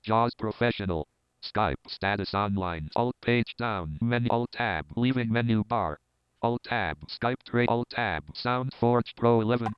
JAWS 0.03 0.35
Professional. 0.35 1.07
Skype 1.41 1.77
status 1.88 2.33
online. 2.33 2.90
Alt 2.95 3.15
page 3.22 3.56
down. 3.57 3.98
Menu 4.01 4.27
Alt 4.30 4.51
tab. 4.51 4.85
Leaving 4.98 5.32
menu 5.32 5.64
bar. 5.64 5.98
Alt 6.41 6.61
tab. 6.64 6.98
Skype 7.07 7.41
tray. 7.45 7.65
Alt 7.67 7.90
tab. 7.90 8.25
SoundForge 8.33 9.15
Pro 9.15 9.40
11.0 9.40 9.72